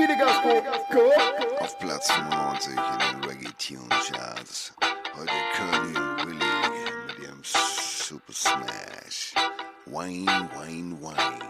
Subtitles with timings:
[0.00, 1.12] Go!
[1.60, 4.72] Auf Platz 95 in den Reggae Tune Charts.
[5.14, 6.50] Heute Curly und Willy
[7.06, 9.34] mit ihrem Super Smash.
[9.84, 11.44] Wine, Wine, Wine.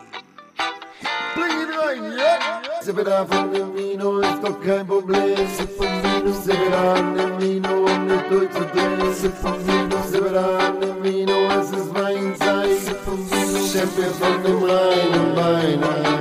[1.37, 2.61] Bring it rein, ja!
[2.83, 5.37] Sippida von dem Vino ist doch kein Problem.
[5.57, 9.15] Sipp vom Vino, Sippida an dem Vino, um nicht durchzudrehen.
[9.15, 12.81] Sipp vom Vino, Sippida an dem Vino, es ist Weinzeit.
[12.81, 15.81] Sipp vom Vino, Champion von dem reinen Wein.
[15.85, 16.20] Oh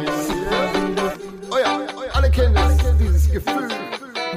[3.45, 3.67] Gefühl.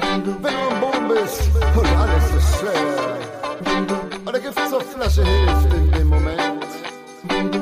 [0.01, 1.41] Wenn du am Boden bist
[1.75, 3.17] und alles ist schwer.
[4.25, 6.63] Oder Gift zur Flasche hilft in dem Moment.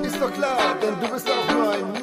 [0.05, 2.00] Ist doch klar, denn du bist auch nur ein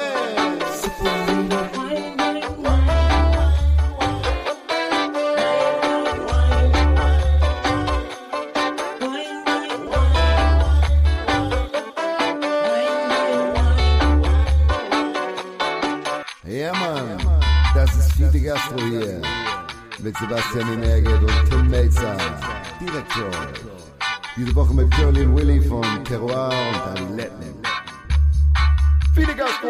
[20.09, 22.17] Mit Sebastian Imerget und Tim Melzer,
[22.81, 23.31] Direktor.
[24.39, 27.55] Diese Woche mit und Willy von Terroir und Aletten.
[29.15, 29.69] Fiete Gastro,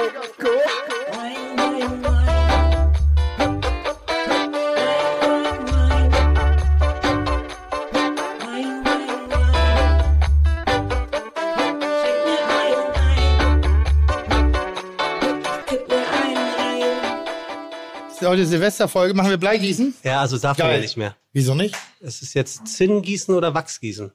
[18.29, 19.15] heute Silvesterfolge.
[19.15, 19.95] Machen wir Bleigießen?
[20.03, 20.77] Ja, also dafür Geil.
[20.77, 21.17] ja nicht mehr.
[21.33, 21.75] Wieso nicht?
[22.01, 24.12] Es ist jetzt Zinngießen oder Wachsgießen.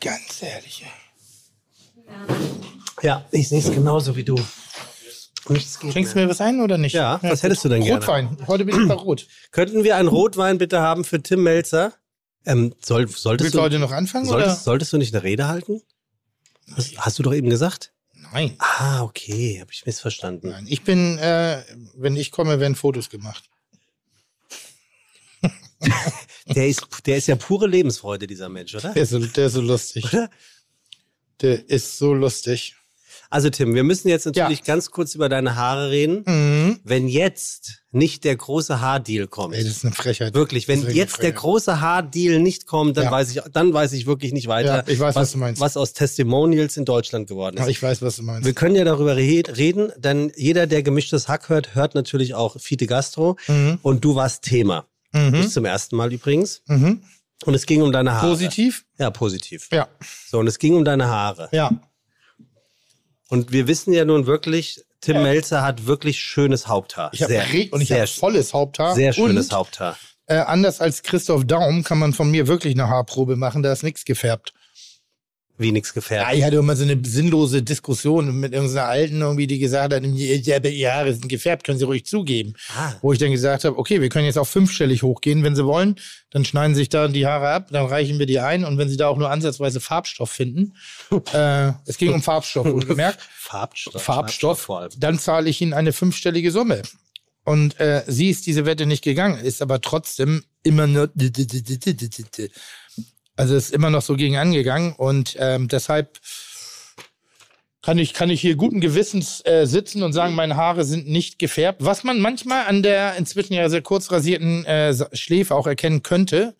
[0.00, 0.84] Ganz ehrlich.
[0.84, 2.16] ey.
[3.02, 4.36] Ja, ich sehe es genauso wie du.
[5.48, 6.92] Nichts geht Schenkst du mir was ein oder nicht?
[6.92, 8.00] Ja, was hättest du denn gerne?
[8.00, 8.36] Rotwein.
[8.46, 9.26] Heute bin ich bei Rot.
[9.50, 11.94] Könnten wir einen Rotwein bitte haben für Tim Melzer?
[12.44, 15.82] Ähm, soll, solltest, Willst du heute noch anfangen solltest, solltest du nicht eine Rede halten?
[16.76, 17.91] Hast, hast du doch eben gesagt?
[18.32, 18.56] Nein.
[18.58, 20.50] Ah, okay, habe ich missverstanden.
[20.50, 20.66] Nein.
[20.68, 21.62] Ich bin, äh,
[21.94, 23.48] wenn ich komme, werden Fotos gemacht.
[26.54, 28.92] Der ist, der ist ja pure Lebensfreude, dieser Mensch, oder?
[28.92, 30.04] Der ist so, der ist so lustig.
[30.12, 30.30] Oder?
[31.40, 32.76] Der ist so lustig.
[33.32, 36.22] Also Tim, wir müssen jetzt natürlich ganz kurz über deine Haare reden.
[36.26, 36.80] Mhm.
[36.84, 40.34] Wenn jetzt nicht der große Haardeal kommt, Ey, das ist eine Frechheit.
[40.34, 43.10] Wirklich, wenn jetzt der große Haardeal nicht kommt, dann Ja.
[43.10, 45.60] weiß ich, dann weiß ich wirklich nicht weiter, Ja, ich weiß, was du meinst.
[45.60, 47.70] was aus Testimonials in Deutschland geworden Ja, ist.
[47.70, 48.44] ich weiß, was du meinst.
[48.44, 52.60] Wir können ja darüber re reden, denn jeder, der gemischtes Hack hört, hört natürlich auch
[52.60, 53.36] Fiete Gastro.
[53.48, 53.78] Mhm.
[53.82, 54.86] Und du warst Thema.
[55.12, 55.30] Mhm.
[55.30, 56.62] Nicht zum ersten Mal übrigens.
[56.66, 57.02] Mhm.
[57.44, 58.28] Und es ging um deine Haare.
[58.28, 58.84] Positiv?
[58.98, 59.68] Ja, positiv.
[59.72, 59.88] Ja.
[60.30, 61.48] So, und es ging um deine Haare.
[61.52, 61.70] Ja.
[63.32, 67.08] Und wir wissen ja nun wirklich, Tim Melzer hat wirklich schönes Haupthaar.
[67.14, 67.32] Ich habe
[67.70, 68.94] und ich habe volles Haupthaar.
[68.94, 69.96] sehr schönes und, Haupthaar.
[70.26, 73.84] Äh, anders als Christoph Daum kann man von mir wirklich eine Haarprobe machen, da ist
[73.84, 74.52] nichts gefärbt.
[75.58, 76.28] Nix gefährdet.
[76.28, 80.04] Ja, ich hatte immer so eine sinnlose Diskussion mit irgendeiner Alten, irgendwie, die gesagt hat,
[80.04, 82.54] ihre Haare sind gefärbt, können Sie ruhig zugeben.
[82.76, 82.94] Ah.
[83.02, 85.96] Wo ich dann gesagt habe, okay, wir können jetzt auch fünfstellig hochgehen, wenn Sie wollen.
[86.30, 88.64] Dann schneiden Sie sich da die Haare ab, dann reichen wir die ein.
[88.64, 90.74] Und wenn Sie da auch nur ansatzweise Farbstoff finden,
[91.32, 93.20] äh, es ging um Farbstoff, wohlgemerkt.
[93.36, 94.02] Farbstoff.
[94.02, 94.90] Farbstoff, vor allem.
[94.98, 96.82] dann zahle ich Ihnen eine fünfstellige Summe.
[97.44, 101.10] Und äh, sie ist diese Wette nicht gegangen, ist aber trotzdem immer nur.
[103.42, 106.20] Also ist immer noch so gegen angegangen und ähm, deshalb
[107.82, 111.40] kann ich, kann ich hier guten Gewissens äh, sitzen und sagen, meine Haare sind nicht
[111.40, 111.84] gefärbt.
[111.84, 116.54] Was man manchmal an der inzwischen ja sehr kurz rasierten äh, Schläfe auch erkennen könnte.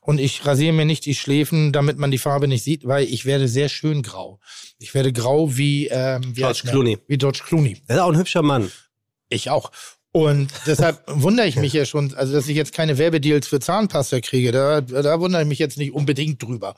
[0.00, 3.24] Und ich rasiere mir nicht die Schläfen, damit man die Farbe nicht sieht, weil ich
[3.24, 4.40] werde sehr schön grau.
[4.80, 6.62] Ich werde grau wie, ähm, wie George?
[6.66, 6.98] Clooney.
[7.06, 7.76] Wie George Clooney.
[7.86, 8.72] Er ist auch ein hübscher Mann.
[9.28, 9.70] Ich auch.
[10.16, 14.20] Und deshalb wundere ich mich ja schon, also dass ich jetzt keine Werbedeals für Zahnpasta
[14.20, 16.74] kriege, da, da wundere ich mich jetzt nicht unbedingt drüber.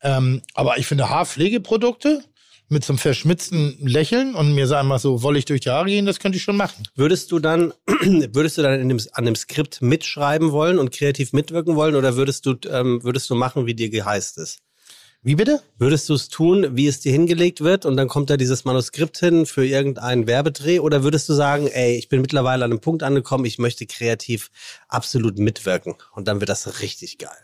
[0.00, 2.22] Ähm, aber ich finde Haarpflegeprodukte
[2.68, 6.06] mit so einem verschmitzten Lächeln und mir sagen mal so wollig durch die Haare gehen,
[6.06, 6.86] das könnte ich schon machen.
[6.94, 11.74] Würdest du dann, würdest du dann dem, an dem Skript mitschreiben wollen und kreativ mitwirken
[11.74, 14.60] wollen oder würdest du, ähm, würdest du machen, wie dir geheißt ist?
[15.28, 15.60] Wie bitte?
[15.76, 19.18] Würdest du es tun, wie es dir hingelegt wird und dann kommt da dieses Manuskript
[19.18, 23.02] hin für irgendeinen Werbedreh oder würdest du sagen, ey, ich bin mittlerweile an einem Punkt
[23.02, 24.50] angekommen, ich möchte kreativ
[24.88, 27.36] absolut mitwirken und dann wird das richtig geil.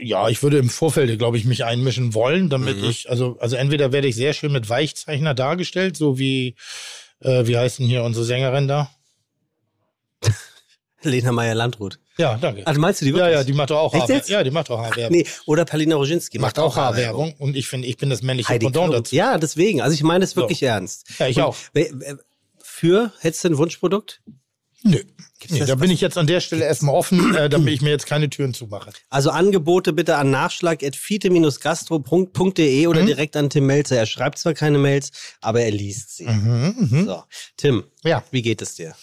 [0.00, 2.88] Ja, ich würde im Vorfeld, glaube ich, mich einmischen wollen, damit Mhm.
[2.90, 6.56] ich, also, also entweder werde ich sehr schön mit Weichzeichner dargestellt, so wie,
[7.20, 8.90] äh, wie heißt denn hier unsere Sängerin da?
[11.02, 12.00] Lena Meyer-Landrut.
[12.20, 12.66] Ja, danke.
[12.66, 13.34] Also meinst du die ja, wirklich?
[13.34, 14.28] ja, die macht doch auch Haarwerbung.
[14.28, 15.16] Ja, die macht auch Haarwerbung.
[15.18, 18.66] Nee, oder Palina Roginski macht auch Haarwerbung und ich finde, ich bin das männliche Heidi
[18.66, 19.14] Pendant dazu.
[19.16, 19.80] Ja, deswegen.
[19.80, 20.66] Also ich meine es wirklich So.
[20.66, 21.06] ernst.
[21.18, 21.56] Ja, ich Und auch.
[22.62, 24.20] Für, hättest du ein Wunschprodukt?
[24.82, 24.98] Nö.
[25.50, 28.06] Nee, da bin ich jetzt an der Stelle erstmal offen, äh, damit ich mir jetzt
[28.06, 28.90] keine Türen zumache.
[29.08, 33.96] Also Angebote bitte an nachschlag.fiete-gastro.de oder direkt an Tim Melzer.
[33.96, 36.26] Er schreibt zwar keine Mails, aber er liest sie.
[36.26, 37.06] Mhm, mhm.
[37.06, 37.22] So,
[37.56, 38.22] Tim, Ja.
[38.30, 38.94] wie geht es dir?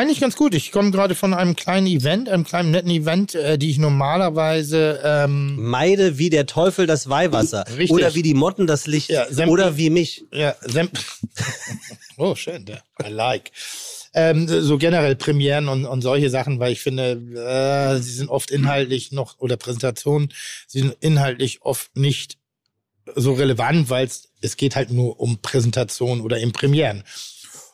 [0.00, 0.54] Eigentlich ganz gut.
[0.54, 4.98] Ich komme gerade von einem kleinen Event, einem kleinen netten Event, äh, die ich normalerweise
[5.04, 7.66] ähm, Meide wie der Teufel das Weihwasser.
[7.68, 7.90] Richtig.
[7.90, 9.10] Oder wie die Motten das Licht.
[9.10, 10.24] Ja, Oder wie mich.
[10.32, 10.54] Ja,
[12.16, 12.82] oh, schön, der.
[13.04, 13.50] I like.
[14.14, 18.50] Ähm, so generell Premieren und, und solche Sachen, weil ich finde, äh, sie sind oft
[18.50, 20.32] inhaltlich noch, oder Präsentationen,
[20.66, 22.38] sie sind inhaltlich oft nicht
[23.16, 24.08] so relevant, weil
[24.40, 27.04] es geht halt nur um Präsentation oder eben Premieren.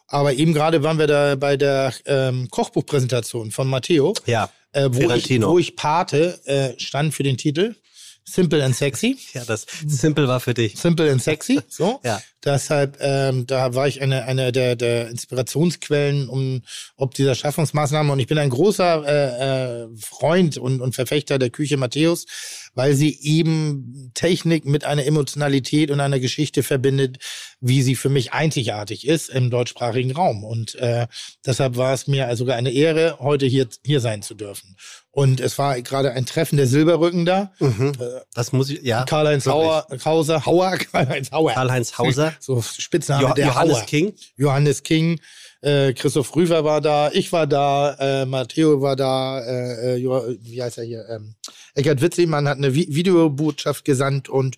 [0.08, 4.50] Aber eben gerade waren wir da bei der ähm, Kochbuchpräsentation von Matteo, Ja.
[4.72, 7.74] äh, wo, ich, wo ich Pate äh, stand für den Titel
[8.28, 9.18] Simple and Sexy.
[9.34, 10.76] Ja, das Simple war für dich.
[10.76, 11.60] Simple and sexy.
[11.68, 12.00] So.
[12.04, 12.20] Ja.
[12.46, 16.62] Deshalb, ähm, da war ich eine, eine der, der Inspirationsquellen um
[16.96, 18.12] ob dieser Schaffungsmaßnahmen.
[18.12, 22.26] Und ich bin ein großer äh, äh, Freund und, und Verfechter der Küche Matthäus,
[22.74, 27.18] weil sie eben Technik mit einer Emotionalität und einer Geschichte verbindet,
[27.60, 30.44] wie sie für mich einzigartig ist im deutschsprachigen Raum.
[30.44, 31.08] Und äh,
[31.44, 34.76] deshalb war es mir sogar eine Ehre, heute hier, hier sein zu dürfen.
[35.10, 37.50] Und es war gerade ein Treffen der Silberrücken da.
[38.34, 39.04] Das muss ich, ja.
[39.04, 39.46] Karl-Heinz.
[39.46, 41.52] Hauer, Hauser, Hauer, Karl-Heinz Hauer.
[41.52, 42.34] Karl-Heinz Hauser.
[42.40, 43.86] So Spitzname Jo der Johannes Hauer.
[43.86, 44.14] King.
[44.36, 45.20] Johannes King.
[45.62, 50.62] Äh, Christoph Rüver war da, ich war da, äh, Matteo war da, äh, äh, wie
[50.62, 51.04] heißt er hier?
[51.08, 51.34] Ähm,
[51.74, 54.56] Eckert Witzigmann hat eine Vi Videobotschaft gesandt und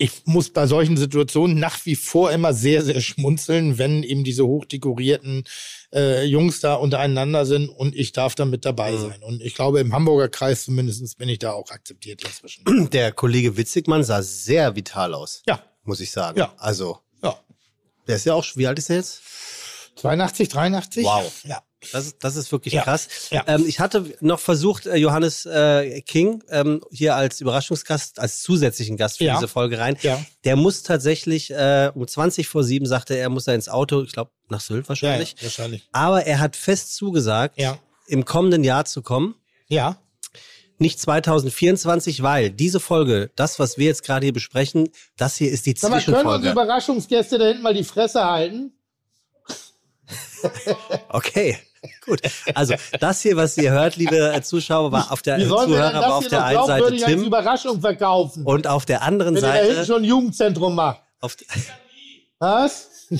[0.00, 4.46] ich muss bei solchen Situationen nach wie vor immer sehr, sehr schmunzeln, wenn eben diese
[4.46, 5.42] hochdekorierten
[5.92, 9.00] äh, Jungs da untereinander sind und ich darf da mit dabei Mhm.
[9.00, 9.22] sein.
[9.24, 12.88] Und ich glaube, im Hamburger Kreis zumindest bin ich da auch akzeptiert inzwischen.
[12.92, 15.42] Der Kollege Witzigmann sah sehr vital aus.
[15.48, 15.62] Ja.
[15.88, 16.38] Muss ich sagen.
[16.38, 16.52] Ja.
[16.58, 17.34] Also, Ja.
[18.06, 19.22] der ist ja auch, wie alt ist er jetzt?
[19.96, 21.04] 82, 83?
[21.04, 21.32] Wow.
[21.44, 21.62] Ja.
[21.92, 22.82] Das ist, das ist wirklich Ja.
[22.82, 23.08] krass.
[23.30, 23.44] Ja.
[23.46, 28.96] Ähm, ich hatte noch versucht, äh, Johannes äh, King ähm, hier als Überraschungsgast, als zusätzlichen
[28.96, 29.34] Gast für Ja.
[29.36, 29.96] diese Folge rein.
[30.02, 30.20] Ja.
[30.44, 34.12] Der muss tatsächlich äh, um 20 vor 7 sagte er, muss er ins Auto, ich
[34.12, 35.36] glaube nach Sylt wahrscheinlich.
[35.38, 35.88] ja, wahrscheinlich.
[35.92, 37.78] Aber er hat fest zugesagt, Ja.
[38.08, 39.36] im kommenden Jahr zu kommen.
[39.68, 39.98] Ja.
[40.78, 45.66] Nicht 2024, weil diese Folge, das, was wir jetzt gerade hier besprechen, das hier ist
[45.66, 46.50] die Sag mal, können unsere Zwischenfolge.
[46.50, 48.72] Überraschungsgäste da hinten mal die Fresse halten?
[51.08, 51.58] Okay,
[52.06, 52.20] gut.
[52.54, 56.44] Also das hier, was ihr hört, liebe Zuschauer, war auf der Zuhörer, war auf der
[56.44, 58.44] einen Seite Tim Überraschung verkaufen?
[58.44, 61.02] und auf der anderen wenn ihr da hinten Seite schon ein Jugendzentrum macht.
[61.20, 61.36] auf,
[62.38, 62.88] Was?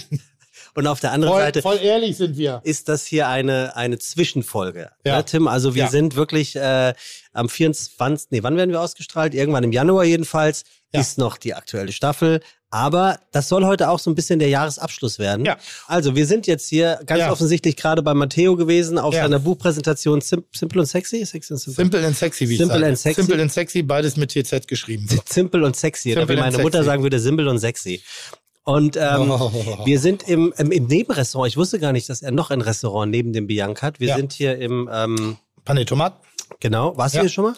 [0.79, 2.61] und auf der anderen Voll, Seite voll ehrlich sind wir.
[2.65, 4.91] ist das hier eine eine Zwischenfolge.
[5.05, 5.17] Ja.
[5.19, 5.91] Ne, Tim, also wir Ja.
[5.91, 6.95] sind wirklich äh,
[7.33, 8.29] am 24.
[8.31, 9.35] Nee, wann werden wir ausgestrahlt?
[9.35, 10.65] Irgendwann im Januar jedenfalls
[10.95, 11.01] Ja.
[11.01, 12.41] ist noch die aktuelle Staffel.
[12.71, 15.47] Aber das soll heute auch so ein bisschen der Jahresabschluss werden.
[15.47, 15.57] Ja.
[15.87, 17.33] Also wir sind jetzt hier ganz Ja.
[17.33, 19.23] offensichtlich gerade bei Matteo gewesen auf Ja.
[19.23, 21.25] seiner Buchpräsentation Sim Simple und Sexy.
[21.25, 21.83] Sexy und Simple.
[21.85, 22.87] Simple and sexy, wie ich Simple sage.
[22.89, 23.23] and sexy.
[23.23, 25.09] Simple and sexy, beides mit TZ geschrieben.
[25.29, 26.11] Simple und sexy.
[26.13, 26.87] Simple wie and meine Mutter sexy.
[26.87, 28.03] sagen würde, simpel und sexy.
[28.69, 29.51] Und ähm, Oh.
[29.87, 31.49] wir sind im, im, im Nebenrestaurant.
[31.51, 33.99] Ich wusste gar nicht, dass er noch ein Restaurant neben dem Bianca hat.
[33.99, 34.17] Wir Ja.
[34.17, 35.39] sind hier im, ähm,
[35.87, 36.21] Tomat?
[36.61, 37.21] genau, warst Ja.
[37.23, 37.55] du hier schon mal?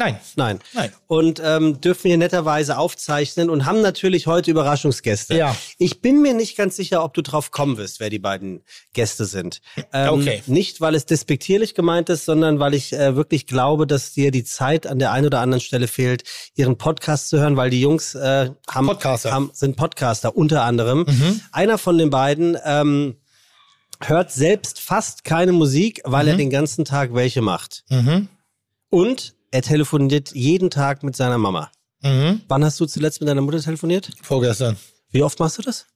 [0.00, 0.18] Nein.
[0.34, 0.60] Nein.
[0.72, 0.92] Nein.
[1.08, 5.36] Und ähm, dürfen hier netterweise aufzeichnen und haben natürlich heute Überraschungsgäste.
[5.36, 5.54] Ja.
[5.76, 8.62] Ich bin mir nicht ganz sicher, ob du drauf kommen wirst, wer die beiden
[8.94, 9.60] Gäste sind.
[9.92, 10.42] Ähm, Okay.
[10.46, 14.42] Nicht, weil es despektierlich gemeint ist, sondern weil ich äh, wirklich glaube, dass dir die
[14.42, 16.24] Zeit an der einen oder anderen Stelle fehlt,
[16.54, 19.32] ihren Podcast zu hören, weil die Jungs äh, haben, Podcaster.
[19.32, 21.04] haben sind Podcaster unter anderem.
[21.06, 21.42] Mhm.
[21.52, 23.16] Einer von den beiden ähm,
[24.02, 27.84] hört selbst fast keine Musik, weil er den ganzen Tag welche macht.
[27.90, 28.28] Mhm.
[28.88, 31.70] Und er telefoniert jeden Tag mit seiner Mama.
[32.02, 32.40] Mhm.
[32.48, 34.10] Wann hast du zuletzt mit deiner Mutter telefoniert?
[34.22, 34.76] Vorgestern.
[35.10, 35.86] Wie oft machst du das?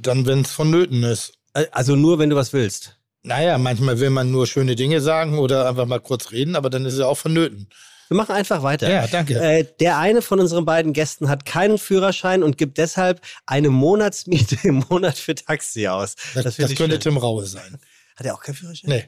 [0.00, 1.34] Dann, wenn es vonnöten ist.
[1.72, 2.98] Also nur, wenn du was willst.
[3.22, 6.84] Naja, manchmal will man nur schöne Dinge sagen oder einfach mal kurz reden, aber dann
[6.84, 7.68] ist es auch vonnöten.
[8.08, 8.90] Wir machen einfach weiter.
[8.90, 9.40] Ja, danke.
[9.40, 14.58] Äh, der eine von unseren beiden Gästen hat keinen Führerschein und gibt deshalb eine Monatsmiete
[14.68, 16.16] im Monat für Taxi aus.
[16.34, 17.14] Das, das, ich könnte schön.
[17.14, 17.78] Tim Raue sein.
[18.16, 18.90] Hat er auch keinen Führerschein?
[18.90, 19.04] Nee, ja.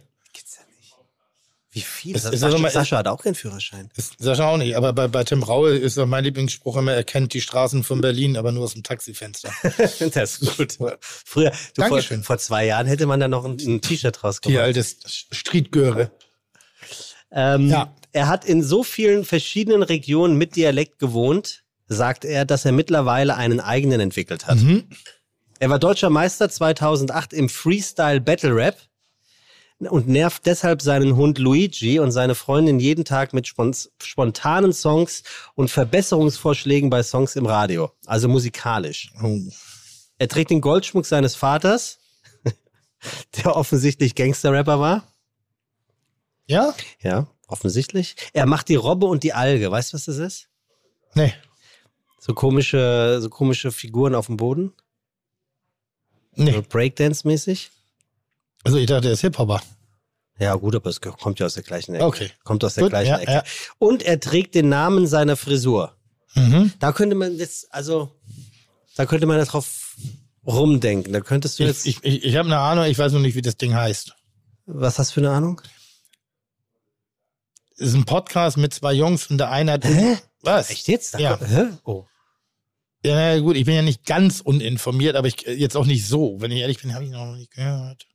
[1.75, 2.15] Wie viel?
[2.17, 3.91] Es ist Sascha, mal- Sascha hat auch keinen Führerschein.
[3.97, 4.77] ist Sascha auch nicht.
[4.77, 8.01] Aber bei, bei Tim Raue ist doch mein Lieblingsspruch immer, er kennt die Straßen von
[8.01, 9.51] Berlin, aber nur aus dem Taxifenster.
[10.15, 10.79] das ist gut.
[11.01, 12.23] Früher, du, vor, Dankeschön.
[12.23, 14.61] vor zwei Jahren hätte man da noch ein, ein T-Shirt Die rausgemacht.
[14.63, 16.11] alte Streetgöre.
[17.33, 17.95] Ähm, Ja.
[18.13, 23.35] Er hat in so vielen verschiedenen Regionen mit Dialekt gewohnt, sagt er, dass er mittlerweile
[23.35, 24.59] einen eigenen entwickelt hat.
[24.59, 24.85] Mhm.
[25.59, 28.77] Er war deutscher Meister 2008 im Freestyle Battle Rap
[29.81, 35.23] und nervt deshalb seinen Hund Luigi und seine Freundin jeden Tag mit spon- spontanen Songs
[35.55, 39.13] und Verbesserungsvorschlägen bei Songs im Radio, also musikalisch.
[39.23, 39.39] Oh.
[40.19, 41.99] Er trägt den Goldschmuck seines Vaters,
[43.37, 45.05] der offensichtlich Gangster-Rapper war.
[46.47, 46.75] Ja?
[47.01, 48.17] Ja, offensichtlich.
[48.33, 49.71] Er macht die Robbe und die Alge.
[49.71, 50.49] Weißt du, was das ist?
[51.15, 51.33] Nee.
[52.21, 54.73] So komische, so komische Figuren auf dem Boden.
[56.37, 56.61] So Nee.
[56.63, 57.71] Breakdance-mäßig.
[58.65, 59.61] Also ich dachte, er ist Hip-Hopper.
[60.41, 62.05] Ja, gut, aber es kommt ja aus der gleichen Ecke.
[62.05, 62.31] Okay.
[62.43, 63.33] Kommt aus der Gut, gleichen ja, Ecke.
[63.33, 63.45] ja.
[63.79, 65.97] Und er trägt den Namen seiner Frisur.
[66.35, 66.73] Mhm.
[66.81, 68.11] Da könnte man jetzt, also,
[68.97, 69.95] da könnte man drauf
[70.45, 71.13] rumdenken.
[71.13, 73.43] Da könntest du jetzt, Ich, ich, ich, habe eine Ahnung, ich weiß noch nicht, wie
[73.43, 74.15] das Ding heißt.
[74.67, 75.61] was hast du für eine Ahnung?
[77.77, 79.85] Es ist ein Podcast mit zwei Jungs und der eine hat.
[79.85, 80.17] Hä?
[80.43, 80.71] Was?
[80.71, 81.15] Echt jetzt?
[81.15, 81.37] Da Ja.
[81.37, 81.65] kommt- Hä?
[81.85, 82.07] Oh.
[83.05, 86.41] Ja, gut, ich bin ja nicht ganz uninformiert, aber ich jetzt auch nicht so.
[86.41, 88.07] Wenn ich ehrlich bin, habe ich noch nicht gehört.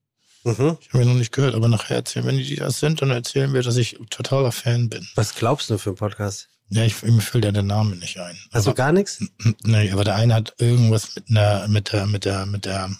[0.43, 0.77] Mhm.
[0.81, 3.53] Ich habe ihn noch nicht gehört, aber nachher erzählen, wenn die das sind, dann erzählen
[3.53, 5.07] wir, dass ich totaler Fan bin.
[5.15, 6.49] Was glaubst du für einen Podcast?
[6.69, 8.37] Ja, ich, mir fällt ja der Name nicht ein.
[8.51, 9.23] Also aber, gar nichts?
[9.63, 12.95] nee, aber der eine hat irgendwas mit einer, mit der, mit der, mit der,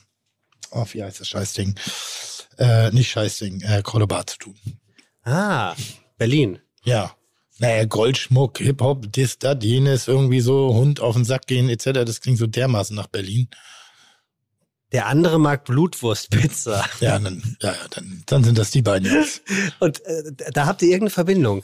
[0.72, 1.76] oh, wie heißt das Scheißding?
[2.58, 4.56] Äh, nicht Scheißding, äh, Cordoba zu tun.
[5.24, 5.76] Ah,
[6.18, 6.60] Berlin.
[6.84, 7.16] Ja.
[7.60, 12.06] Naja, Goldschmuck, Hip-Hop, dies, das, jenes, irgendwie so Hund auf den Sack gehen, etc.
[12.06, 13.50] Das klingt so dermaßen nach Berlin.
[14.92, 16.86] Der andere mag Blutwurstpizza.
[17.00, 19.42] Ja, dann, ja, dann, dann sind das die beiden Jungs.
[19.80, 21.64] Und äh, da habt ihr irgendeine Verbindung.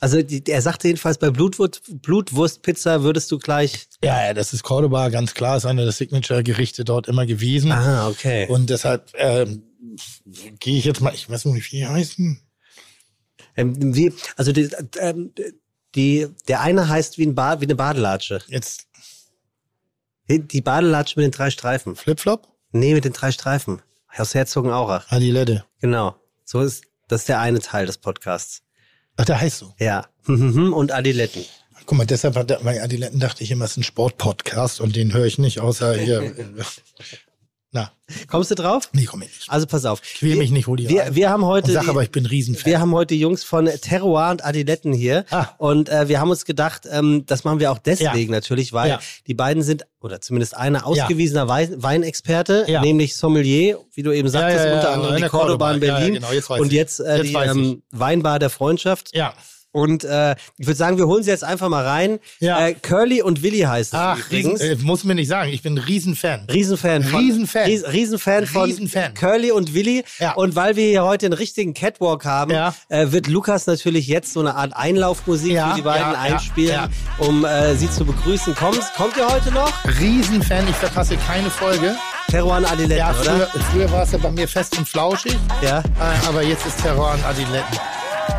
[0.00, 3.86] Also die, er sagte jedenfalls, bei Blutwurst, Blutwurstpizza würdest du gleich.
[4.02, 7.72] Ja, ja, das ist Cordoba, ganz klar, ist einer der Signature-Gerichte dort immer gewesen.
[7.72, 8.46] Ah, okay.
[8.48, 9.62] Und deshalb ähm,
[10.58, 12.40] gehe ich jetzt mal, ich weiß nicht, wie die heißen.
[13.56, 14.68] Ähm, wie, also die,
[14.98, 15.32] ähm,
[15.94, 18.42] die, der eine heißt wie, ein ba wie eine Badelatsche.
[18.48, 18.86] Jetzt
[20.28, 21.96] Die Badelatsche mit den drei Streifen.
[21.96, 22.53] Flipflop?
[22.76, 23.82] Nee, mit den drei Streifen.
[24.16, 25.06] Aus Herzogenaurach.
[25.12, 25.64] Adilette.
[25.80, 26.16] Genau.
[26.44, 28.62] So ist, das ist der eine Teil des Podcasts.
[29.16, 29.74] Ach, der heißt so.
[29.78, 30.06] Ja.
[30.26, 31.44] Und Adiletten.
[31.86, 35.12] Guck mal, deshalb hat bei Adiletten dachte ich immer, es ist ein Sportpodcast und den
[35.12, 36.34] höre ich nicht, außer hier.
[37.76, 37.90] Na,
[38.28, 38.88] Kommst du drauf?
[38.92, 39.50] nee, komm ich nicht.
[39.50, 40.00] Also pass auf.
[40.00, 41.72] Quäl mich nicht, hol die Wir, wir haben heute.
[41.72, 42.66] Sag die- aber, ich bin Riesenfan.
[42.66, 45.24] Wir haben heute Jungs von Terroir und Adiletten hier.
[45.30, 45.48] Ah.
[45.58, 48.38] Und äh, wir haben uns gedacht, ähm, das machen wir auch deswegen Ja.
[48.38, 49.00] natürlich, weil Ja.
[49.26, 52.80] die beiden sind, oder zumindest einer, ausgewiesener Wein Weinexperte, Ja.
[52.80, 55.82] nämlich Sommelier, wie du eben sagtest, ja, ja, unter ja, anderem in die Cordoba in.
[55.82, 56.14] Ja, ja, Berlin.
[56.14, 56.72] genau, jetzt und ich.
[56.72, 57.36] jetzt, äh, Jetzt die ich.
[57.50, 59.10] ähm, Weinbar der Freundschaft.
[59.16, 59.34] Ja.
[59.74, 62.20] Und äh, ich würde sagen, wir holen sie jetzt einfach mal rein.
[62.38, 62.68] Ja.
[62.68, 64.60] Äh, Curly und Willi heißt es Ach, übrigens.
[64.62, 66.46] Riesen, äh, muss mir nicht sagen, ich bin ein Riesenfan.
[66.48, 67.64] Riesenfan von, Riesenfan.
[67.64, 69.14] Ries, Riesenfan von Riesenfan.
[69.14, 70.04] Curly und Willi.
[70.20, 70.34] Ja.
[70.34, 72.72] Und weil wir hier heute einen richtigen Catwalk haben, Ja.
[72.88, 76.80] äh, wird Lukas natürlich jetzt so eine Art Einlaufmusik Ja, für die beiden ja, einspielen,
[77.18, 78.54] um äh, sie zu begrüßen.
[78.54, 79.72] Kommt, kommt ihr heute noch?
[80.00, 81.96] Riesenfan, ich verpasse keine Folge.
[82.28, 83.46] Terror an Adiletten, Ja, früher, oder?
[83.72, 85.80] früher war es ja bei mir fest und flauschig, Ja.
[85.80, 87.76] äh, aber jetzt ist Terror an Adiletten.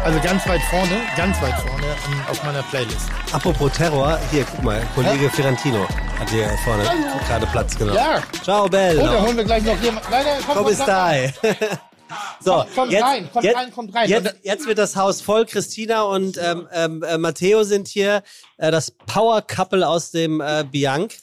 [0.03, 3.09] Also ganz weit vorne, ganz weit vorne ähm, auf meiner Playlist.
[3.31, 5.87] Apropos Terror, hier, guck mal, Kollege Ferrantino
[6.19, 6.83] hat hier vorne
[7.27, 7.97] gerade Platz genommen.
[7.97, 8.21] Ja.
[8.43, 9.03] Ciao, Bello.
[9.03, 10.09] Und da holen wir gleich noch jemanden.
[10.11, 10.85] Nein, nein, komm, Komm, komm,
[11.67, 11.77] komm,
[12.39, 14.09] so, Kommt jetzt, rein, kommt jetzt, rein, kommt rein.
[14.09, 15.45] Jetzt, jetzt wird das Haus voll.
[15.45, 18.21] Christina und ähm, ähm, äh, Matteo sind hier.
[18.57, 21.15] Äh, das Power Couple aus dem äh, Bianc.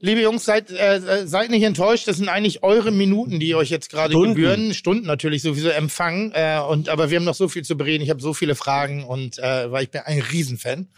[0.00, 2.08] Liebe Jungs, seid, äh, seid nicht enttäuscht.
[2.08, 4.72] Das sind eigentlich eure Minuten, die euch jetzt gerade gebühren.
[4.74, 6.32] Stunden natürlich sowieso empfangen.
[6.34, 8.02] Äh, und, aber wir haben noch so viel zu bereden.
[8.02, 10.88] Ich habe so viele Fragen und äh, weil ich bin ein Riesenfan.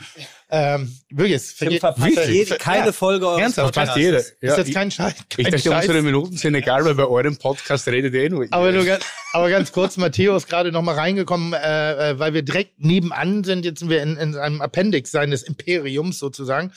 [0.49, 3.89] Ähm, wirklich, es vergeht, verpasst ver- jede, keine ja, Folge eures Ernsthaft, Podcasts.
[3.95, 4.19] Fast jeder.
[4.19, 5.15] Ist Ja, jetzt ich, kein Scheiß.
[5.19, 5.87] ich Kein dachte, Scheiß.
[5.89, 8.47] unsere Minuten sind egal, weil bei eurem Podcast redet eh nur.
[8.53, 12.33] Aber, nur ganz, aber ganz kurz, Matteo ist gerade noch mal reingekommen, äh, äh, weil
[12.35, 13.65] wir direkt nebenan sind.
[13.65, 16.71] Jetzt sind wir in, in einem Appendix seines Imperiums sozusagen.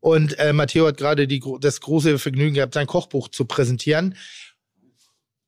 [0.00, 4.16] Und äh, Matteo hat gerade das große Vergnügen gehabt, sein Kochbuch zu präsentieren.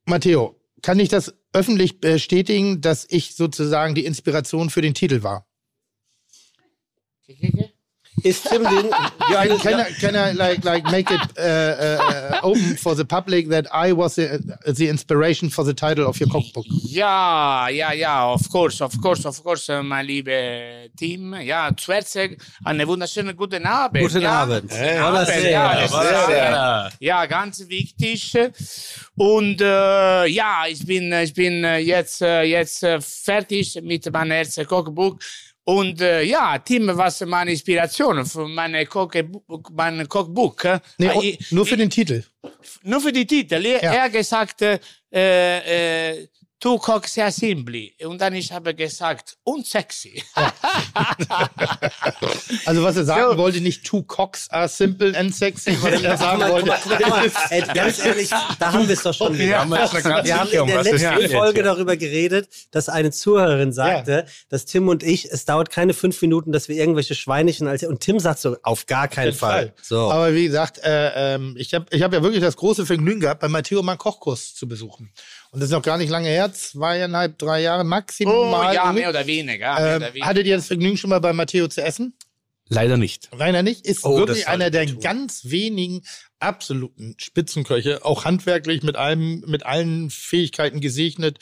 [0.04, 5.46] Matteo, kann ich das öffentlich bestätigen, dass ich sozusagen die Inspiration für den Titel war?
[7.26, 7.71] Ist
[8.22, 8.90] Tim den.
[9.32, 13.48] Can, can, I, can I like like make it uh, uh, open for the public
[13.48, 16.66] that I was the, the inspiration for the title of your cookbook?
[16.84, 21.34] Ja, ja, ja, of course, of course, of course, äh, mein liebe Team.
[21.34, 22.18] Ja, zuerst
[22.64, 24.02] einen wunderschönen guten Abend.
[24.02, 24.42] Guten ja.
[24.42, 24.68] Abend.
[24.68, 25.70] Buonasera.
[25.70, 28.36] Abend, ja, äh, ja, ganz wichtig.
[29.16, 34.32] Und äh, ja, ich bin, ich bin äh, jetzt, äh, jetzt äh, fertig mit meinem
[34.32, 35.16] ersten Kochbuch.
[35.64, 40.56] Und äh, ja, Tim, was meine Inspiration für meine Kochbuch, mein Kochbuch?
[40.64, 42.22] äh, Nee, oh, ich- nur für ich- den Titel.
[42.82, 43.64] nur für die Titel.
[43.64, 43.92] Er, Ja.
[43.94, 44.78] er hat gesagt, äh,
[45.12, 46.28] äh,
[46.62, 47.90] du kochst sehr simpel.
[48.04, 50.22] Und dann ich habe gesagt, unsexy.
[52.64, 56.40] Also was er sagen wollte, nicht two cocks are simple and sexy, was er sagen
[56.42, 56.72] wollte.
[57.50, 59.60] Ey, ganz ehrlich, da haben wir es doch schon wieder.
[59.60, 61.30] haben wir haben in der letzten.
[61.30, 66.20] Folge darüber geredet, dass eine Zuhörerin sagte, dass Tim und ich, es dauert keine fünf
[66.22, 69.74] Minuten, dass wir irgendwelche Schweinchen als und Tim sagt so, auf gar keinen Fall.
[69.82, 70.10] So.
[70.10, 73.40] Aber wie gesagt, äh, ähm, ich habe ich hab ja wirklich das große Vergnügen gehabt,
[73.40, 75.10] bei Matteo mal einen Kochkurs zu besuchen.
[75.52, 78.70] Und das ist noch gar nicht lange her, zweieinhalb, drei Jahre maximal.
[78.70, 79.74] Oh ja, mehr oder weniger.
[79.74, 80.26] Mehr ähm, oder weniger.
[80.26, 82.14] hattet ihr das Vergnügen schon mal bei Matteo zu essen?
[82.68, 83.28] Leider nicht.
[83.32, 85.00] Rainer nicht, ist Oh, wirklich einer der tun.
[85.00, 86.02] ganz wenigen
[86.38, 91.38] absoluten Spitzenköche, auch handwerklich mit allem, mit allen Fähigkeiten gesegnet,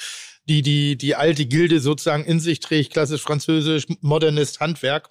[0.47, 5.11] die die, die alte Gilde sozusagen in sich trägt, klassisch französisch, Modernist, Handwerk.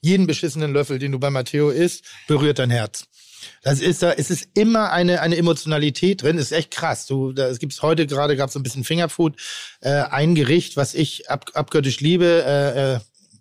[0.00, 3.04] Jeden beschissenen Löffel, den du bei Matteo isst, berührt dein Herz.
[3.62, 7.06] Das ist da, es ist immer eine, eine Emotionalität drin, ist echt krass.
[7.06, 9.36] Du, da, es gibt's heute gerade, gab es ein bisschen Fingerfood,
[9.80, 13.00] äh, ein Gericht, was ich ab, abgöttisch liebe, äh, äh,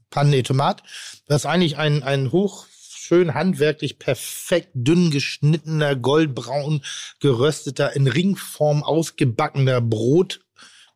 [0.10, 0.84] Pannen et Tomat.
[1.28, 2.68] Ist eigentlich ein, ein hoch
[3.12, 6.84] schön handwerklich perfekt dünn geschnittener, goldbraun
[7.20, 10.42] gerösteter, in Ringform ausgebackener Brot.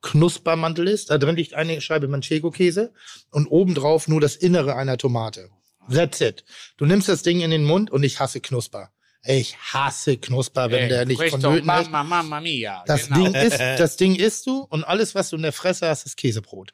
[0.01, 1.09] Knuspermantel ist.
[1.09, 2.93] Da drin liegt eine Scheibe Manchego-Käse
[3.31, 5.49] und obendrauf nur das Innere einer Tomate.
[5.91, 6.45] That's it.
[6.77, 8.91] Du nimmst das Ding in den Mund und ich hasse Knusper.
[9.27, 11.65] Ich hasse Knusper, wenn Eh, der nicht vonnöten ist.
[11.65, 12.83] mamma, mamma mia.
[12.85, 13.25] Das genau.
[13.25, 16.15] Ding ist, das Ding isst du und alles, was du in der Fresse hast, ist
[16.17, 16.71] Käsebrot.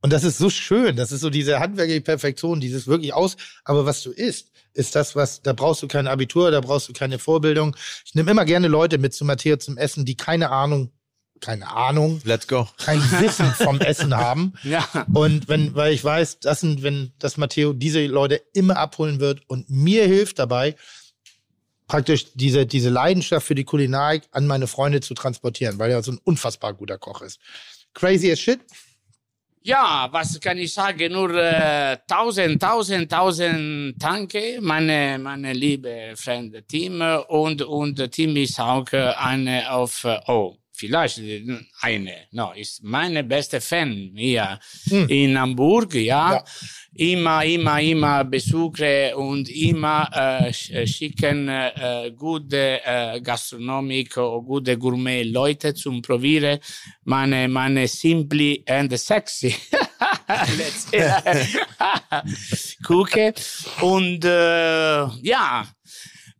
[0.00, 0.96] Und das ist so schön.
[0.96, 3.36] Das ist so diese handwerkliche Perfektion, dieses wirklich aus.
[3.64, 6.92] Aber was du isst, ist das, was, da brauchst du kein Abitur, da brauchst du
[6.92, 7.74] keine Vorbildung.
[8.04, 10.90] Ich nehme immer gerne Leute mit zu Matteo zum Essen, die keine Ahnung,
[11.40, 12.68] keine Ahnung, Let's go.
[12.84, 14.54] kein Wissen vom Essen haben.
[14.62, 14.86] Ja.
[15.12, 19.40] Und wenn, weil ich weiß, das sind, wenn das Matteo diese Leute immer abholen wird
[19.48, 20.74] und mir hilft dabei,
[21.86, 26.12] praktisch diese, diese Leidenschaft für die Kulinarik an meine Freunde zu transportieren, weil er so
[26.12, 27.40] ein unfassbar guter Koch ist.
[27.92, 28.60] Crazy as shit.
[29.66, 31.12] Ja, was kann ich sagen?
[31.12, 37.00] Nur äh, tausend, tausend, tausend Danke, meine, meine liebe Freunde Team.
[37.28, 41.42] Und, und Team ist auch äh, eine auf, äh, oh, vielleicht äh,
[41.80, 44.58] eine, no, ist meine beste Fan hier
[45.08, 46.34] in Hamburg, ja.
[46.34, 46.44] Ja.
[46.96, 54.78] Immer, immer, immer besuche und immer äh, sch- schicken äh, gute äh, Gastronomik oder gute
[54.78, 56.60] Gourmet-Leute zum Probieren.
[57.02, 59.56] Meine, meine simply and sexy.
[60.56, 60.86] Let's
[62.86, 63.34] Kuche.
[63.80, 65.66] Und äh, ja,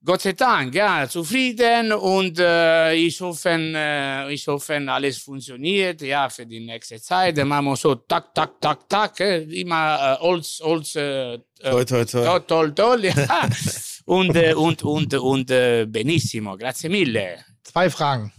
[0.07, 6.29] Gott sei Dank, ja, zufrieden und äh, ich hoffe, äh, ich hoffe, alles funktioniert, ja,
[6.29, 7.39] für die nächste Zeit.
[7.39, 11.85] Dann machen wir so, tak, tak, tak, tak, äh, immer äh, Holz, Holz, äh, Toi,
[11.87, 12.23] toi, toi.
[12.23, 13.15] toll, toll, toll, ja.
[14.05, 17.39] und, äh, und, und, und, äh, benissimo, grazie mille.
[17.63, 18.31] Zwei Fragen.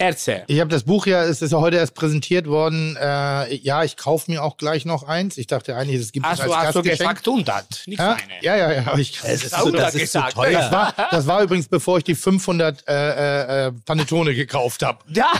[0.00, 0.44] Erze.
[0.46, 2.96] Ich habe das Buch ja, es ist ja heute erst präsentiert worden.
[2.96, 5.36] Äh, ja, ich kaufe mir auch gleich noch eins.
[5.36, 8.16] Ich dachte eigentlich, es gibt es Hast als du, hast du gesagt, Untat, nicht ja?
[8.18, 8.42] meine.
[8.42, 8.98] ja, ja, ja.
[8.98, 10.34] Ich, Es ist, Auch so, das da ist so gesagt.
[10.34, 10.52] teuer.
[10.52, 14.98] das, war, das war übrigens, bevor ich die 500 äh, äh, Panettone gekauft habe.
[15.14, 15.30] Ja,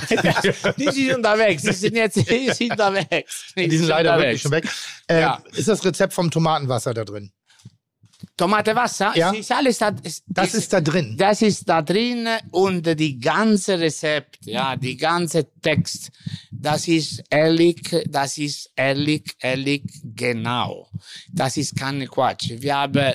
[0.77, 1.63] die sind unterwegs.
[1.63, 3.53] Die sind jetzt die sind unterwegs.
[3.57, 4.69] Die sind leider wirklich schon weg.
[5.07, 5.43] Äh, Ja.
[5.53, 7.33] Ist das Rezept vom Tomatenwasser da drin?
[8.41, 9.33] Tomate Wasser, Ja.
[9.33, 11.15] ist alles da, es, Das ist da drin.
[11.19, 16.11] das ist da drin und die ganze Rezept, ja, die ganze Text,
[16.51, 19.83] das ist ehrlich, das ist ehrlich, ehrlich
[20.17, 20.89] genau.
[21.31, 22.49] Das ist keine Quatsch.
[22.61, 23.13] Wir haben,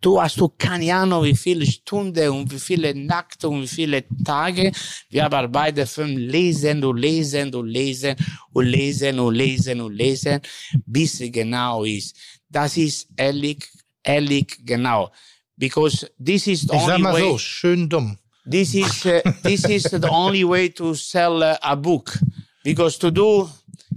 [0.00, 4.04] du hast du keine Ahnung, wie viele Stunden und wie viele Nacht und wie viele
[4.24, 4.70] Tage
[5.10, 8.14] wir haben arbeitet für Lesen und Lesen und Lesen
[8.52, 10.40] und Lesen und Lesen und Lesen,
[10.86, 12.16] bis es genau ist.
[12.48, 13.66] Das ist ehrlich,
[14.02, 15.10] ehrlich genau.
[15.56, 17.20] Because this is the Ich sag only mal way.
[17.20, 18.18] so, schön dumm.
[18.50, 22.18] This is uh, this is the only way to sell uh, a book
[22.64, 23.48] because to do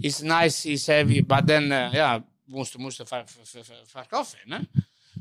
[0.03, 4.37] is nice, is heavy, but then uh, ja musst du musst ver, ver, ver, verkaufen,
[4.45, 4.67] ne?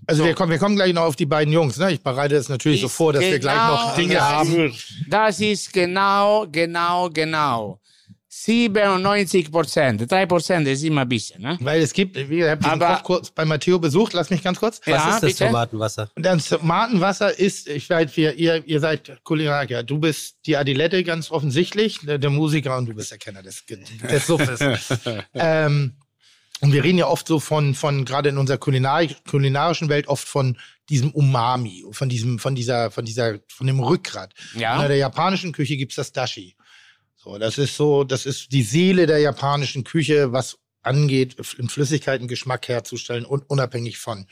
[0.07, 1.79] Also wir, kommen, wir kommen gleich noch auf die beiden Jungs.
[1.79, 1.93] Ne?
[1.93, 4.67] Ich bereite es natürlich so vor, dass wir gleich noch Dinge das haben.
[4.67, 7.81] Ist, das ist genau, genau, genau.
[8.45, 11.57] 97 Prozent, 3 Prozent ist immer ein bisschen, ne?
[11.63, 14.61] Weil es gibt, wie ihr habt diesen Aber- Kochkurs bei Matteo besucht, lass mich ganz
[14.61, 14.83] kurz.
[14.85, 15.47] Was Ja, ist das bitte?
[15.47, 16.11] Tomatenwasser?
[16.15, 19.83] Und das Tomatenwasser ist, ich weiß, wir, ihr, ihr seid Kulinariker.
[19.83, 23.65] Du bist die Adilette ganz offensichtlich, der, der Musiker und du bist der Kenner des,
[23.67, 24.61] des Suffes.
[25.35, 25.95] ähm,
[26.61, 30.29] und wir reden ja oft so von, von gerade in unserer Kulinarik, kulinarischen Welt oft
[30.29, 30.59] von
[30.91, 34.35] diesem Umami, von diesem, von dieser, von dieser, von dem Rückgrat.
[34.55, 34.83] Ja.
[34.83, 36.57] In der japanischen Küche gibt's das Dashi.
[37.25, 42.29] So, das ist so, das ist die Seele der japanischen Küche, was angeht, in Flüssigkeiten
[42.29, 44.27] Geschmack herzustellen und unabhängig von.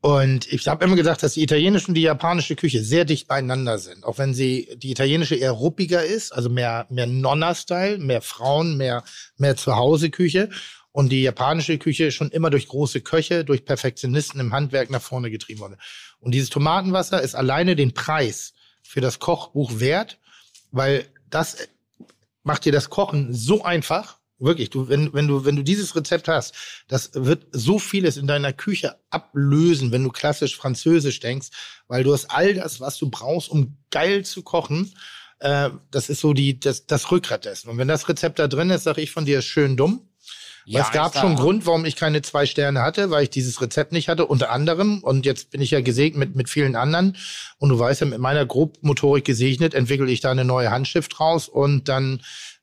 [0.00, 3.78] Und ich habe immer gesagt, dass die italienische und die japanische Küche sehr dicht beieinander
[3.78, 4.02] sind.
[4.04, 9.04] Auch wenn sie die italienische eher ruppiger ist, also mehr, mehr Nonna-Style, mehr Frauen, mehr,
[9.36, 10.50] mehr Zuhause-Küche.
[10.90, 15.30] Und die japanische Küche schon immer durch große Köche, durch Perfektionisten im Handwerk nach vorne
[15.30, 15.78] getrieben wurde.
[16.18, 20.18] Und dieses Tomatenwasser ist alleine den Preis für das Kochbuch wert,
[20.72, 21.68] weil das
[22.42, 24.18] macht dir das Kochen so einfach.
[24.40, 26.54] Wirklich, du, wenn, wenn du, wenn du dieses Rezept hast,
[26.86, 31.48] das wird so vieles in deiner Küche ablösen, wenn du klassisch französisch denkst,
[31.88, 34.94] weil du hast all das, was du brauchst, um geil zu kochen.
[35.40, 37.68] Äh, das ist so die, das, das Rückgrat dessen.
[37.68, 40.07] Und wenn das Rezept da drin ist, sage ich von dir, schön dumm.
[40.70, 41.36] Ja, es gab schon einen.
[41.36, 45.02] Grund, warum ich keine zwei Sterne hatte, weil ich dieses Rezept nicht hatte, unter anderem.
[45.02, 47.16] Und jetzt bin ich ja gesegnet mit, mit vielen anderen.
[47.58, 51.48] Und du weißt ja, mit meiner Grobmotorik gesegnet, entwickle ich da eine neue Handschrift raus
[51.48, 52.20] und dann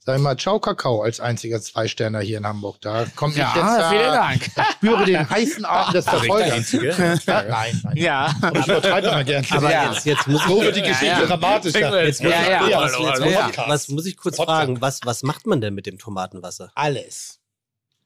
[0.07, 2.79] sag ich mal, Ciao Kakao als einziger Zwei-Sterner hier in Hamburg.
[2.79, 4.41] Da komme ich Ja, jetzt da, vielen Dank.
[4.55, 6.71] Ich spüre den heißen Atem des Verfolgers.
[6.73, 6.93] Ja,
[7.49, 7.97] nein, nein.
[7.97, 8.35] Ja.
[8.39, 9.47] Aber ich übertreibe mal gerne.
[9.49, 9.91] Aber Ja.
[9.91, 11.25] jetzt, jetzt muss ich, so wird die Ja, Geschichte ja.
[11.25, 12.05] dramatischer.
[12.05, 12.83] jetzt muss Ja, ich, ja.
[12.83, 12.99] jetzt
[13.31, 13.49] ja.
[13.49, 14.59] ich, was muss ich kurz Podcast.
[14.59, 14.79] fragen?
[14.81, 16.71] Was, was macht man denn mit dem Tomatenwasser?
[16.75, 17.39] Alles.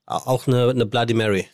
[0.10, 1.48] Auch eine, eine Bloody Mary.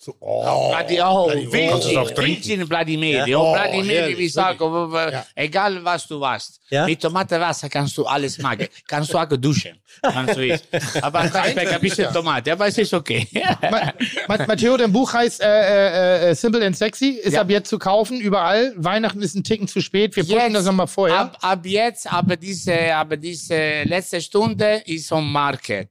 [0.00, 2.16] So, oh, Bloody, oh, Bloody- Virgin.
[2.16, 3.30] Virgin Bloody Mary.
[3.32, 3.36] Ja.
[3.36, 5.26] Oh, Oh, Bloody Mary, wie sag, Ja.
[5.34, 6.60] egal was du warst.
[6.70, 6.86] Ja?
[6.86, 8.68] Mit Tomatenwasser kannst du alles machen.
[8.86, 9.76] Kannst du auch duschen.
[10.00, 10.60] Kannst du.
[11.02, 13.26] Aber du ein bisschen Tomate, aber es ist okay.
[13.60, 13.92] Ma-
[14.28, 17.40] Ma- Matteo, dein Buch heißt äh, äh, äh, Simple and Sexy, ist Ja.
[17.40, 18.72] ab jetzt zu kaufen, überall.
[18.76, 21.18] Weihnachten ist ein Ticken zu spät, wir pushen das nochmal vorher.
[21.18, 25.88] Ab, ab jetzt, aber diese, aber diese letzte Stunde ist on Market.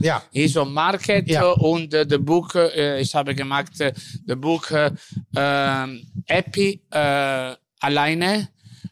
[0.00, 0.22] Ja.
[0.32, 1.44] Ist on Market Ja.
[1.50, 3.92] und äh, das Buch, äh, ich habe gemacht, äh,
[4.26, 4.90] das Buch äh,
[6.26, 8.48] Happy äh, alleine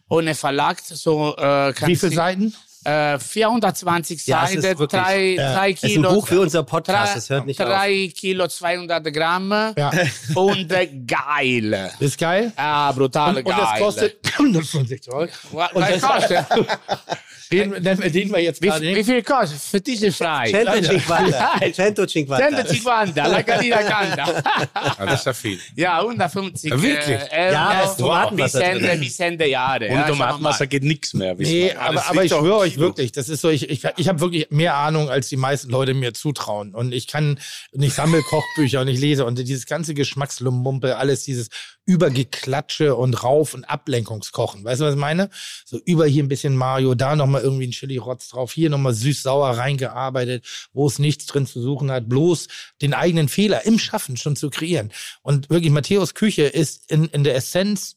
[0.08, 0.78] ohne Verlag.
[0.80, 2.54] So, äh, Wie viele Seiten?
[2.84, 5.52] Äh, 420 Ja, Seiten, wirklich- drei, Ja.
[5.54, 6.12] drei Das ist ein Kilo.
[6.14, 7.68] Buch für unser Podcast, das hört nicht auf.
[7.68, 9.90] drei Kilo 200 Gramm Ja.
[10.34, 11.90] und äh, geil.
[11.98, 12.52] Ist geil.
[12.56, 13.54] Ah, brutal Und, geil.
[13.54, 15.28] und das kostet 165 Euro.
[15.52, 16.46] Was, Und das- kostet?
[17.50, 17.98] Den, den,
[18.30, 19.58] wir jetzt Wie, gerade wie viel kostet?
[19.60, 20.52] Für diese frei.
[20.54, 21.08] 150.
[21.10, 22.30] 150.
[22.30, 24.42] 150, la Cadina Canta.
[24.74, 25.58] Ah, das ist ja viel.
[25.74, 27.18] Ja, 150 Ja, wirklich?
[27.32, 28.84] äh, Ja, da ist Tomatenwasser bis, drin.
[28.84, 29.86] Ende, bis Ende Jahre.
[29.86, 31.34] Ohne ja, Tomatenwasser geht nichts mehr.
[31.36, 34.20] Nee, aber, Das aber ich schwöre euch wirklich, das ist so, ich, ich, ich habe
[34.20, 36.74] wirklich mehr Ahnung, als die meisten Leute mir zutrauen.
[36.74, 37.38] Und ich kann,
[37.72, 41.48] und ich sammle Kochbücher und ich lese und dieses ganze Geschmackslummumpe, alles dieses
[41.88, 44.62] Übergeklatsche und Rauf- und Ablenkungskochen.
[44.62, 45.30] Weißt du, was ich meine?
[45.64, 49.56] So über hier ein bisschen Mario, da nochmal irgendwie ein Chili-Rotz drauf, hier nochmal süß-sauer
[49.56, 52.48] reingearbeitet, wo es nichts drin zu suchen hat, bloß
[52.82, 54.92] den eigenen Fehler im Schaffen schon zu kreieren.
[55.22, 57.96] Und wirklich, Matthäus Küche ist in, in der Essenz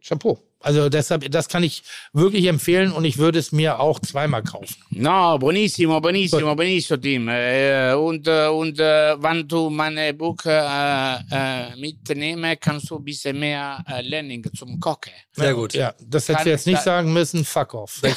[0.00, 0.40] Chapeau.
[0.62, 4.76] Also deshalb, das kann ich wirklich empfehlen und ich würde es mir auch zweimal kaufen.
[4.90, 7.28] No, buonissimo, buonissimo, buonissimo, Tim.
[7.28, 13.38] Äh, und äh, und äh, wenn du meine Buch äh, mitnehmen, kannst du ein bisschen
[13.38, 15.12] mehr lernen zum Kochen.
[15.32, 15.74] Sehr gut.
[15.74, 17.44] Ja, das hättest du jetzt nicht sagen müssen.
[17.44, 18.00] Fuck off.
[18.02, 18.12] Dann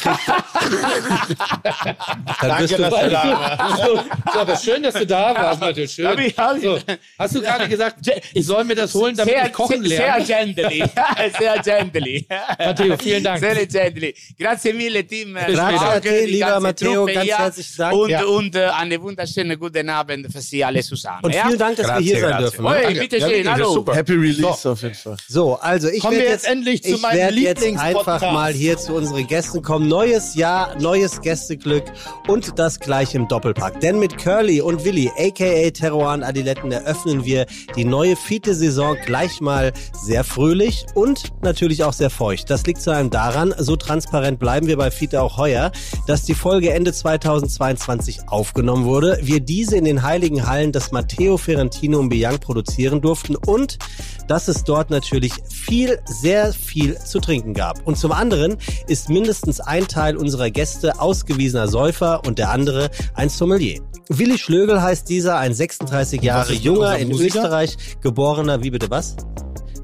[2.57, 3.77] bist du dass du da warst.
[3.77, 3.95] So,
[4.33, 5.93] so, aber schön, dass du da warst, Matthias.
[5.93, 6.33] Schön.
[6.61, 6.79] So,
[7.17, 7.99] hast du gerade gesagt,
[8.33, 10.25] ich soll mir das holen, damit sehr, ich kochen sehr, lerne?
[10.25, 10.83] sehr gently,
[11.39, 12.27] sehr gently.
[12.59, 13.39] Matteo, vielen Dank.
[13.39, 13.55] Sehr
[13.91, 14.15] gently.
[14.37, 15.33] Grazie mille, Tim.
[15.33, 17.37] Grazie Danke, a te, lieber Matteo, ganz hier.
[17.37, 17.95] herzlichen Dank.
[17.95, 18.23] Und, Ja.
[18.25, 21.19] und äh, einen wunderschönen guten Abend für Sie alle zusammen.
[21.23, 21.45] Und ja?
[21.45, 22.43] vielen Dank, dass wir Grazie, hier sein grazie.
[22.43, 22.65] dürfen.
[22.65, 22.99] Oi, Danke.
[22.99, 23.73] bitte Ja, schön, hallo.
[23.73, 23.95] super.
[23.95, 25.17] Happy Release auf jeden Fall.
[25.27, 28.07] So, also ich werde wir jetzt, jetzt endlich zu meinem werd jetzt Lieblingspodcast.
[28.23, 29.87] einfach mal hier zu unseren Gästen kommen.
[29.87, 31.83] Neues Jahr, neues Gästeglück
[32.27, 33.79] und das gleich im Doppelpack.
[33.79, 37.45] Denn mit Curly und Willi, aka Teruan Adiletten, eröffnen wir
[37.75, 42.49] die neue Fiete-Saison gleich mal sehr fröhlich und natürlich auch sehr feucht.
[42.49, 45.71] Das liegt zu einem daran, so transparent bleiben wir bei Fiete auch heuer,
[46.07, 51.37] dass die Folge Ende 2022 aufgenommen wurde, wir diese in den heiligen Hallen des Matteo
[51.37, 53.77] Ferrantino und Bianc produzieren durften und
[54.27, 57.85] dass es dort natürlich viel, sehr viel zu trinken gab.
[57.85, 58.57] Und zum anderen
[58.87, 63.81] ist mindestens ein Teil unserer Gäste ausgewiesener Säufer und der andere ein Sommelier.
[64.09, 67.11] Willi Schlögel heißt dieser, ein 36 Jahre junger, in?
[67.11, 69.15] Österreich geborener, wie bitte was?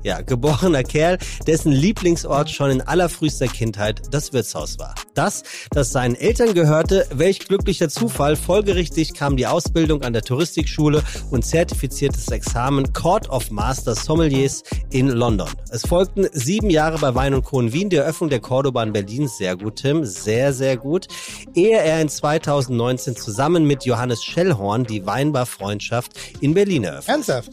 [0.03, 4.95] Ja, geborener Kerl, dessen Lieblingsort schon in allerfrühester Kindheit das Wirtshaus war.
[5.13, 11.03] Das, das seinen Eltern gehörte, welch glücklicher Zufall, folgerichtig kam die Ausbildung an der Touristikschule
[11.29, 15.49] und zertifiziertes Examen Court of Master Sommeliers in London.
[15.69, 17.59] Es folgten sieben Jahre bei Wein und Co.
[17.59, 21.07] in Wien, die Eröffnung der Cordoba in Berlin, sehr gut, Tim, sehr, sehr gut,
[21.53, 27.15] ehe er in 2019 zusammen mit Johannes Schellhorn die Weinbar Freundschaft in Berlin eröffnet.
[27.15, 27.51] Ernsthaft?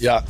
[0.00, 0.24] Ja.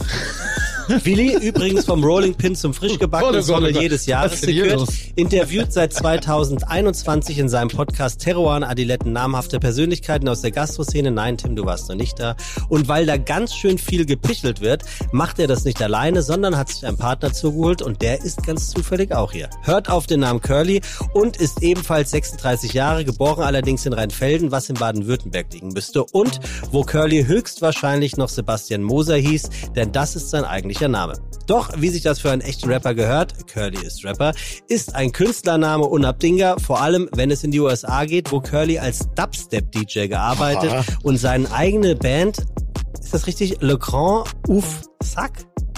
[0.90, 3.44] Willi, übrigens vom Rolling Pin zum frisch gebackenen Oh oh Gott.
[3.44, 10.40] Sommelier des Jahres gekürt, interviewt seit 2021 in seinem Podcast Terroir Adiletten namhafte Persönlichkeiten aus
[10.40, 11.12] der Gastroszene.
[11.12, 12.34] Nein, Tim, du warst noch nicht da.
[12.68, 16.70] Und weil da ganz schön viel gepichelt wird, macht er das nicht alleine, sondern hat
[16.70, 19.48] sich einen Partner zugeholt und der ist ganz zufällig auch hier.
[19.62, 20.80] Hört auf den Namen Curly
[21.14, 26.40] und ist ebenfalls 36 Jahre, geboren allerdings in Rheinfelden, was in Baden-Württemberg liegen müsste und
[26.72, 30.44] wo Curly höchstwahrscheinlich noch Sebastian Moser hieß, denn das ist sein
[30.80, 31.14] eigentlicher Name.
[31.46, 34.32] Doch, wie sich das für einen echten Rapper gehört, Curly ist Rapper,
[34.68, 39.08] ist ein Künstlername unabdingbar, vor allem wenn es in die USA geht, wo Curly als
[39.16, 42.38] Dubstep-DJ gearbeitet und seine eigene Band,
[43.00, 45.32] ist das richtig, Le Grand Ouf Sac?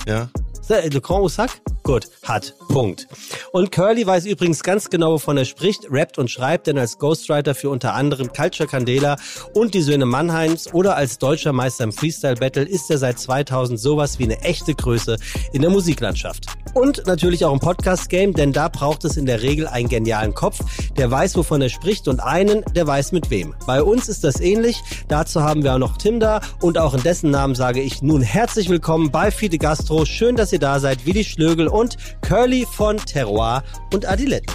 [0.06, 0.28] Ja.
[0.72, 1.60] Das Le Grand Ouf Sac?
[1.82, 2.54] Gut, hat.
[2.68, 3.06] Punkt.
[3.52, 7.54] Und Curly weiß übrigens ganz genau, wovon er spricht, rappt und schreibt, denn als Ghostwriter
[7.54, 9.16] für unter anderem Culture Candela
[9.52, 13.78] und die Söhne Mannheims oder als deutscher Meister im Freestyle Battle ist er seit 2000
[13.78, 15.18] sowas wie eine echte Größe
[15.52, 16.46] in der Musiklandschaft.
[16.72, 20.60] Und natürlich auch im Podcast-Game, denn da braucht es in der Regel einen genialen Kopf,
[20.96, 23.54] der weiß, wovon er spricht und einen, der weiß mit wem.
[23.66, 24.80] Bei uns ist das ähnlich.
[25.08, 28.22] Dazu haben wir auch noch Tim da und auch in dessen Namen sage ich nun
[28.22, 30.06] herzlich willkommen bei Fide Gastro.
[30.06, 34.54] Schön, dass ihr da seid, Willi Schlögel und Curly von Terroir und Adilette.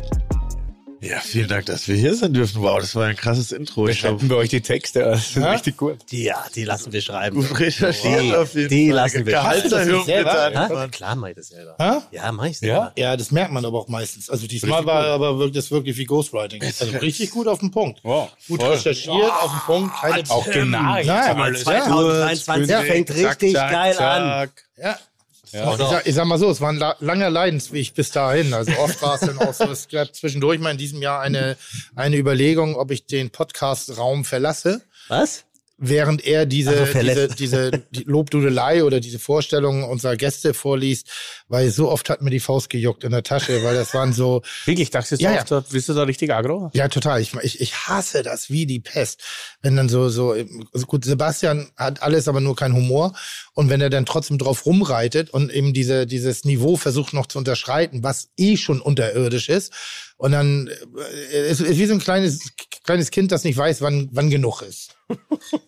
[0.99, 2.59] Ja, vielen Dank, dass wir hier sein dürfen.
[2.63, 3.87] Wow, das war ein krasses Intro.
[3.87, 5.99] Ich Schreiben wir euch die Texte, das ist richtig gut.
[6.09, 7.35] Die, ja, die lassen wir schreiben.
[7.47, 8.95] gut recherchiert Die- auf jeden die Fall.
[8.95, 9.33] lassen wir.
[9.33, 10.67] Gehaltserhöhung bitte Ha?
[10.73, 10.89] Mann.
[10.89, 11.75] Klar mach ich das selber.
[11.79, 11.99] Hä?
[12.11, 12.67] Ja, mach ich Ja?
[12.67, 12.91] selber.
[12.97, 14.27] Ja, das merkt man aber auch meistens.
[14.31, 16.63] Also diesmal war aber wirklich, das wirklich wie Ghostwriting.
[16.63, 17.99] Also richtig gut auf den Punkt.
[18.01, 18.71] Wow, Gut voll.
[18.73, 20.97] recherchiert, auf den Punkt, keine Auch genau.
[20.97, 21.63] Ja, alles.
[21.63, 22.81] 2023 Ja.
[22.81, 24.49] fängt richtig Zack, zack, geil an.
[24.77, 24.97] zack.
[25.51, 25.71] Ja.
[25.73, 28.53] Ich, sag, ich sag mal so, es war ein la langer Leidensweg bis dahin.
[28.53, 31.57] Also oft war es dann auch so, es gab zwischendurch mal in diesem Jahr eine,
[31.95, 34.81] eine Überlegung, ob ich den Podcast-Raum verlasse.
[35.07, 35.45] Was?
[35.77, 41.09] Während er diese, Also diese, diese die Lobdudelei oder diese Vorstellungen unserer Gäste vorliest,
[41.47, 44.41] weil so oft hat mir die Faust gejuckt in der Tasche, weil das waren so,
[44.65, 45.63] Wirklich, dachtest du, Ja, ja, ja.
[45.71, 46.71] bist du da richtig aggro?
[46.73, 49.21] ja total, ich, ich, ich hasse das wie die Pest.
[49.61, 50.31] Wenn dann so, so,
[50.73, 53.13] also gut, Sebastian hat alles, aber nur kein Humor
[53.53, 57.37] und wenn er dann trotzdem drauf rumreitet und eben diese, dieses Niveau versucht noch zu
[57.37, 59.73] unterschreiten, was eh schon unterirdisch ist,
[60.17, 62.39] und dann äh, es ist wie so ein kleines
[62.83, 64.95] kleines Kind, das nicht weiß, wann wann genug ist.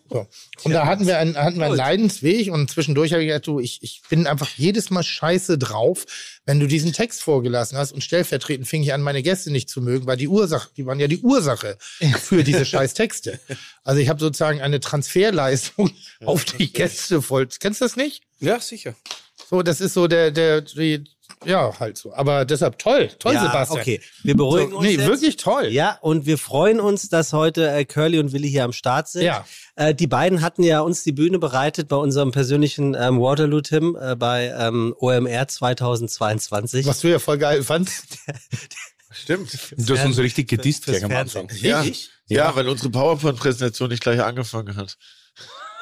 [0.08, 0.26] So.
[0.64, 3.60] Und da hatten wir einen, hatten wir einen Leidensweg und zwischendurch habe ich gesagt, du,
[3.60, 6.04] ich, ich bin einfach jedes Mal scheiße drauf,
[6.44, 9.80] wenn du diesen Text vorgelassen hast und stellvertretend fing ich an, meine Gäste nicht zu
[9.80, 11.78] mögen, weil die Ursache, die waren ja die Ursache
[12.20, 13.38] für diese scheiß Texte.
[13.84, 15.90] Also ich habe sozusagen eine Transferleistung
[16.24, 17.48] auf die Gäste voll.
[17.60, 18.22] Kennst du das nicht?
[18.40, 18.94] Ja, sicher.
[19.48, 21.04] So, das ist so der, der, die,
[21.44, 22.12] ja, halt so.
[22.14, 23.80] Aber deshalb toll, toll, ja, Sebastian.
[23.80, 24.00] okay.
[24.22, 25.06] Wir beruhigen So, uns nee, jetzt.
[25.06, 25.66] wirklich toll.
[25.66, 29.22] Ja, und wir freuen uns, dass heute äh, Curly und Willi hier am Start sind.
[29.22, 29.44] Ja.
[29.76, 34.16] Äh, die beiden hatten ja uns die Bühne bereitet bei unserem persönlichen ähm, Waterloo-Tim äh,
[34.16, 36.86] bei ähm, OMR 2022.
[36.86, 38.18] Was du ja voll geil fandst.
[39.10, 39.74] Stimmt.
[39.76, 41.10] Du hast uns richtig gedisst am.
[41.10, 41.50] Anfang.
[41.60, 41.82] Ja.
[41.82, 42.10] Ich?
[42.28, 44.96] Ja, weil unsere PowerPoint-Präsentation nicht gleich angefangen hat.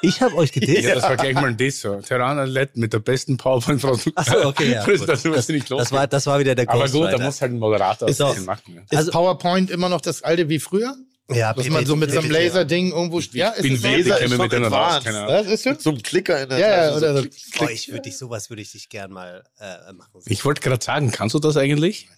[0.03, 0.83] Ich habe euch gedisst.
[0.85, 1.81] Ja, das war gleich mal ein Diss.
[1.81, 2.01] So.
[2.01, 4.13] Terran Alett mit der besten PowerPoint-Produktion.
[4.17, 5.09] Ach so, okay, ja, gut.
[5.09, 5.81] das, das, nicht los.
[5.83, 8.27] Das war, das war wieder der Aber gut, da muss halt ein Moderator Ist ein
[8.27, 8.75] auch- bisschen machen.
[8.77, 8.81] Ja.
[8.83, 10.95] Ist Also- PowerPoint immer noch das alte wie früher?
[11.31, 13.21] ja, Dass man so mit so einem Laserding irgendwo.
[13.33, 14.73] Ja, ist bin ich Laser mich mit schon denen aus.
[14.73, 15.05] advanced.
[15.05, 15.33] Keine Ahnung.
[15.35, 15.79] Das ist schon?
[15.79, 16.97] So einem Klicker in der Ja, ja, Tasche.
[16.97, 17.23] oder so.
[17.23, 17.59] klick.
[17.59, 20.23] Boah, ich würde dich, sowas würde ich dich gern mal äh, machen.
[20.27, 22.09] Ich wollte gerade sagen, kannst du das eigentlich?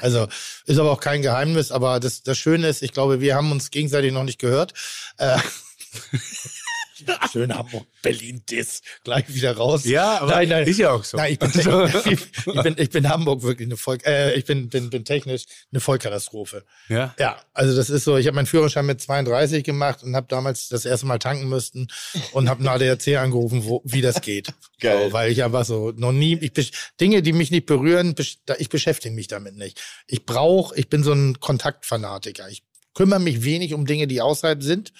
[0.00, 0.26] Also
[0.66, 3.70] ist aber auch kein Geheimnis, aber das, das Schöne ist, ich glaube, wir haben uns
[3.70, 4.72] gegenseitig noch nicht gehört.
[5.18, 5.38] Äh,
[7.32, 9.84] Schön Hamburg, Berlin, Diss, gleich wieder raus.
[9.84, 10.66] Ja, aber nein, nein.
[10.66, 11.16] ist ja auch so.
[11.16, 11.50] Nein, ich bin,
[12.04, 15.80] ich bin, ich bin Hamburg wirklich eine Voll, äh, ich bin, bin, bin technisch eine
[15.80, 16.64] Vollkatastrophe.
[16.88, 17.14] Ja.
[17.18, 20.68] Ja, also das ist so, ich habe meinen Führerschein mit 32 gemacht und habe damals
[20.68, 21.88] das erste Mal tanken müssen
[22.32, 24.52] und habe einen ADAC angerufen, wo, wie das geht.
[24.80, 25.06] Geil.
[25.06, 28.14] So, weil ich einfach so noch nie, ich, Dinge, die mich nicht berühren,
[28.58, 29.80] ich beschäftige mich damit nicht.
[30.06, 32.48] Ich brauche, ich bin so ein Kontaktfanatiker.
[32.48, 32.62] Ich
[32.94, 34.92] kümmere mich wenig um Dinge, die außerhalb sind.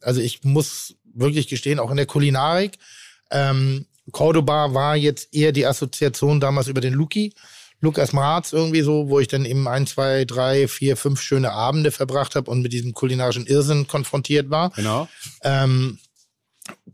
[0.00, 2.78] Also ich muss wirklich gestehen, auch in der Kulinarik.
[3.30, 7.34] Ähm, Cordoba war jetzt eher die Assoziation damals über den Luki.
[7.80, 11.90] Lukas Marz irgendwie so, wo ich dann eben ein, zwei, drei, vier, fünf schöne Abende
[11.90, 14.70] verbracht habe und mit diesem kulinarischen Irrsinn konfrontiert war.
[14.70, 15.08] Genau.
[15.42, 15.98] Ähm,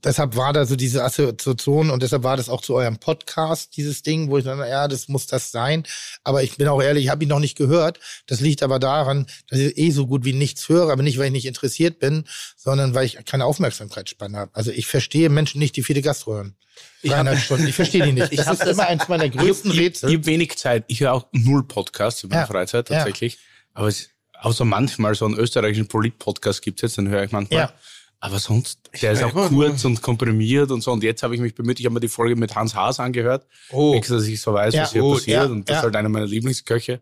[0.05, 4.03] deshalb war da so diese Assoziation und deshalb war das auch zu eurem Podcast, dieses
[4.03, 5.85] Ding, wo ich dann, ja, das muss das sein.
[6.25, 8.01] Aber ich bin auch ehrlich, ich habe ihn noch nicht gehört.
[8.27, 11.27] Das liegt aber daran, dass ich eh so gut wie nichts höre, aber nicht, weil
[11.27, 12.25] ich nicht interessiert bin,
[12.57, 14.51] sondern weil ich keine Aufmerksamkeitsspanne habe.
[14.55, 16.57] Also ich verstehe Menschen nicht, die viele Gastro hören.
[17.05, 17.67] Dreieinhalb Stunden.
[17.67, 18.33] Ich verstehe die nicht.
[18.37, 20.11] Das ist immer eins meiner größten ich, ich, Rätsel.
[20.11, 20.85] Ich habe wenig Zeit.
[20.89, 22.47] Ich höre auch null Podcasts in meiner Ja.
[22.47, 22.97] Freizeit Ja.
[22.99, 23.39] tatsächlich.
[23.75, 24.11] Aber es,
[24.41, 27.61] außer manchmal so einen österreichischen Polit-Podcast gibt es jetzt, den höre ich manchmal.
[27.61, 27.73] Ja.
[28.25, 30.93] Aber sonst, der ist auch kurz und komprimiert und so.
[30.93, 33.49] Und jetzt habe ich mich bemüht, ich habe mir die Folge mit Hans Haas angehört.
[33.73, 33.95] Oh.
[33.97, 35.43] Extra, dass ich so weiß, Ja, was hier gut, passiert.
[35.43, 35.79] ja, und das ja.
[35.81, 37.01] ist halt einer meiner Lieblingsköche.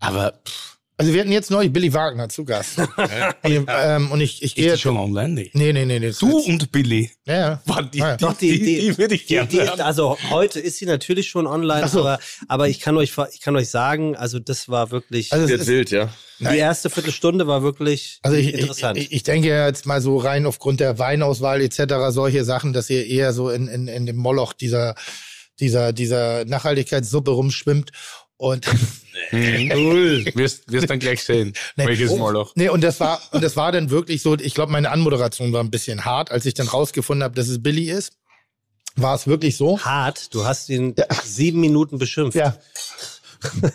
[0.00, 2.78] Aber pff, Also wir hatten jetzt neulich Billy Wagner zu Gast.
[3.42, 5.30] und, ähm, und ich, ich ist gehe die schon online?
[5.30, 5.50] Nee.
[5.54, 6.12] Nee, nee, nee.
[6.18, 7.10] Du und Billy.
[7.24, 7.62] Ja, ja.
[7.64, 8.16] Boah, die, Ja.
[8.18, 10.84] die, Doch, die- die, die- die würde ich gerne die ist, also heute ist sie
[10.84, 12.00] natürlich schon online, so.
[12.00, 15.50] aber, aber ich kann euch ich kann euch sagen, also das war wirklich Also es
[15.50, 16.10] Wird ist, wild, ja.
[16.38, 18.98] die erste Viertelstunde war wirklich Also ich, interessant.
[18.98, 21.80] Ich, ich, ich denke jetzt mal so rein aufgrund der Weinauswahl etc.
[22.10, 24.94] solche Sachen, dass ihr eher so in, in, in dem Moloch dieser
[25.60, 27.90] dieser dieser Nachhaltigkeitssuppe rumschwimmt
[28.36, 28.66] und
[29.32, 30.24] Null.
[30.34, 31.86] Wirst, wirst dann gleich sehen, Nee.
[31.86, 32.52] welches Oh, Moloch.
[32.56, 35.62] Nee, und das war und das war dann wirklich so, ich glaube meine Anmoderation war
[35.62, 38.12] ein bisschen hart, als ich dann rausgefunden habe, dass es Billy ist.
[38.96, 39.80] war es wirklich so.
[39.80, 42.36] Hart, du hast ihn sieben Minuten beschimpft.
[42.36, 42.56] Ja.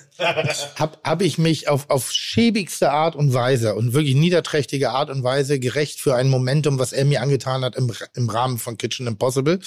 [0.78, 5.24] hab, hab ich mich auf, auf schäbigste Art und Weise und wirklich niederträchtige Art und
[5.24, 9.08] Weise gerecht für ein Momentum, was er mir angetan hat im, im Rahmen von Kitchen
[9.08, 9.60] Impossible.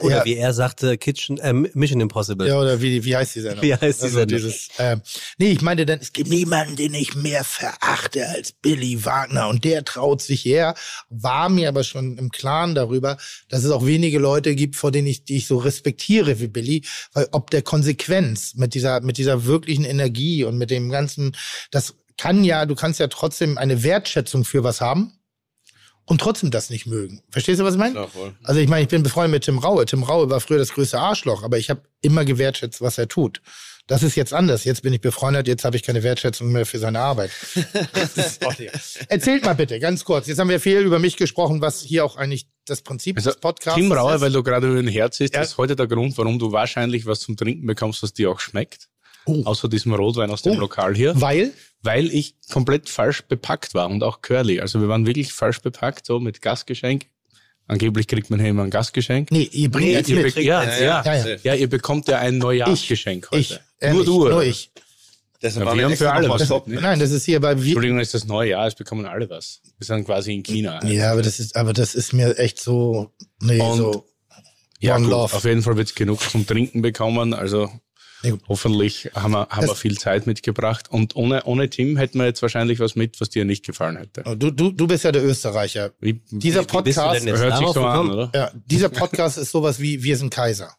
[0.00, 0.24] Oder Ja.
[0.24, 2.46] wie er sagte, Kitchen, äh, Mission Impossible.
[2.46, 3.62] Ja, oder wie, wie heißt die Sendung?
[3.62, 4.38] Wie heißt die also Sendung?
[4.38, 5.02] Dieses, ähm,
[5.38, 9.64] nee, ich meinte dann, es gibt niemanden, den ich mehr verachte als Billy Wagner und
[9.64, 10.74] der traut sich her.
[11.10, 15.08] War mir aber schon im Klaren darüber, dass es auch wenige Leute gibt, vor denen
[15.08, 19.44] ich, die ich so respektiere wie Billy, weil ob der Konsequenz mit dieser, mit dieser
[19.46, 21.36] wirklichen Energie und mit dem ganzen,
[21.70, 25.17] das kann ja, du kannst ja trotzdem eine Wertschätzung für was haben
[26.08, 27.22] und trotzdem das nicht mögen.
[27.30, 27.92] Verstehst du, was ich meine?
[27.92, 28.34] Klar, voll.
[28.42, 29.84] Also ich meine, ich bin befreundet mit Tim Raue.
[29.86, 33.40] Tim Raue war früher das größte Arschloch, aber ich habe immer gewertschätzt, was er tut.
[33.86, 34.64] Das ist jetzt anders.
[34.64, 37.30] Jetzt bin ich befreundet, jetzt habe ich keine Wertschätzung mehr für seine Arbeit.
[39.08, 40.26] Erzählt mal bitte, ganz kurz.
[40.26, 43.40] Jetzt haben wir viel über mich gesprochen, was hier auch eigentlich das Prinzip Also, des
[43.40, 44.20] Podcasts Tim Rauer, ist.
[44.20, 45.40] weil du gerade über den Herz ist, Ja.
[45.40, 48.40] das ist heute der Grund, warum du wahrscheinlich was zum Trinken bekommst, was dir auch
[48.40, 48.88] schmeckt.
[49.28, 49.42] Oh.
[49.44, 50.60] Außer diesem Rotwein aus dem Oh.
[50.60, 51.20] Lokal hier.
[51.20, 51.52] Weil?
[51.82, 54.60] Weil ich komplett falsch bepackt war und auch Curly.
[54.60, 57.06] Also wir waren wirklich falsch bepackt, so mit Gastgeschenk.
[57.66, 59.30] Angeblich kriegt man hier immer ein Gastgeschenk.
[59.30, 60.34] Nee, ihr bringt Nee, jetzt ihr mit.
[60.36, 61.54] ja, ja, ja, Ja, ja.
[61.54, 63.60] ihr bekommt ja ein Neujahrsgeschenk heute.
[63.80, 64.70] Ich, Nur du, nur ich.
[65.42, 66.48] Deshalb Ja, wir haben für alle was.
[66.48, 66.74] shoppen.
[66.74, 67.64] Nein, das ist hier bei wir.
[67.64, 69.60] Entschuldigung, ist das neue Jahr, es bekommen alle was.
[69.78, 70.84] Wir sind quasi in China.
[70.84, 74.04] Ja, aber das ist, aber das ist mir echt so, nee, Und- so.
[74.80, 75.36] Ja, gut, Love.
[75.36, 77.34] auf jeden Fall wird's genug zum Trinken bekommen.
[77.34, 77.68] Also
[78.22, 80.90] Ja, hoffentlich haben wir, haben Das- wir viel Zeit mitgebracht.
[80.90, 84.22] Und ohne, ohne Tim hätten wir jetzt wahrscheinlich was mit, was dir nicht gefallen hätte.
[84.36, 85.92] Du, du, du bist ja der Österreicher.
[86.00, 88.30] Wie, Dieser Podcast, hört sich so an, oder?
[88.34, 90.72] ja, dieser Podcast ist sowas wie Wir sind Kaiser.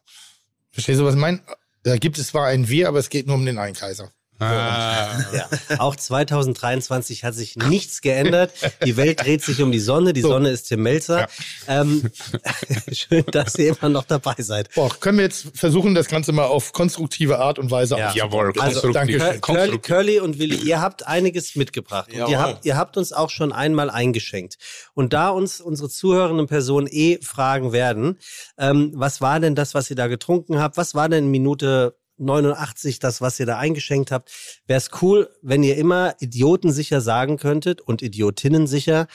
[0.70, 1.40] Verstehst du, was ich meine?
[1.82, 4.12] Da gibt es zwar ein Wir, aber es geht nur um den einen Kaiser.
[4.40, 5.48] Ah, Ja.
[5.78, 8.52] Auch 2023 hat sich nichts geändert.
[8.84, 10.12] Die Welt dreht sich um die Sonne.
[10.12, 11.28] Die Sonne ist Tim Melzer.
[11.68, 12.10] Ähm,
[12.92, 14.74] schön, dass ihr immer noch dabei seid.
[14.74, 18.12] Boah, können wir jetzt versuchen, das Ganze mal auf konstruktive Art und Weise Ja.
[18.14, 19.40] jawohl, Also, danke schön.
[19.40, 19.78] Curly.
[19.78, 22.10] Curly und Willi, ihr habt einiges mitgebracht.
[22.12, 24.56] Und ihr habt, ihr habt uns auch schon einmal eingeschenkt.
[24.94, 28.18] Und da uns unsere zuhörenden Personen eh fragen werden,
[28.58, 30.76] ähm, was war denn das, was ihr da getrunken habt?
[30.76, 34.30] Was war denn in Minute 89 das, was ihr da eingeschenkt habt?
[34.66, 39.06] Wäre es cool, wenn ihr immer idiotensicher sagen könntet und Idiotinnen sicher,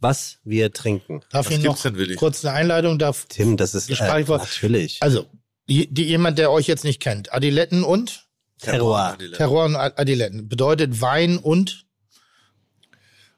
[0.00, 1.22] was wir trinken.
[1.30, 2.98] Darf Was ich noch denn, kurz eine Einleitung?
[2.98, 5.02] Darf, Tim, das ist äh, natürlich.
[5.02, 5.26] also,
[5.68, 7.32] die, die, jemand, der euch jetzt nicht kennt.
[7.32, 8.26] Adiletten und?
[8.58, 9.16] Terroir.
[9.36, 10.48] Terror und Adiletten.
[10.48, 11.86] Bedeutet Wein und?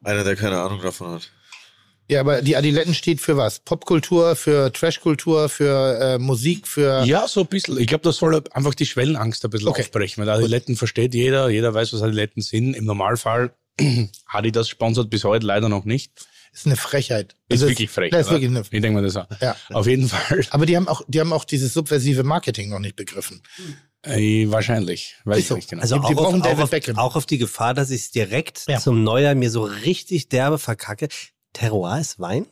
[0.03, 1.31] Einer, der keine Ahnung davon hat.
[2.09, 3.59] Ja, aber die Adiletten steht für was?
[3.61, 7.05] Popkultur, für Trashkultur, für äh, Musik, für...
[7.05, 7.79] Ja, so ein bisschen.
[7.79, 9.83] Ich glaube, das soll einfach die Schwellenangst ein bisschen Okay.
[9.83, 10.25] aufbrechen.
[10.25, 12.75] Weil Adiletten versteht jeder, jeder weiß, was Adiletten sind.
[12.75, 13.55] Im Normalfall
[14.27, 16.13] Adidas sponsert bis heute leider noch nicht.
[16.53, 17.35] Ist eine Frechheit.
[17.49, 18.13] Ist Also wirklich frech.
[18.13, 18.37] Das ist oder?
[18.41, 19.27] wirklich eine, Ich denke mal das auch.
[19.43, 19.57] ja.
[19.71, 20.47] Auf jeden Fall.
[20.51, 23.43] Aber die haben auch, die haben auch dieses subversive Marketing noch nicht begriffen.
[24.03, 25.17] Äh, wahrscheinlich.
[25.25, 25.57] Weiß ich so.
[25.57, 25.83] nicht genau.
[25.83, 28.03] Also Die- auch, die brauchen auf, David auch, auf, auch auf die Gefahr, dass ich
[28.03, 28.79] es direkt Ja.
[28.79, 31.09] zum Neujahr mir so richtig derbe verkacke.
[31.57, 32.47] Terroir ist Wein?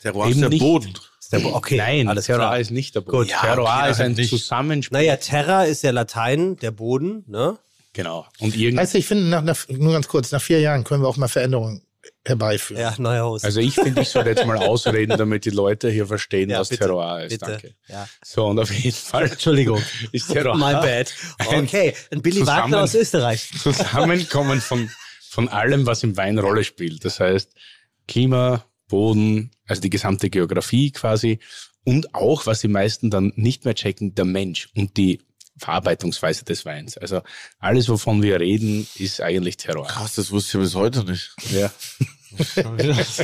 [0.00, 0.60] Terroir Eben ist der nicht.
[0.60, 0.94] Boden.
[1.20, 2.60] Ist der Bo- okay, Nein, alles Terroir klar.
[2.60, 3.12] ist nicht der Gut.
[3.12, 3.28] Boden.
[3.30, 4.30] Ja, Terroir okay, ist ein nicht.
[4.30, 4.96] Zusammenspiel.
[4.96, 7.58] Naja, Terra ist ja Latein, der Boden, ne?
[7.94, 8.26] Genau.
[8.38, 11.08] Und Weißt du, ich finde, nach, nach, nur ganz kurz, nach vier Jahren können wir
[11.08, 11.82] auch mal Veränderungen
[12.24, 12.80] herbeiführen.
[12.80, 13.44] Ja, neuer Host.
[13.44, 16.68] also ich finde, ich sollte jetzt mal ausreden, damit die Leute hier verstehen, Ja, was
[16.68, 17.30] bitte, Terroir ist.
[17.30, 17.50] bitte.
[17.52, 17.74] Danke.
[17.88, 18.06] Ja.
[18.24, 19.82] So, und auf jeden Fall Entschuldigung.
[20.12, 21.12] ist Terroir My bad.
[21.44, 23.50] Okay, ein Billy Wagner aus Österreich.
[23.60, 24.88] Zusammenkommen von,
[25.28, 27.04] von allem, was im Wein Rolle spielt.
[27.04, 27.50] Das heißt,
[28.08, 31.38] Klima, Boden, also die gesamte Geografie quasi
[31.84, 35.20] und auch, was die meisten dann nicht mehr checken, der Mensch und die
[35.58, 36.96] Verarbeitungsweise des Weins.
[36.96, 37.22] Also
[37.58, 39.86] alles, wovon wir reden, ist eigentlich Terror.
[39.86, 41.34] Krass, das wusste ich bis heute nicht.
[41.50, 41.70] Ja.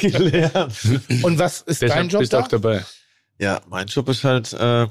[0.00, 0.74] Gelernt.
[1.22, 2.42] Und was ist dein Deshalb Job bist du da?
[2.42, 2.84] auch dabei.
[3.38, 4.86] Ja, mein Job ist halt, äh,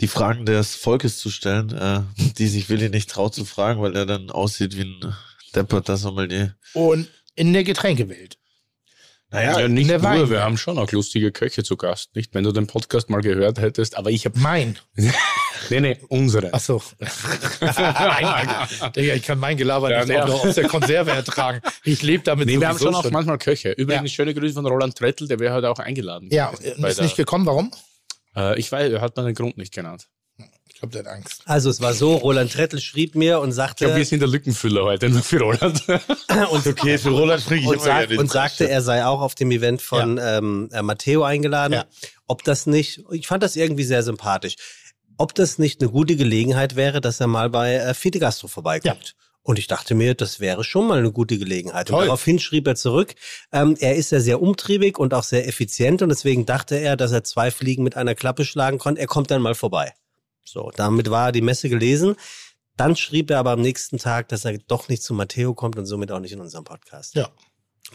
[0.00, 2.00] die Fragen des Volkes zu stellen, äh,
[2.38, 5.14] die sich Willi nicht traut zu fragen, weil er dann aussieht wie ein
[5.54, 6.56] depperter Sommelier.
[6.72, 8.38] Und in der Getränkewelt.
[9.32, 10.30] Ja, nicht der nur, Wein.
[10.30, 12.34] wir haben schon auch lustige Köche zu Gast, nicht?
[12.34, 14.76] Wenn du den Podcast mal gehört hättest, aber ich habe, Mein.
[15.70, 16.50] nee, nee, unsere.
[16.52, 16.82] Ach so.
[18.96, 20.24] Ich kann mein Gelaber Ja, nicht ja.
[20.24, 21.60] aus der Konserve ertragen.
[21.84, 23.70] Ich lebe damit Nee, wir haben sowieso schon auch manchmal Köche.
[23.72, 24.14] Übrigens, Ja.
[24.16, 26.28] schöne Grüße von Roland Trettel, der wäre heute auch eingeladen.
[26.32, 27.46] Ja, ist nicht gekommen.
[27.46, 27.70] Warum?
[28.36, 30.08] äh, Ich weiß, er hat mir den Grund nicht genannt.
[30.82, 31.42] Ich glaube, der hat Angst.
[31.44, 34.30] Also es war so, Roland Trettel schrieb mir und Ich glaube, sagte wir sind der
[34.30, 35.86] Lückenfüller heute, nur für Roland.
[36.50, 39.50] und, Okay, für Roland kriege ich und, sag, und sagte, er sei auch auf dem
[39.50, 41.74] Event von ähm, äh, Matteo eingeladen.
[41.74, 41.84] Ja.
[42.28, 44.56] Ob das nicht, ich fand das irgendwie sehr sympathisch,
[45.18, 49.16] ob das nicht eine gute Gelegenheit wäre, dass er mal bei äh, Fide Gastro vorbeikommt.
[49.42, 51.88] Und ich dachte mir, das wäre schon mal eine gute Gelegenheit.
[51.88, 51.98] Toll.
[51.98, 53.14] Und daraufhin schrieb er zurück,
[53.52, 57.12] ähm, er ist ja sehr umtriebig und auch sehr effizient und deswegen dachte er, dass
[57.12, 59.02] er zwei Fliegen mit einer Klappe schlagen konnte.
[59.02, 59.92] Er kommt dann mal vorbei.
[60.44, 62.16] So, damit war die Messe gelesen.
[62.76, 65.86] Dann schrieb er aber am nächsten Tag, dass er doch nicht zu Matteo kommt und
[65.86, 67.14] somit auch nicht in unserem Podcast.
[67.14, 67.28] Ja.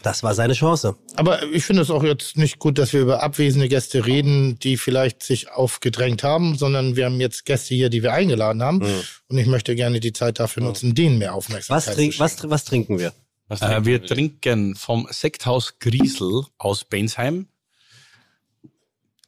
[0.02, 0.96] Das war seine Chance.
[1.14, 4.76] Aber ich finde es auch jetzt nicht gut, dass wir über abwesende Gäste reden, die
[4.76, 8.82] vielleicht sich aufgedrängt haben, sondern wir haben jetzt Gäste hier, die wir eingeladen haben.
[9.28, 12.24] Und ich möchte gerne die Zeit dafür nutzen, denen mehr Aufmerksamkeit Was, zu trink, schenken.
[12.42, 13.12] was, was trinken wir?
[13.48, 14.08] Was Äh, trinken wir denn?
[14.08, 17.48] trinken vom Sekthaus Griesel aus Bensheim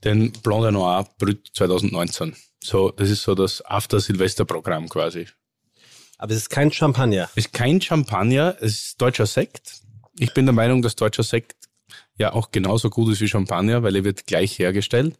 [0.05, 2.37] den Blanc de Noir Brut 2019.
[2.63, 5.27] So, das ist so das After-Silvester-Programm quasi.
[6.19, 7.31] Aber es ist kein Champagner.
[7.35, 9.81] Ist kein Champagner, es ist deutscher Sekt.
[10.19, 11.57] Ich bin der Meinung, dass deutscher Sekt
[12.17, 15.17] ja auch genauso gut ist wie Champagner, weil er wird gleich hergestellt.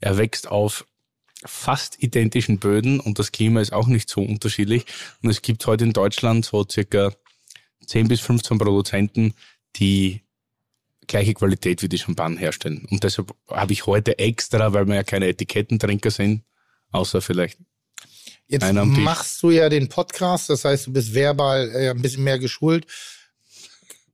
[0.00, 0.86] Er wächst auf
[1.44, 4.86] fast identischen Böden und das Klima ist auch nicht so unterschiedlich.
[5.22, 7.12] Und es gibt heute in Deutschland so circa
[7.86, 9.34] 10 bis 15 Produzenten,
[9.76, 10.22] die
[11.08, 12.86] gleiche Qualität wie die Champagner herstellen.
[12.90, 16.44] Und deshalb habe ich heute extra, weil wir ja keine Etikettentrinker sind,
[16.92, 17.58] außer vielleicht
[18.50, 22.38] Jetzt machst du ja den Podcast, das heißt, du bist verbal äh, ein bisschen mehr
[22.38, 22.86] geschult.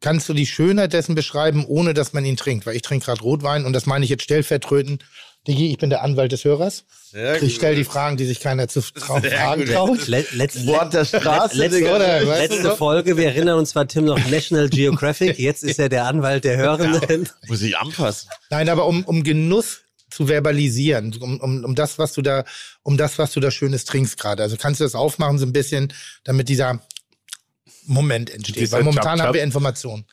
[0.04, 2.66] Kannst du die Schönheit dessen beschreiben, ohne dass man ihn trinkt?
[2.66, 5.02] Weil ich trinke gerade Rotwein und das meine ich jetzt stellvertretend.
[5.48, 6.84] Digi, ich bin der Anwalt des Hörers.
[7.10, 7.84] Sehr Ich stelle die.
[7.84, 10.06] Fragen, die sich keiner zu tra Sehr fragen traut.
[10.06, 11.96] Le letz Wort der Straße, letzte, Digga.
[11.96, 12.26] oder?
[12.26, 12.76] Weißt letzte?
[12.76, 16.58] Folge, wir erinnern uns war Tim noch National Geographic, jetzt ist er der Anwalt der
[16.58, 17.30] Hörenden.
[17.48, 18.28] Muss ich anpassen.
[18.50, 22.44] Nein, aber um, um Genuss zu verbalisieren, um, um, um das, was du da,
[22.82, 24.42] um das, was du da Schönes trinkst gerade.
[24.42, 25.94] Also kannst du das aufmachen so ein bisschen,
[26.24, 26.82] damit dieser
[27.86, 28.72] Moment entsteht.
[28.72, 30.04] Weil momentan haben wir Informationen.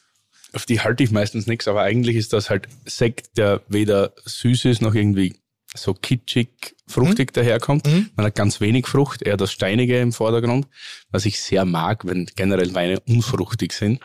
[0.54, 4.66] auf die halte ich meistens nichts, aber eigentlich ist das halt Sekt, der weder süß
[4.66, 5.36] ist noch irgendwie
[5.74, 7.88] so kitschig, fruchtig daherkommt.
[7.88, 8.10] Mhm.
[8.16, 10.68] Man hat ganz wenig Frucht, eher das Steinige im Vordergrund,
[11.12, 14.02] was ich sehr mag, wenn generell Weine unfruchtig sind.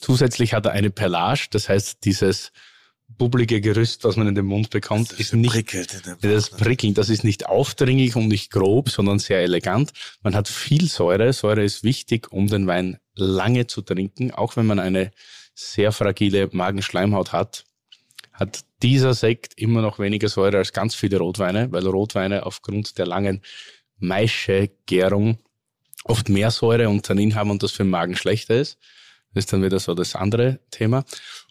[0.00, 2.52] Zusätzlich hat er eine Perlage, das heißt, dieses
[3.08, 6.94] bubbelige Gerüst, was man in den Mund bekommt, ist nicht Prickelt in dem das Prickeln,
[6.94, 9.92] das ist nicht aufdringlich und nicht grob, sondern sehr elegant.
[10.22, 11.32] Man hat viel Säure.
[11.32, 14.32] Säure ist wichtig, um den Wein lange zu trinken.
[14.32, 15.12] Auch wenn man eine
[15.54, 17.64] sehr fragile Magenschleimhaut hat,
[18.32, 23.06] hat dieser Sekt immer noch weniger Säure als ganz viele Rotweine, weil Rotweine aufgrund der
[23.06, 23.42] langen
[23.98, 25.38] Maische-Gärung
[26.04, 28.78] oft mehr Säure und Tannin haben und das für den Magen schlechter ist.
[29.32, 31.04] Das ist dann wieder so das andere Thema.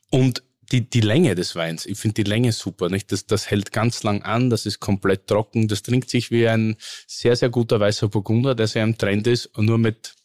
[0.09, 0.43] Und
[0.73, 2.89] die, die Länge des Weins, ich finde die Länge super.
[2.89, 3.11] Nicht?
[3.11, 6.75] Das, das hält ganz lang an, das ist komplett trocken, das trinkt sich wie ein
[7.07, 10.15] sehr, sehr guter weißer Burgunder, der sehr im Trend ist und nur mit,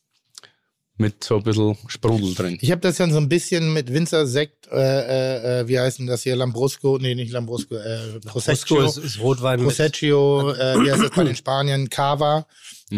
[0.99, 2.59] mit so ein bisschen Sprudel drin.
[2.61, 6.25] Ich habe das ja so ein bisschen mit Winzersekt, äh, äh, wie heißt denn das
[6.25, 6.37] hier?
[6.37, 8.83] Lambrusco, nee, nicht Lambrusco, äh, Prosecco.
[8.83, 11.89] Ist, ist Rotwein Prosecco, äh, wie heißt das bei den Spaniern?
[11.89, 12.47] Cava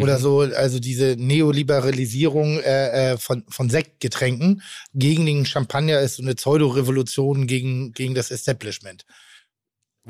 [0.01, 0.23] oder Mhm.
[0.23, 4.63] so, also diese Neoliberalisierung äh, äh, von, von Sektgetränken
[4.95, 9.05] gegen den Champagner ist so eine Pseudo-Revolution gegen, gegen das Establishment.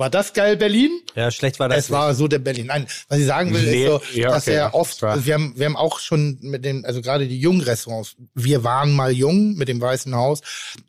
[0.01, 0.91] War das geil, Berlin?
[1.15, 1.77] Ja, schlecht war das.
[1.85, 2.67] Es war so der Berlin.
[2.69, 5.27] Nein, was ich sagen will, Nee, ist so, ja, dass okay, er ja, oft, war-
[5.27, 8.93] wir haben, wir haben auch schon mit den, also gerade die jungen Restaurants, wir waren
[8.93, 10.41] mal jung mit dem Weißen Haus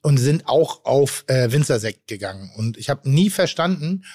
[0.02, 2.52] und sind auch auf äh, Winzersekt gegangen.
[2.56, 4.06] Und ich habe nie verstanden,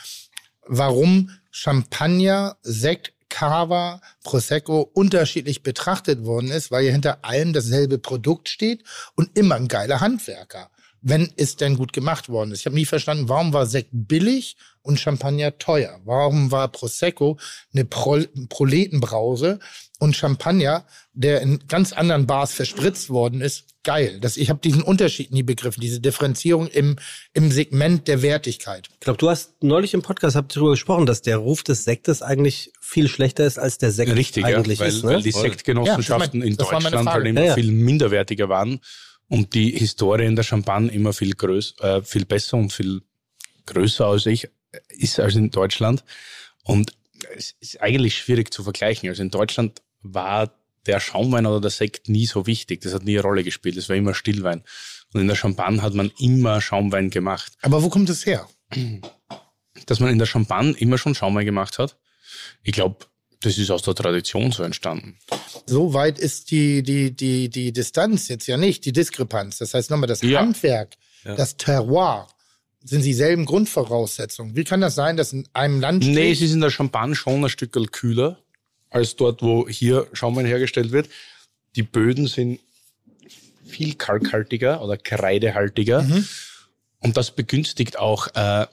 [0.66, 8.48] warum Champagner, Sekt, Cava, Prosecco unterschiedlich betrachtet worden ist, weil hier hinter allem dasselbe Produkt
[8.48, 8.82] steht
[9.14, 10.70] und immer ein geiler Handwerker,
[11.02, 12.60] wenn es denn gut gemacht worden ist.
[12.60, 14.56] Ich habe nie verstanden, warum war Sekt billig
[14.86, 16.00] und Champagner teuer?
[16.04, 17.38] Warum war Prosecco
[17.74, 18.18] eine Pro
[18.48, 19.58] Proletenbrause
[19.98, 24.18] und Champagner, der in ganz anderen Bars verspritzt worden ist, geil?
[24.20, 26.96] Das, ich habe diesen Unterschied nie begriffen, diese Differenzierung im,
[27.32, 28.88] im Segment der Wertigkeit.
[28.92, 31.84] Ich glaube, du hast neulich im Podcast habt ihr darüber gesprochen, dass der Ruf des
[31.84, 35.04] Sektes eigentlich viel schlechter ist, als der Sekt Richtig, ja, eigentlich weil, ist.
[35.04, 35.14] Ne?
[35.14, 35.32] weil die.
[35.32, 37.54] Sektgenossenschaften Ja, das mein- in Deutschland halt immer Ja, ja.
[37.54, 38.80] viel minderwertiger waren
[39.28, 43.02] und die Historie in der Champagne immer viel größer, äh, viel besser und viel
[43.66, 44.48] größer als ich
[44.88, 46.04] ist als in Deutschland.
[46.64, 46.92] Und
[47.36, 49.08] es ist eigentlich schwierig zu vergleichen.
[49.08, 50.52] Also in Deutschland war
[50.86, 52.80] der Schaumwein oder der Sekt nie so wichtig.
[52.82, 53.76] Das hat nie eine Rolle gespielt.
[53.76, 54.62] Das war immer Stillwein.
[55.12, 57.52] Und in der Champagne hat man immer Schaumwein gemacht.
[57.62, 58.48] Aber wo kommt es her?
[59.86, 61.96] Dass man in der Champagne immer schon Schaumwein gemacht hat,
[62.62, 63.06] ich glaube,
[63.40, 65.18] das ist aus der Tradition so entstanden.
[65.66, 69.58] So weit ist die, die, die, die Distanz jetzt ja nicht, die Diskrepanz.
[69.58, 70.40] Das heißt nochmal, das Ja.
[70.40, 71.34] Handwerk, Ja.
[71.34, 72.28] das Terroir
[72.86, 74.54] sind dieselben Grundvoraussetzungen.
[74.54, 77.14] Wie kann das sein, dass in einem Land steht, Nee, es ist in der Champagne
[77.14, 78.38] schon ein Stück kühler
[78.90, 81.08] als dort, wo hier Schaumwein hergestellt wird.
[81.74, 82.60] Die Böden sind
[83.66, 86.06] viel kalkhaltiger oder kreidehaltiger.
[87.00, 88.66] Und das begünstigt auch äh,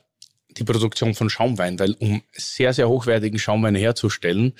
[0.51, 4.53] die Produktion von Schaumwein, weil um sehr, sehr hochwertigen Schaumwein herzustellen,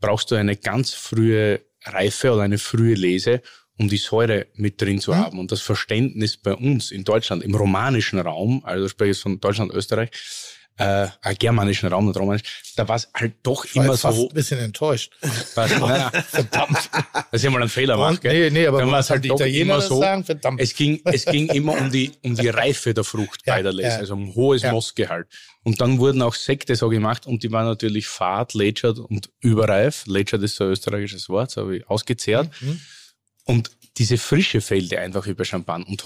[0.00, 3.42] brauchst du eine ganz frühe reife oder eine frühe Lese,
[3.78, 5.16] um die Säure mit drin zu Mhm.
[5.16, 5.38] haben.
[5.38, 9.40] Und das Verständnis bei uns in Deutschland, im romanischen Raum, also ich spreche jetzt von
[9.40, 10.10] Deutschland, Österreich,
[10.80, 12.42] äh, äh, germanischen Raum, nicht romanisch,
[12.76, 14.28] da war es halt doch Ich war immer jetzt fast so.
[14.28, 15.12] ein bisschen enttäuscht.
[15.56, 16.78] Was, nein, verdammt.
[17.32, 18.20] Dass ich mal einen Fehler mache.
[18.22, 19.98] nee, nee, aber Dann war es halt die Italiener so.
[19.98, 20.60] sagen, verdammt.
[20.60, 23.72] Es ging, es ging immer um die, um die Reife der Frucht Ja, bei der
[23.72, 23.96] Lese, ja.
[23.96, 24.70] also um hohes Ja.
[24.70, 25.26] Mostgehalt.
[25.64, 30.06] Und dann wurden auch Sekte so gemacht und die waren natürlich fad, lätschert und überreif.
[30.06, 32.50] Lätschert ist so ein österreichisches Wort, so habe ich ausgezehrt.
[32.60, 32.80] Mhm.
[33.48, 35.88] Und diese Frische fehlte einfach über Champagner.
[35.88, 36.04] Und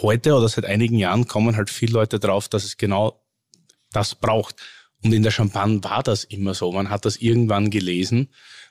[0.00, 3.20] heute oder seit einigen Jahren kommen halt viele Leute drauf, dass es genau
[3.92, 4.56] das braucht.
[5.02, 6.72] Und in der Champagne war das immer so.
[6.72, 8.28] Man hat das irgendwann gelesen.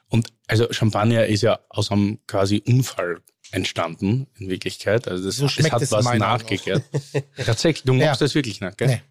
[0.07, 5.07] Und also Champagner ist ja aus einem quasi Unfall entstanden, in Wirklichkeit.
[5.07, 6.84] Also das, So es hat was nachgekehrt.
[7.45, 8.07] Tatsächlich, du Ja.
[8.07, 8.88] machst das wirklich nach, gell?
[8.88, 9.01] Nee.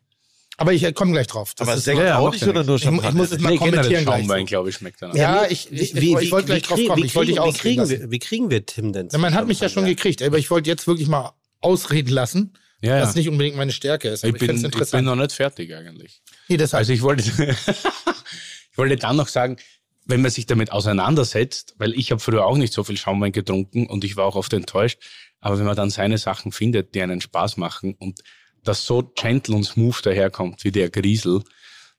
[0.56, 1.52] Aber ich komme gleich drauf.
[1.56, 3.12] Das Aber ist Sekt ja, nicht oder nur Ich mu- ich Champagner?
[3.18, 4.20] muss es mal Nee, kommentieren gleich.
[4.20, 5.14] Schaumwein, glaube ich, schmeckt danach.
[5.16, 7.02] Ja, ich, ich, ich, ich wollte gleich drauf kriegen- kommen.
[7.02, 8.00] wie Ich wollte dich kriegen- wie kriegen, lassen.
[8.00, 9.08] wir, wie kriegen wir Tim denn?
[9.10, 9.94] Ja, man hat mich ja schon Champagner?
[9.96, 12.52] gekriegt, aber ich wollte jetzt wirklich mal ausreden lassen,
[12.82, 13.02] Ja, ja.
[13.02, 14.24] was nicht unbedingt meine Stärke ist.
[14.24, 16.22] Aber ich, ich, bin, ich bin noch nicht fertig eigentlich.
[16.48, 16.78] nee, deshalb.
[16.80, 17.24] Also ich wollte,
[18.72, 19.56] ich wollte dann noch sagen,
[20.06, 23.86] wenn man sich damit auseinandersetzt, weil ich habe früher auch nicht so viel Schaumwein getrunken
[23.86, 24.98] und ich war auch oft enttäuscht,
[25.40, 28.20] aber wenn man dann seine Sachen findet, die einen Spaß machen und
[28.64, 31.42] das so gentle und smooth daherkommt wie der Griesel,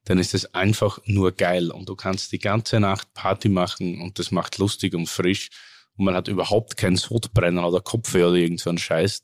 [0.05, 4.19] dann ist es einfach nur geil und du kannst die ganze Nacht Party machen und
[4.19, 5.49] das macht lustig und frisch
[5.97, 9.23] und man hat überhaupt keinen Sodbrenner oder Kopfweh oder irgend so einen Scheiß,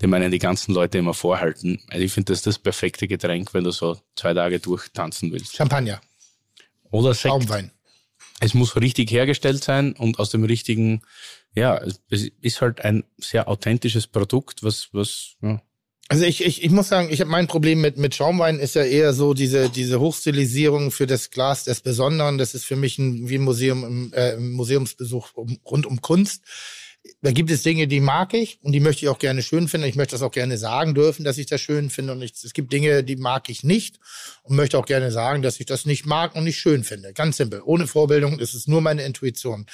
[0.00, 1.82] den meinen die ganzen Leute immer vorhalten.
[1.88, 5.56] Also ich finde das das perfekte Getränk, wenn du so zwei Tage durchtanzen willst.
[5.56, 6.00] Champagner,
[6.90, 7.28] Oder Sekt.
[7.32, 7.70] Schaumwein.
[8.40, 11.02] Es muss richtig hergestellt sein und aus dem richtigen,
[11.54, 15.62] ja, es- es ist halt ein sehr authentisches Produkt, was, was, ja.
[16.08, 18.84] Also ich, ich, ich muss sagen, ich habe mein Problem mit, mit Schaumwein ist ja
[18.84, 22.38] eher so diese, diese Hochstilisierung für das Glas des Besonderen.
[22.38, 26.02] Das ist für mich ein, wie ein Museum im, äh, im Museumsbesuch um, rund um
[26.02, 26.42] Kunst.
[27.20, 29.88] Da gibt es Dinge, die mag ich und die möchte ich auch gerne schön finden.
[29.88, 32.12] Ich möchte das auch gerne sagen dürfen, dass ich das schön finde.
[32.12, 33.98] Und ich, es gibt Dinge, die mag ich nicht
[34.42, 37.12] und möchte auch gerne sagen, dass ich das nicht mag und nicht schön finde.
[37.12, 37.62] Ganz simpel.
[37.64, 39.66] Ohne Vorbildung ist es nur meine Intuition.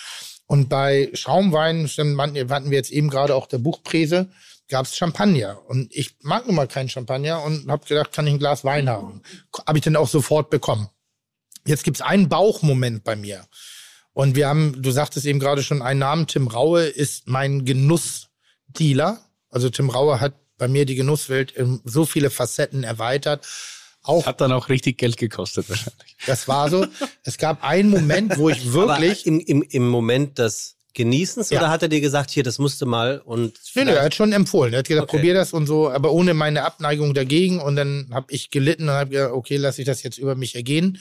[0.46, 4.30] Und bei Schaumwein, hatten wir jetzt eben gerade auch der Buchpräse,
[4.68, 5.62] gab es Champagner.
[5.66, 8.88] Und ich mag nun mal keinen Champagner und habe gedacht, kann ich ein Glas Wein
[8.88, 9.22] haben.
[9.66, 10.88] Habe ich dann auch sofort bekommen.
[11.66, 13.46] Jetzt gibt's einen Bauchmoment bei mir.
[14.12, 19.20] Und wir haben, du sagtest eben gerade schon einen Namen, Tim Raue ist mein Genussdealer.
[19.50, 23.46] Also Tim Raue hat bei mir die Genusswelt in so viele Facetten erweitert.
[24.02, 26.16] Auch Hat dann auch richtig Geld gekostet wahrscheinlich.
[26.26, 26.86] das war so.
[27.24, 29.26] Es gab einen Moment, wo ich Aber wirklich.
[29.26, 31.58] im, im, im Moment des Genießens Ja.
[31.60, 34.32] oder hat er dir gesagt, hier, das musste mal und Nö, nö, er hat schon
[34.32, 34.72] empfohlen.
[34.72, 35.16] Er hat gesagt, Okay.
[35.18, 37.60] probier das und so, aber ohne meine Abneigung dagegen.
[37.60, 40.54] Und dann habe ich gelitten und habe gesagt, okay, lasse ich das jetzt über mich
[40.56, 40.98] ergehen.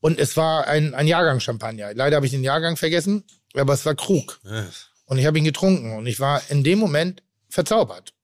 [0.00, 1.92] Und es war ein, ein Jahrgang Champagner.
[1.94, 3.24] Leider habe ich den Jahrgang vergessen,
[3.54, 4.40] aber es war Krug.
[5.06, 8.14] Und ich habe ihn getrunken und ich war in dem Moment verzaubert.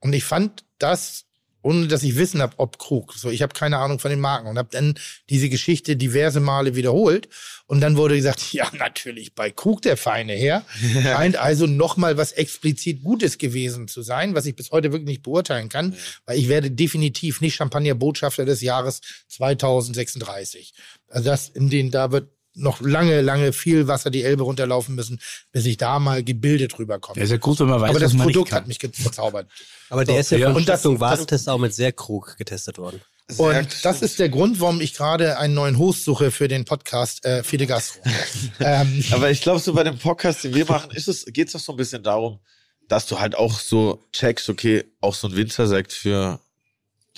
[0.00, 1.24] Und ich fand das,
[1.62, 3.14] ohne dass ich wissen habe, ob Krug.
[3.14, 4.94] So, ich habe keine Ahnung von den Marken und habe dann
[5.28, 7.28] diese Geschichte diverse Male wiederholt.
[7.66, 10.64] Und dann wurde gesagt, ja, natürlich bei Krug der feine Herr.
[11.02, 15.22] Scheint also nochmal was explizit Gutes gewesen zu sein, was ich bis heute wirklich nicht
[15.22, 15.94] beurteilen kann,
[16.26, 20.74] weil ich werde definitiv nicht Champagner-Botschafter des Jahres 2036.
[21.08, 25.20] Also das, in den, da wird noch lange, lange viel Wasser die Elbe runterlaufen müssen,
[25.52, 27.18] bis ich da mal gebildet rüberkomme.
[27.18, 29.48] Ja, ist ja gut, wenn man weiß, Aber das Produkt hat mich ge- verzaubert.
[29.88, 30.46] Aber der ist ja, ja.
[30.48, 33.00] von Und das- Stiftung Warentest auch mit sehr Krug getestet worden.
[33.36, 37.24] Und das ist der Grund, warum ich gerade einen neuen Host suche für den Podcast
[37.24, 38.00] äh, Fide Gastro.
[38.60, 41.52] ähm, Aber ich glaube, so bei dem Podcast, den wir machen, ist es, geht es
[41.52, 42.40] doch so ein bisschen darum,
[42.88, 46.40] dass du halt auch so checkst, okay, auch so ein Winzersekt für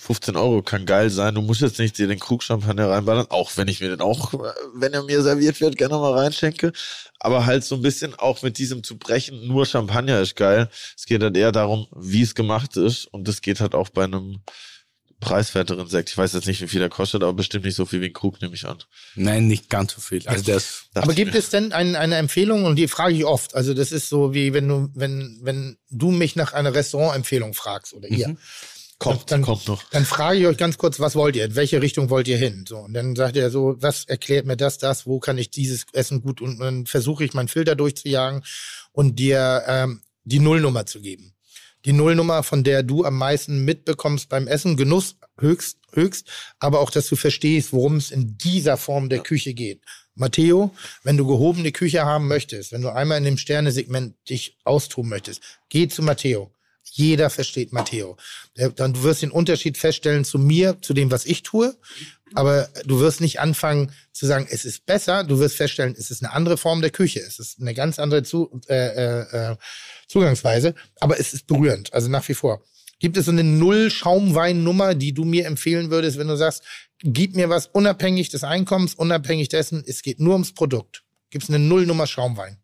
[0.03, 1.37] 15 Euro kann geil sein.
[1.37, 4.35] Du musst jetzt nicht dir den Krug Champagner reinballern, auch wenn ich mir den auch,
[4.75, 6.73] wenn er mir serviert wird, gerne mal reinschenke.
[7.21, 10.69] Aber halt so ein bisschen auch mit diesem zu brechen, nur Champagner ist geil.
[10.97, 13.07] Es geht halt eher darum, wie es gemacht ist.
[13.07, 14.41] Und das geht halt auch bei einem
[15.21, 16.11] preiswerteren Sekt.
[16.11, 18.13] Ich weiß jetzt nicht, wie viel der kostet, aber bestimmt nicht so viel wie ein
[18.13, 18.79] Krug, nehme ich an.
[19.15, 20.27] Nein, nicht ganz so viel.
[20.27, 21.39] Also Dachte aber gibt mir.
[21.39, 23.55] es denn ein, eine Empfehlung und die frage ich oft.
[23.55, 27.95] Also das ist so wie wenn du wenn wenn du mich nach einer Restaurantempfehlung fragst
[27.95, 28.37] oder ihr.
[29.03, 29.83] Kommt, dann, kommt noch.
[29.91, 31.45] Dann frage ich euch ganz kurz, was wollt ihr?
[31.45, 32.65] In welche Richtung wollt ihr hin?
[32.69, 35.07] So und dann sagt er so, was erklärt mir das, das?
[35.07, 36.41] Wo kann ich dieses Essen gut?
[36.41, 38.43] Und dann versuche ich meinen Filter durchzujagen
[38.93, 41.35] und dir ähm, die Nullnummer zu geben.
[41.85, 46.29] Die Nullnummer, von der du am meisten mitbekommst beim Essen, Genuss höchst, höchst,
[46.61, 49.83] aber auch, dass du verstehst, worum es in dieser Form der Küche geht.
[50.15, 55.11] Matteo, wenn du gehobene Küche haben möchtest, wenn du einmal in dem Sternesegment dich austoben
[55.11, 56.53] möchtest, geh zu Matteo.
[56.85, 58.17] Jeder versteht Matteo.
[58.57, 61.77] Der- Dann du wirst den Unterschied feststellen zu mir, zu dem, was ich tue.
[62.35, 65.23] Aber du wirst nicht anfangen zu sagen, es ist besser.
[65.25, 67.21] Du wirst feststellen, es ist eine andere Form der Küche.
[67.21, 69.57] Es ist eine ganz andere zu, äh, äh, äh,
[70.09, 70.75] Zugangsweise.
[71.01, 71.93] Aber es ist berührend.
[71.93, 72.63] Also nach wie vor.
[73.01, 76.63] Gibt es so eine Null-Schaumwein-Nummer, die du mir empfehlen würdest, wenn du sagst,
[77.03, 81.03] gib mir was unabhängig des Einkommens, unabhängig dessen, es geht nur ums Produkt.
[81.31, 82.59] Gibt es eine Null-Nummer Schaumwein,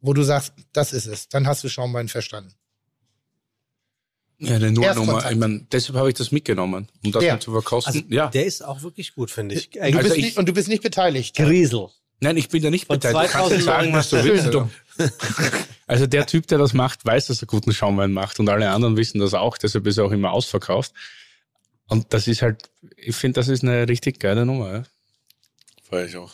[0.00, 1.28] wo du sagst, das ist es.
[1.28, 2.52] Dann hast du Schaumwein verstanden.
[4.40, 5.30] Ja, eine Nullnummer.
[5.30, 7.34] Ich meine, deshalb habe ich das mitgenommen, um das Ja.
[7.34, 7.94] mal zu verkosten.
[7.94, 8.28] Also, ja.
[8.28, 9.70] Der ist auch wirklich gut, finde ich.
[9.70, 11.36] Du Also bist ich- nicht, und du bist nicht beteiligt.
[11.36, 11.88] Griesel.
[12.20, 13.34] Nein, ich bin da nicht Von beteiligt.
[13.34, 14.52] Du kannst 2009 sagen, was du willst.
[14.54, 14.70] Dumm.
[15.86, 18.96] Also der Typ, der das macht, weiß, dass er guten Schaumwein macht und alle anderen
[18.96, 20.92] wissen das auch, deshalb ist er auch immer ausverkauft.
[21.88, 24.72] Und das ist halt, ich finde, das ist eine richtig geile Nummer.
[24.72, 24.82] Ja?
[25.88, 26.30] Feier ich auch.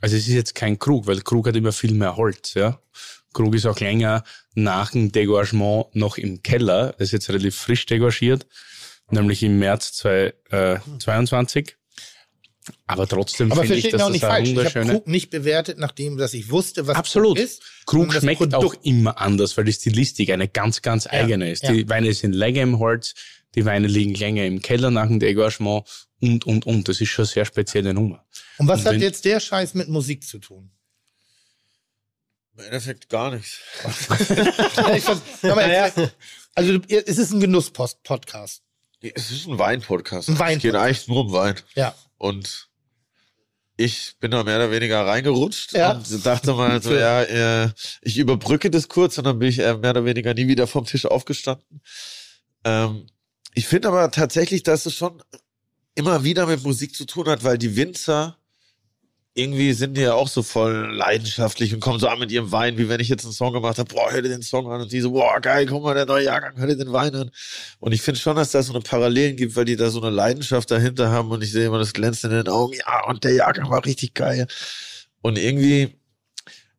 [0.00, 2.78] Also es ist jetzt kein Krug, weil Krug hat immer viel mehr Holz, ja.
[3.32, 4.24] Krug ist auch länger
[4.54, 6.94] nach dem Degorgement noch im Keller.
[6.98, 8.46] Das ist jetzt relativ frisch degorgiert,
[9.10, 11.76] nämlich im März 2022.
[12.86, 14.48] Aber trotzdem Aber finde ich, dass auch das nicht falsch.
[14.48, 14.92] Ich habe wunderschöne...
[14.92, 17.36] Krug nicht bewertet, nachdem dass ich wusste, was Absolut.
[17.36, 17.62] Krug ist.
[17.86, 18.86] Krug schmeckt auch Produkt.
[18.86, 21.64] immer anders, weil die Stilistik eine ganz, ganz eigene ist.
[21.64, 21.72] ja.
[21.72, 23.14] Die Weine sind länger im Holz,
[23.54, 25.84] die Weine liegen länger im Keller nach dem Degorgement
[26.20, 26.88] und, und, und.
[26.88, 28.24] Das ist schon eine sehr spezielle Nummer.
[28.58, 30.70] Und was Und hat jetzt der Scheiß mit Musik zu tun?
[32.56, 33.58] Im Endeffekt gar nichts.
[34.96, 35.04] Ich
[35.42, 36.14] mal, jetzt-
[36.54, 38.62] Also es ist ein Genuss-Podcast.
[39.00, 40.28] Es ist ein Wein-Podcast.
[40.28, 41.56] Ein Es geht eigentlich nur um Wein.
[41.74, 41.94] Ja.
[42.18, 42.68] Und
[43.78, 45.92] ich bin da mehr oder weniger reingerutscht Ja.
[45.92, 47.70] und dachte mal so, ja, äh,
[48.02, 50.84] ich überbrücke das kurz und dann bin ich äh, mehr oder weniger nie wieder vom
[50.84, 51.80] Tisch aufgestanden.
[52.64, 53.06] Ähm,
[53.54, 55.22] ich finde aber tatsächlich, dass es schon
[55.94, 58.38] immer wieder mit Musik zu tun hat, weil die Winzer
[59.34, 62.76] irgendwie sind die ja auch so voll leidenschaftlich und kommen so an mit ihrem Wein,
[62.76, 64.92] wie wenn ich jetzt einen Song gemacht habe, boah, hör dir den Song an und
[64.92, 67.30] die so, boah, geil, guck mal, der neue Jahrgang, hör dir den Wein an.
[67.78, 70.10] Und ich finde schon, dass da so eine Parallelen gibt, weil die da so eine
[70.10, 73.32] Leidenschaft dahinter haben und ich sehe immer das Glänzen in den Augen, ja, und der
[73.32, 74.46] Jahrgang war richtig geil.
[75.22, 75.96] Und irgendwie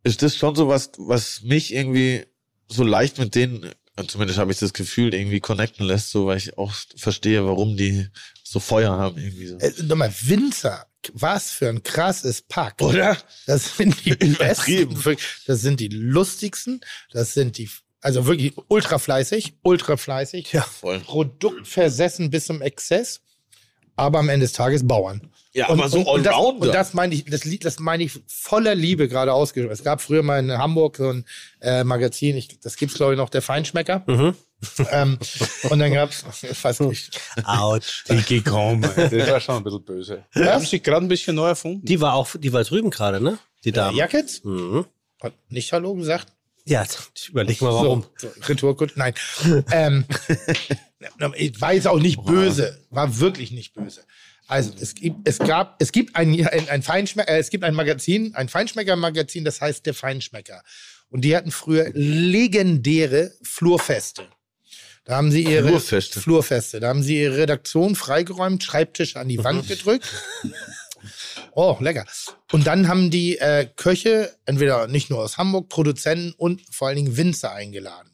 [0.04, 2.26] ist das schon so was, was mich irgendwie
[2.68, 3.72] so leicht mit denen,
[4.08, 8.08] zumindest habe ich das Gefühl, irgendwie connecten lässt, so, weil ich auch verstehe, warum die
[8.54, 9.58] so Feuer haben, irgendwie so.
[9.58, 12.82] Äh, nochmal, Winzer, was für ein krasses Pack.
[12.82, 13.18] Oder?
[13.48, 14.96] Das sind die besten,
[15.48, 16.82] das sind die lustigsten,
[17.12, 20.62] das sind die, also wirklich ultra fleißig, ultra fleißig, Ja.
[20.62, 21.00] Voll.
[21.00, 23.22] produktversessen bis zum Exzess,
[23.96, 25.30] aber am Ende des Tages Bauern.
[25.54, 26.68] Ja, aber so und, das, Allrounder.
[26.68, 29.74] und das meine ich, das, das meine ich voller Liebe gerade ausgesprochen.
[29.74, 31.26] Es gab früher mal in Hamburg so ein
[31.62, 34.04] äh, Magazin, ich, das gibt's glaube ich noch, der Feinschmecker.
[34.08, 34.36] Mhm.
[34.92, 35.18] Ähm,
[35.70, 38.04] und dann gab's, ich weiß nicht, Autsch.
[38.10, 38.82] Die gekommen.
[38.82, 40.26] Das war schon ein bisschen böse.
[40.36, 41.86] Die haben sich gerade ein bisschen neu erfunden.
[41.86, 43.38] Die war auch, die war drüben gerade, ne?
[43.64, 43.98] Die der Dame.
[43.98, 44.44] Jackets?
[44.44, 44.86] Mhm.
[45.22, 46.28] Hat nicht Hallo gesagt?
[46.66, 46.86] Ja,
[47.16, 48.06] ich überleg mal warum.
[48.18, 49.14] So, so Retourkunden, nein.
[49.72, 50.06] ähm,
[51.36, 54.02] ich war jetzt auch nicht böse, war wirklich nicht böse.
[54.48, 57.74] Also es gibt, es gab, es gibt ein, ein, ein Feinschmecker, äh, es gibt ein
[57.74, 60.64] Magazin, ein Feinschmecker-Magazin, das heißt der Feinschmecker.
[61.10, 64.28] Und die hatten früher legendäre Flurfeste.
[65.06, 66.22] Da haben sie ihre Flurfeste.
[66.22, 66.80] Flurfeste.
[66.80, 70.08] Da haben sie ihre Redaktion freigeräumt, Schreibtische an die Wand gedrückt.
[71.52, 72.06] Oh, lecker.
[72.52, 76.98] Und dann haben die äh, Köche, entweder nicht nur aus Hamburg, Produzenten und vor allen
[76.98, 78.10] Dingen Winzer eingeladen.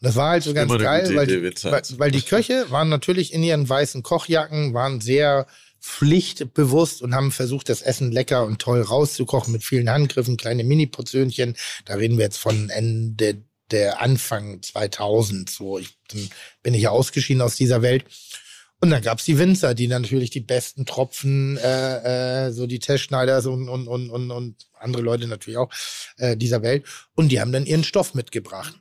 [0.00, 2.88] Und das war halt so ganz geil, weil, Idee, die, weil, weil die Köche waren
[2.88, 5.46] natürlich in ihren weißen Kochjacken, waren sehr
[5.80, 11.56] pflichtbewusst und haben versucht, das Essen lecker und toll rauszukochen mit vielen Handgriffen, kleine Mini-Portionchen.
[11.84, 15.50] Da reden wir jetzt von Ende der Anfang 2000.
[15.50, 16.28] So, ich, dann
[16.62, 18.04] bin ich ja ausgeschieden aus dieser Welt.
[18.80, 23.46] Und dann gab's die Winzer, die natürlich die besten Tropfen, äh, äh, so die Testschneiders
[23.46, 25.70] und, und, und, und, und andere Leute natürlich auch
[26.18, 26.84] äh, dieser Welt.
[27.14, 28.78] Und die haben dann ihren Stoff mitgebracht.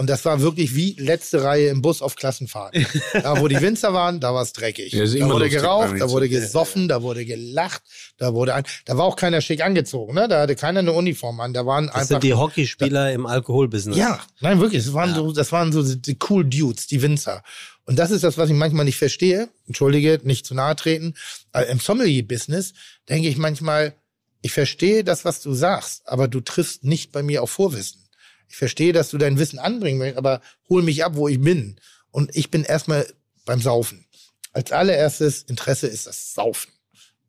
[0.00, 2.76] Und das war wirklich wie letzte Reihe im Bus auf Klassenfahrt.
[3.12, 4.92] Da, wo die Winzer waren, da war's dreckig.
[4.92, 7.82] Ja, da wurde geraucht, da wurde gesoffen, da wurde gelacht,
[8.16, 10.28] da wurde ein, da war auch keiner schick angezogen, ne?
[10.28, 11.52] Da hatte keiner eine Uniform an.
[11.52, 13.98] Da waren Das einfach sind die Hockeyspieler im Alkoholbusiness.
[13.98, 14.84] ja, nein, wirklich.
[14.84, 17.42] Das waren so, das waren so die cool Dudes, die Winzer.
[17.84, 19.48] Und das ist das, was ich manchmal nicht verstehe.
[19.66, 21.14] Entschuldige, nicht zu nahe treten.
[21.50, 22.74] Aber Im Sommelier-Business
[23.08, 23.94] denke ich manchmal,
[24.42, 28.04] ich verstehe das, was du sagst, aber du triffst nicht bei mir auf Vorwissen.
[28.48, 31.76] Ich verstehe, dass du dein Wissen anbringen willst, aber hol mich ab, wo ich bin.
[32.10, 33.06] Und ich bin erstmal
[33.44, 34.06] beim Saufen.
[34.52, 36.72] Als allererstes Interesse ist das Saufen.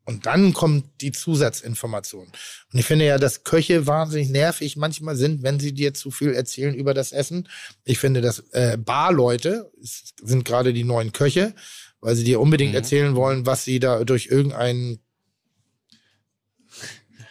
[0.09, 2.25] Und dann kommt die Zusatzinformation.
[2.73, 6.33] Und ich finde ja, dass Köche wahnsinnig nervig manchmal sind, wenn sie dir zu viel
[6.33, 7.47] erzählen über das Essen.
[7.83, 11.53] Ich finde, dass äh, Barleute es sind gerade die neuen Köche,
[12.01, 14.99] weil sie dir unbedingt erzählen wollen, was sie da durch irgendeinen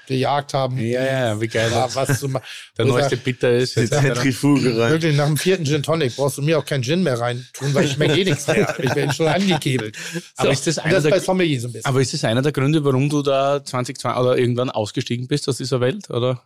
[0.08, 0.78] gejagt haben.
[0.78, 1.70] Ja, ja, wie geil.
[1.70, 2.28] Ja, was zu.
[2.78, 3.76] Der neueste Bitter ist.
[3.76, 4.90] Die Zentrifuge rein.
[4.90, 7.72] Wirklich, nach dem vierten Gin Tonic brauchst du mir auch keinen Gin mehr rein tun,
[7.74, 8.74] weil ich schmecke eh nichts mehr.
[8.78, 9.96] Ich bin schon angekebelt.
[10.36, 11.86] Aber ist das einer das der- bei Sommelier so ein bisschen.
[11.86, 15.58] Aber ist das einer der Gründe, warum du da 2020 oder irgendwann ausgestiegen bist aus
[15.58, 16.10] dieser Welt?
[16.10, 16.42] Oder?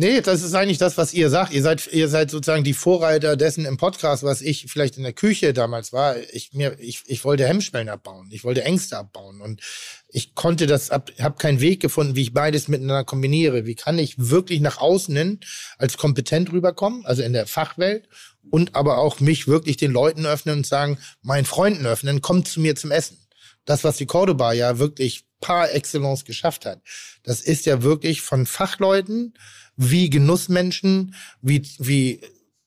[0.00, 1.52] Nee, das ist eigentlich das, was ihr sagt.
[1.52, 5.12] Ihr seid, ihr seid sozusagen die Vorreiter dessen im Podcast, was ich vielleicht in der
[5.12, 6.14] Küche damals war.
[6.32, 8.28] Ich, mir, ich, ich wollte Hemmschwellen abbauen.
[8.30, 9.40] Ich wollte Ängste abbauen.
[9.40, 9.60] Und
[10.08, 13.66] ich konnte das ab, habe keinen Weg gefunden, wie ich beides miteinander kombiniere.
[13.66, 15.40] Wie kann ich wirklich nach außen hin
[15.78, 18.08] als kompetent rüberkommen, also in der Fachwelt,
[18.50, 22.60] und aber auch mich wirklich den Leuten öffnen und sagen, meinen Freunden öffnen, kommt zu
[22.60, 23.18] mir zum Essen.
[23.64, 26.82] Das, was die Cordoba ja wirklich par excellence geschafft hat,
[27.24, 29.34] das ist ja wirklich von Fachleuten
[29.78, 32.20] wie Genussmenschen, wie, wie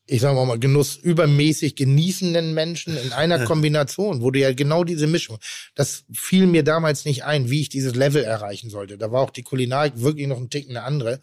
[0.08, 5.08] ich sage mal, Genuss übermäßig genießenden Menschen in einer Kombination, wo du ja genau diese
[5.08, 5.38] Mischung,
[5.76, 8.98] das fiel mir damals nicht ein, wie ich dieses Level erreichen sollte.
[8.98, 11.22] Da war auch die Kulinarik wirklich noch ein Tick eine andere.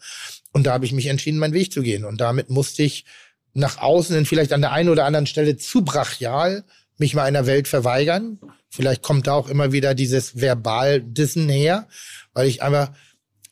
[0.53, 2.05] Und da habe ich mich entschieden, meinen Weg zu gehen.
[2.05, 3.05] Und damit musste ich
[3.53, 6.63] nach außen hin vielleicht an der einen oder anderen Stelle zu brachial
[6.97, 8.39] mich mal einer Welt verweigern.
[8.69, 11.87] Vielleicht kommt da auch immer wieder dieses Verbal-Dissen her,
[12.33, 12.91] weil ich einfach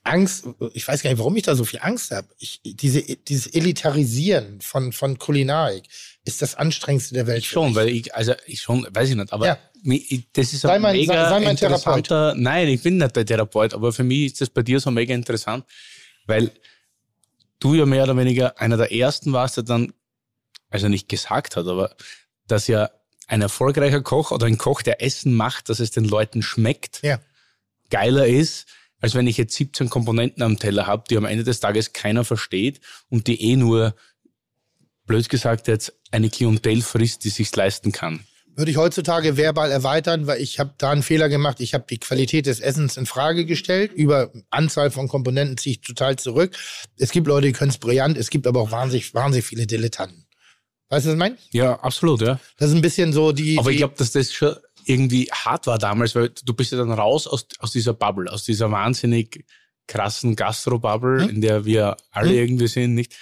[0.07, 2.27] Angst, ich weiß gar nicht, warum ich da so viel Angst habe.
[2.39, 5.83] Ich, diese, dieses Elitarisieren von, von Kulinarik
[6.25, 7.45] ist das anstrengendste der Welt.
[7.45, 9.57] Schon, weil ich, also ich schon, weiß ich nicht, aber Ja.
[9.83, 13.15] ich- das ist Sei ein mein- mega sei- sei mein interessanter, nein, ich bin nicht
[13.15, 15.65] der Therapeut, aber für mich ist das bei dir so mega interessant,
[16.25, 16.51] weil
[17.59, 19.93] du ja mehr oder weniger einer der ersten warst, der dann,
[20.69, 21.95] also nicht gesagt hat, aber
[22.47, 22.89] dass ja
[23.27, 27.19] ein erfolgreicher Koch oder ein Koch, der Essen macht, dass es den Leuten schmeckt, Ja.
[27.89, 28.67] geiler ist,
[29.01, 32.25] als wenn ich jetzt 17 Komponenten am Teller habe, die am Ende des Tages keiner
[32.25, 32.79] versteht
[33.09, 33.95] und die eh nur,
[35.05, 38.21] blöd gesagt jetzt, eine Klientel frisst, die sich's leisten kann.
[38.55, 41.59] würde ich heutzutage verbal erweitern, weil ich habe da einen Fehler gemacht.
[41.59, 43.93] Ich habe die Qualität des Essens in Frage gestellt.
[43.93, 46.55] Über Anzahl von Komponenten ziehe ich total zurück.
[46.97, 48.17] Es gibt Leute, die können es brillant.
[48.17, 50.25] Es gibt aber auch wahnsinnig, wahnsinnig viele Dilettanten.
[50.89, 51.37] Weißt du, was ich meine?
[51.51, 52.39] Ja, absolut, ja.
[52.57, 53.59] Das ist ein bisschen so die.
[53.59, 54.55] Aber ich glaube, dass das schon
[54.87, 58.43] irgendwie hart war damals, weil du bist ja dann raus aus, aus dieser Bubble, aus
[58.43, 59.45] dieser wahnsinnig
[59.87, 61.29] krassen Gastro-Bubble, Hm?
[61.29, 62.35] in der wir alle Hm?
[62.37, 63.15] irgendwie sind, nicht?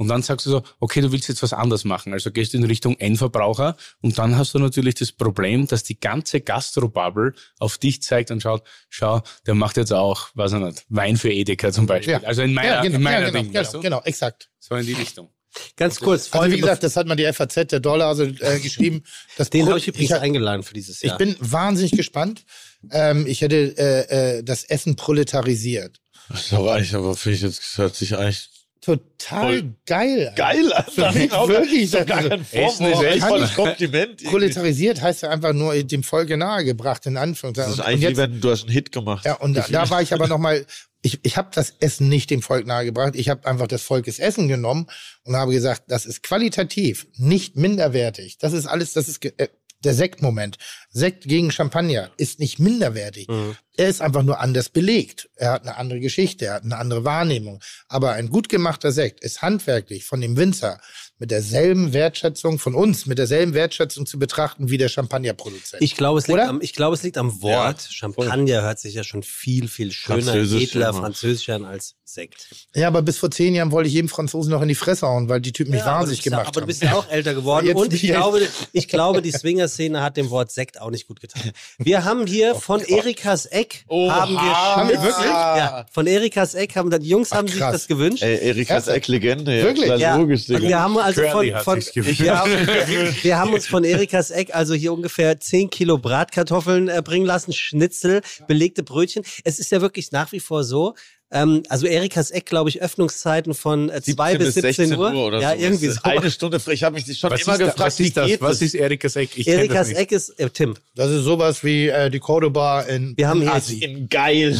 [0.00, 2.12] Und dann sagst du so, okay, du willst jetzt was anderes machen.
[2.12, 5.98] Also gehst du in Richtung Endverbraucher und dann hast du natürlich das Problem, dass die
[5.98, 10.84] ganze Gastro-Bubble auf dich zeigt und schaut, schau, der macht jetzt auch, weiß ich nicht,
[10.88, 12.12] Wein für Edeka zum Beispiel.
[12.12, 12.22] Ja.
[12.22, 13.80] Also in meiner, ja, genau, in meiner ja, genau, Ding, genau, weißt du?
[13.80, 14.50] genau, exakt.
[14.60, 15.30] So in die Richtung.
[15.76, 19.02] Ganz kurz, Also wie gesagt, das hat mal die FAZ, der Dollar, also äh, geschrieben.
[19.36, 21.18] Das den habe ich übrigens hab- eingeladen für dieses Ich Jahr.
[21.18, 22.44] bin wahnsinnig gespannt.
[22.92, 25.98] Ähm, ich hätte äh, äh, das Essen proletarisiert.
[26.28, 29.74] Das ist doch eigentlich, aber finde ich jetzt, das hört sich eigentlich Total Voll.
[29.86, 30.28] geil.
[30.28, 30.34] Alter.
[30.34, 30.84] geil an.
[30.94, 31.90] Für mich wirklich.
[31.90, 34.24] Doch gar Also, kein ist Vorwurf, echt voll voll- Kompliment.
[34.24, 37.72] Proletarisiert heißt ja einfach nur dem Volke nahegebracht, in Anführungszeichen.
[37.72, 39.26] Das ist eigentlich, wie jetzt- wenn du hast einen Hit gemacht.
[39.26, 40.64] Ja, und da, da war ich aber noch mal,
[41.02, 43.14] ich, ich habe das Essen nicht dem Volk nahegebracht.
[43.14, 44.86] Ich habe einfach des Volkes Essen genommen
[45.24, 48.38] und habe gesagt, das ist qualitativ nicht minderwertig.
[48.38, 49.48] Das ist alles, das ist äh,
[49.84, 50.58] der Sektmoment.
[50.90, 53.28] Sekt gegen Champagner ist nicht minderwertig.
[53.76, 55.30] Er ist einfach nur anders belegt.
[55.36, 57.60] Er hat eine andere Geschichte, er hat eine andere Wahrnehmung.
[57.86, 60.80] Aber ein gut gemachter Sekt ist handwerklich von dem Winzer
[61.18, 65.82] mit derselben Wertschätzung von uns, mit derselben Wertschätzung zu betrachten wie der Champagnerproduzent.
[65.82, 67.80] Ich glaube, es liegt am, ich glaube, es liegt am Wort.
[67.90, 72.46] Champagner hört sich ja schon viel, viel schöner, Französisch edler, französischer an als Sekt.
[72.74, 75.28] Ja, aber bis vor zehn Jahren wollte ich jedem Franzosen noch in die Fresse hauen,
[75.28, 76.66] weil die Typen mich Ja, wahnsinnig ja- gemacht Aber du haben.
[76.68, 77.70] bist ja auch älter geworden.
[77.74, 78.40] Und ich glaube,
[78.72, 81.42] ich glaube, die Swinger-Szene hat dem Wort Sekt auch nicht gut getan.
[81.78, 85.26] Wir haben hier von Erikas Eck haben wir Haben wir wirklich?
[85.26, 88.22] Ja, von Erikas Eck haben die Jungs haben sich das gewünscht.
[88.22, 88.96] Ey, Erikas Ernsthaft?
[88.96, 89.58] Eck-Legende.
[89.58, 89.84] Ja, Wirklich?
[89.84, 92.20] klar, Ja, logisch, wir haben also Curly von, von gewünscht.
[92.20, 92.50] wir, haben,
[93.22, 97.52] wir haben uns von Erikas Eck also hier ungefähr 10 Kilo Bratkartoffeln äh, bringen lassen,
[97.52, 99.22] Schnitzel, belegte Brötchen.
[99.44, 100.94] Es ist ja wirklich nach wie vor so,
[101.30, 105.12] ähm, also Erikas Eck, glaube ich, Öffnungszeiten von äh, 2 bis 17 Uhr.
[105.12, 105.56] oder ja, so.
[105.62, 105.92] irgendwie so.
[105.92, 106.58] ist Eine Stunde.
[106.70, 108.26] Ich habe mich schon Was immer ist, da, gefragt, was ist das?
[108.28, 109.30] geht Was ist Erikas Eck?
[109.36, 109.98] Ich Erikas nicht.
[109.98, 113.52] Eck ist, äh, Tim, Das ist sowas wie äh, die Cordoba in wir haben hier
[113.52, 113.84] Asi.
[113.84, 114.56] in geil.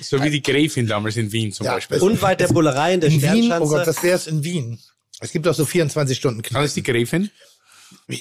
[0.00, 1.98] So wie die Gräfin damals in Wien zum Ja, Beispiel.
[2.00, 3.30] unweit der Bullerei in der in Wien.
[3.30, 3.74] Oh Sternschanze.
[3.76, 4.78] Gott, das wäre es in Wien.
[5.20, 6.64] Es gibt auch so 24 Stunden Das Knall.
[6.64, 7.30] ist die Gräfin.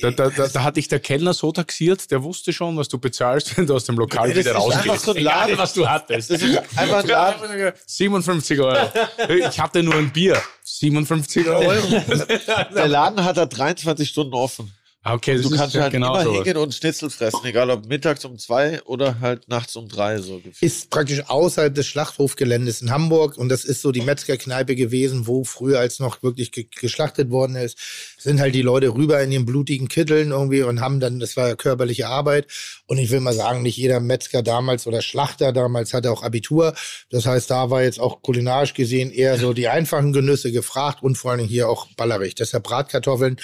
[0.02, 3.00] Da, da, da, da hat dich der Kellner so taxiert, der wusste schon, was du
[3.00, 5.06] bezahlst, wenn du aus dem Lokal Das wieder ist einfach rausgehst.
[5.06, 5.58] so ein Egal, Laden.
[5.58, 6.30] was du hattest.
[6.30, 7.74] Das ist einfach ein Laden.
[7.88, 8.92] 57 Euro.
[9.30, 10.40] Ich hatte nur ein Bier.
[10.64, 11.72] 57 Euro.
[12.76, 14.72] Der Laden hat da 23 Stunden offen.
[15.06, 16.36] Ah, Okay, Du ist kannst ja halt genau immer sowas.
[16.38, 20.38] hingehen und Schnitzel fressen, egal ob mittags um zwei oder halt nachts um drei so
[20.38, 20.62] gefühlt.
[20.62, 25.44] ist praktisch außerhalb des Schlachthofgeländes in Hamburg und das ist so die Metzgerkneipe gewesen, wo
[25.44, 27.78] früher als noch wirklich ge geschlachtet worden ist,
[28.18, 31.50] sind halt die Leute rüber in ihren blutigen Kitteln irgendwie und haben dann, das war
[31.50, 32.48] ja körperliche Arbeit
[32.88, 36.74] und ich will mal sagen, nicht jeder Metzger damals oder Schlachter damals hatte auch Abitur,
[37.10, 41.18] das heißt, da war jetzt auch kulinarisch gesehen eher so die einfachen Genüsse gefragt und
[41.18, 43.38] vor allen Dingen hier auch ballerig, deshalb Bratkartoffeln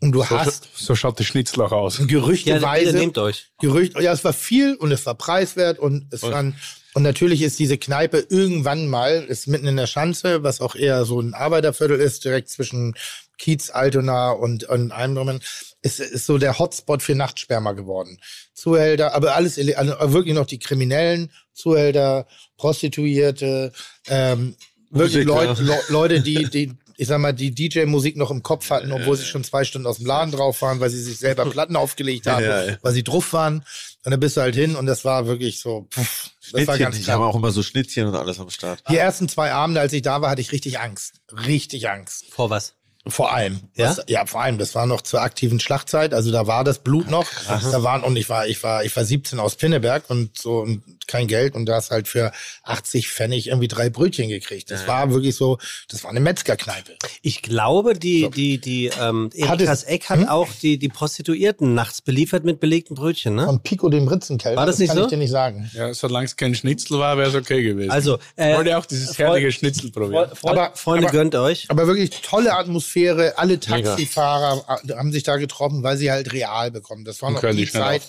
[0.00, 1.98] und du So, hast so schaut die Schnitzel auch aus.
[1.98, 3.50] Ja, gerüchteweise nehmt euch.
[3.60, 6.56] Gerücht, ja, es war viel und es war preiswert und es waren,
[6.94, 11.04] und natürlich ist diese Kneipe irgendwann mal, ist mitten in der Schanze, was auch eher
[11.04, 12.94] so ein Arbeiterviertel ist, direkt zwischen
[13.38, 15.40] Kiez, Altona und, und drum,
[15.82, 18.18] ist, ist so der Hotspot für Nachtsperma geworden.
[18.54, 22.26] Zuhälter, aber alles, also wirklich noch die Kriminellen, Zuhälter,
[22.56, 23.72] Prostituierte,
[24.08, 24.56] ähm,
[24.90, 25.24] wirklich.
[25.24, 29.16] Leute, Le Leute, die, die, ich sag mal, die DJ-Musik noch im Kopf hatten, obwohl
[29.16, 32.26] sie schon zwei Stunden aus dem Laden drauf waren, weil sie sich selber Platten aufgelegt
[32.26, 32.76] haben, Ja, ja.
[32.82, 33.60] weil sie drauf waren.
[34.04, 36.96] Und dann bist du halt hin und das war wirklich so, pff, das war ganz
[36.96, 37.28] die haben klar.
[37.28, 38.82] auch immer so Schnittchen und alles am Start.
[38.90, 41.14] Die ersten zwei Abende, als ich da war, hatte ich richtig Angst.
[41.46, 42.26] Richtig Angst.
[42.30, 42.74] Vor was?
[43.06, 43.60] Vor allem.
[43.76, 43.88] Ja?
[43.90, 44.58] Was, ja, vor allem.
[44.58, 46.12] Das war noch zur aktiven Schlachtzeit.
[46.12, 47.26] Also da war das Blut noch.
[47.48, 50.82] Da waren, und ich war, ich war, ich war 17 aus Pinneberg und so und
[51.06, 52.30] kein Geld und da hast halt für
[52.62, 54.70] 80 Pfennig irgendwie drei Brötchen gekriegt.
[54.70, 56.92] Das war wirklich so, das war eine Metzgerkneipe.
[57.22, 61.74] Ich glaube, die, die, die, ähm, Hat Erikas es- Eck hat auch die, die Prostituierten
[61.74, 63.46] nachts beliefert mit belegten Brötchen, ne?
[63.46, 64.56] Von Pico dem Ritzenkeller.
[64.56, 65.02] War das nicht kann so?
[65.04, 65.68] ich dir nicht sagen.
[65.74, 67.90] Ja, solange es kein Schnitzel war, wäre es okay gewesen.
[67.90, 70.28] Also, äh, ich wollte auch dieses fertige Schnitzel probieren.
[70.36, 71.64] Freunde, Aber- Freunde aber- gönnt euch.
[71.70, 72.89] Aber wirklich tolle Atmosphäre.
[73.36, 77.04] Alle Taxifahrer äh, haben sich da getroffen, weil sie halt real bekommen.
[77.04, 78.02] Das war noch die Zeit,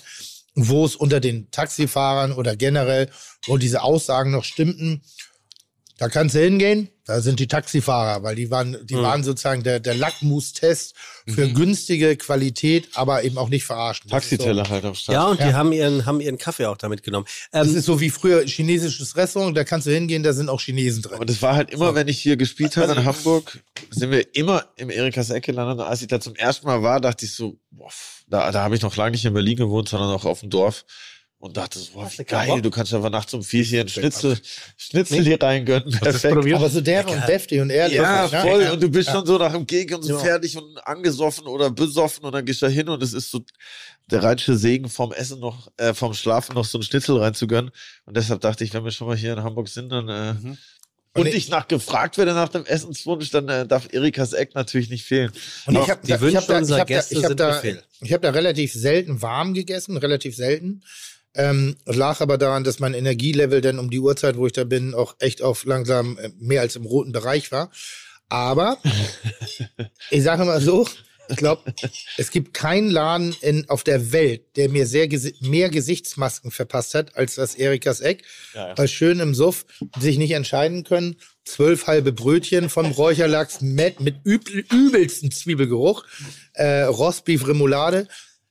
[0.55, 3.09] wo es unter den Taxifahrern oder generell,
[3.45, 5.01] wo diese Aussagen noch stimmten.
[6.01, 9.01] Da kannst du hingehen, da sind die Taxifahrer, weil die waren, die Mhm.
[9.03, 10.95] waren sozusagen der, der Lackmustest
[11.27, 14.09] für günstige Qualität, aber eben auch nicht verarschen.
[14.09, 15.13] Das ist so- Taxiteller halt am Start.
[15.13, 15.53] Ja, und die Ja.
[15.53, 17.27] haben ihren, haben ihren Kaffee auch damit genommen.
[17.51, 20.59] Das Ähm, ist so wie früher chinesisches Restaurant, da kannst du hingehen, da sind auch
[20.59, 21.19] Chinesen drin.
[21.19, 23.59] Und das war halt immer, wenn ich hier gespielt habe in Hamburg,
[23.91, 25.77] sind wir immer im Erikas Eck gelandet.
[25.77, 27.91] Und als ich da zum ersten Mal war, dachte ich so, boah,
[28.27, 30.83] da, da habe ich noch lange nicht in Berlin gewohnt, sondern auch auf dem Dorf.
[31.41, 34.37] Und dachte so, boah, wie geil, du kannst einfach nachts um vier hier einen Schnitzel,
[34.77, 35.89] Schnitzel hier reingönnen.
[35.99, 36.37] Perfekt.
[36.37, 37.97] aber so der und deftig und ehrlich.
[37.97, 38.49] Ja, wirklich, ne?
[38.51, 38.61] voll.
[38.61, 38.73] Ja.
[38.73, 40.19] Und du bist schon so nach dem Gig und so Ja.
[40.19, 43.41] fertig und angesoffen oder besoffen und dann gehst du da hin und es ist so
[44.11, 47.71] der rheinische Segen vom Essen noch, äh, vom Schlafen noch so einen Schnitzel reinzugönnen.
[48.05, 50.35] Und deshalb dachte ich, wenn wir schon mal hier in Hamburg sind, dann äh,
[51.13, 54.89] und, Und ich nach gefragt werde nach dem Essenswunsch, dann äh, darf Erikas Eck natürlich
[54.89, 55.29] nicht fehlen.
[55.65, 57.61] Und ich habe da, ich hab da, ich hab da, ich hab da,
[57.99, 60.83] ich hab da relativ selten warm gegessen, relativ selten.
[61.33, 64.93] Ähm, lag aber daran, dass mein Energielevel dann um die Uhrzeit, wo ich da bin,
[64.93, 67.71] auch echt auf langsam äh, mehr als im roten Bereich war.
[68.27, 68.77] Aber
[70.09, 70.87] ich sage mal so,
[71.31, 71.73] ich glaube,
[72.17, 75.07] es gibt keinen Laden in, auf der Welt, der mir sehr
[75.39, 78.25] mehr Gesichtsmasken verpasst hat als das Erikas Eck.
[78.75, 79.65] Weil schön im Suff
[79.99, 81.15] sich nicht entscheiden können.
[81.45, 86.05] Zwölf halbe Brötchen vom Räucherlachs mit, mit übel, übelsten Zwiebelgeruch.
[86.53, 88.07] Äh, Rostbeef Remoulade.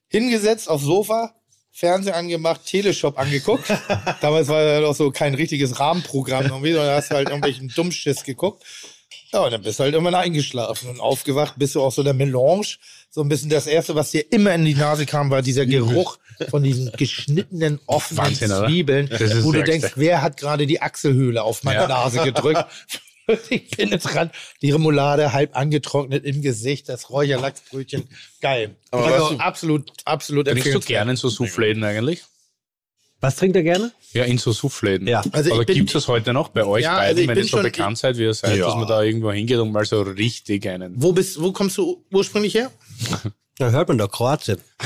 [0.08, 1.39] Hingesetzt aufs Sofa,
[1.80, 3.64] Fernseher angemacht, Teleshop angeguckt.
[4.20, 8.62] Damals war ja noch so kein richtiges Rahmenprogramm irgendwie, sondern hast halt irgendwelchen Dummschiss geguckt.
[9.32, 12.12] Ja, und dann bist du halt irgendwann eingeschlafen und aufgewacht bist du auch so der
[12.14, 12.66] Melange.
[13.08, 16.18] So ein bisschen das Erste, was dir immer in die Nase kam, war dieser Geruch
[16.50, 18.50] von diesen geschnittenen, offenen Wahnsinn?
[18.50, 19.08] Zwiebeln,
[19.42, 21.88] wo du denkst, wer hat gerade die Achselhöhle auf meine Ja.
[21.88, 22.64] Nase gedrückt?
[23.50, 24.30] Ich bin jetzt dran.
[24.62, 28.08] Die Remoulade halb angetrocknet im Gesicht, das Räucherlachsbrötchen.
[28.40, 28.76] Geil.
[28.90, 32.22] Aber also du- absolut, absolut Trinkst du gerne in so Souffläden eigentlich?
[33.22, 33.92] was trinkt er gerne?
[34.12, 35.06] Ja, in so Souffläden.
[35.06, 35.22] Ja.
[35.32, 37.44] Also Aber gibt es das heute noch bei euch Ja, also beiden, ich wenn ihr
[37.44, 38.64] so bekannt seid, wie ihr seid, Ja.
[38.66, 40.94] dass man da irgendwo hingeht und mal so richtig einen.
[40.96, 42.70] Wo bist, wo kommst du ursprünglich her?
[43.58, 44.58] Da hört man doch Kroatien.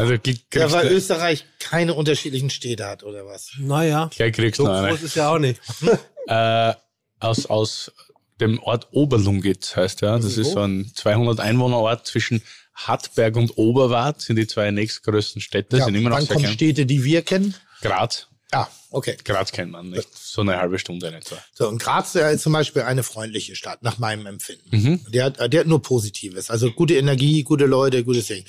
[0.00, 0.14] Also
[0.54, 3.52] Ja, weil Österreich keine unterschiedlichen Städte hat, oder was?
[3.58, 4.10] Naja,
[4.56, 5.60] du so groß ist ja auch nicht.
[6.26, 6.74] Äh,
[7.18, 7.90] aus, aus
[8.40, 10.18] dem Ort Oberlungitz heißt ja.
[10.18, 12.42] Das ist so ein 200 Einwohnerort zwischen
[12.74, 16.46] Hartberg und Oberwart, sind die zwei nächstgrößten Städte, ja, sind immer noch dann kommen.
[16.46, 17.54] Städte, die wir kennen.
[17.82, 18.28] Graz.
[18.52, 19.16] Ah, okay.
[19.24, 20.08] Graz kennt man nicht.
[20.12, 21.36] So eine halbe Stunde in etwa.
[21.52, 24.76] So, und Graz ist zum Beispiel eine freundliche Stadt, nach meinem Empfinden.
[24.76, 25.00] Mhm.
[25.08, 26.50] Der, hat, der hat nur Positives.
[26.50, 28.44] Also gute Energie, gute Leute, gutes Ding.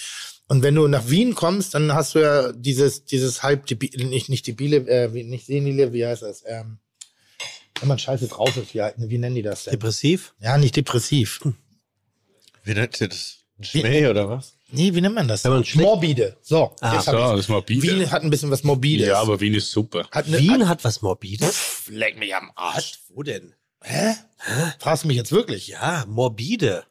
[0.52, 4.28] Und wenn du nach Wien kommst, dann hast du ja dieses, dieses halb, debi- nicht,
[4.28, 6.44] nicht debile, äh, wie- nicht senile, wie heißt das?
[6.46, 6.80] Ähm,
[7.80, 9.72] wenn man scheiße drauf ist, wie, wie nennen die das denn?
[9.72, 10.34] Depressiv?
[10.42, 11.40] Ja, nicht depressiv.
[12.64, 13.38] Wie nennt ihr das?
[13.62, 14.58] Schmäh oder was?
[14.72, 15.46] Nee, wie nennt man das?
[15.46, 16.36] Wenn man Morbide.
[16.42, 17.82] So, Ah, jetzt So, das ist morbide.
[17.84, 19.08] Wien hat ein bisschen was Morbides.
[19.08, 20.06] ja, aber Wien ist super.
[20.12, 21.48] hat eine, Wien Hat, was Morbides?
[21.56, 23.00] Pff, leck mich am Arsch.
[23.10, 23.54] Wo denn?
[23.84, 24.16] Hä?
[24.80, 25.68] Fragst du mich jetzt wirklich?
[25.70, 26.84] Ja, morbide.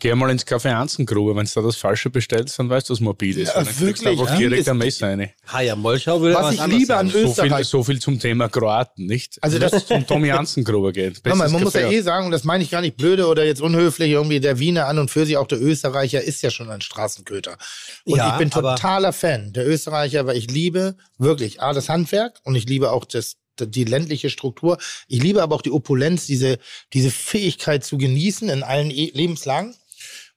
[0.00, 3.00] Geh mal ins Café Hansengrube, wenn du da das Falsche bestellst, dann weißt du, dass
[3.00, 3.48] mobil ist.
[3.48, 4.36] Ja, dann kriegst wirklich, du einfach ja.
[4.36, 5.30] direkt Ist- ein Messer rein.
[5.48, 7.66] Haja Molschau will Was ich liebe an So viel, Österreich.
[7.66, 9.38] so viel zum Thema Kroaten, nicht?
[9.42, 11.24] Also das- Wenn es zum Tommy Hansengruber geht.
[11.26, 11.90] Mal, man muss ja Café.
[11.92, 14.86] eh sagen, und das meine ich gar nicht blöde oder jetzt unhöflich, irgendwie der Wiener
[14.86, 17.56] an und für sich, auch der Österreicher ist ja schon ein Straßenköter.
[18.04, 22.38] Und Ja, ich bin totaler Fan der Österreicher, weil ich liebe wirklich A, das Handwerk
[22.44, 23.34] und ich liebe auch das,
[23.66, 24.78] die ländliche Struktur.
[25.08, 26.58] Ich liebe aber auch die Opulenz, diese,
[26.92, 29.74] diese Fähigkeit zu genießen in allen e Lebenslagen.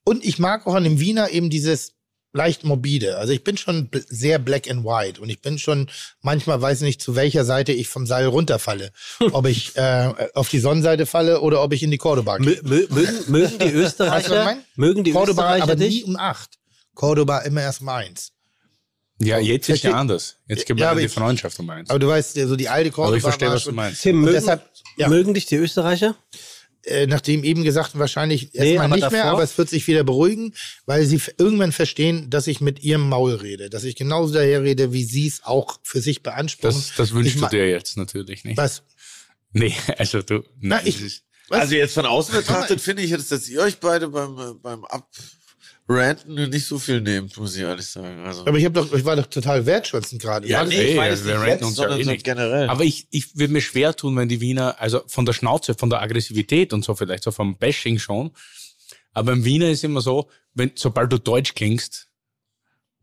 [0.04, 1.94] Und ich mag auch an dem Wiener eben dieses
[2.34, 3.18] leicht morbide.
[3.18, 5.90] Also ich bin schon sehr black and white und ich bin schon
[6.22, 8.94] manchmal weiß nicht zu welcher Seite ich vom Seil runterfalle,
[9.34, 12.54] ob ich äh, auf die Sonnenseite falle oder ob ich in die Cordoba gehe.
[12.62, 16.06] Mö- mö- Mögen, mögen die Weißt du, Österreicher, mögen die Cordoba Österreicher aber nie dich?
[16.06, 16.58] um acht.
[16.96, 18.32] Cordoba immer erst um eins.
[19.24, 20.38] Ja, jetzt ist Versteh- ja anders.
[20.48, 21.90] Jetzt gibt Ja, ja, aber die ich- Freundschaft um eins.
[21.90, 24.02] Aber du weißt, so die alte Cordoba Aber ich verstehe, was du meinst.
[24.02, 26.16] Tim, mögen, deshalb, ja, mögen dich die Österreicher?
[26.84, 29.32] äh, nachdem eben gesagt, wahrscheinlich Nee, erstmal nicht mehr, davor?
[29.34, 30.56] aber es wird sich wieder beruhigen,
[30.88, 34.92] weil sie irgendwann verstehen, dass ich mit ihrem Maul rede, dass ich genauso daher rede,
[34.92, 36.76] wie sie es auch für sich beanspruchen.
[36.76, 38.58] Das, das wünschst Ich du dir jetzt natürlich nicht.
[38.58, 38.82] Was?
[39.54, 40.44] Nee, also du.
[40.60, 41.22] Na, ich-?
[41.50, 44.84] Also jetzt von außen betrachtet finde ich jetzt, dass ihr euch beide beim, äh, beim
[46.00, 48.26] Abranten nicht so viel nehmt, muss ich ehrlich sagen.
[48.26, 50.48] Also, Aber ich habe doch, ich war doch total wertschätzend gerade.
[50.48, 52.24] Ja, nee, ich es wir nicht ranten jetzt, uns ja eh nicht.
[52.24, 52.70] generell.
[52.70, 55.90] Aber ich, ich würde mir schwer tun, wenn die Wiener, also von der Schnauze, von
[55.90, 58.32] der Aggressivität und so vielleicht, so vom Bashing schon.
[59.14, 62.08] Aber im Wiener ist immer so, wenn, sobald du Deutsch klingst,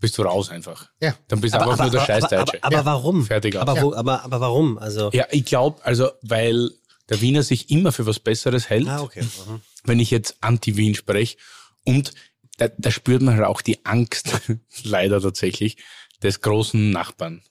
[0.00, 0.90] bist du raus einfach.
[1.00, 1.16] Ja.
[1.28, 2.58] Dann bist du einfach nur der aber, aber, Scheißdeutsche.
[2.64, 3.24] aber warum?
[3.26, 4.78] Fertig aber, wo, aber, aber warum?
[4.78, 6.70] Also, Ja, ich glaube, also, weil
[7.08, 8.86] der Wiener sich immer für was Besseres hält.
[8.88, 9.22] ah, okay.
[9.22, 9.60] Mhm.
[9.84, 11.36] wenn ich jetzt anti-Wien spreche.
[11.84, 12.12] Und
[12.58, 14.30] da, da spürt man halt auch die Angst,
[14.84, 15.78] leider tatsächlich,
[16.22, 17.42] des großen Nachbarn.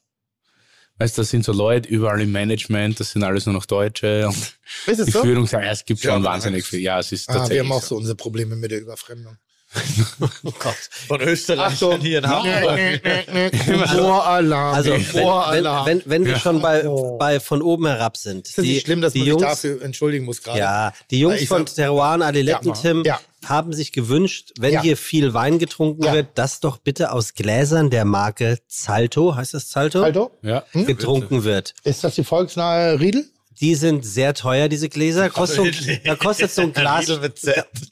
[0.99, 4.27] Weißt du, das sind so Leute überall im Management, das sind alles nur noch Deutsche
[4.27, 5.21] und Ist es die so?
[5.21, 6.79] Führung ja, es gibt schon wahnsinnig viel.
[6.79, 9.37] Ja, es ist Ah, wir tatsächlich haben auch so unsere Probleme mit der Überfremdung.
[10.19, 10.75] Oh Gott.
[11.07, 11.99] von Österreich Achtung.
[11.99, 13.01] hier in Hamburg.
[13.89, 14.75] Voralarm.
[14.75, 15.85] Also, wenn, wenn, Voralarm.
[15.85, 17.17] wenn, wenn wir schon bei, Oh.
[17.17, 18.47] bei von oben herab sind.
[18.47, 20.59] ist das nicht schlimm, dass die man Jungs, mich dafür entschuldigen muss gerade?
[20.59, 23.19] Ja, die Jungs von Teruan Adiletten, Ja, Tim, ja.
[23.45, 24.81] haben sich gewünscht, wenn Ja.
[24.81, 26.13] hier viel Wein getrunken Ja.
[26.13, 30.01] wird, dass doch bitte aus Gläsern der Marke Zalto, heißt das Zalto?
[30.03, 30.63] Alto, Ja.
[30.73, 31.73] getrunken wird.
[31.83, 33.25] ist das die volksnahe Riedel?
[33.59, 35.29] Die sind sehr teuer, diese Gläser.
[35.31, 37.07] Kostet so, ein- da kostet so ein Glas,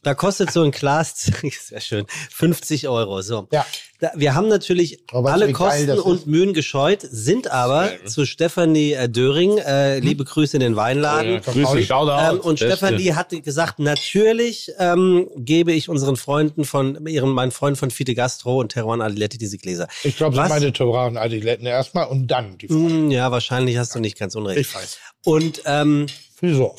[0.04, 3.22] da kostet so ein Glas, sehr schön, 50 Euro.
[3.22, 3.48] So.
[3.52, 3.66] Ja.
[4.00, 6.00] Da, wir haben natürlich Aber alle geil Kosten ist?
[6.00, 11.42] und Mühen gescheut, sind aber zu Stefanie äh, Döring, äh, liebe Grüße in den Weinladen.
[11.42, 12.36] Grüße, Shoutout.
[12.36, 12.78] Ähm, und Beste.
[12.78, 18.16] Stefanie hat gesagt, natürlich ähm, gebe ich unseren Freunden von, ihren, meinen Freunden von Fide
[18.16, 19.88] Gastro und Teruan Adiletti diese Gläser.
[20.04, 22.68] Ich glaube, das meine Toran Adiletten erstmal und dann die.
[22.68, 24.60] Hm, ja, wahrscheinlich hast du nicht ganz unrecht.
[24.60, 24.98] Ich weiß.
[25.24, 26.08] Und ähm,
[26.42, 26.76] Wieso?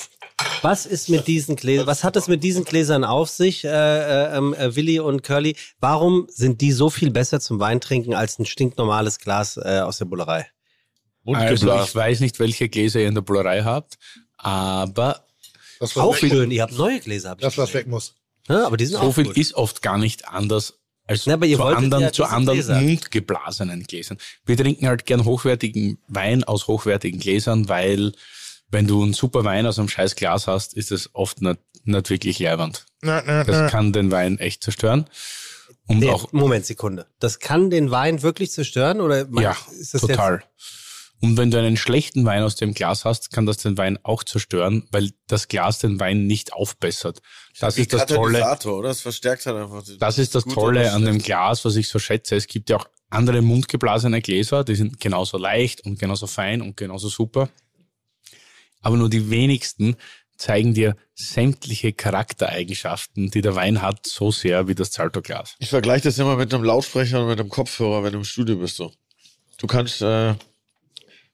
[0.62, 4.36] Was ist mit diesen Gläsern, was hat es mit diesen Gläsern auf sich, äh, äh,
[4.36, 5.56] ähm, äh, Willi und Curly?
[5.80, 10.04] Warum sind die so viel besser zum Weintrinken als ein stinknormales Glas äh, aus der
[10.06, 10.46] Bullerei?
[11.26, 13.98] Also ich weiß nicht, welche Gläser ihr in der Bullerei habt,
[14.36, 15.24] aber
[15.80, 17.30] Das, Auch schön, ihr habt neue Gläser.
[17.30, 18.14] Hab ich das was weg muss.
[18.48, 19.36] Ja, aber die sind so viel gut.
[19.36, 20.74] ist oft gar nicht anders
[21.08, 22.80] als Na, aber ihr zu anderen, ja zu anderen Gläser.
[22.80, 24.18] mundgeblasenen Gläsern.
[24.44, 28.12] Wir trinken halt gern hochwertigen Wein aus hochwertigen Gläsern, weil
[28.76, 32.10] wenn du einen super Wein aus einem scheiß Glas hast, ist es oft nicht, nicht
[32.10, 32.84] wirklich leibend.
[33.00, 33.68] Na, na, Das na.
[33.70, 35.06] kann den Wein echt zerstören.
[35.86, 37.06] Und Nee, auch, Moment, Sekunde.
[37.18, 39.00] Das kann den Wein wirklich zerstören?
[39.00, 40.42] Oder mein- ja, ist das total.
[41.22, 44.22] Und wenn du einen schlechten Wein aus dem Glas hast, kann das den Wein auch
[44.22, 47.22] zerstören, weil das Glas den Wein nicht aufbessert.
[47.58, 48.40] Das ist das Tolle.
[48.40, 48.88] Katalysator, oder?
[48.90, 49.82] Das verstärkt halt einfach.
[49.98, 51.16] Das ist das Gute Tolle an dem.
[51.18, 52.36] Glas, was ich so schätze.
[52.36, 56.76] Es gibt ja auch andere mundgeblasene Gläser, die sind genauso leicht und genauso fein und
[56.76, 57.48] genauso super.
[58.86, 59.96] Aber nur die wenigsten
[60.36, 65.56] zeigen dir sämtliche Charaktereigenschaften, die der Wein hat, so sehr wie das Zalto-Glas.
[65.58, 68.54] Ich vergleiche das immer mit einem Lautsprecher und mit einem Kopfhörer, wenn du im Studio
[68.56, 68.76] bist.
[68.76, 68.92] So.
[69.58, 70.34] Du kannst äh,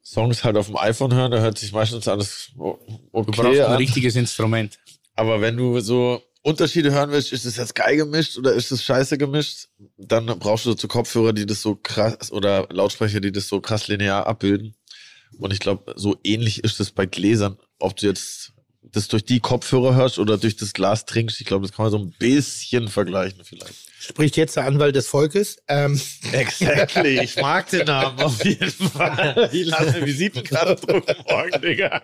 [0.02, 2.78] Songs halt auf dem iPhone hören, da hört sich meistens alles o-
[3.12, 3.76] Du brauchst okay ein an.
[3.76, 4.78] richtiges Instrument.
[5.14, 8.82] Aber wenn du so Unterschiede hören willst, ist es jetzt geil gemischt oder ist es
[8.82, 13.46] scheiße gemischt, dann brauchst du dazu Kopfhörer, die das so krass oder Lautsprecher, die das
[13.46, 14.74] so krass linear abbilden.
[15.38, 17.58] Und ich glaube, so ähnlich ist es bei Gläsern.
[17.78, 18.52] Ob du jetzt
[18.92, 21.92] das durch die Kopfhörer hörst oder durch das Glas trinkst, ich glaube, das kann man
[21.92, 23.74] so ein bisschen vergleichen vielleicht.
[23.98, 25.58] Spricht jetzt der Anwalt des Volkes.
[25.68, 26.00] Ähm,
[26.32, 27.20] Exactly.
[27.22, 29.48] Ich mag den Namen auf jeden Fall.
[29.52, 32.02] Ich lasse eine Visitenkarte drucken morgen, Digga.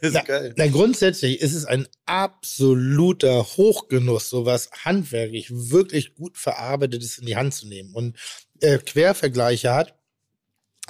[0.00, 0.54] Das ist geil.
[0.56, 7.54] na, grundsätzlich ist es ein absoluter Hochgenuss, sowas handwerklich wirklich gut verarbeitetes in die Hand
[7.54, 8.16] zu nehmen und
[8.60, 9.97] äh, Quervergleiche hat,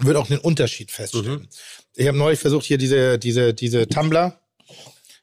[0.00, 1.48] wird auch den Unterschied feststellen.
[1.94, 4.40] Ich habe neulich versucht, hier diese, diese, diese Tumbler,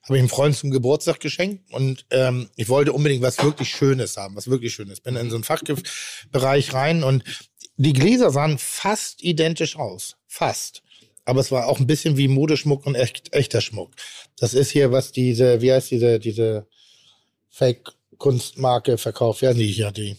[0.04, 4.18] habe ich einem Freund zum Geburtstag geschenkt und ähm, ich wollte unbedingt was wirklich Schönes
[4.18, 5.02] haben, was wirklich Schönes.
[5.02, 7.24] Bin in so einen Fachbereich rein und
[7.78, 10.16] die Gläser sahen fast identisch aus.
[10.28, 10.84] Fast.
[11.26, 13.94] Aber es war auch ein bisschen wie Modeschmuck und echt, echter Schmuck.
[14.38, 16.68] Das ist hier, was diese, wie heißt diese, diese
[17.50, 19.42] Fake-Kunstmarke verkauft.
[19.42, 20.18] Heißen die hier, die?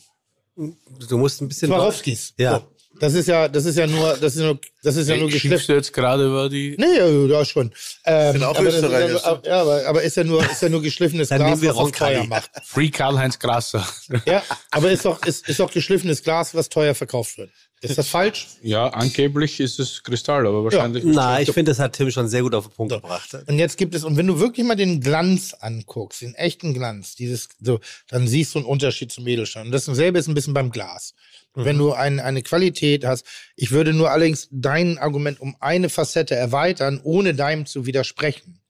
[0.57, 1.68] Du musst ein bisschen.
[1.68, 2.34] Swarovskis.
[2.38, 2.59] Ja.
[2.59, 2.76] So.
[2.99, 5.66] Das ist ja, das ist ja nur, das ist nur, das ist ja nur geschliffen.
[5.66, 6.76] du jetzt gerade über die.
[6.78, 7.72] Nee, ja, ja schon.
[8.05, 9.47] Ähm, Sind auch aber das ist Österreicher, ja, stimmt.
[9.47, 12.16] ja, aber, aber ist ja nur, ist ja nur geschliffenes Dann Glas, was Roncalli.
[12.16, 12.51] teuer macht.
[12.64, 13.86] Free Karl-Heinz Grasser.
[14.26, 17.51] Ja, aber ist doch, ist, ist doch geschliffenes Glas, was teuer verkauft wird.
[17.82, 18.47] Ist das falsch?
[18.62, 21.05] Ja, angeblich ist es Kristall, aber wahrscheinlich.
[21.05, 23.36] Na, ich finde, das hat Tim schon sehr gut auf den Punkt gebracht.
[23.47, 27.16] Und jetzt gibt es, und wenn du wirklich mal den Glanz anguckst, den echten Glanz,
[27.16, 29.66] dieses, so, dann siehst du einen Unterschied zum Edelstein.
[29.66, 31.14] Und dasselbe ist ein bisschen beim Glas.
[31.59, 33.24] Wenn du ein, eine Qualität hast,
[33.57, 38.61] ich würde nur allerdings dein Argument um eine Facette erweitern, ohne deinem zu widersprechen.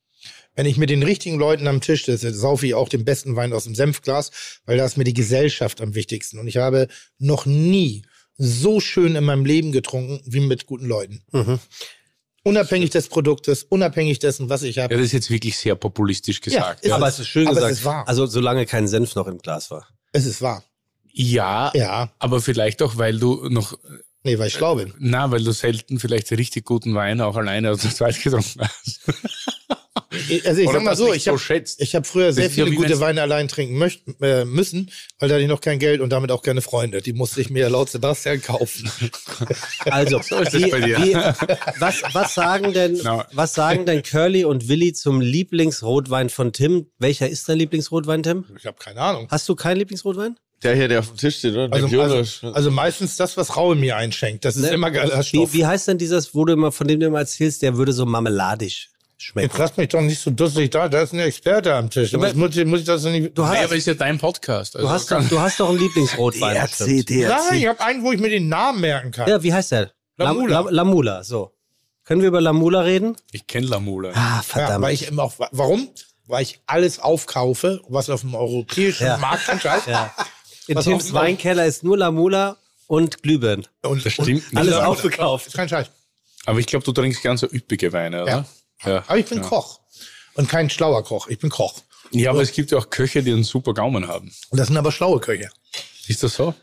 [0.55, 3.53] Wenn ich mit den richtigen Leuten am Tisch sitze, saufe ich auch den besten Wein
[3.53, 4.31] aus dem Senfglas,
[4.65, 6.39] weil da ist mir die Gesellschaft am wichtigsten.
[6.39, 8.03] Und ich habe noch nie
[8.39, 11.23] so schön in meinem Leben getrunken wie mit guten Leuten.
[12.45, 14.95] Unabhängig des Produktes, unabhängig dessen, was ich habe.
[14.95, 16.83] Ja, das ist jetzt wirklich sehr populistisch gesagt.
[16.85, 17.79] ist- Ja, Aber es ist schön Aber es gesagt.
[17.79, 18.09] ist wahr.
[18.09, 19.89] Also, solange kein Senf noch im Glas war.
[20.13, 20.63] Es ist wahr.
[21.17, 22.13] Ja, Ja.
[22.19, 23.79] aber vielleicht auch, weil du noch,
[24.23, 24.93] Nee, weil ich schlau bin.
[24.99, 29.01] na, weil du selten vielleicht richtig guten Wein auch alleine aus der Zweit getrunken hast.
[30.45, 33.01] Also ich Oder sag mal so, ich so habe ich hab früher sehr viele gute
[33.01, 36.31] Weine allein trinken möchten, äh, müssen, weil da hatte ich noch kein Geld und damit
[36.31, 37.01] auch keine Freunde.
[37.03, 38.91] Die musste ich mir laut Sebastian kaufen.
[39.85, 40.99] Also, ist das wie, bei dir.
[40.99, 41.15] Wie,
[41.81, 43.23] was, was sagen denn, No.
[43.33, 46.87] was sagen denn Curly und Willi zum Lieblingsrotwein von Tim?
[46.99, 48.45] Welcher ist dein Lieblingsrotwein, Tim?
[48.59, 49.29] Ich habe keine Ahnung.
[49.31, 50.37] Hast du keinen Lieblingsrotwein?
[50.67, 51.73] Der hier, der auf dem Tisch steht, oder?
[51.73, 54.45] Also, Der also, also meistens das, was Raue mir einschenkt.
[54.45, 54.69] Das ist Ne?
[54.71, 55.53] immer geiler Wie, Stoff.
[55.53, 58.05] wie heißt denn dieses, wo du immer, von dem du immer erzählst, der würde so
[58.05, 59.55] marmeladisch Jetzt schmecken?
[59.59, 60.89] lass mich doch nicht so dusselig da.
[60.89, 62.13] Da ist ein Experte am Tisch.
[62.13, 63.37] Muss, ich- muss ich das nicht?
[63.39, 64.77] Du Nee, hast, aber ist ja dein Podcast.
[64.77, 66.61] Also du hast, doch, du hast doch einen Lieblingsrotwein.
[66.79, 67.11] bestimmt.
[67.11, 69.29] Nein, ich habe einen, wo ich mir den Namen merken kann.
[69.29, 69.93] Ja, wie heißt der?
[70.19, 70.53] Lamula.
[70.61, 71.53] Lam- Lamula, so.
[72.05, 73.17] Können wir über Lamula reden?
[73.33, 74.11] ich kenne Lamula.
[74.11, 74.83] Ah, Ja, verdammt.
[74.85, 75.89] weil ich immer auch, warum?
[76.29, 79.17] Weil ich alles aufkaufe, was auf dem europäischen Ja.
[79.17, 79.87] Markt anscheinend.
[79.87, 80.13] ja.
[80.67, 82.57] In Tims Weinkeller ist nur Lamula
[82.87, 83.67] und Glühbirnen.
[83.83, 84.57] Und, Das stimmt und, nicht.
[84.57, 85.47] Alles aufgekauft.
[85.47, 85.87] Ist kein Scheiß.
[86.47, 88.47] Aber ich glaube, du trinkst ganz so üppige Weine, oder?
[88.85, 89.05] Ja.
[89.07, 89.81] Aber ich bin Koch.
[90.35, 91.29] Und kein schlauer Koch.
[91.29, 91.83] Ich bin Koch.
[92.13, 94.31] Ja, aber es gibt ja auch Köche, die einen super Gaumen haben.
[94.51, 95.51] Und das sind aber schlaue Köche.
[96.07, 96.55] Ist das so?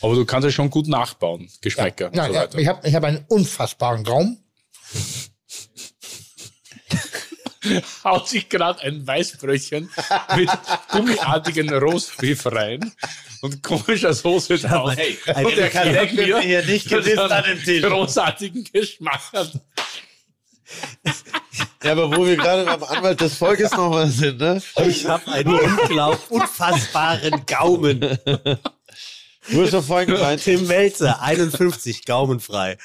[0.00, 2.58] Aber du kannst ja schon gut nachbauen, Geschmäcker und Nein, so ja, weiter.
[2.58, 4.38] ich habe ich hab einen unfassbaren Gaumen.
[8.04, 9.90] Haut sich gerade ein Weißbrötchen
[10.36, 10.50] mit
[10.90, 12.92] gummiartigen Rostbeef rein
[13.40, 14.94] und komischer Soße drauf.
[14.96, 17.82] Hey, und der kann wird mir hier nicht gewiss an dem Tisch.
[17.82, 19.52] großartigen Geschmack hat.
[21.82, 24.62] Ja, aber wo wir gerade beim Anwalt des Volkes nochmal sind, ne?
[24.86, 28.00] Ich habe einen unglaublich unfassbaren Gaumen.
[29.50, 32.78] Du hast doch vorhin gemeint, Tim Melzer, 51, gaumenfrei.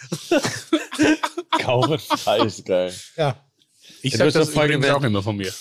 [1.63, 2.93] Gaumen frei ist geil.
[3.15, 3.46] Ja.
[4.01, 5.51] Ich Ja, sag du hast das übrigens erwähnt- auch immer von mir.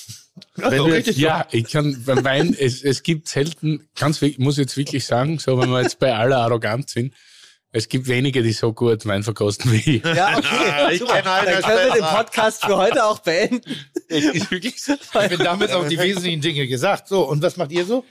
[0.57, 4.77] Wenn du jetzt, Ja, ich kann beim Wein, es, es gibt selten, ganz, muss jetzt
[4.77, 7.15] wirklich sagen, so wenn wir jetzt bei aller arrogant sind,
[7.73, 10.05] es gibt wenige, die so gut Wein verkosten wie ich.
[10.05, 10.93] Ja, okay.
[10.95, 11.21] ich Super.
[11.23, 12.03] Dann können wir den.
[12.05, 13.61] Podcast für heute auch beenden.
[14.09, 14.95] Wirklich so.
[14.95, 17.09] Ich bin damit auch die wesentlichen Dinge gesagt.
[17.09, 18.05] So, und was macht ihr so?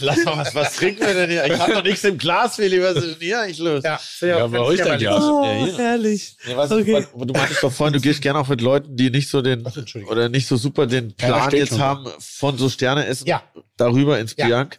[0.00, 1.44] lass mal was, was trinken wir denn hier?
[1.44, 3.82] Ich habe noch nichts im Glas, Willi, was ist denn hier eigentlich los?
[3.84, 5.22] Ja, Ja, aber wo ist dein Glas?
[5.22, 5.76] Oh, Ja, hier.
[5.78, 6.36] herrlich.
[6.46, 6.92] Nee, was, Okay.
[7.12, 9.64] was, du meintest doch vorhin, du gehst gerne auch mit Leuten, die nicht so den
[9.66, 10.10] Entschuldigung.
[10.12, 11.80] oder nicht so super den Ja, Plan jetzt schon.
[11.80, 13.42] haben von so Sterne essen Ja.
[13.76, 14.46] darüber ins Ja.
[14.46, 14.78] Bianc.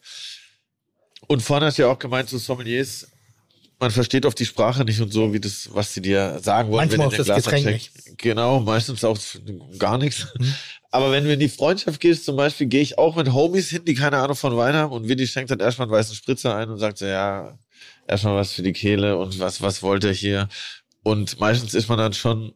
[1.28, 3.08] Und vorhin hast du ja auch gemeint, so Sommeliers,
[3.82, 6.88] man versteht oft die Sprache nicht und so, wie das, was sie dir sagen wollen,
[6.88, 8.18] Manchmal wenn auch das Glas Getränk checkst.
[8.20, 9.18] Genau, meistens auch
[9.80, 10.28] gar nichts.
[10.38, 10.54] Mhm.
[10.92, 13.84] Aber wenn du in die Freundschaft gehst, zum Beispiel, gehe ich auch mit Homies hin,
[13.84, 16.70] die keine Ahnung von Wein haben und Willi schenkt dann erstmal einen weißen Spritzer ein
[16.70, 17.58] und sagt so, ja,
[18.08, 20.48] erstmal was für die Kehle und was, was wollt ihr hier?
[21.02, 22.54] Und meistens ist man dann schon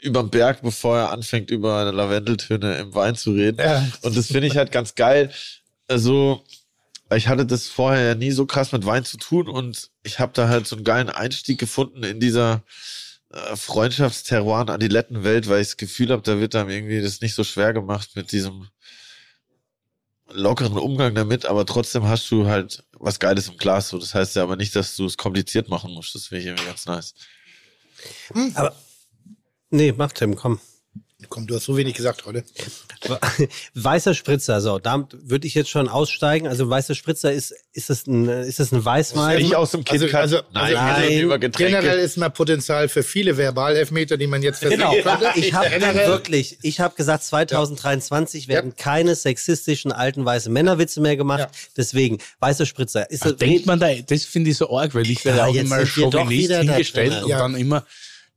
[0.00, 3.58] überm Berg, bevor er anfängt, über Lavendeltöne im Wein zu reden.
[3.60, 3.86] Ja.
[4.00, 5.30] Und das finde ich halt ganz geil.
[5.86, 6.42] Also,
[7.14, 10.32] ich hatte das vorher ja nie so krass mit Wein zu tun und ich habe
[10.34, 12.64] da halt so einen geilen Einstieg gefunden in dieser
[13.30, 17.44] äh, Freundschaftsterroir Adilettenwelt, weil ich das Gefühl habe, da wird einem irgendwie das nicht so
[17.44, 18.68] schwer gemacht mit diesem
[20.28, 23.88] lockeren Umgang damit, aber trotzdem hast du halt was Geiles im Glas.
[23.88, 23.98] So.
[23.98, 26.14] Das heißt ja aber nicht, dass du es kompliziert machen musst.
[26.14, 27.14] Das finde ich irgendwie ganz nice.
[28.54, 28.74] Aber,
[29.70, 30.60] nee, mach Tim, komm.
[31.30, 32.44] Komm, du hast so wenig gesagt heute.
[33.74, 36.46] Weißer Spritzer, so, da würde ich jetzt schon aussteigen.
[36.46, 39.38] Also weißer Spritzer ist, ist das ein, ist das ein Weißwein?
[39.38, 40.20] Nicht aus dem Also, KitKat.
[40.20, 41.72] also, nein, also, reden über Getränke.
[41.72, 45.32] Generell ist mal Potenzial für viele Verbalelfmeter, die man jetzt Genau, versuchen könnte.
[45.38, 45.70] ich habe
[46.06, 51.40] wirklich, ich habe gesagt, 2023 werden keine sexistischen alten weißen Männerwitze mehr gemacht.
[51.40, 51.50] Ja.
[51.78, 53.10] Deswegen, weißer Spritzer.
[53.10, 55.46] Ist Ach, das, denkt man da, das finde ich so arg, weil ich werde Ja,
[55.46, 57.38] auch immer Chauvinist hingestellt und Ja.
[57.38, 57.86] dann immer,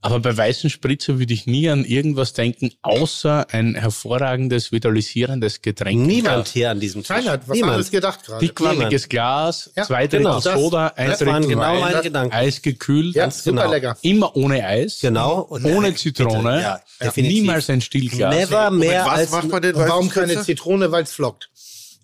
[0.01, 5.99] aber bei weißen Spritzer würde ich nie an irgendwas denken, außer ein hervorragendes, vitalisierendes Getränk.
[6.05, 7.09] niemand hier an diesem Tisch.
[7.15, 7.71] Keiner hat was niemand.
[7.73, 8.45] anderes gedacht gerade.
[8.45, 10.39] Dickwandiges Glas, Ja, zwei Drittel genau.
[10.39, 12.33] Soda, ein Das Das waren Drittel genau Wein, meine Gedanken.
[12.33, 13.71] eisgekühlt, Ja, super genau.
[13.71, 13.97] lecker.
[14.01, 15.41] immer ohne Eis, Genau.
[15.41, 17.33] Und ohne Zitrone, Bitte, ja, definitiv.
[17.41, 18.35] niemals ein Stillglas.
[18.35, 20.41] Never mehr was als macht man den Und warum keine?
[20.41, 21.49] Zitrone, weil es flockt.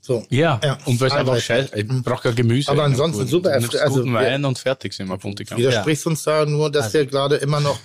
[0.05, 0.23] So.
[0.29, 2.69] Ja, Ja, und weil es einfach scheiße, ich brauche kein Gemüse.
[2.69, 5.57] Aber ansonsten Gut, super nimmst also guten wir- Wein und fertig sind wir, Puntikam.
[5.57, 7.79] Widersprichst uns da nur, dass wir gerade immer noch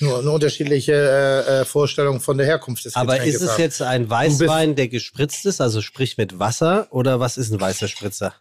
[0.00, 3.60] nur eine unterschiedliche äh, äh, Vorstellung von der Herkunft des Aber Getränkes ist es haben.
[3.62, 7.88] jetzt ein Weißwein, der gespritzt ist, also sprich mit Wasser, oder was ist ein weißer
[7.88, 8.34] Spritzer?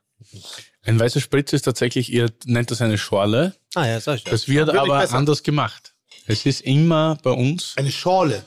[0.84, 3.56] Ein weißer Spritz ist tatsächlich, ihr nennt das eine Schorle.
[3.76, 4.32] Ah ja, sag ich ja.
[4.32, 5.16] Das wird Wirklich aber besser.
[5.16, 5.94] anders gemacht.
[6.28, 8.44] Es ist immer bei uns eine Schorle?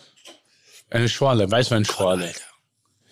[0.91, 2.33] eine Schorle, Weißweinschorle.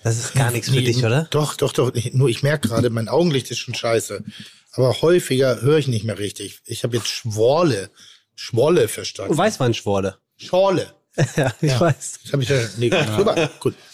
[0.02, 1.26] Das ist gar nichts für Nee, dich, oder?
[1.30, 1.94] Doch, doch, doch.
[1.94, 4.24] Ich- Nur ich merke gerade, mein Augenlicht ist schon scheiße.
[4.72, 6.60] Aber häufiger höre ich nicht mehr richtig.
[6.64, 7.90] Ich habe jetzt Schworle,
[8.34, 9.36] Schwolle verstanden.
[9.36, 10.16] Weißweinschworle.
[10.36, 10.94] Schorle.
[11.36, 11.80] ja, ich Ja.
[11.80, 12.20] weiß.
[12.24, 12.56] Das habe ich ja.
[12.78, 13.50] Nee, super.
[13.60, 13.74] Gut.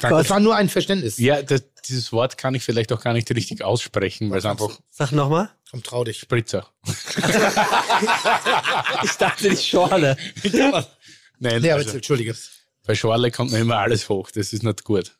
[0.00, 1.18] Das war nur ein Verständnis.
[1.18, 4.78] Ja, das, dieses Wort kann ich vielleicht auch gar nicht richtig aussprechen, weil es einfach
[4.88, 5.50] Sag nochmal.
[5.70, 6.18] Komm, trau dich.
[6.20, 6.66] Spritzer.
[9.04, 10.16] Ich dachte die Schorle.
[11.38, 12.34] Nein, Nee, also, Entschuldige.
[12.86, 14.30] bei Schorle kommt mir immer alles hoch.
[14.30, 15.16] Das ist nicht gut.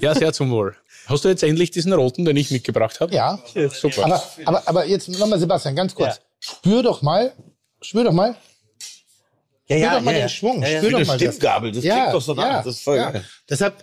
[0.00, 0.76] Ja, sehr zum Wohl.
[1.06, 3.14] Hast du jetzt endlich diesen roten, den ich mitgebracht habe?
[3.14, 3.38] Ja.
[3.70, 4.04] Super.
[4.04, 6.20] Aber, aber, aber jetzt nochmal, Sebastian, ganz kurz.
[6.38, 7.32] Spür doch mal,
[7.80, 8.36] spür doch mal,
[9.68, 10.64] Ja, spür doch mal den Schwung.
[10.64, 11.34] Spür doch mal das.
[11.34, 12.64] Stimmgabel, das klingt doch so nach.
[12.64, 13.24] Das ist voll geil.
[13.48, 13.82] Deshalb,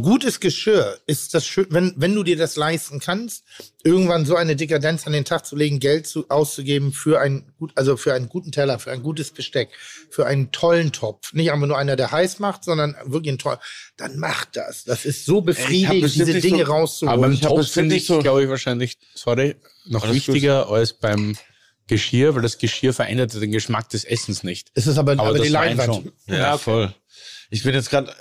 [0.00, 3.44] gutes Geschirr ist das schön, wenn, wenn du dir das leisten kannst,
[3.84, 7.72] irgendwann so eine Dekadenz an den Tag zu legen, Geld zu, auszugeben für ein gut,
[7.74, 9.70] also für einen guten Teller, für ein gutes Besteck,
[10.10, 11.32] für einen tollen Topf.
[11.32, 13.58] Nicht einfach nur einer, der heiß macht, sondern wirklich ein toll.
[13.96, 14.84] Dann macht das.
[14.84, 17.12] Das ist so befriedigend, diese Dinge so- rauszuholen.
[17.12, 19.56] Aber beim ich hab Topf bestimmt finde ich, so- glaube ich, wahrscheinlich, sorry,
[19.86, 21.36] noch wichtiger als beim
[21.86, 24.70] Geschirr, weil das Geschirr verändert den Geschmack des Essens nicht.
[24.74, 25.94] es ist aber, aber, Aber die Leinwand.
[25.94, 26.12] schon.
[26.26, 26.94] Ja, voll.
[27.50, 28.12] Ich bin jetzt gerade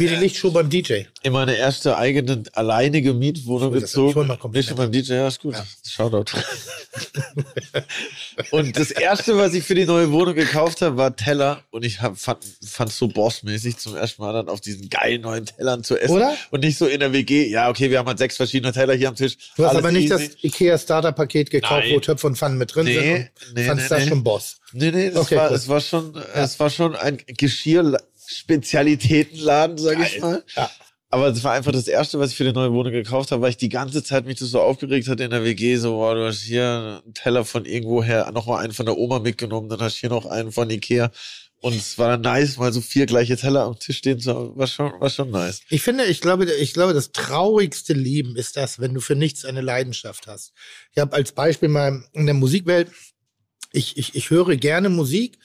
[0.00, 1.02] Wie die Lichtshow beim DJ.
[1.22, 4.54] in meine erste eigene alleinige Mietwohnung Ich das- ich hol mal gezogen.
[4.56, 5.54] Nicht beim DJ, ja, ist gut.
[5.88, 6.32] Shoutout.
[8.50, 11.62] und das erste, was ich für die neue Wohnung gekauft habe, war Teller.
[11.70, 15.46] Und ich hab, fand es so bossmäßig, zum ersten Mal dann auf diesen geilen neuen
[15.46, 16.16] Tellern zu essen.
[16.16, 16.34] Oder?
[16.50, 17.48] Und nicht so in der WG.
[17.48, 19.36] Ja, okay, wir haben halt sechs verschiedene Teller hier am Tisch.
[19.56, 20.28] Du hast Alles aber nicht easy.
[20.28, 21.94] das IKEA Starter Paket gekauft, Nein.
[21.94, 23.30] wo Töpfe und Pfannen mit drin Nee, sind.
[23.48, 24.08] Und nee, fandst nee, das nee.
[24.08, 24.56] schon Boss.
[24.72, 25.56] Nee, nee, das Okay, war, gut.
[25.56, 27.18] es war schon, es war schon ein
[28.30, 30.44] Geschirr-Spezialitätenladen, sag ich mal.
[30.56, 30.70] Ja.
[31.12, 33.50] Aber es war einfach das erste, was ich für die neue Wohnung gekauft habe, weil
[33.50, 36.26] ich die ganze Zeit mich das so aufgeregt hatte in der WG, so, wow, du
[36.26, 40.00] hast hier einen Teller von irgendwoher, nochmal einen von der Oma mitgenommen, dann hast du
[40.00, 41.10] hier noch einen von Ikea.
[41.62, 44.56] Und es war dann nice, mal so vier gleiche Teller am Tisch stehen zu haben.
[44.56, 45.60] War schon, war schon nice.
[45.68, 49.44] Ich finde, ich glaube, ich glaube, das traurigste Leben ist das, wenn du für nichts
[49.44, 50.54] eine Leidenschaft hast.
[50.92, 52.90] Ich habe als Beispiel mal in der Musikwelt,
[53.72, 55.38] ich, ich, ich höre gerne Musik,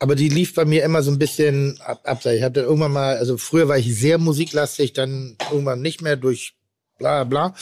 [0.00, 2.38] aber die lief bei mir immer so ein bisschen ab, abseits.
[2.38, 6.54] Ich hatte irgendwann mal, also früher war ich sehr musiklastig, dann irgendwann nicht mehr durch
[6.98, 7.54] bla bla.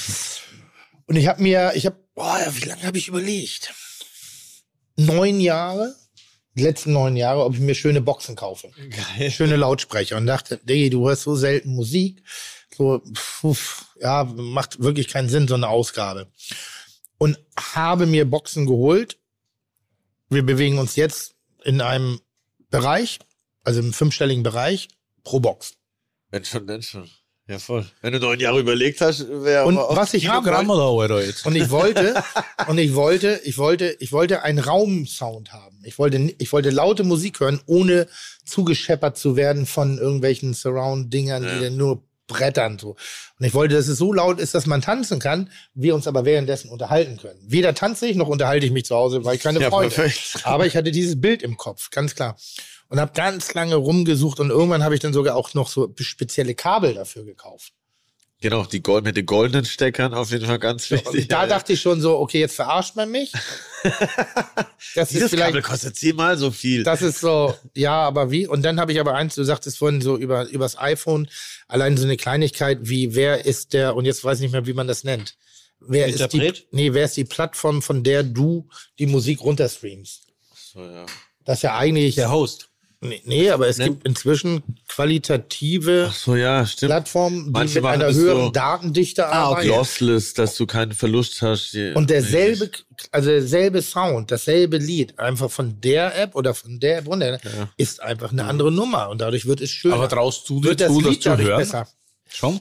[1.06, 3.74] Und ich habe mir, ich habe, boah, wie lange habe ich überlegt?
[4.96, 5.96] Neun Jahre,
[6.54, 8.70] die letzten neun Jahre, ob ich mir schöne Boxen kaufe
[9.30, 12.22] schöne Lautsprecher und dachte, Diggi, du hörst so selten Musik.
[12.76, 16.28] So, pf, ja, macht wirklich keinen Sinn, so eine Ausgabe.
[17.18, 19.18] Und habe mir Boxen geholt.
[20.28, 21.34] Wir bewegen uns jetzt
[21.64, 22.20] in einem
[22.70, 23.18] Bereich,
[23.64, 24.88] also im fünfstelligen Bereich,
[25.24, 25.74] pro Box.
[26.30, 27.08] Wenn schon, denn schon.
[27.48, 27.86] Ja, voll.
[28.02, 30.50] Wenn du neun Jahre überlegt hast, wäre Und was ich wollte,
[30.92, 31.46] oder jetzt?
[31.46, 32.22] und ich wollte,
[32.66, 35.80] und ich wollte, ich wollte, ich wollte einen Raumsound haben.
[35.84, 38.06] Ich wollte, ich wollte laute Musik hören, ohne
[38.44, 42.90] zugescheppert zu werden von irgendwelchen Surround-Dingern, die dann nur brettern so.
[43.38, 46.24] Und ich wollte, dass es so laut ist, dass man tanzen kann, wir uns aber
[46.24, 47.40] währenddessen unterhalten können.
[47.42, 49.92] Weder tanze ich noch unterhalte ich mich zu Hause, weil ich keine Ja, Freunde.
[49.92, 50.40] perfekt.
[50.44, 52.36] Aber ich hatte dieses Bild im Kopf, ganz klar.
[52.88, 56.54] Und habe ganz lange rumgesucht und irgendwann habe ich dann sogar auch noch so spezielle
[56.54, 57.72] Kabel dafür gekauft.
[58.40, 61.22] Genau, die Gold mit den goldenen Steckern auf jeden Fall ganz wichtig.
[61.22, 63.32] Und da dachte ich schon so, okay, jetzt verarscht man mich.
[64.94, 66.82] Das ist Dieses vielleicht, Kabel kostet zehnmal so viel.
[66.84, 68.46] das ist so, ja, aber wie?
[68.46, 71.28] Und dann habe ich aber eins, du sagtest vorhin so über übers iPhone,
[71.66, 74.72] allein so eine Kleinigkeit wie, wer ist der, und jetzt weiß ich nicht mehr, wie
[74.72, 75.36] man das nennt.
[75.80, 80.26] Wer ist die, nee, wer ist die Plattform, von der du die Musik runterstreamst?
[80.54, 81.06] so, ja.
[81.44, 82.67] Das ist ja eigentlich, Der Host.
[83.00, 83.84] Nee, nee aber es Ne?
[83.90, 86.66] gibt inzwischen qualitative so, ja.
[86.80, 89.60] Plattformen, die Manche mit einer das höheren so- Datendichte Ah, okay.
[89.60, 89.68] arbeiten.
[89.68, 91.74] Lossless, dass du keinen Verlust hast.
[91.94, 92.70] Und derselbe,
[93.12, 97.38] also derselbe Sound, dasselbe Lied, einfach von der App oder von der App runter,
[97.76, 99.94] ist einfach eine andere Nummer und dadurch wird es schöner.
[99.94, 101.58] Aber traust du dir wird das zu, das Lied zu dadurch hören?
[101.58, 101.88] besser.
[102.28, 102.60] Schon?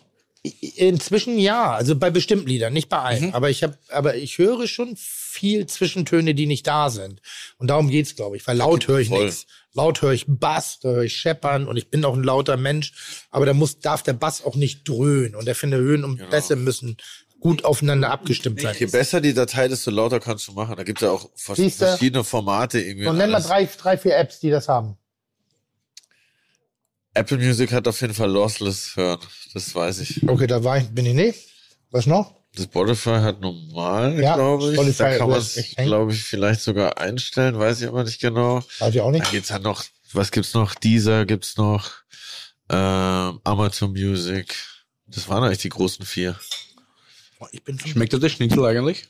[0.75, 3.03] Inzwischen ja, also bei bestimmten Liedern, nicht bei Mhm.
[3.05, 3.33] allen.
[3.33, 7.21] Aber ich habe, aber ich höre schon viel Zwischentöne, die nicht da sind.
[7.57, 8.47] Und darum geht's, glaube ich.
[8.47, 9.45] Weil laut höre ich nichts.
[9.73, 13.27] Laut höre ich Bass, da höre ich Scheppern und ich bin auch ein lauter Mensch.
[13.29, 15.35] Aber da muss, darf der Bass auch nicht dröhnen.
[15.35, 16.97] Und ich finde, Höhen und Bässe müssen
[17.39, 18.75] gut aufeinander abgestimmt sein.
[18.77, 20.75] Je besser die Datei, desto lauter kannst du machen.
[20.75, 21.85] Da gibt es ja auch vers Siehste?
[21.87, 23.07] verschiedene Formate irgendwie.
[23.07, 24.97] Und nenn mal drei, drei, vier Apps, die das haben.
[27.13, 29.19] Apple Music hat auf jeden Fall Lossless hören.
[29.53, 30.27] Das weiß ich.
[30.27, 31.49] Okay, da war ich, bin ich nicht.
[31.89, 32.36] Was noch?
[32.57, 34.73] Das Spotify hat normal, Ja, glaube ich.
[34.75, 37.57] Spotify da kann man es, glaube ich, vielleicht sogar einstellen.
[37.57, 38.63] Weiß ich aber nicht genau.
[38.79, 39.31] Weiß ich auch Dann nicht.
[39.31, 40.75] geht's ja noch, was gibt's noch?
[40.75, 41.91] Deezer gibt's noch,
[42.69, 44.55] ähm, Amazon Music.
[45.05, 46.35] Das waren eigentlich die großen vier.
[47.51, 49.07] Ich bin Schmeckt dir der Schnitzel eigentlich?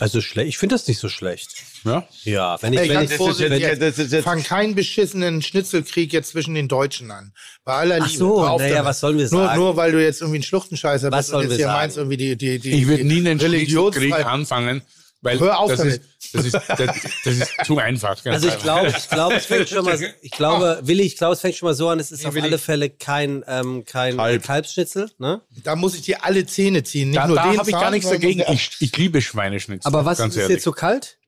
[0.00, 0.48] Also schlecht.
[0.48, 1.50] Ich finde das nicht so schlecht.
[1.84, 2.06] Ja.
[2.24, 6.12] Ja, wenn ich, Ey, wenn ich, vorsichtig, wenn, jetzt, ist jetzt- fang keinen beschissenen Schnitzelkrieg
[6.12, 7.32] jetzt zwischen den Deutschen an.
[7.64, 8.18] Bei aller Ach Liebe.
[8.18, 9.58] so, Hör auf naja, was sollen wir nur, sagen?
[9.60, 11.78] Nur weil du jetzt irgendwie ein Schluchtenscheißer Was bist und jetzt wir hier sagen?
[11.78, 14.82] meinst, irgendwie die, die, die Ich würde die nie einen Schnitzelkrieg anfangen,
[15.22, 15.94] weil Hör auf das, damit.
[15.94, 16.78] ist, das, ist, das,
[17.24, 18.22] das ist zu einfach.
[18.22, 21.34] ganz also ich glaube, ich glaube, es fängt schon mal, ich glaube, Willi, ich glaube,
[21.34, 22.46] es fängt schon mal so an, es ist auf Willi.
[22.46, 24.42] alle Fälle kein, ähm, kein Kalb.
[24.42, 25.42] Kalbsschnitzel, ne?
[25.62, 27.10] Da muss ich dir alle Zähne ziehen.
[27.10, 28.42] Nicht Da, nur da den habe ich gar nichts dagegen.
[28.52, 29.86] Ich, ich liebe Schweineschnitzel.
[29.86, 30.56] Aber was ganz ist ehrlich.
[30.56, 31.18] jetzt so kalt?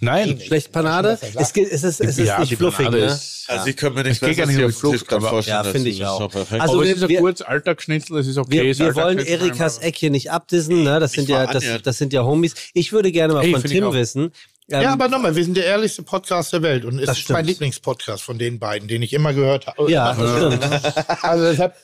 [0.00, 0.40] Nein.
[0.40, 1.18] Schlecht Panade?
[1.34, 3.12] Es, geht- es ist, es ist Ja, nicht fluffig, Panade ne?
[3.12, 5.64] ist- Also ich könnte mir nicht Tisch Flucht, grad aber- vorstellen.
[5.64, 6.30] Ja, finde ich auch.
[6.30, 6.60] perfekt.
[6.62, 8.62] Also aber wir- es ist ein kurz Alltagsschnitzel, es ist okay.
[8.62, 11.00] Wir, wir wollen Erikas Eck hier nicht abdissen, ne?
[11.00, 12.54] Das sind ja, das, das sind ja Homies.
[12.72, 14.32] Ich würde gerne mal Ey, von Tim wissen.
[14.70, 17.28] Ähm, Ja, aber nochmal, wir sind der ehrlichste Podcast der Welt und es Das ist
[17.28, 17.48] mein stimmt.
[17.48, 19.90] Lieblingspodcast von den beiden, den ich immer gehört habe.
[19.90, 21.24] ja, das stimmt.
[21.24, 21.74] Also deshalb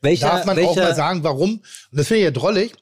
[0.00, 1.50] Welcher, darf man auch mal sagen, warum.
[1.54, 1.62] Und
[1.92, 2.72] das finde ich ja drollig,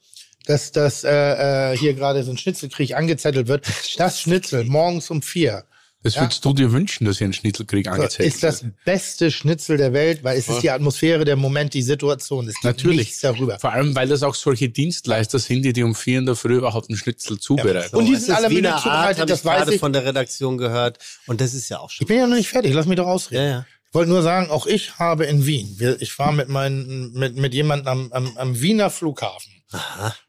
[0.47, 3.67] dass das äh, äh, hier gerade so ein Schnitzelkrieg angezettelt wird.
[3.97, 5.65] Das Schnitzel morgens um vier
[6.03, 9.77] Das würdest du dir wünschen, dass hier ein Schnitzelkrieg so, angezeigt ist das beste Schnitzel
[9.77, 12.49] der Welt, weil es ist die Atmosphäre, der Moment, die Situation.
[12.49, 12.99] Es gibt Natürlich.
[12.99, 13.59] nichts darüber.
[13.59, 16.57] Vor allem, weil das auch solche Dienstleister sind, die, die um vier in der Früh
[16.57, 17.95] überhaupt einen Schnitzel zubereiten.
[17.95, 19.81] Und die sind alle Wiener Art, zubereitet, habe das ich weiß gerade ich.
[19.81, 20.99] von der Redaktion gehört.
[21.27, 22.07] Und das ist ja auch Ich schon.
[22.07, 23.43] bin ja noch nicht fertig, lass mich doch ausreden.
[23.43, 23.67] Ja, ja.
[23.89, 27.55] Ich wollte nur sagen, auch ich habe in Wien, ich war mit, meinen, mit, mit
[27.55, 29.51] jemandem am, am, am Wiener Flughafen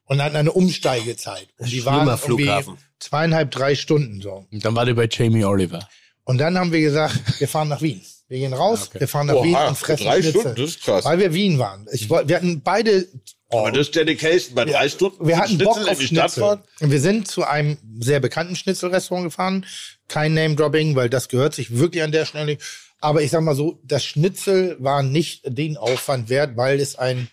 [0.10, 1.48] und hatten eine Umsteigezeit.
[1.58, 2.78] Und die waren Flughafen.
[3.00, 4.46] zweieinhalb, drei Stunden so.
[4.52, 5.88] Und dann war die bei Jamie Oliver.
[6.26, 8.02] Und dann haben wir gesagt, wir fahren nach Wien.
[8.28, 10.42] Wir gehen raus, wir fahren nach Oha, Wien und fressen drei Schnitzel.
[10.42, 11.06] Stunden, das ist krass.
[11.06, 11.88] Weil wir Wien waren.
[11.92, 13.08] Ich, wir hatten beide,
[13.50, 15.28] Aber das ist Dedication bei drei Stunden.
[15.28, 16.60] wir hatten Bock Schnitzel auf die Stadt Schnitzel.
[16.92, 19.66] wir sind zu einem sehr bekannten Schnitzelrestaurant gefahren.
[20.08, 22.62] Kein Name-Dropping, weil das gehört sich wirklich an der Stelle nicht.
[23.00, 27.30] Aber ich sag mal so, das Schnitzel war nicht den Aufwand wert, weil es ein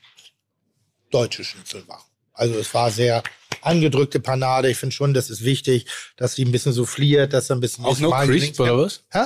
[1.10, 2.05] deutsches Schnitzel war.
[2.36, 3.22] Also es war sehr
[3.62, 4.70] angedrückte Panade.
[4.70, 5.86] Ich finde schon, das ist wichtig,
[6.16, 9.02] dass die ein bisschen souffliert, dass da ein bisschen Auch noch crisp, oder was?
[9.10, 9.24] Hä?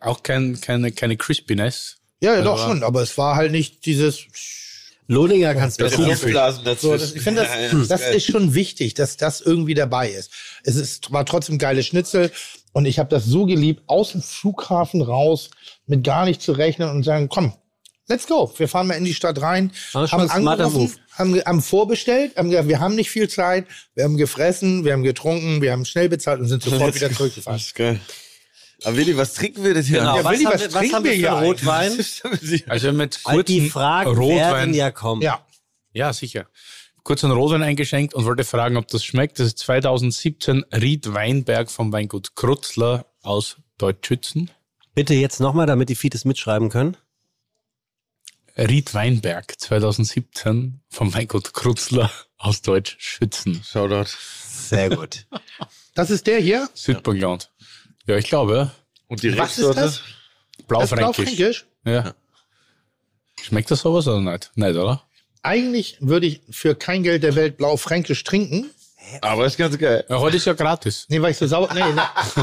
[0.00, 1.96] Auch kein, keine, keine Crispiness.
[2.20, 4.26] Ja, ja, doch Aber- schon, aber es war halt nicht dieses.
[5.10, 6.02] Lohninger kannst du besser.
[6.06, 9.72] Luftblasen So, das, ich finde, das, Ja, ja, das ist schon wichtig, dass das irgendwie
[9.72, 10.30] dabei ist.
[10.64, 12.30] Es ist, war trotzdem geiles Schnitzel
[12.72, 15.48] und ich habe das so geliebt, aus dem Flughafen raus,
[15.86, 17.54] mit gar nicht zu rechnen und sagen, komm,
[18.08, 18.52] let's go.
[18.56, 22.68] Wir fahren mal in die Stadt rein, schon haben angerufen, haben, haben vorbestellt, haben gesagt,
[22.68, 26.40] wir haben nicht viel Zeit, wir haben gefressen, wir haben getrunken, wir haben schnell bezahlt
[26.40, 27.58] und sind sofort wieder zurückgefahren.
[27.58, 28.00] Das ist geil.
[28.84, 29.98] Aber Willi, was trinken wir denn hier?
[29.98, 30.16] Genau.
[30.18, 31.30] Ja, was, Willi, haben was wir, was trinken haben wir hier?
[31.32, 31.92] Rotwein?
[32.68, 34.74] Also mit kurzen die Fragen werden Rotwein.
[34.74, 35.22] ja kommen.
[35.22, 35.44] Ja,
[35.92, 36.46] Ja, sicher.
[37.02, 39.40] Kurzen Rotwein eingeschenkt und wollte fragen, ob das schmeckt.
[39.40, 44.50] Das ist 2017 Ried Weinberg vom Weingut Krutzler aus Deutschschützen.
[44.94, 46.96] Bitte jetzt nochmal, damit die Fides mitschreiben können.
[48.58, 53.62] Ried Weinberg 2017 vom Weingut Krutzler aus Deutschschützen.
[53.62, 54.10] Shoutout.
[54.48, 55.26] Sehr gut.
[55.94, 56.68] das ist der hier.
[56.74, 57.52] Südburgenland.
[58.06, 58.72] Ja, ich glaube.
[59.06, 59.76] Und die Was ist das?
[59.76, 60.02] Das ist
[60.66, 61.16] Blaufränkisch.
[61.16, 61.66] Blaufränkisch.
[61.84, 62.14] Ja.
[63.40, 64.50] Schmeckt das sowas oder nicht?
[64.56, 65.04] Nicht, oder?
[65.42, 68.70] Eigentlich würde ich für kein Geld der Welt Blaufränkisch trinken.
[69.22, 70.04] Aber ist ganz geil.
[70.08, 71.06] Ja, heute ist ja gratis.
[71.08, 71.72] Nee, weil ich so sauer.
[71.72, 72.42] Nee, nee.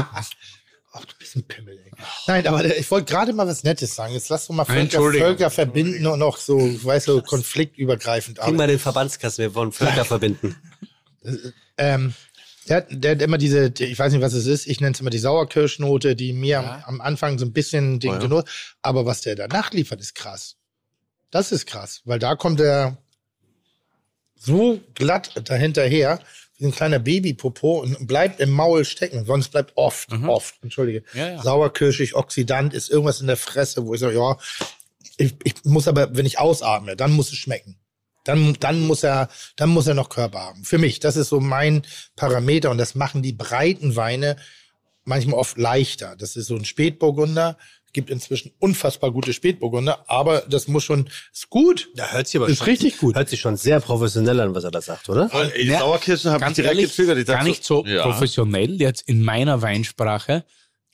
[0.98, 1.90] Ach, du bist ein Pimmel, ey.
[2.26, 4.14] Nein, aber ich wollte gerade mal was Nettes sagen.
[4.14, 4.98] Jetzt lass doch mal Völker.
[5.00, 8.40] Völker verbinden und auch so, weißt du, konfliktübergreifend.
[8.40, 10.56] Aber, wir den Verbandskasten, wir wollen Völker verbinden.
[11.78, 12.14] ähm,
[12.68, 14.94] der, hat- der hat immer diese, die- ich weiß nicht, was es ist, ich nenne
[14.94, 18.20] es immer die Sauerkirschnote, die mir am, am Anfang so ein bisschen den Oh ja.
[18.20, 18.44] Genuss,
[18.82, 20.56] aber was der danach liefert, ist krass.
[21.30, 22.96] Das ist krass, weil da kommt er
[24.36, 26.20] so glatt dahinterher.
[26.58, 29.24] Wie ein kleiner Babypopo und bleibt im Maul stecken.
[29.24, 31.42] Sonst bleibt oft, oft, entschuldige, Ja, ja.
[31.42, 34.36] sauerkirschig, Oxidant, ist irgendwas in der Fresse, wo ich sage, ja,
[35.18, 37.76] ich, ich muss aber, wenn ich ausatme, dann muss es schmecken.
[38.24, 40.64] Dann, dann muss er, dann muss er noch Körper haben.
[40.64, 41.82] Für mich, das ist so mein
[42.16, 44.36] Parameter und das machen die breiten Weine
[45.04, 46.16] manchmal oft leichter.
[46.16, 47.56] Das ist so ein Spätburgunder.
[47.96, 51.88] Gibt inzwischen unfassbar gute Spätburgunder, aber das muss schon, ist gut.
[51.94, 53.16] Da hört sich aber Ist schon, richtig gut.
[53.16, 55.30] Hört sich schon sehr professionell an, was er da sagt, oder?
[55.56, 57.18] Die Ja, Sauerkirsche habe ich direkt ehrlich.
[57.20, 58.02] Ich gar nicht so ja.
[58.02, 60.44] professionell jetzt in meiner Weinsprache,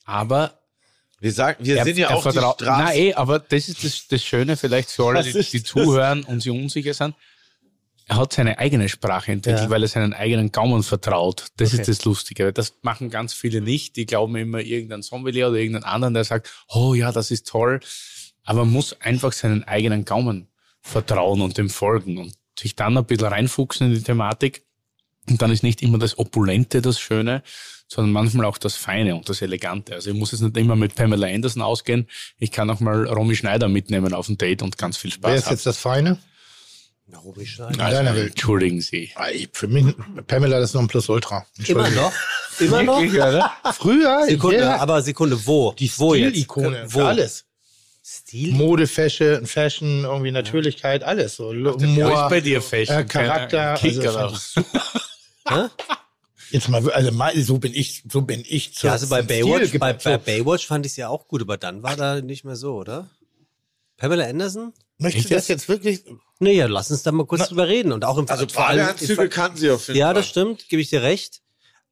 [0.05, 0.61] aber
[1.19, 2.61] Wir sagen, wir er, sind ja auch die vertraut.
[2.61, 2.85] Straßen.
[2.85, 6.41] Nein, eh, aber das ist das, das Schöne vielleicht für alle, die, die zuhören und
[6.41, 7.15] sich unsicher sind.
[8.07, 9.69] Er hat seine eigene Sprache entwickelt, Ja.
[9.69, 11.47] weil er seinen eigenen Gaumen vertraut.
[11.57, 11.81] Das Okay.
[11.81, 12.51] ist das Lustige.
[12.51, 13.95] Das machen ganz viele nicht.
[13.95, 17.79] Die glauben immer irgendein Sommelier oder irgendeinen anderen, der sagt, oh ja, das ist toll.
[18.43, 20.49] Aber man muss einfach seinen eigenen Gaumen
[20.81, 24.65] vertrauen und dem folgen und sich dann ein bisschen reinfuchsen in die Thematik.
[25.29, 27.41] Und dann ist nicht immer das Opulente das Schöne,
[27.87, 29.93] sondern manchmal auch das Feine und das Elegante.
[29.93, 32.09] Also ich muss jetzt nicht immer mit Pamela Anderson ausgehen.
[32.37, 35.39] Ich kann auch mal Romy Schneider mitnehmen auf ein Date und ganz viel Wer Spaß
[35.45, 36.17] ist jetzt das Feine?
[37.13, 37.71] Na, Romy Schneider.
[37.73, 38.31] In deiner Welt.
[38.31, 39.11] entschuldigen Sie.
[39.15, 39.95] Ah, Für mich,
[40.27, 41.45] Pamela, das ist noch ein Plus-Ultra.
[41.67, 41.95] Immer Entschuldige.
[42.01, 42.13] noch?
[42.59, 43.73] Immer noch?
[43.75, 45.73] Früher, Sekunde, ja, aber Sekunde, wo?
[45.73, 46.31] die wo jetzt?
[46.31, 46.99] Stilikone, Wo?
[46.99, 47.45] für alles.
[48.05, 48.53] Stil?
[48.53, 51.35] Mode, Fashion, Fashion, irgendwie Natürlichkeit, alles.
[51.35, 52.97] So Humor, bei dir Fashion?
[52.97, 53.79] äh, Charakter.
[53.81, 54.61] Also,
[56.51, 59.77] jetzt mal, also mal, so bin ich, so bin ich zu, Ja, also bei Baywatch,
[59.79, 62.55] bei, bei Baywatch fand ich es ja auch gut, aber dann war da nicht mehr
[62.55, 63.07] so, oder?
[63.97, 64.73] Pamela Anderson?
[65.03, 66.03] Möchtest du das jetzt wirklich?
[66.39, 67.91] Nee, ja, lass uns da mal kurz drüber reden.
[67.91, 70.13] Und auch im Also vor allem- Badeanzüge kann sie auf jeden Ja, Fall.
[70.15, 71.41] das stimmt, gebe ich dir recht.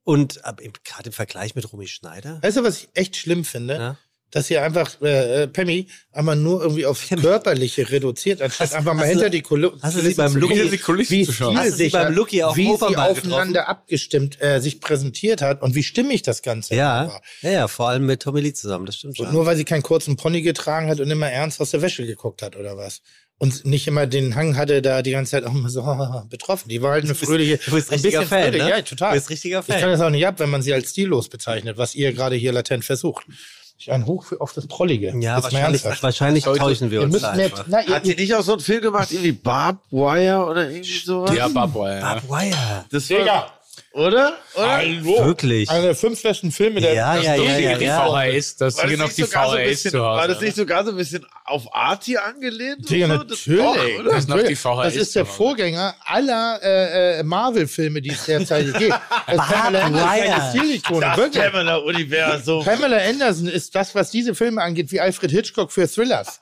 [0.04, 2.42] Und im- gerade im Vergleich mit Romy Schneider.
[2.42, 3.74] Weißt du, was ich echt schlimm finde?
[3.74, 3.98] Ja.
[4.32, 9.02] Dass ihr einfach, äh, äh, Pammy, einmal nur irgendwie aufs Körperliche reduziert, anstatt einfach mal
[9.02, 11.32] hast hinter du- die Kulissen hast du sie beim Lucky- Hinter die Kulissen wie zu
[11.32, 11.56] schauen.
[11.58, 15.60] Hast du sie beim Lucky auf dem wie sie aufeinander abgestimmt äh, sich präsentiert hat
[15.62, 17.22] und wie stimmig das Ganze Ja, war.
[17.42, 19.34] ja, ja, vor allem mit Tommy Lee zusammen, das stimmt Und schon.
[19.34, 22.40] nur weil sie keinen kurzen Pony getragen hat und immer ernst aus der Wäsche geguckt
[22.42, 23.02] hat oder was.
[23.38, 25.82] Und nicht immer den Hang hatte, da die ganze Zeit auch immer so
[26.30, 26.68] betroffen.
[26.68, 27.58] Die war halt eine fröhliche.
[27.58, 28.62] du bist ein richtiger bisschen Fan, fröhlich.
[28.62, 28.70] ne?
[28.70, 29.10] Ja, total.
[29.10, 29.90] Du bist richtiger Ich kann Fan.
[29.90, 32.84] das auch nicht ab, wenn man sie als stillos bezeichnet, was ihr gerade hier latent
[32.84, 33.26] versucht.
[33.82, 35.08] Ich ein Hoch für auf das Prollige.
[35.18, 37.64] Ja, Jetzt wahrscheinlich, wahrscheinlich täuschen wir Ihr uns mehr, einfach.
[37.66, 40.98] na, ihr, Hat sie nicht auch so einen Film gemacht, irgendwie Barb Wire oder irgendwie
[41.04, 41.34] sowas?
[41.34, 42.00] Ja, Barbara, ja.
[42.00, 42.84] Barbed Wire.
[42.92, 43.52] Das Digga, war,
[43.94, 44.36] oder?
[44.54, 44.68] oder?
[44.70, 45.24] hallo.
[45.26, 45.68] Wirklich.
[45.70, 48.06] Einer der fünf besten Filme der Ja, ja, ja, ja, die ja.
[48.06, 50.18] VHS, das War das, noch nicht die sogar so ein VHS bisschen, zu Hause.
[50.20, 52.78] war das nicht sogar so ein bisschen auf Arti angelehnt?
[52.78, 52.96] Und so?
[52.96, 53.58] Das- natürlich.
[53.96, 54.04] Doch?
[54.04, 55.26] Das ist noch die VHS Das ist der.
[55.26, 58.94] Vorgänger aller äh, äh, Marvel-Filme, die es derzeit gibt.
[59.26, 61.32] Das ist Pamela Anderson Das.
[61.32, 62.64] Pamela-Universum.
[62.64, 66.40] Pamela Anderson ist das, was diese Filme angeht, wie Alfred Hitchcock für Thrillers.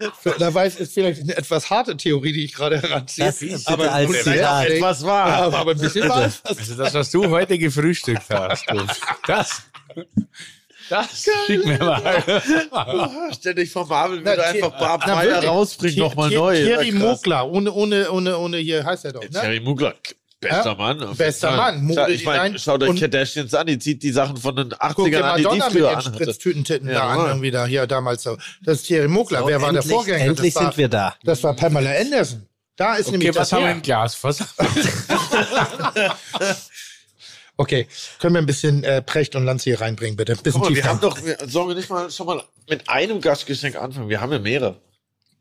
[0.38, 3.26] Da weiß ist vielleicht eine etwas harte Theorie, die ich gerade heranziehe.
[3.26, 4.24] Das bitte aber als Zitat.
[4.24, 5.26] vielleicht- Etwas war.
[5.26, 6.44] aber, aber ein bisschen was.
[6.44, 8.64] Also das, was du heute gefrühstückt hast,
[9.26, 9.62] das,
[10.88, 12.22] das schick mir mal.
[13.38, 15.48] Stell dich vor, Marvel Thi- einfach Barb wirklich.
[15.48, 16.56] rausbringen, nochmal neu.
[16.56, 16.94] Thierry Ja.
[16.98, 19.22] Mugler, ohne, ohne, ohne, ohne, hier heißt er doch.
[19.22, 19.28] Ne?
[19.28, 19.94] Thierry Mugler,
[20.40, 21.16] bester Ja, Mann.
[21.16, 21.56] bester.
[21.56, 21.88] Mann.
[21.90, 25.10] Klar, ich meine, schaut euch Kardashians an, die zieht die Sachen von den Guck 80ern
[25.10, 26.22] dir an, die die Madonna mit früher ihren anhatte.
[26.24, 28.36] Spritztütentitten Ja, da an, da, hier damals so.
[28.64, 29.40] Das ist Thierry Mugler.
[29.40, 30.24] So, Wer war der endlich- Vorgänger?
[30.24, 31.14] endlich das war, sind wir da.
[31.24, 32.46] Das war Pamela Anderson.
[32.76, 34.18] Da ist nämlich Okay, was das haben wir im Glas?
[34.24, 34.38] Was?
[37.56, 37.86] Okay,
[38.20, 40.32] können wir ein bisschen äh, Precht und Lanz hier reinbringen, bitte?
[40.32, 42.88] Ein bisschen Guck mal, wir haben doch, wir, sollen wir nicht mal schon mal mit
[42.88, 44.08] einem Gastgeschenk anfangen?
[44.08, 44.76] Wir haben ja mehrere.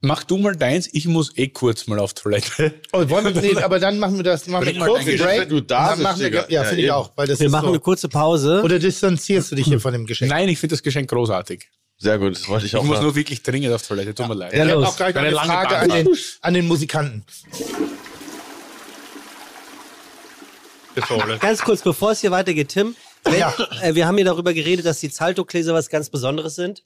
[0.01, 2.73] Mach du mal deins, ich muss eh kurz mal auf Toilette.
[2.93, 5.49] Oh, wollen wir, nee, aber dann machen wir das, machen wir kurz einen Break.
[5.49, 6.29] du da sitzt, machen wir.
[6.31, 7.11] Ja, Ja, finde ich auch.
[7.15, 7.69] Weil das Wir machen so.
[7.69, 8.61] eine kurze Pause.
[8.63, 10.31] Oder distanzierst du dich hier von dem Geschenk?
[10.31, 11.69] Nein, ich finde das Geschenk großartig.
[11.97, 13.03] Sehr gut, das wollte ich Ich auch muss machen.
[13.07, 14.53] nur wirklich dringend auf Toilette, tut mir leid.
[14.53, 16.07] Ich habe auch gleich Eine eine lange Frage an den,
[16.41, 17.25] an den Musikanten.
[21.39, 23.53] Ganz kurz, bevor es hier weitergeht, Tim, wenn, Ja.
[23.81, 26.83] äh, wir haben hier darüber geredet, dass die Zalto-Gläser was ganz Besonderes sind.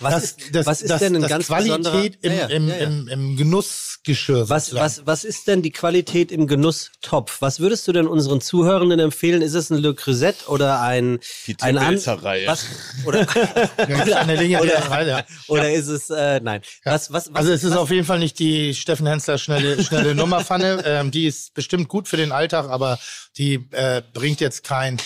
[0.00, 2.76] Was ist, was ist das, denn ein das ganz Qualität im, Ja, ja, im, ja,
[2.76, 2.82] ja.
[2.84, 4.48] Im, im Genussgeschirr.
[4.48, 4.84] Was, sozusagen.
[4.84, 7.40] was, was ist denn die Qualität im Genusstopf?
[7.40, 9.42] Was würdest du denn unseren Zuhörenden empfehlen?
[9.42, 11.18] Ist es ein Le Creuset oder ein...
[11.46, 12.66] Die ein An- was,
[13.04, 15.24] oder, Reihe, ja.
[15.48, 16.10] oder ist es...
[16.10, 16.62] Äh, nein.
[16.84, 19.82] Was, was, was, Also es ist was, auf jeden Fall nicht die Steffen Hensler schnelle,
[19.82, 20.82] schnelle Nummerpfanne.
[20.84, 22.98] ähm, die ist bestimmt gut für den Alltag, aber
[23.36, 24.96] die äh, bringt jetzt kein...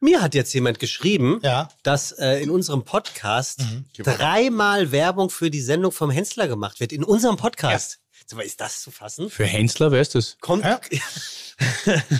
[0.00, 1.68] Mir hat jetzt jemand geschrieben, Ja.
[1.82, 3.84] dass äh, in unserem Podcast Mhm.
[3.96, 6.92] dreimal Werbung für die Sendung vom Hensler gemacht wird.
[6.92, 7.98] In unserem Podcast.
[8.32, 9.28] Mal, Ist das zu fassen?
[9.28, 10.36] Für Hensler, wer ist das?
[10.40, 10.80] Kommt, Ja.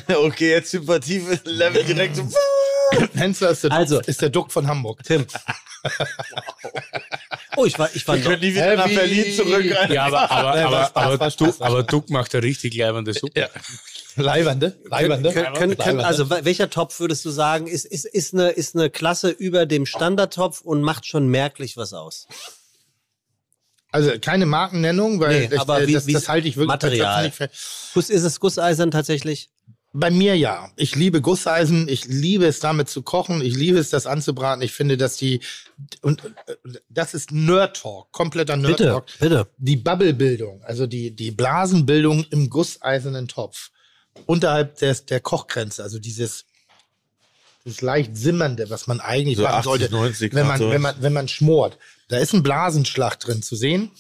[0.16, 2.28] okay, jetzt Sympathie-Level direkt so.
[3.15, 5.03] Hensler ist der, Also- Duck, ist der Duck von Hamburg.
[5.05, 5.27] Tim.
[7.57, 8.87] Oh, ich war, ich war Wir können nie wieder nach.
[8.87, 9.65] Berlin zurück.
[9.91, 11.82] Ja, aber, aber, Ja, aber, aber.
[11.82, 13.51] Duck macht eine richtig leibende Suppe.
[14.16, 15.32] Leibernde, leibernde.
[15.32, 18.74] Können, können, können, also wel- welcher Topf würdest du sagen, ist, ist, ist, eine, ist
[18.74, 22.27] eine Klasse über dem Standardtopf und macht schon merklich was aus?
[23.93, 27.24] Also keine Markennennung, weil Nee, ich, aber äh, wie- das, das halte ich wirklich Material.
[27.24, 27.39] nicht
[27.95, 29.51] Guss, ist es Gusseisern tatsächlich?
[29.93, 30.70] Bei mir ja.
[30.77, 34.62] Ich liebe Gusseisen, ich liebe es damit zu kochen, ich liebe es das anzubraten.
[34.62, 35.41] Ich finde, dass die
[36.03, 36.55] und äh,
[36.89, 39.07] das ist Nerd Talk, kompletter Nerd Bitte, Talk.
[39.19, 39.49] bitte.
[39.59, 43.70] Die Bubblebildung, also die die Blasenbildung im gusseisernen Topf
[44.27, 46.45] unterhalb des der Kochgrenze, also dieses
[47.65, 50.95] das leicht simmernde, was man eigentlich So machen 80, sollte, 90 wenn man wenn man
[51.01, 51.78] wenn man schmort.
[52.09, 53.91] Da ist ein Blasenschlag drin zu sehen.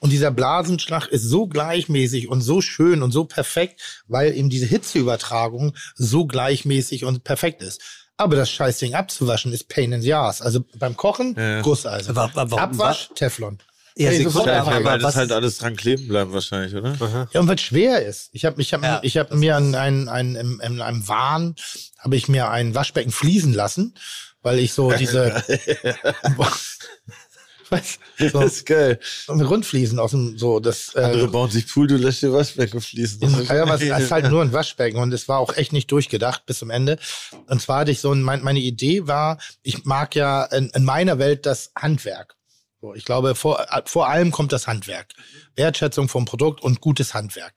[0.00, 4.66] Und dieser Blasenschlag ist so gleichmäßig und so schön und so perfekt, weil eben diese
[4.66, 7.80] Hitzeübertragung so gleichmäßig und perfekt ist.
[8.16, 10.42] Aber das Scheißding abzuwaschen ist Pain in the Ass.
[10.42, 11.60] Also beim Kochen, Ja.
[11.60, 12.16] Gusseisen.
[12.16, 13.58] Wa- wa- warum- Abwasch, Teflon.
[13.96, 16.74] Ja, Ey, Sekunde, sofort Ja, aber- weil das was- halt alles dran kleben bleiben wahrscheinlich,
[16.74, 17.28] oder?
[17.32, 18.30] Ja, und was schwer ist.
[18.32, 21.54] Ich habe ich hab, Ja, ich hab mir an ein, ein, in, in einem Wahn,
[21.98, 23.94] habe ich mir ein Waschbecken fließen lassen,
[24.42, 25.42] weil ich so diese
[26.36, 28.98] was, so, Das ist geil.
[29.28, 32.80] mit Rundfliesen aus dem so das Andere äh, bauen sich Pool, du lässt dir Waschbecken
[32.80, 33.46] fließen.
[33.48, 36.44] ja, aber es ist halt nur ein Waschbecken und es war auch echt nicht durchgedacht
[36.46, 36.98] bis zum Ende.
[37.46, 40.84] Und zwar hatte ich so ein, mein, meine Idee war, ich mag ja in, in
[40.84, 42.36] meiner Welt das Handwerk.
[42.82, 45.14] So, ich glaube, vor, vor allem kommt das Handwerk.
[45.54, 47.54] Wertschätzung vom Produkt und gutes Handwerk.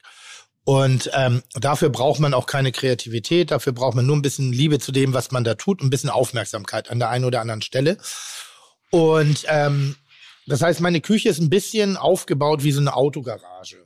[0.66, 4.78] Und ähm, dafür braucht man auch keine Kreativität, dafür braucht man nur ein bisschen Liebe
[4.78, 7.98] zu dem, was man da tut, ein bisschen Aufmerksamkeit an der einen oder anderen Stelle.
[8.92, 9.96] Und ähm,
[10.46, 13.84] das heißt, meine Küche ist ein bisschen aufgebaut wie so eine Autogarage.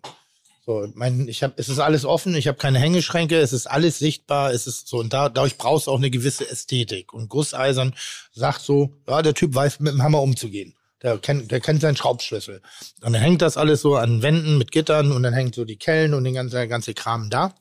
[0.66, 3.98] So, mein, ich hab, es ist alles offen, ich habe keine Hängeschränke, es ist alles
[3.98, 7.14] sichtbar, es ist so und da, dadurch brauchst du auch eine gewisse Ästhetik.
[7.14, 7.96] Und Gusseisern
[8.34, 10.76] sagt so, ja, der Typ weiß mit dem Hammer umzugehen.
[11.02, 12.62] Der kennt, der kennt seinen Schraubschlüssel.
[13.02, 15.78] Und dann hängt das alles so an Wänden mit Gittern und dann hängt so die
[15.78, 17.56] Kellen und den ganzen, der ganze Kram da.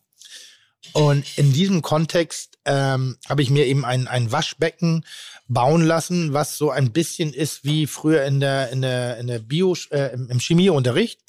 [0.92, 5.04] Und in diesem Kontext ähm, habe ich mir eben ein, ein Waschbecken
[5.48, 9.38] bauen lassen, was so ein bisschen ist wie früher in der, in der, in der
[9.38, 11.20] Bio, äh, im, Chemieunterricht.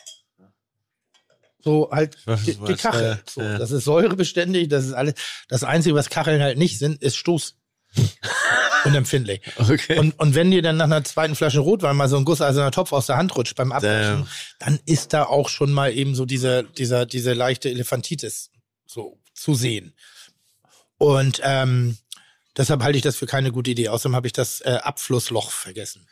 [1.62, 3.04] So halt weiß, die, die was, Kachel.
[3.04, 3.58] ja, so, ja.
[3.58, 5.16] Das ist säurebeständig, das ist alles.
[5.50, 7.56] Das Einzige, was Kacheln halt nicht sind, ist Stoß.
[8.86, 9.42] Unempfindlich.
[9.58, 10.00] Okay.
[10.00, 12.92] Und, und wenn dir dann nach einer zweiten Flasche Rotwein mal so ein gusseiserner Topf
[12.94, 14.28] aus der Hand rutscht beim Abwaschen,
[14.60, 18.52] dann ist da auch schon mal eben so diese, dieser, diese leichte Elefantitis
[18.86, 19.94] so zu sehen.
[20.98, 21.98] Und ähm,
[22.58, 23.90] deshalb halte ich das für keine gute Idee.
[23.90, 26.08] Außerdem habe ich das äh, Abflussloch vergessen.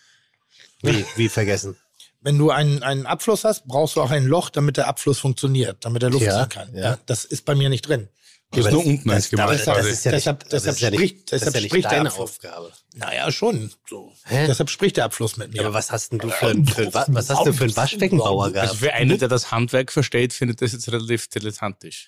[0.81, 1.77] Wie, wie vergessen?
[2.21, 5.77] Wenn du einen, einen Abfluss hast, brauchst du auch ein Loch, damit der Abfluss funktioniert,
[5.85, 6.75] damit er Luft Ja, ziehen kann.
[6.75, 6.97] Ja.
[7.05, 8.09] das ist bei mir nicht drin.
[8.51, 9.49] Du hast nur unten eins gemacht.
[9.49, 9.89] das, das quasi.
[9.89, 12.13] ist ja nicht, Deshalb- das ja nicht, spricht- deshalb ja spricht deine.
[12.13, 12.71] Aufgabe.
[12.95, 13.71] Naja, schon.
[13.89, 14.13] So.
[14.23, 14.47] Hä?
[14.47, 15.57] Deshalb spricht der Abfluss mit mir.
[15.57, 17.65] Ja, aber was hast denn du für, ein- für, ein Wa- was hast du für
[17.65, 18.69] einen Waschbeckenbauer gehabt?
[18.69, 22.07] Also für einen, der das Handwerk versteht, findet das jetzt relativ dilettantisch.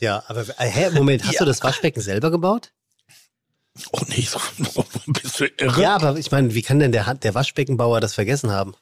[0.00, 2.72] Ja, aber äh, hä, Moment, hast du das Waschbecken selber gebaut?
[3.92, 4.40] Oh nee, so,
[5.06, 5.80] bist du irre?
[5.82, 8.74] Ja, aber ich meine, wie kann denn der, der Waschbeckenbauer das vergessen haben?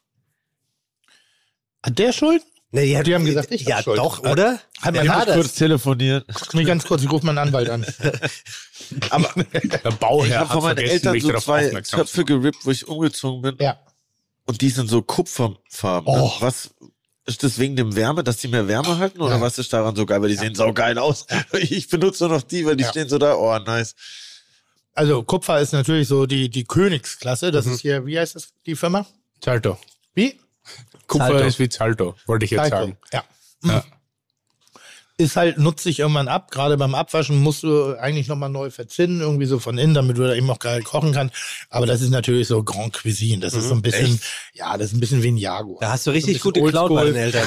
[1.83, 2.43] Hat der Schuld?
[2.73, 3.99] Nee, ja, Die haben gesagt, ich hab Ja, Schuld.
[3.99, 4.59] doch, oder?
[4.81, 5.35] Hat Arzt das?
[5.37, 6.25] kurz telefonieren.
[6.53, 7.87] Nee, ganz kurz, ich rufe meinen Anwalt an.
[9.11, 12.25] Aber Der ich Bauherr habe hat von meinen vergessen, Eltern mich so darauf zwei Töpfe
[12.25, 13.57] gerippt, wo ich umgezogen bin.
[13.61, 13.79] Ja.
[14.47, 16.09] Und die sind so Kupferfarben.
[16.13, 16.27] Oh.
[16.27, 16.33] Ne?
[16.41, 16.71] Was
[17.25, 19.21] ist das wegen dem Wärme, dass die mehr Wärme halten?
[19.21, 19.41] Oder Ja.
[19.41, 20.21] was ist daran so geil?
[20.23, 21.27] Weil die sehen saugeil aus.
[21.53, 22.91] Ich benutze nur noch die, weil die Ja.
[22.91, 23.35] stehen so da.
[23.37, 23.95] Oh, nice.
[24.95, 27.49] Also Kupfer ist natürlich so die, die Königsklasse.
[27.49, 27.53] Mhm.
[27.53, 29.07] Das ist hier, wie heißt das, die Firma?
[29.41, 29.79] Zalto.
[30.15, 30.41] Wie?
[31.07, 31.45] Kupfer Zalto.
[31.47, 32.77] ist wie Zalto, wollte ich jetzt Taiko.
[32.77, 32.97] sagen.
[33.13, 33.25] Ja.
[33.65, 33.85] Ja.
[35.19, 36.51] Ist halt, nutzt sich irgendwann ab.
[36.51, 40.27] Gerade beim Abwaschen musst du eigentlich nochmal neu verzinnen, irgendwie so von innen, damit du
[40.27, 41.35] da eben auch geil kochen kannst.
[41.71, 43.41] Aber das ist natürlich so Grand Cuisine.
[43.41, 44.21] Das ist so ein bisschen,
[44.53, 45.77] ja, das ist ein bisschen wie ein Jaguar.
[45.77, 45.81] Mhm.
[45.81, 47.47] Da hast du richtig So ein gut bisschen geklaut bei den Eltern.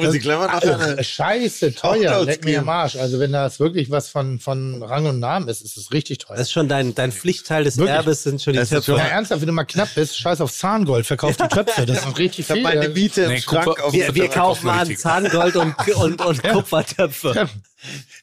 [0.00, 2.68] Muss ich Also, scheiße teuer, leck mir am.
[2.70, 2.96] Arsch.
[2.96, 6.38] Also wenn das wirklich was von, von Rang und Namen ist, ist es richtig teuer.
[6.38, 7.94] Das ist schon dein, dein Pflichtteil des Wirklich?
[7.94, 8.92] Erbes, sind schon die Das ist Töpfe.
[8.92, 11.84] ja, ernsthaft, wenn du mal knapp bist, scheiß auf Zahngold, verkauf die Töpfe.
[11.84, 12.62] Das ist richtig Ich habe viel.
[12.64, 14.96] meine Miete Nee, Kupfer- auf Wir, wir kaufen an.
[14.96, 17.01] Zahngold und, und, und Kupfertöpfe.
[17.34, 17.48] Ja.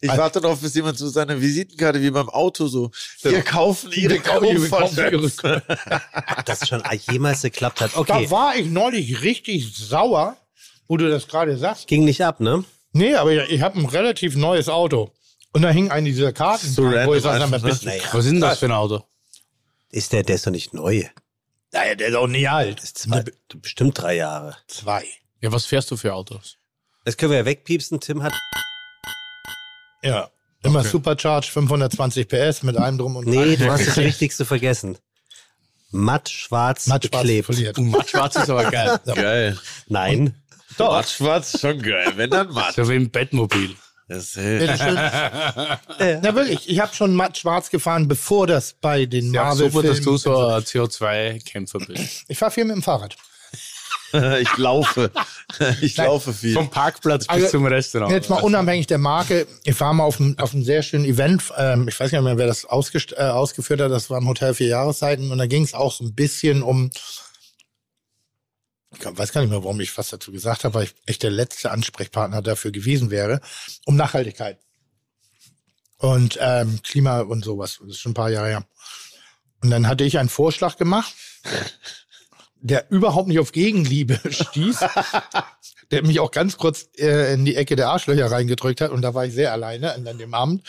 [0.02, 2.92] Ich warte darauf, bis jemand so seine Visitenkarte wie beim Auto so.
[3.22, 5.62] Wir kaufen ihre Kupfertöpfe.
[6.38, 6.82] Ob das schon
[7.12, 7.96] jemals geklappt hat.
[7.98, 10.38] Okay, Da war ich neulich richtig sauer,
[10.88, 11.88] wo du das gerade sagst.
[11.88, 12.64] ging nicht ab, ne?
[12.94, 15.12] Nee, aber ich, ich habe ein relativ neues Auto.
[15.52, 17.70] Und da hing eine dieser Karten, So dran, wo ich random sag, sag mal, einfach,
[17.70, 17.98] bist du ne?
[17.98, 18.14] krass.
[18.14, 19.04] Was ist denn das für ein Auto?
[19.92, 21.04] Ist der, der ist doch nicht neu.
[21.72, 22.80] Naja, der ist auch nie alt.
[22.82, 23.24] Zwei,
[23.62, 24.56] bestimmt drei Jahre.
[24.68, 25.04] Zwei.
[25.42, 26.58] Ja, was fährst du für Autos?
[27.06, 28.00] Das können wir ja wegpiepsen.
[28.00, 28.34] Tim hat.
[30.04, 30.30] Ja.
[30.64, 30.90] Immer Okay.
[30.90, 34.98] Supercharge, 520 PS mit allem drum und Nee, du hast das Wichtigste vergessen.
[35.92, 37.48] Matt schwarz Matt schwarz beklebt.
[37.48, 37.78] poliert.
[37.78, 39.00] Mattschwarz ist aber geil.
[39.16, 39.58] Geil.
[39.88, 40.36] Nein.
[40.78, 42.14] Matt schwarz, schon geil.
[42.16, 42.76] Wenn dann matt.
[42.76, 43.76] So wie im Bettmobil.
[44.08, 44.96] Das ist, Bitteschön.
[46.22, 49.88] Na wirklich, ich habe schon matt schwarz gefahren, bevor das bei den Ja, Marvel super,
[49.88, 52.24] dass du so ein CO2-Kämpfer bist.
[52.28, 53.16] Ich fahre viel mit dem Fahrrad.
[54.42, 55.12] ich laufe.
[55.82, 56.54] Ich laufe viel.
[56.54, 58.12] Vom Parkplatz bis Also, zum Restaurant.
[58.12, 59.48] Jetzt mal unabhängig der Marke.
[59.64, 61.42] Ich war mal auf einem, auf einem sehr schönen Event.
[61.58, 63.90] Ähm, ich weiß gar nicht mehr, wer das ausgest- äh, ausgeführt hat.
[63.92, 65.32] Das war im Hotel vier Jahreszeiten.
[65.32, 66.92] Und da ging es auch so ein bisschen um.
[68.98, 71.32] Ich weiß gar nicht mehr, warum ich was dazu gesagt habe, weil ich echt der
[71.32, 73.42] letzte Ansprechpartner dafür gewesen wäre.
[73.86, 74.60] Um Nachhaltigkeit.
[75.98, 77.80] Und ähm, Klima und sowas.
[77.82, 78.66] Das ist schon ein paar Jahre her.
[79.62, 81.14] Und dann hatte ich einen Vorschlag gemacht,
[82.62, 84.80] der überhaupt nicht auf Gegenliebe stieß
[85.92, 88.92] der mich auch ganz kurz äh, in die Ecke der Arschlöcher reingedrückt hat.
[88.92, 90.68] Und da war ich sehr alleine an dem Abend,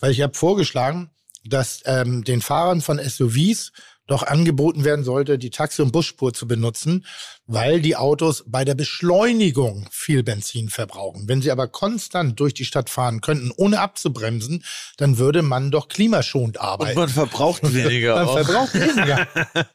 [0.00, 1.10] weil ich habe vorgeschlagen,
[1.44, 3.72] dass ähm, den Fahrern von SUVs
[4.06, 7.06] doch angeboten werden sollte, die Taxi- und Busspur zu benutzen,
[7.46, 11.28] weil die Autos bei der Beschleunigung viel Benzin verbrauchen.
[11.28, 14.64] Wenn sie aber konstant durch die Stadt fahren könnten, ohne abzubremsen,
[14.96, 16.98] dann würde man doch klimaschonend Und arbeiten.
[16.98, 18.38] man verbraucht weniger Man auch.
[18.42, 19.26] verbraucht weniger.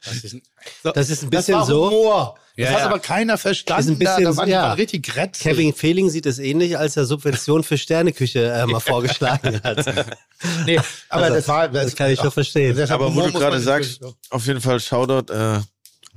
[0.82, 1.86] Das ist ein Das bisschen war so.
[1.90, 2.34] Humor.
[2.56, 2.86] Das Ja, hat ja.
[2.86, 3.82] aber keiner verstanden.
[3.82, 4.72] Ist ein bisschen- da, da waren ja.
[4.74, 5.42] richtig grätzig.
[5.44, 9.86] Kevin Fehling sieht es ähnlich, als er Subvention für Sterneküche äh, mal vorgeschlagen hat.
[10.66, 10.78] Nee,
[11.08, 11.68] aber Also, das war.
[11.68, 12.78] Das kann ich schon verstehen.
[12.90, 15.60] Aber wo du gerade sagst, auf jeden Fall Shoutout äh,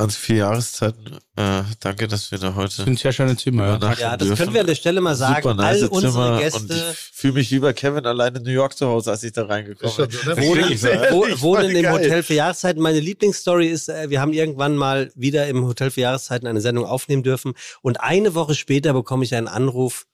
[0.03, 1.17] ans vier Jahreszeiten.
[1.35, 3.80] Äh, danke, dass wir da heute sind sehr schöne Zimmer.
[3.81, 4.17] Ja.
[4.17, 4.35] das dürfen.
[4.35, 5.41] können wir an der Stelle mal sagen.
[5.41, 8.43] Super nice All unsere Zimmer und Gäste ich fühle mich wie bei Kevin allein in
[8.43, 10.19] New York zu Hause, als ich da reingekommen bin.
[10.25, 10.38] Ne?
[10.38, 10.81] Wohnen,
[11.11, 11.89] wo, wohnen im.
[11.89, 12.81] Hotel für Jahreszeiten.
[12.81, 16.85] Meine Lieblingsstory ist, äh, wir haben irgendwann mal wieder im Hotel für Jahreszeiten eine Sendung
[16.85, 17.53] aufnehmen dürfen.
[17.81, 20.05] Und eine Woche später bekomme ich einen Anruf,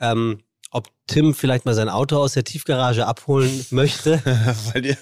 [0.00, 0.40] ähm,
[0.70, 4.22] ob Tim vielleicht mal sein Auto aus der Tiefgarage abholen möchte.
[4.72, 4.96] Weil die,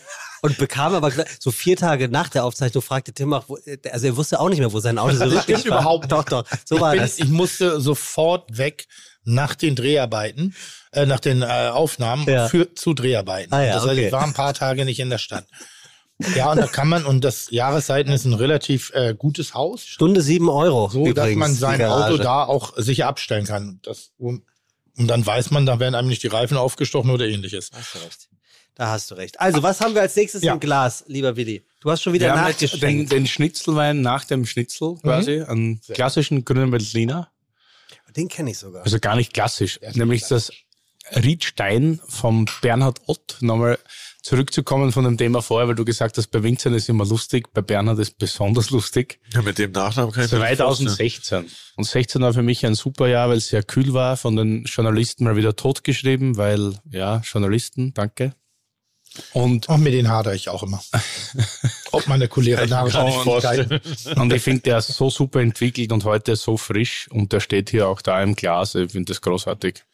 [0.45, 3.47] Und bekam aber so vier Tage nach der Aufzeichnung fragte Tim auch,
[3.91, 5.79] also er wusste auch nicht mehr, wo sein Auto so stimmt war.
[5.81, 7.19] überhaupt Doch, doch, so ich, war bin, das.
[7.19, 8.87] ich musste sofort weg
[9.25, 10.55] nach den Dreharbeiten,
[10.91, 12.49] äh, nach den äh, Aufnahmen Ja.
[12.49, 13.55] für zu Dreharbeiten.
[13.55, 14.07] Ah ja, das heißt, okay.
[14.07, 15.47] ich war ein paar Tage nicht in der Stadt.
[16.37, 20.23] Ja, und da kann man, und das Jahreszeiten ist ein relativ äh, gutes Haus, Stunde
[20.23, 20.89] sieben Euro.
[20.89, 21.85] so übrigens, dass man sein.
[21.85, 23.79] Auto da auch sicher abstellen kann.
[23.83, 24.43] Das, und,
[24.99, 27.71] und dann weiß man, da werden einem nicht die Reifen aufgestochen oder ähnliches.
[27.73, 28.29] Hast du recht.
[28.75, 29.39] Da hast du recht.
[29.41, 30.55] Also, was haben wir als nächstes Ja.
[30.55, 31.63] im Glas, lieber Willi?
[31.81, 33.13] Du hast schon wieder Wir haben jetzt den, nachgeschenkt.
[33.13, 37.29] den Schnitzelwein nach dem Schnitzel quasi, einen klassischen grünen Veltliner.
[38.17, 38.83] Den kenne ich sogar.
[38.85, 39.79] Also gar nicht klassisch.
[39.95, 40.51] Nämlich das
[41.15, 43.39] Riedstein vom Bernhard Ott.
[43.41, 43.79] Nochmal
[44.23, 47.61] zurückzukommen von dem Thema vorher, weil du gesagt hast, bei Winzern ist immer lustig, bei
[47.61, 49.19] Bernhard ist besonders lustig.
[49.35, 50.89] ja, mit dem Nachnamen kann ich mir nicht vorstellen.
[50.89, 51.47] 2016.
[51.77, 54.65] Und 16 war für mich ein super Jahr, weil es sehr kühl war, von den
[54.65, 58.35] Journalisten mal wieder totgeschrieben, weil, ja, Journalisten, danke.
[59.33, 60.83] Und, Auch mit den hadere ich auch immer.
[61.93, 63.81] Ob meine gar nicht Fähigkeiten.
[64.21, 67.71] und ich finde, der ist so super entwickelt und heute so frisch und der steht
[67.71, 68.75] hier auch da im Glas.
[68.75, 69.85] Ich finde das großartig.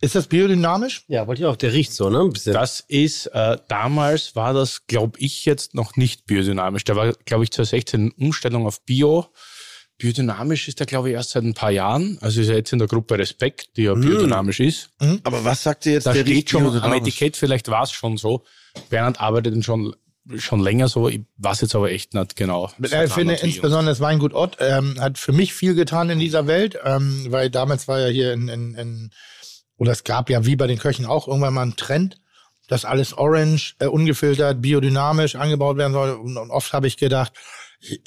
[0.00, 1.04] Ist das biodynamisch?
[1.08, 1.56] Ja, wollte ich auch.
[1.56, 2.30] Der riecht so, ne?
[2.44, 6.84] Das ist, äh, damals war das, glaube ich, jetzt noch nicht biodynamisch.
[6.84, 9.26] Da war, glaube ich, 2016 eine Umstellung auf Bio.
[9.98, 12.18] Biodynamisch ist der, glaube ich, erst seit ein paar Jahren.
[12.20, 14.90] Also ist er jetzt in der Gruppe Respekt, die ja biodynamisch ist.
[15.22, 16.06] Aber was sagt ihr jetzt?
[16.06, 16.92] Da der steht schon am?
[16.92, 18.44] Etikett, vielleicht war es schon so.
[18.90, 19.94] Bernhard arbeitet schon,
[20.36, 21.08] schon länger so.
[21.08, 22.72] Ich weiß jetzt aber echt nicht genau.
[22.80, 26.76] Ich finde insbesondere das Weingut Ott ähm, hat für mich viel getan in dieser Welt,
[26.84, 29.10] ähm, weil damals war ja hier in, in, in,
[29.76, 32.16] oder es gab ja wie bei den Köchen auch irgendwann mal einen Trend,
[32.66, 36.10] dass alles orange, äh, ungefiltert, biodynamisch angebaut werden soll.
[36.10, 37.32] Und, und oft habe ich gedacht,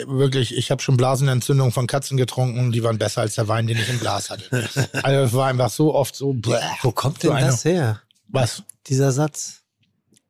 [0.06, 3.78] wirklich, ich habe schon Blasenentzündung von Katzen getrunken, die waren besser als der Wein, den
[3.78, 4.68] ich im Glas hatte.
[5.04, 6.60] also es war einfach so oft so, bläh.
[6.82, 8.02] Wo kommt So denn eine- das her?
[8.30, 8.64] Was?
[8.88, 9.57] Dieser Satz.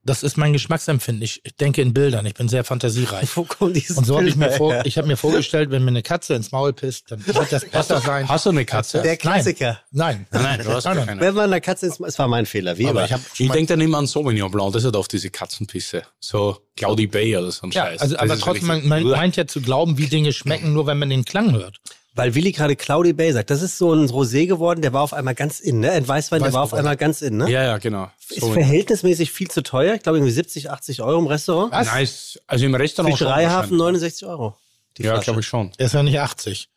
[0.08, 1.22] Das ist mein Geschmacksempfinden.
[1.22, 2.26] Ich, ich denke in Bildern.
[2.26, 3.30] Ich bin sehr fantasiereich.
[3.36, 5.90] Wo kommt dieses Und so habe ich mir vor, ich habe mir vorgestellt, wenn mir
[5.90, 8.28] eine Katze ins Maul pisst, dann wird das besser sein.
[8.28, 9.02] Hast du eine Katze?
[9.02, 9.80] Der Klassiker.
[9.92, 10.26] Nein.
[10.32, 11.08] Nein, du hast Nein, gar nein.
[11.08, 11.22] keine.
[11.22, 13.20] Wenn man einer Katze ins Es war mein Fehler, wie Aber immer.
[13.36, 16.04] ich Ich denke dann immer an Sauvignon Blanc, das hat oft diese Katzenpisse.
[16.20, 18.02] So Cloudy Bay oder so ein ja, Scheiß.
[18.02, 20.98] also, Das aber trotzdem, man, man meint ja zu glauben, wie Dinge schmecken, nur wenn
[20.98, 21.80] man den Klang hört.
[22.18, 25.14] Weil Willi gerade Cloudy Bay sagt, das ist so ein Rosé geworden, der war auf
[25.14, 25.92] einmal ganz in, ne?
[25.92, 27.50] Ein Weißwein, der war auf einmal ganz in, ne?
[27.50, 28.10] Ja, ja, genau.
[28.30, 29.94] Ist So- verhältnismäßig viel zu teuer.
[29.96, 31.72] Ich glaube irgendwie 70, 80 Euro im Restaurant.
[31.72, 31.88] Was?
[31.88, 32.40] Nice.
[32.48, 34.02] Also im Restaurant Fischereihafen wahrscheinlich.
[34.02, 34.56] 69 Euro.
[34.98, 35.72] Die Ja, glaube ich schon.
[35.78, 36.70] Ist ja nicht 80.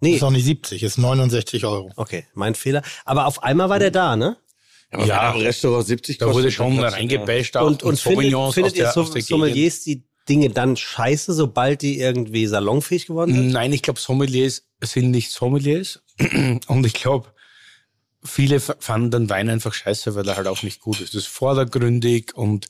[0.00, 1.90] Nee, Ist auch nicht 70, ist 69 Euro.
[1.96, 2.82] okay, mein Fehler.
[3.04, 4.36] Aber auf einmal war der da, ne?
[4.92, 5.00] Ja.
[5.00, 7.66] wenn am Restaurant 70 Da wurde schon du- reingebasht auch.
[7.66, 9.20] Und, und findet, Sauvignons findet aus ihr der, so.
[9.20, 13.50] Sommeliers die Dinge dann scheiße, sobald die irgendwie salonfähig geworden sind?
[13.50, 16.02] Nein, ich glaube, Sommeliers sind nicht Sommeliers.
[16.66, 17.32] Und ich glaube,
[18.24, 21.14] viele fanden den Wein einfach scheiße, weil er halt auch nicht gut ist.
[21.14, 22.66] Das ist vordergründig und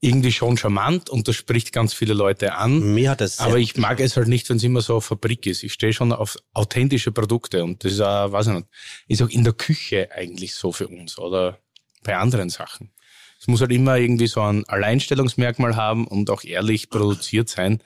[0.00, 2.94] irgendwie schon charmant und das spricht ganz viele Leute an.
[2.94, 5.46] Mir hat das Aber ich mag es halt nicht, wenn es immer so auf Fabrik
[5.46, 5.62] ist.
[5.62, 8.66] Ich stehe schon auf authentische Produkte und das ist, auch, weiß ich nicht,
[9.08, 11.58] ist auch in der Küche eigentlich so für uns oder
[12.02, 12.92] bei anderen Sachen.
[13.40, 17.82] Es muss halt immer irgendwie so ein Alleinstellungsmerkmal haben und auch ehrlich produziert sein.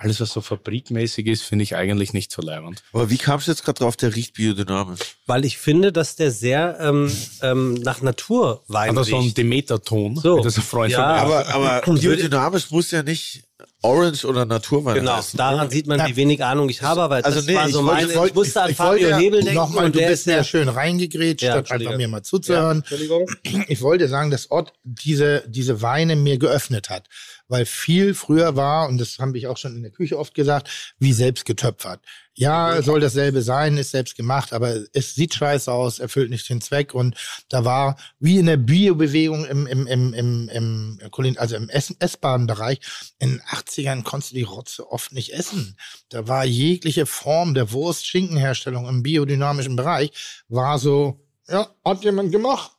[0.00, 2.84] Alles, was so fabrikmäßig ist, finde ich eigentlich nicht so leibend.
[2.92, 5.00] Aber wie kamst du jetzt gerade drauf, der riecht biodynamisch?
[5.26, 7.10] Weil ich finde, dass der sehr ähm,
[7.42, 9.36] ähm, nach Naturwein Hat er so riecht.
[9.38, 10.40] Demeter-Ton, So.
[10.40, 11.04] das ein Freund Ja.
[11.04, 13.42] Aber, aber biodynamisch muss ja nicht
[13.82, 15.36] Orange oder Naturwein Genau, heißen.
[15.36, 17.84] daran sieht man, wie wenig Ahnung ich habe, aber Also das nee, war ich so
[17.84, 19.98] wollte- meine, ich wollte- ich musste an ich Fabio ja Hebel denken nochmal, und du
[19.98, 22.78] der bist ist ja ja schön reingegrätscht, Ja, statt einfach mir mal zuzuhören.
[22.78, 23.26] Entschuldigung.
[23.66, 27.06] Ich wollte sagen, dass Ott diese, diese Weine mir geöffnet hat.
[27.48, 30.94] Weil viel früher war, und das habe ich auch schon in der Küche oft gesagt,
[30.98, 32.00] wie selbst getöpfert.
[32.34, 36.60] Ja, soll dasselbe sein, ist selbst gemacht, aber es sieht scheiße aus, erfüllt nicht den
[36.60, 36.94] Zweck.
[36.94, 37.16] Und
[37.48, 40.98] da war, wie in der Bio-Bewegung im, im, im, im, im,
[41.36, 42.78] also im Ess- essbaren Bereich,
[43.18, 45.76] in den 80ern konntest du die Rotze oft nicht essen.
[46.10, 50.12] Da war jegliche Form der Wurst-Schinkenherstellung im biodynamischen Bereich,
[50.48, 52.70] war so, ja, hat jemand gemacht.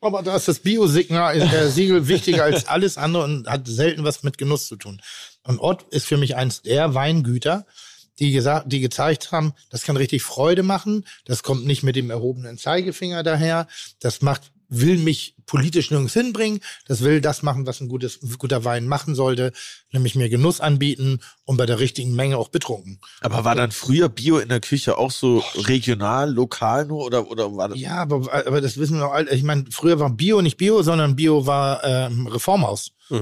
[0.00, 0.60] Aber da ist das
[1.34, 5.00] äh, Siegel wichtiger als alles andere und hat selten was mit Genuss zu tun.
[5.42, 7.66] Und Ott ist für mich eins der Weingüter,
[8.18, 11.04] die gesagt, die gezeigt haben, das kann richtig Freude machen.
[11.24, 13.66] Das kommt nicht mit dem erhobenen Zeigefinger daher.
[14.00, 16.60] Das macht, will mich politisch nirgends hinbringen.
[16.86, 19.52] Das will das machen, was ein gutes, ein guter Wein machen sollte,
[19.92, 23.00] nämlich mir Genuss anbieten und bei der richtigen Menge auch betrunken.
[23.20, 27.56] Aber war dann früher Bio in der Küche auch so regional, lokal nur oder, oder
[27.56, 27.78] war das?
[27.78, 29.30] Ja, aber, aber das wissen wir auch alle.
[29.30, 32.92] Ich meine, früher war Bio nicht Bio, sondern Bio war ähm, Reformhaus.
[33.10, 33.16] Ah,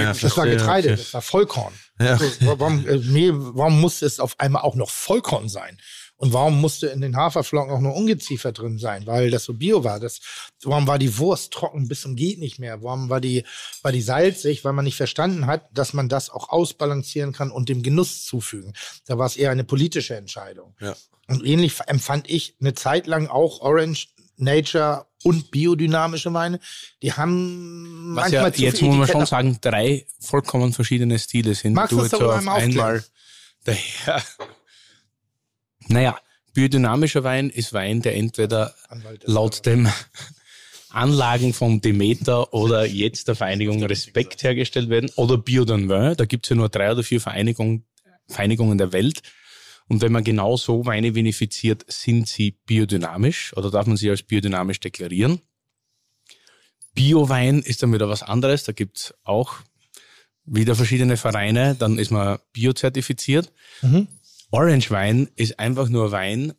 [0.00, 0.96] ja, das war verstehe, Getreide, okay.
[0.98, 1.72] das war Vollkorn.
[1.98, 2.18] Ja.
[2.18, 2.26] So,
[2.58, 3.00] warum, äh,
[3.32, 5.78] warum musste es auf einmal auch noch Vollkorn sein?
[6.20, 9.06] Und warum musste in den Haferflocken auch nur Ungeziefer drin sein?
[9.06, 9.98] Weil das so Bio war.
[9.98, 10.20] Das,
[10.62, 12.82] warum war die Wurst trocken bis zum geht nicht mehr?
[12.82, 13.42] Warum war die,
[13.80, 14.62] war die salzig?
[14.62, 18.74] Weil man nicht verstanden hat, dass man das auch ausbalancieren kann und dem Genuss zufügen.
[19.06, 20.74] Da war es eher eine politische Entscheidung.
[20.78, 20.94] Ja.
[21.26, 26.60] Und ähnlich empfand ich eine Zeit lang auch Orange, Nature und biodynamische Weine.
[27.02, 31.54] Die haben Was manchmal ja zu jetzt muss man schon sagen, drei vollkommen verschiedene Stile
[31.54, 31.72] sind.
[31.72, 32.46] Magst Du aufklären?
[32.46, 33.04] einmal
[33.64, 34.22] daher.
[35.90, 36.16] Naja,
[36.54, 38.76] biodynamischer Wein ist Wein, der entweder
[39.24, 39.88] laut dem
[40.88, 46.14] Anlagen von Demeter oder jetzt der Vereinigung Respekt hergestellt werden oder Biodynvin.
[46.16, 47.86] Da gibt es ja nur drei oder vier Vereinigungen,
[48.28, 49.22] Vereinigungen der Welt.
[49.88, 54.22] Und wenn man genau so Weine vinifiziert, sind sie biodynamisch oder darf man sie als
[54.22, 55.40] biodynamisch deklarieren.
[56.94, 58.62] Biowein ist dann wieder was anderes.
[58.62, 59.56] Da gibt's auch
[60.44, 61.74] wieder verschiedene Vereine.
[61.74, 63.50] Dann ist man biozertifiziert.
[64.50, 66.52] Orange Wein ist einfach nur Wein,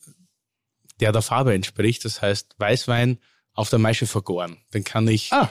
[1.00, 2.06] der der Farbe entspricht.
[2.06, 3.18] Das heißt, Weißwein
[3.54, 4.58] auf der Maische vergoren.
[4.74, 5.50] Den kann ich, Ah.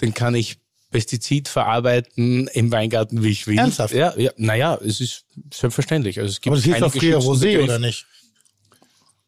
[0.00, 0.58] den kann ich
[0.90, 3.58] Pestizid verarbeiten im Weingarten, wie ich will.
[3.58, 3.94] Ernsthaft?
[3.94, 5.24] Ja, ja, naja, es ist
[5.54, 6.18] selbstverständlich.
[6.18, 8.06] Also es gibt Aber das hieß doch früher Rosé, Begriff- oder nicht?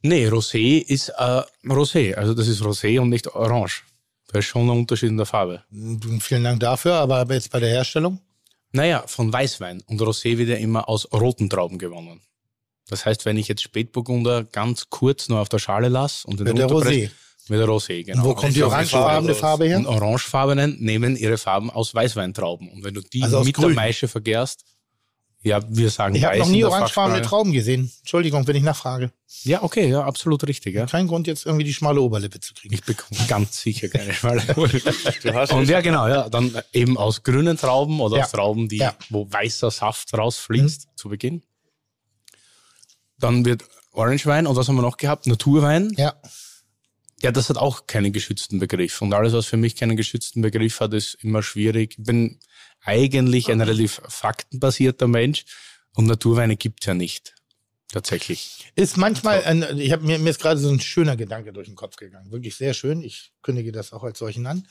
[0.02, 2.14] Nee, Rosé ist äh, Rosé.
[2.14, 3.84] Also das ist Rosé und nicht Orange.
[4.28, 5.62] Da ist schon ein Unterschied in der Farbe.
[6.20, 8.18] Vielen Dank dafür, aber jetzt bei der Herstellung?
[8.72, 9.82] Naja, von Weißwein.
[9.86, 12.22] Und Rosé wird ja immer aus roten Trauben gewonnen.
[12.88, 16.48] Das heißt, wenn ich jetzt Spätburgunder ganz kurz nur auf der Schale lasse und den
[16.48, 17.10] Mit der Rosé.
[17.48, 18.22] Mit der Rosé, genau.
[18.22, 19.78] Und wo kommt die orangefarbene Farbe her?
[19.78, 22.68] Und orangefarbenen nehmen ihre Farben aus Weißweintrauben.
[22.70, 23.68] Und wenn du die Also mit Grün.
[23.68, 24.64] der Maische vergärst,
[25.42, 27.22] ja, wir sagen Ich habe noch nie orangefarbene.
[27.22, 27.90] Trauben gesehen.
[28.00, 29.10] Entschuldigung, wenn ich nachfrage.
[29.44, 30.74] Ja, okay, ja, absolut richtig.
[30.74, 30.86] Ja.
[30.86, 32.74] Kein Grund, jetzt irgendwie die schmale Oberlippe zu kriegen.
[32.74, 34.42] Ich bekomme ganz sicher keine Schmale.
[35.34, 38.24] Hast Und ja, genau, ja, dann eben aus grünen Trauben oder Ja.
[38.24, 38.94] aus Trauben, die, Ja.
[39.10, 41.42] wo weißer Saft rausfließt zu Beginn.
[43.18, 45.26] Dann wird Orangewein und was haben wir noch gehabt?
[45.26, 45.92] Naturwein.
[45.96, 46.14] Ja.
[47.22, 49.00] Ja, das hat auch keinen geschützten Begriff.
[49.00, 51.96] Und alles, was für mich keinen geschützten Begriff hat, ist immer schwierig.
[51.98, 52.40] Ich bin
[52.84, 55.44] eigentlich ein relativ faktenbasierter Mensch
[55.94, 57.34] und Naturweine gibt's ja nicht.
[57.92, 58.72] Tatsächlich.
[58.74, 61.76] Ist manchmal, ein, ich habe mir, mir ist gerade so ein schöner Gedanke durch den
[61.76, 62.32] Kopf gegangen.
[62.32, 63.02] Wirklich sehr schön.
[63.02, 64.66] Ich kündige das auch als solchen an.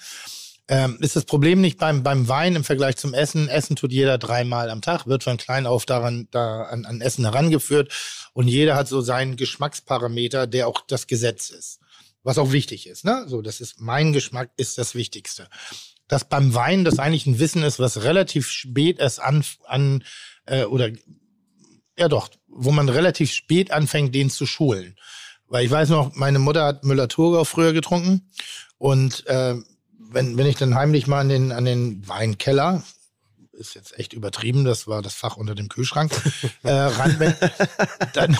[0.67, 3.47] Ähm, ist das Problem nicht beim, beim Wein im Vergleich zum Essen?
[3.47, 7.25] Essen tut jeder dreimal am Tag, wird von klein auf daran, da an, an Essen
[7.25, 7.91] herangeführt
[8.33, 11.79] und jeder hat so seinen Geschmacksparameter, der auch das Gesetz ist.
[12.23, 13.25] Was auch wichtig ist, ne?
[13.27, 15.49] So, das ist mein Geschmack ist das Wichtigste.
[16.11, 20.03] Dass beim Wein das eigentlich ein Wissen ist, was relativ spät erst an, an
[20.45, 20.89] äh, oder
[21.97, 24.97] ja doch, wo man relativ spät anfängt, den zu schulen.
[25.47, 28.29] Weil ich weiß noch, meine Mutter hat Müller-Thurgau früher getrunken
[28.77, 29.55] und äh,
[29.97, 32.83] wenn, wenn ich dann heimlich mal an den, an den Weinkeller,
[33.53, 36.11] ist jetzt echt übertrieben, das war das Fach unter dem Kühlschrank,
[36.63, 37.33] äh, ran, wenn,
[38.13, 38.37] dann,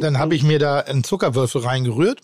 [0.00, 2.20] dann habe ich mir da einen Zuckerwürfel reingerührt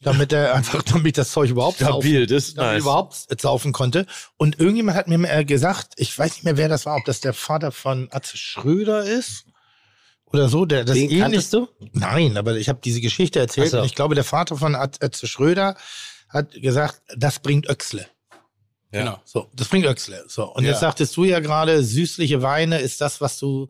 [0.00, 2.82] damit er einfach, damit das Zeug überhaupt Stabil, das ist nice.
[2.82, 4.06] überhaupt saufen konnte.
[4.36, 7.34] Und irgendjemand hat mir gesagt, ich weiß nicht mehr, wer das war, ob das der
[7.34, 9.46] Vater von Atze Schröder ist
[10.26, 10.64] oder so.
[10.66, 11.68] Der, das Den ähnlich- kanntest du?
[11.92, 13.78] Nein, aber ich habe diese Geschichte erzählt so.
[13.80, 15.76] und ich glaube, der Vater von At- Atze Schröder
[16.28, 18.06] hat gesagt, das bringt Öxle.
[18.92, 19.00] Ja.
[19.00, 19.20] Genau.
[19.24, 20.24] So, das bringt Öxle.
[20.28, 20.70] So, und Ja.
[20.70, 23.68] jetzt sagtest du ja gerade, süßliche Weine ist das, was du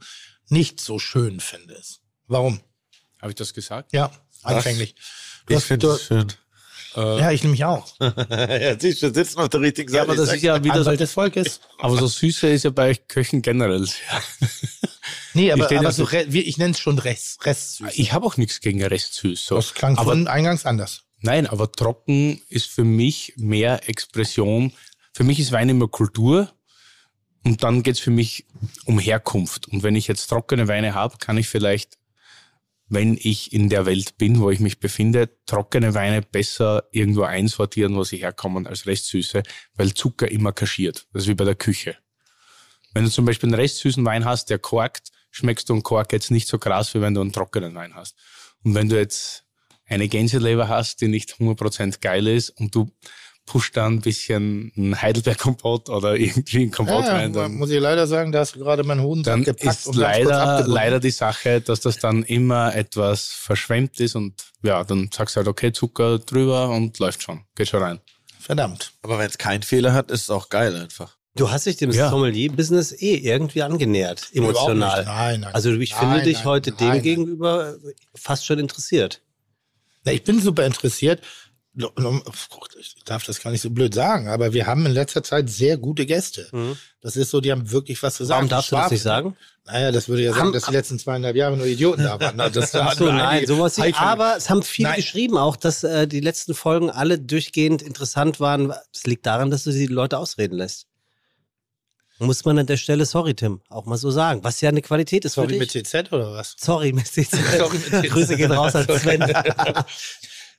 [0.48, 2.00] nicht so schön findest.
[2.26, 2.60] Warum?
[3.20, 3.92] Habe ich das gesagt?
[3.92, 4.10] Ja,
[4.42, 4.94] anfänglich.
[4.94, 5.00] Du
[5.48, 6.26] Ich finde es schön.
[6.96, 7.86] Ja, ich nämlich auch.
[8.00, 10.12] ja, siehst du, sitzen auf der richtigen Ja, Seite.
[10.12, 11.60] aber das ist ja wieder so, Anwalt des Volkes.
[11.78, 13.86] aber so Süße ist ja bei Köchen generell.
[15.34, 17.90] Nee, aber, Ich aber so, ich nenne es schon Rest, Restsüß.
[17.94, 19.46] Ich habe auch nichts gegen Restsüß.
[19.46, 19.56] So.
[19.56, 21.02] Das klang aber von eingangs anders.
[21.20, 24.72] Nein, aber trocken ist für mich mehr Expression.
[25.12, 26.50] Für mich ist Wein immer Kultur
[27.44, 28.46] und dann geht's für mich
[28.86, 29.68] um Herkunft.
[29.68, 31.97] Und wenn ich jetzt trockene Weine habe, kann ich vielleicht,
[32.88, 37.94] wenn ich in der Welt bin, wo ich mich befinde, trockene Weine besser irgendwo einsortieren,
[37.96, 39.42] wo sie herkommen, als Restsüße,
[39.74, 41.06] weil Zucker immer kaschiert.
[41.12, 41.96] Das ist wie bei der Küche.
[42.94, 46.30] Wenn du zum Beispiel einen restsüßen Wein hast, der korkt, schmeckst du einen Kork jetzt
[46.30, 48.16] nicht so krass, wie wenn du einen trockenen Wein hast.
[48.64, 49.44] Und wenn du jetzt
[49.86, 52.90] eine Gänseleber hast, die nicht 100% geil ist und du
[53.48, 57.80] pusht da ein bisschen ein Heidelbeer-Kompott oder irgendwie ein Kompott Ja, rein, dann, muss ich
[57.80, 61.60] leider sagen, da hast du gerade meinen Hoden dann gepackt ist leider, leider die Sache,
[61.60, 66.18] dass das dann immer etwas verschwemmt ist und ja, dann sagst du halt, okay, Zucker
[66.18, 68.00] drüber und läuft schon, geht schon rein.
[68.38, 68.92] Verdammt.
[69.02, 71.16] aber wenn es keinen Fehler hat, ist es auch geil einfach.
[71.34, 72.10] Du hast dich dem Ja.
[72.10, 74.74] Sommelier-Business eh irgendwie angenähert, emotional.
[74.74, 75.06] Überhaupt nicht.
[75.06, 75.54] Nein, nein.
[75.54, 77.02] Also ich finde Nein, dich nein, heute nein, dem nein.
[77.02, 77.76] gegenüber
[78.14, 79.22] fast schon interessiert.
[80.04, 81.20] Na, ich bin super interessiert.
[81.74, 85.76] Ich darf das gar nicht so blöd sagen, aber wir haben in letzter Zeit sehr
[85.76, 86.48] gute Gäste.
[87.00, 88.38] Das ist so, die haben wirklich was zu sagen.
[88.38, 89.36] Warum darfst du das nicht sagen?
[89.64, 92.36] Naja, das würde ja sagen, Haben- dass die letzten zweieinhalb Jahre nur Idioten da waren.
[92.36, 94.00] Na, Das Ach so, nein, sowas nicht.
[94.00, 94.96] Aber es haben viele Nein.
[94.96, 98.72] geschrieben auch, dass äh, die letzten Folgen alle durchgehend interessant waren.
[98.92, 100.86] Es liegt daran, dass du die Leute ausreden lässt.
[102.20, 104.42] Muss man an der Stelle, sorry Tim, auch mal so sagen.
[104.42, 105.84] Was ja eine Qualität ist Sorry für mit dich.
[105.84, 106.56] TZ oder was?
[106.58, 107.30] Sorry, mit TZ.
[107.58, 108.10] Sorry mit TZ.
[108.10, 109.20] Grüße gehen raus an Sven.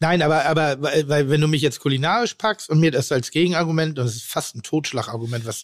[0.02, 3.98] Nein, aber, aber weil, wenn du mich jetzt kulinarisch packst und mir das als Gegenargument,
[3.98, 5.64] das ist fast ein Totschlagargument, was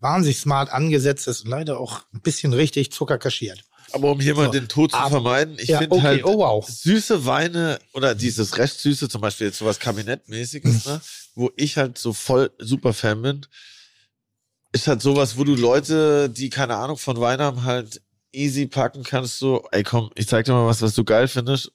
[0.00, 3.62] wahnsinnig smart angesetzt ist und leider auch ein bisschen richtig Zucker kaschiert.
[3.92, 4.50] Aber um hier mal So.
[4.52, 6.68] den Tod zu Aber- vermeiden, ich Ja, finde okay, halt oh wow.
[6.68, 11.00] süße Weine oder dieses Restsüße, zum Beispiel jetzt sowas Kabinettmäßiges, ne,
[11.36, 13.46] wo ich halt so voll super Fan bin,
[14.72, 18.02] ist halt sowas, wo du Leute, die keine Ahnung von Wein haben, halt
[18.32, 21.70] easy packen kannst, so, ey komm, ich zeig dir mal was, was du geil findest.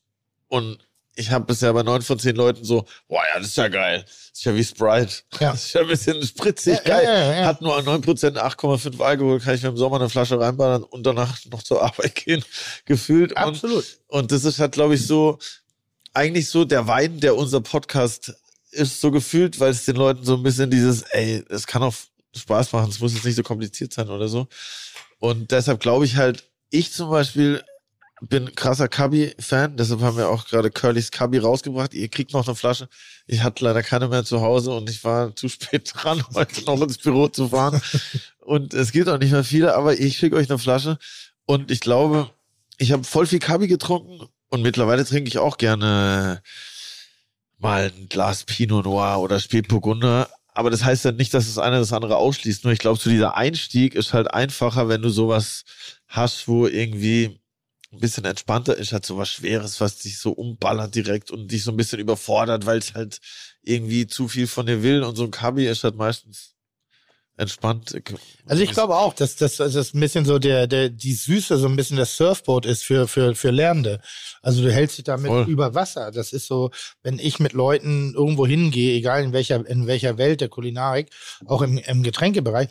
[0.50, 0.86] Und
[1.16, 4.04] ich habe bisher bei neun von zehn Leuten so, boah, ja, das ist ja geil.
[4.06, 5.14] Das ist ja wie Sprite.
[5.40, 5.52] Ja.
[5.52, 7.36] Das ist ja ein bisschen spritzig, Ja, geil.
[7.38, 7.46] ja.
[7.46, 11.38] Hat nur 9%, 8,5 Alkohol, kann ich mir im Sommer eine Flasche reinballern und danach
[11.52, 12.44] noch zur Arbeit gehen,
[12.86, 13.32] gefühlt.
[13.34, 13.86] Und Absolut.
[14.08, 15.38] und das ist halt, glaube ich, so,
[16.14, 18.34] eigentlich so der Wein, der unser Podcast
[18.72, 21.94] ist, so gefühlt, weil es den Leuten so ein bisschen dieses, ey, es kann auch
[22.36, 24.48] Spaß machen, es muss jetzt nicht so kompliziert sein oder so.
[25.20, 27.62] Und deshalb glaube ich halt, ich zum Beispiel
[28.22, 31.94] bin krasser Cubby-Fan, deshalb haben wir auch gerade Curly's Cubby rausgebracht.
[31.96, 32.88] Ihr kriegt noch eine Flasche.
[33.26, 36.80] Ich hatte leider keine mehr zu Hause und ich war zu spät dran, heute noch
[36.82, 37.82] ins Büro zu fahren.
[38.40, 41.00] und es gibt auch nicht mehr viele, aber ich schicke euch eine Flasche.
[41.46, 42.30] Und ich glaube,
[42.78, 46.44] ich habe voll viel Cubby getrunken und mittlerweile trinke ich auch gerne
[47.58, 50.30] mal ein Glas Pinot Noir oder Spätburgunder.
[50.54, 52.66] Aber das heißt ja nicht, dass das eine das andere ausschließt.
[52.66, 55.64] Nur ich glaube, so dieser Einstieg ist halt einfacher, wenn du sowas
[56.08, 57.41] hast, wo irgendwie
[57.92, 61.72] ein bisschen entspannter ist, halt sowas Schweres, was dich so umballert direkt und dich so
[61.72, 63.20] ein bisschen überfordert, weil es halt
[63.62, 65.04] irgendwie zu viel von dir will.
[65.04, 66.56] Und so ein Kabi ist halt meistens
[67.38, 68.02] entspannt.
[68.46, 71.58] Also ich glaube auch, dass das, dass das ein bisschen so der, der, die Süße
[71.58, 74.00] so ein bisschen das Surfboard ist für, für, für Lernende.
[74.42, 75.46] Also du hältst dich damit Voll.
[75.48, 76.12] über Wasser.
[76.12, 76.72] Das ist so,
[77.04, 81.10] wenn ich mit Leuten irgendwo hingehe, egal in welcher, in welcher Welt der Kulinarik,
[81.46, 82.70] auch im, im Getränkebereich,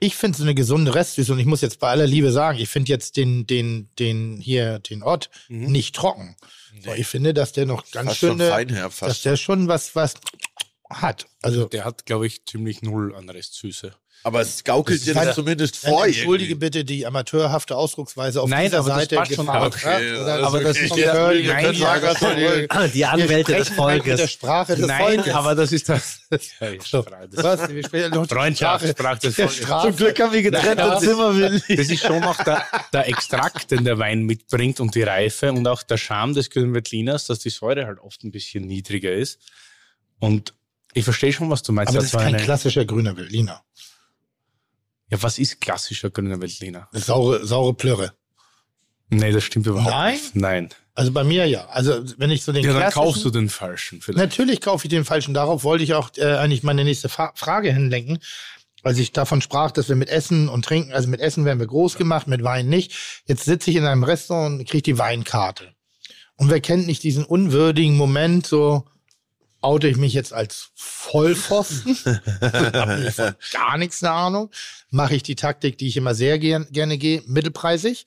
[0.00, 2.68] ich finde so eine gesunde Restsüße und ich muss jetzt bei aller Liebe sagen, ich
[2.70, 6.36] finde jetzt den, den, den hier, den Ott nicht trocken.
[6.82, 8.14] So, ich finde, dass der noch ganz Mhm.
[8.14, 10.14] Schön, dass der schon was, was
[10.88, 11.26] hat.
[11.42, 13.94] Also Der hat, glaube ich, ziemlich null an Restsüße.
[14.22, 16.06] Aber es gaukelt Das dir das halt- zumindest Dann vor.
[16.06, 16.66] entschuldige irgendwie.
[16.66, 19.16] bitte die amateurhafte Ausdrucksweise auf Nein, dieser aber das Seite.
[19.34, 20.24] gefahren, Okay, ja?
[20.26, 20.84] das aber das okay.
[20.86, 22.66] ist Ja, können können sagen, wollen.
[22.68, 24.30] Ah, Die Anwälte des Mit der Volkes.
[24.32, 25.34] Sprache des Nein, Volkes.
[25.34, 26.20] aber das ist das.
[26.84, 27.42] So, das.
[27.44, 27.68] was?
[27.70, 29.60] Wir spielen noch die Freundschaftssprache des Volkes.
[29.66, 30.98] Zum Glück haben wir getrennte Ja.
[30.98, 31.76] Zimmer, Willi.
[31.76, 35.66] Das ist schon auch der, der Extrakt, den der Wein mitbringt und die Reife und
[35.66, 39.38] auch der Charme des Grünen Veltliners, dass die Säure halt oft ein bisschen niedriger ist.
[40.18, 40.52] Und
[40.92, 41.88] ich verstehe schon, was du meinst.
[41.90, 43.62] Aber Er das ist kein eine- klassischer grüner Berliner.
[45.10, 46.88] Ja, was ist klassischer Grüner Veltliner?
[46.92, 48.12] Saure, saure Plörre.
[49.10, 50.14] Nee, das stimmt überhaupt Nein?
[50.14, 50.36] nicht.
[50.36, 50.68] Nein.
[50.94, 51.66] Also bei mir ja.
[51.66, 54.18] Also wenn ich so den Ja, dann kaufst du den falschen vielleicht.
[54.18, 55.34] Natürlich kaufe ich den falschen.
[55.34, 58.18] Darauf wollte ich auch äh, eigentlich meine nächste Fa Frage hinlenken.
[58.82, 61.66] Als ich davon sprach, dass wir mit Essen und Trinken, also mit Essen werden wir
[61.66, 62.94] groß gemacht, mit Wein nicht.
[63.26, 65.74] Jetzt sitze ich in einem Restaurant und kriege die Weinkarte.
[66.36, 68.86] Und wer kennt nicht diesen unwürdigen Moment, so
[69.60, 71.96] oute ich mich jetzt als Vollpfosten,
[72.40, 74.50] habe ich von gar nichts eine Ahnung,
[74.90, 78.06] mache ich die Taktik, die ich immer sehr gern, gerne gehe, mittelpreisig.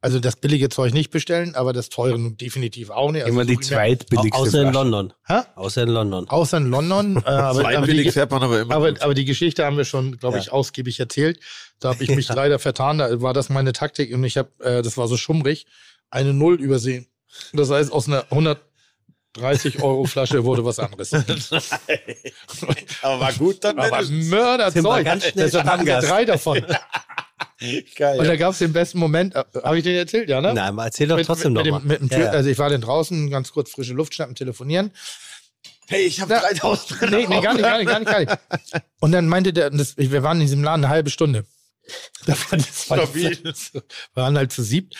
[0.00, 3.24] Also das billige Zeug nicht bestellen, aber das teure nun definitiv auch nicht.
[3.24, 4.72] Also Immer die zweitbilligste Außer in.
[4.72, 5.12] London.
[5.26, 5.40] Hä?
[5.56, 6.28] Außer in London.
[6.28, 7.16] Außer in London.
[7.16, 8.74] Äh, aber, aber, die, fährt man aber immer.
[8.76, 11.40] aber, aber die Geschichte haben wir schon, glaube ich, ausgiebig erzählt.
[11.80, 12.98] Da habe ich mich leider vertan.
[12.98, 15.66] Da war das meine Taktik und ich habe, äh, das war so schummrig,
[16.10, 17.08] eine Null übersehen.
[17.52, 18.56] Das heißt, aus einer
[19.36, 21.12] 130 Euro Flasche wurde was anderes.
[23.02, 23.78] aber war gut dann.
[23.78, 25.22] Aber Mörderzeug.
[25.34, 26.64] Deshalb hatten wir drei davon.
[27.96, 28.18] Geil.
[28.20, 29.34] Und da gab es den besten Moment.
[29.34, 30.54] äh, Habe ich den erzählt, ja, ne?
[30.54, 31.80] Nein, aber erzähl doch Mit- trotzdem mit, noch mit, mal.
[31.80, 32.30] dem, mit dem Tür, Ja, ja.
[32.30, 34.92] Also ich war dann draußen, ganz kurz frische Luft schnappen, telefonieren.
[35.88, 38.32] hey, ich habe 3000 Nee, nee, gar nicht, gar nicht, gar nicht, gar nicht.
[39.00, 41.46] Und dann meinte der, das, wir waren in diesem Laden eine halbe Stunde.
[42.26, 43.38] Da war das war Stabil.
[43.42, 43.82] wir
[44.14, 44.94] waren halt zu siebt.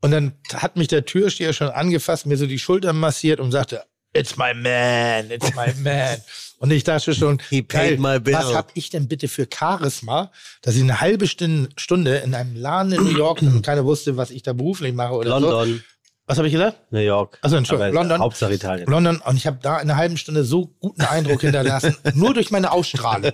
[0.00, 3.84] Und dann hat mich der Türsteher schon angefasst, mir so die Schultern massiert und sagte,
[4.12, 6.18] It's my man, it's my man.
[6.58, 8.34] Und ich dachte schon, He paid geil, my bill.
[8.34, 10.32] was hab ich denn bitte für Charisma,
[10.62, 14.16] dass ich eine halbe Stunde, Stunde in einem Laden in New York und keiner wusste,
[14.16, 15.66] was ich da beruflich mache oder so.
[16.30, 16.78] Was habe ich gesagt?
[16.92, 17.38] New York.
[17.42, 18.20] Ach so, Entschuldigung, London.
[18.20, 18.88] Hauptsache Italien.
[18.88, 22.52] London und ich habe da in einer halben Stunde so guten Eindruck hinterlassen, nur durch
[22.52, 23.32] meine Ausstrahlung.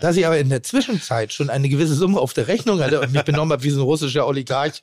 [0.00, 3.12] dass ich aber in der Zwischenzeit schon eine gewisse Summe auf der Rechnung hatte und
[3.12, 4.80] mich benommen habe wie so ein russischer Oligarch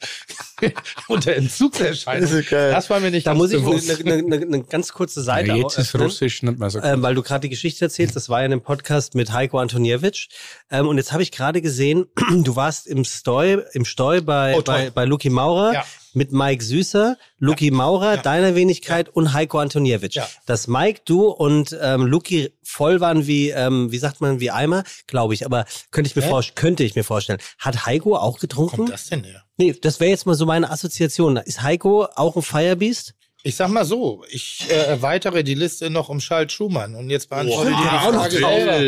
[1.08, 2.30] unter Entzugserscheinung.
[2.30, 2.50] Das.
[2.50, 5.56] Das war mir nicht Da ganz muss ich eine, eine, eine, ganz kurze Seite Ja,
[5.56, 5.96] jetzt ist.
[5.96, 8.52] Russisch nicht mehr so ähm, weil du gerade die Geschichte erzählst, das war ja in
[8.52, 10.28] einem Podcast mit Heiko Antoniewicz.
[10.70, 12.06] Ähm, und jetzt habe ich gerade gesehen,
[12.44, 15.86] du warst im Stoi, im Stoi bei, Oh, bei, bei Luki Maurer Ja.
[16.16, 20.16] Mit Mike Süßer, Luki Maurer, deiner Wenigkeit und Heiko Antoniewicz.
[20.16, 20.28] Ja.
[20.46, 24.84] Dass Mike, du und ähm, Luki voll waren wie, ähm, wie sagt man, wie Eimer,
[25.08, 25.46] glaube ich.
[25.46, 26.30] Aber könnte ich mir Hä?
[26.30, 27.40] vorstellen, könnte ich mir vorstellen.
[27.60, 28.78] Hat Heiko auch getrunken?
[28.78, 29.44] kommt das denn her?
[29.58, 31.38] Nee, das wäre jetzt mal so meine Assoziation.
[31.38, 33.14] Ist Heiko auch ein Firebeast?
[33.48, 37.30] Ich sag mal so, ich äh, erweitere die Liste noch um Charles Schumann und jetzt
[37.30, 37.78] beantworte Wow.
[37.80, 38.40] ich Der die war auch noch Frage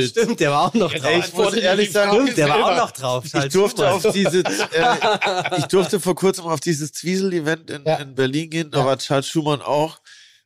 [0.02, 0.04] drauf.
[0.10, 1.26] Stimmt, der war auch noch drauf.
[1.28, 3.26] Ich muss ehrlich sagen, Stimmt, der war auch noch drauf.
[3.26, 3.94] Ich Charles durfte Schumann.
[4.08, 7.96] auf dieses, äh, ich durfte vor kurzem auf dieses Zwiesel-Event in, Ja.
[7.98, 8.72] in Berlin gehen.
[8.72, 8.86] Da Ja.
[8.88, 10.00] war Charles Schumann auch.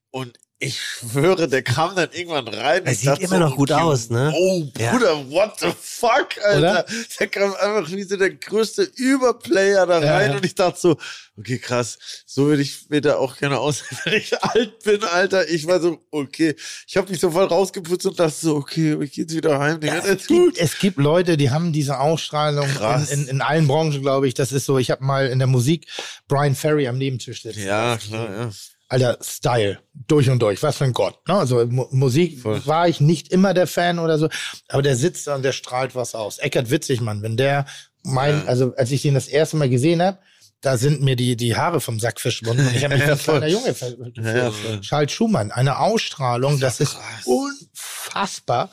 [0.10, 2.86] Und ich schwöre, der kam dann irgendwann rein.
[2.86, 4.32] Er sieht immer noch gut aus, ne?
[4.36, 4.92] Oh, Ja.
[4.92, 6.58] Bruder, what the fuck, Alter.
[6.60, 6.86] Oder?
[7.20, 10.30] Der kam einfach wie so der größte Überplayer da Ja, rein.
[10.32, 10.38] ja.
[10.38, 10.98] Und ich dachte so,
[11.38, 11.98] okay, krass,
[12.28, 15.50] so würde ich später auch gerne aussehen, wenn ich alt bin, Alter.
[15.50, 16.56] Ich war so, okay.
[16.88, 19.80] Ich habe mich so voll rausgeputzt und dachte so, okay, ich gehe jetzt wieder heim.
[19.82, 22.68] Ja, Es gibt, es gibt Leute, die haben diese Ausstrahlung
[23.10, 24.36] in, in, in allen Branchen, glaube ich.
[24.36, 25.88] Das ist so, ich habe mal in der Musik
[26.28, 27.64] Brian Ferry am Nebentisch sitzen.
[27.66, 28.52] ja klar, ja.
[28.92, 31.16] Alter, Style, durch und durch, was für ein Gott.
[31.28, 31.36] Ne?
[31.36, 32.62] Also Mu Musik Voll.
[32.66, 34.28] war ich nicht immer der Fan oder so,
[34.68, 36.40] aber der sitzt da und der strahlt was aus.
[36.40, 37.66] Eckert Witzigmann, wenn der
[38.04, 38.46] mein, Ja.
[38.48, 40.18] also als ich den das erste Mal gesehen habe,
[40.60, 42.68] da sind mir die, die Haare vom Sack verschwunden.
[42.68, 43.40] Und ich habe mich voll.
[43.40, 44.54] kleiner Junge ver- gefühlt.
[44.68, 44.80] Ja.
[44.82, 47.26] Charles Schumann, eine Ausstrahlung, das ist krass.
[47.26, 48.70] unfassbar.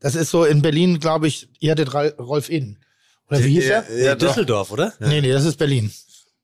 [0.00, 2.78] Das ist so in Berlin, glaube ich, ihr hattet Rolf Inn.
[3.30, 3.84] Oder wie hieß er?
[3.98, 4.28] ja, doch.
[4.28, 4.92] Düsseldorf, oder?
[4.98, 5.92] Nee, nee, das ist Berlin.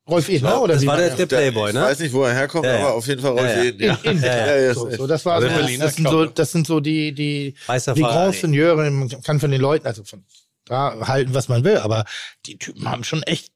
[0.09, 0.59] Rolf Inn, ne?
[0.59, 1.17] Oder das wie war der, er?
[1.17, 1.83] der Playboy, ich ne?
[1.83, 2.79] weiß nicht, wo er herkommt, Ja, ja.
[2.87, 3.63] aber auf jeden Fall Rolf Ja, ja.
[3.65, 3.99] Eden, ja.
[4.03, 6.67] In, in, Ja, ja, ja, so, das war so, Also das, sind so, das sind
[6.67, 8.01] so die, die, Weißer die.
[8.03, 10.25] Grand Seigneur, man kann von den Leuten, also von
[10.65, 12.05] da halten, was man will, aber
[12.47, 13.49] die Typen haben schon echt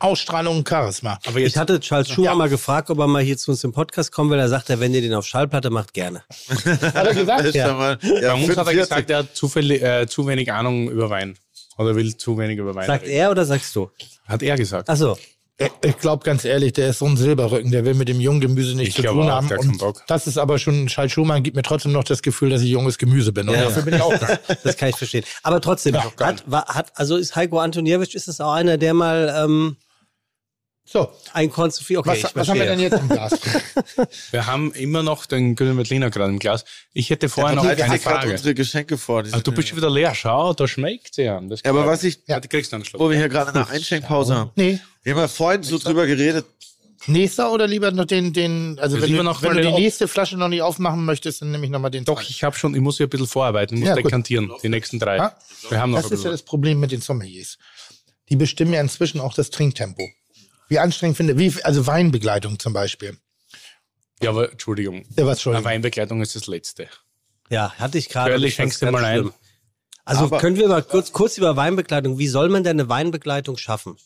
[0.00, 1.18] Ausstrahlung und Charisma.
[1.26, 2.36] Aber jetzt Ich hatte Charles Schumacher Ja.
[2.36, 4.38] mal gefragt, ob er mal hier zu uns im Podcast kommen will.
[4.38, 6.22] Er sagt, er, wenn ihr den auf Schallplatte macht, gerne.
[6.64, 7.52] Hat er gesagt?
[7.54, 8.76] Ja mal, bei ja, uns hat er 45.
[8.78, 11.36] gesagt, er hat zufällig, äh, zu wenig Ahnung über Wein.
[11.78, 13.12] Oder will zu wenig über Wein Sagt reden.
[13.16, 13.90] er oder sagst du?
[14.26, 14.88] Hat er gesagt.
[14.88, 15.18] Ach so.
[15.82, 18.76] Ich- glaube ganz ehrlich, der ist so ein Silberrücken, der will mit dem jungen Gemüse
[18.76, 19.50] nichts Ich zu tun auch, haben.
[19.58, 20.04] Und Bock.
[20.06, 22.96] das ist aber schon, Charles Schumann gibt mir trotzdem noch das Gefühl, dass ich junges
[22.96, 23.48] Gemüse bin.
[23.48, 23.84] Und Ja, dafür ja.
[23.84, 24.38] bin ich auch da.
[24.62, 25.24] Das kann ich verstehen.
[25.42, 28.94] Aber trotzdem, Ja, hat, war, hat, also ist Heiko Antoniewicz, ist das auch einer, der
[28.94, 29.76] mal ähm,
[30.84, 31.98] So, ein Korn zu viel.
[31.98, 33.32] Okay, was, ich was haben wir denn jetzt im Glas?
[34.30, 36.64] Wir haben immer noch den Grünen Veltliner gerade im Glas.
[36.94, 38.30] Ich hätte vorher noch Bereite eine gerade Frage.
[38.32, 39.22] unsere Geschenke vor.
[39.24, 40.14] Die Ah, du bist schon wieder leer.
[40.14, 41.52] Schau, da schmeckt sie an.
[41.64, 42.20] Aber was ich.
[42.26, 43.02] Ja, du kriegst einen Schluck.
[43.02, 44.50] wo wir hier gerade der Einschenkpause haben.
[44.54, 44.78] nee.
[45.08, 46.44] Wir haben ja vorhin so drüber geredet.
[47.06, 50.36] Nächster oder lieber noch den, den, also wenn du, noch wenn du die nächste Flasche
[50.36, 52.04] noch nicht aufmachen möchtest, dann nehme ich nochmal den.
[52.04, 54.04] Doch, ich habe schon, ich muss ja ein bisschen vorarbeiten, ich muss Ja, gut.
[54.04, 55.16] dekantieren, die nächsten drei.
[55.16, 55.34] Ja.
[55.70, 57.56] Wir haben noch Das ist ja das Problem mit den Sommeliers.
[58.28, 60.06] Die bestimmen ja inzwischen auch das Trinktempo.
[60.68, 63.16] Wie anstrengend finde, wie, also Weinbegleitung zum Beispiel.
[64.22, 65.06] Ja, aber Entschuldigung.
[65.16, 65.54] Ja, was schon.
[65.56, 66.88] Eine Weinbegleitung ist das Letzte.
[67.48, 68.34] Ja, hatte ich gerade.
[68.34, 69.30] Ich fand's schenkst du mal ein?
[70.04, 72.18] Also Aber- können wir mal kurz, kurz über Weinbegleitung.
[72.18, 73.96] Wie soll man denn eine Weinbegleitung schaffen?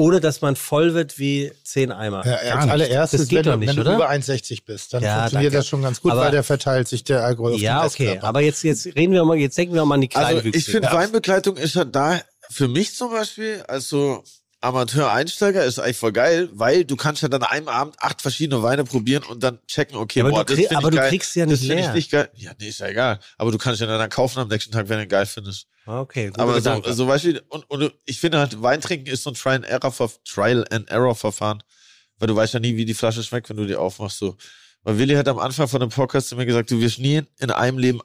[0.00, 2.24] Ohne dass man voll wird wie zehn Eimer.
[2.26, 3.94] Ja, als allererstes, das geht wenn, du, nicht, wenn du oder?
[3.96, 5.56] über 1,60 bist, dann Ja, funktioniert danke.
[5.58, 8.18] das schon ganz gut, Aber- weil der verteilt sich der Alkohol auf ja, den okay.
[8.22, 10.58] Aber jetzt, jetzt reden wir mal, jetzt denken wir mal an die Also Kleinwüchsigen.
[10.58, 12.20] ich finde, Weinbegleitung ist halt da,
[12.50, 14.24] für mich zum Beispiel, als so
[14.60, 18.84] Amateur-Einsteiger ist eigentlich voll geil, weil du kannst halt an einem Abend acht verschiedene Weine
[18.84, 21.08] probieren und dann checken, okay, Ja, aber boah, du das krieg- find aber du geil,
[21.10, 21.88] kriegst ja das nicht find leer.
[21.88, 22.30] ich nicht geil.
[22.34, 23.20] Ja, nee, ist ja egal.
[23.38, 25.66] Aber du kannst ja dann kaufen am nächsten Tag, wenn du ihn geil findest.
[25.86, 26.92] Okay, guter Aber so, Gedanke.
[26.94, 29.94] so weißt du, und, und ich finde halt, Weintrinken ist so ein Trial and Error,
[30.24, 31.62] Trial and Error Verfahren,
[32.18, 34.36] weil du weißt ja nie, wie die Flasche schmeckt, wenn du die aufmachst, so.
[34.82, 37.50] Weil Willi hat am Anfang von dem Podcast zu mir gesagt, du wirst nie in
[37.50, 38.00] einem Leben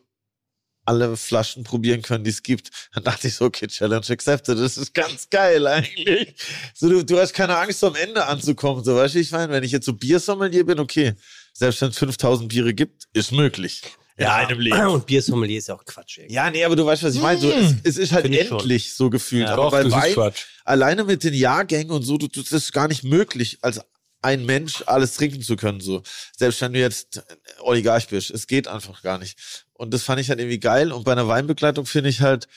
[0.86, 2.70] alle Flaschen probieren können, die es gibt.
[2.94, 6.36] Dann dachte ich so, okay, Challenge accepted, das ist ganz geil eigentlich.
[6.74, 9.64] So, du, du hast keine Angst, am Ende anzukommen, so, weißt du, ich meine, wenn
[9.64, 11.14] ich jetzt so Biersommelier bin, okay,
[11.54, 13.82] selbst wenn es 5000 Biere gibt, ist möglich.
[14.18, 14.80] In einem Leben.
[14.88, 16.20] Und Biersommelier ist ja auch Quatsch.
[16.20, 16.36] irgendwie.
[16.36, 17.38] Ja, nee, aber du weißt, was ich meine.
[17.38, 18.60] So, es, es ist halt Find ich schon.
[18.60, 19.48] endlich so gefühlt.
[19.48, 20.46] Ja, aber Doch, bei das ist Wein, Quatsch.
[20.64, 23.82] alleine mit den Jahrgängen und so, du, du, das ist gar nicht möglich, als
[24.22, 25.82] ein Mensch alles trinken zu können.
[25.82, 26.02] So.
[26.38, 27.22] Selbst wenn du jetzt
[27.60, 28.32] Oligarch bist.
[28.32, 29.38] Es geht einfach gar nicht.
[29.78, 30.92] Und das fand ich halt irgendwie geil.
[30.92, 32.48] Und bei einer Weinbegleitung finde ich halt,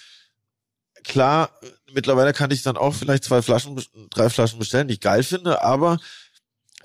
[1.04, 1.50] klar,
[1.92, 3.80] mittlerweile kann ich dann auch vielleicht zwei Flaschen,
[4.10, 5.98] drei Flaschen bestellen, die ich geil finde, aber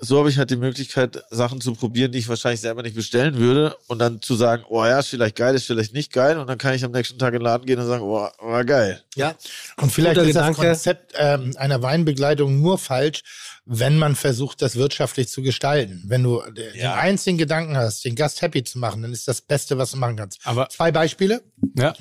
[0.00, 3.38] so habe ich halt die Möglichkeit, Sachen zu probieren, die ich wahrscheinlich selber nicht bestellen
[3.38, 6.48] würde und dann zu sagen, oh ja, ist vielleicht geil, ist vielleicht nicht geil und
[6.48, 9.02] dann kann ich am nächsten Tag in den Laden gehen und sagen, oh, war geil.
[9.14, 9.34] Ja,
[9.76, 10.60] und vielleicht ist Gedanke.
[10.60, 13.22] das Konzept ähm, einer Weinbegleitung nur falsch,
[13.66, 16.02] wenn man versucht, das wirtschaftlich zu gestalten.
[16.06, 16.94] Wenn du den Ja.
[16.94, 20.16] einzigen Gedanken hast, den Gast happy zu machen, dann ist das Beste, was du machen
[20.16, 20.38] kannst.
[20.44, 21.42] Aber- Zwei Beispiele.
[21.76, 21.94] Ja,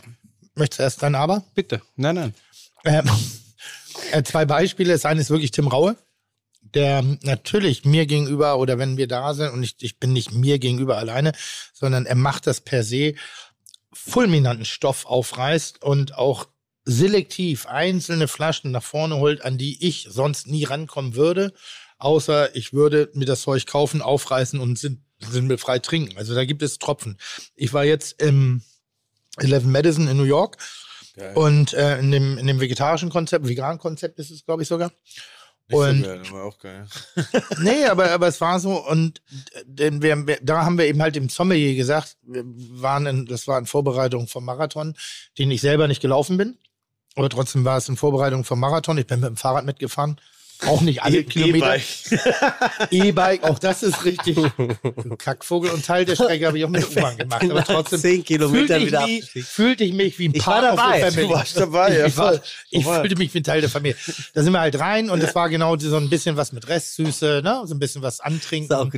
[0.56, 1.44] Möchtest du erst dein Aber?
[1.56, 1.82] bitte.
[1.96, 2.34] Nein, nein.
[2.86, 3.10] Ähm,
[4.12, 4.92] äh, zwei Beispiele.
[4.94, 5.96] Das eine ist wirklich Tim Raue,
[6.62, 10.60] der natürlich mir gegenüber oder wenn wir da sind und ich, ich bin nicht mir
[10.60, 11.32] gegenüber alleine,
[11.74, 13.16] sondern er macht das per se
[13.94, 16.48] fulminanten Stoff aufreißt und auch
[16.86, 21.54] selektiv einzelne Flaschen nach vorne holt, an die ich sonst nie rankommen würde,
[21.98, 26.18] außer ich würde mir das Zeug kaufen, aufreißen und sind, sind frei trinken.
[26.18, 27.18] Also da gibt es Tropfen.
[27.56, 28.62] Ich war jetzt im
[29.38, 30.58] Eleven Madison in New York
[31.36, 34.92] und äh, in, dem, in dem vegetarischen Konzept, veganen Konzept ist es, glaube ich, sogar.
[35.72, 36.88] Und das war auch geil.
[37.62, 39.22] nee, aber, aber es war so und
[39.54, 43.26] äh, denn wir, wir, da haben wir eben halt dem Sommelier gesagt, wir waren in,
[43.26, 44.96] das war in Vorbereitung vom Marathon,
[45.38, 46.58] den ich selber nicht gelaufen bin.
[47.16, 48.98] Aber trotzdem war es in Vorbereitung vom Marathon.
[48.98, 50.18] Ich bin mit dem Fahrrad mitgefahren.
[50.68, 51.78] Auch nicht alle Kilometer.
[52.92, 54.38] E-Bike, auch das ist richtig.
[55.18, 57.44] Kackvogel und Teil der Strecke habe ich auch mit der U-Bahn gemacht.
[57.44, 59.48] Aber trotzdem Zehn Kilometer fühlte ich, wieder mich, abgestiegen.
[59.48, 61.28] fühlte ich mich wie ein Ich Part the Family.
[61.28, 63.00] Du warst dabei, ja, ich, war, ich Voll.
[63.02, 63.98] fühlte mich wie ein Teil der Familie.
[64.34, 67.42] Da sind wir halt rein und es war genau so ein bisschen was mit Restsüße,
[67.44, 67.62] ne?
[67.66, 68.90] so ein bisschen was antrinken, um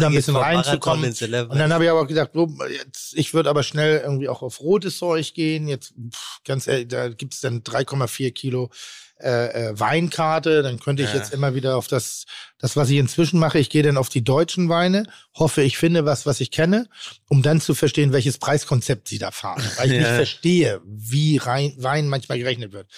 [0.00, 1.10] da ein bisschen reinzukommen.
[1.10, 4.42] Und dann habe ich aber auch gedacht, so, jetzt, ich würde aber schnell irgendwie auch
[4.42, 5.68] auf rotes Zeug gehen.
[5.68, 8.70] Jetzt pff, ganz ehrlich, da gibt's dann 3,4 Kilo
[9.20, 10.62] äh, äh, Weinkarte.
[10.62, 11.16] Dann könnte ich Ja.
[11.16, 12.24] jetzt immer wieder auf das,
[12.58, 13.58] das, was ich inzwischen mache.
[13.58, 15.04] Ich gehe dann auf die deutschen Weine,
[15.34, 16.88] hoffe, ich finde was, was ich kenne,
[17.28, 19.62] um dann zu verstehen, welches Preiskonzept sie da fahren.
[19.76, 20.14] Weil ich nicht Ja.
[20.16, 22.88] verstehe, wie rein, Wein manchmal gerechnet wird.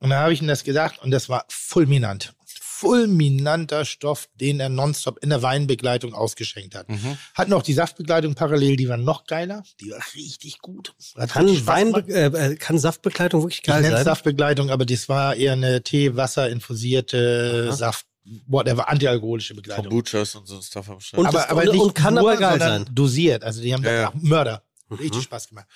[0.00, 2.32] Und dann habe ich ihm das gesagt und das war fulminant.
[2.80, 6.86] Fulminanter Stoff, den er nonstop in der Weinbegleitung ausgeschenkt hat.
[7.34, 9.62] Hat noch die Saftbegleitung parallel, die war noch geiler.
[9.80, 10.94] Die war richtig gut.
[11.16, 14.04] Hat Kann, Wein, äh, äh, kann Saftbegleitung wirklich Ich geil nenne es sein?
[14.04, 18.06] Saftbegleitung, aber das war eher eine Tee-Wasser-infusierte Saft,
[18.46, 19.86] whatever, antialkoholische Begleitung.
[19.86, 21.18] Kombuchas und so ein Stuff am Start.
[21.20, 22.84] Und aber, aber und- nicht und kann nur, aber geil sein.
[22.92, 23.42] dosiert.
[23.44, 24.08] Also die haben Ja, da ja.
[24.10, 24.62] auch Mörder.
[24.90, 25.66] Richtig Spaß gemacht.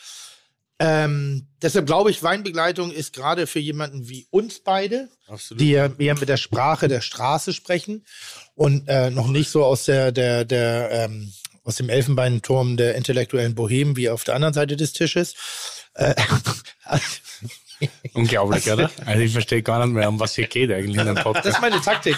[0.84, 5.60] Ähm, deshalb glaube ich, Weinbegleitung ist gerade für jemanden wie uns beide, Absolut.
[5.60, 8.04] die ja eher mit der Sprache der Straße sprechen
[8.56, 11.32] und äh, noch nicht so aus der, der, der ähm,
[11.62, 15.36] aus dem Elfenbeinturm der intellektuellen Bohemen wie auf der anderen Seite des Tisches.
[15.94, 16.16] Äh,
[18.14, 18.90] Unglaublich, oder?
[19.06, 21.46] Also ich verstehe gar nicht mehr, um was hier geht eigentlich in dem das Podcast.
[21.46, 22.16] ist meine Taktik.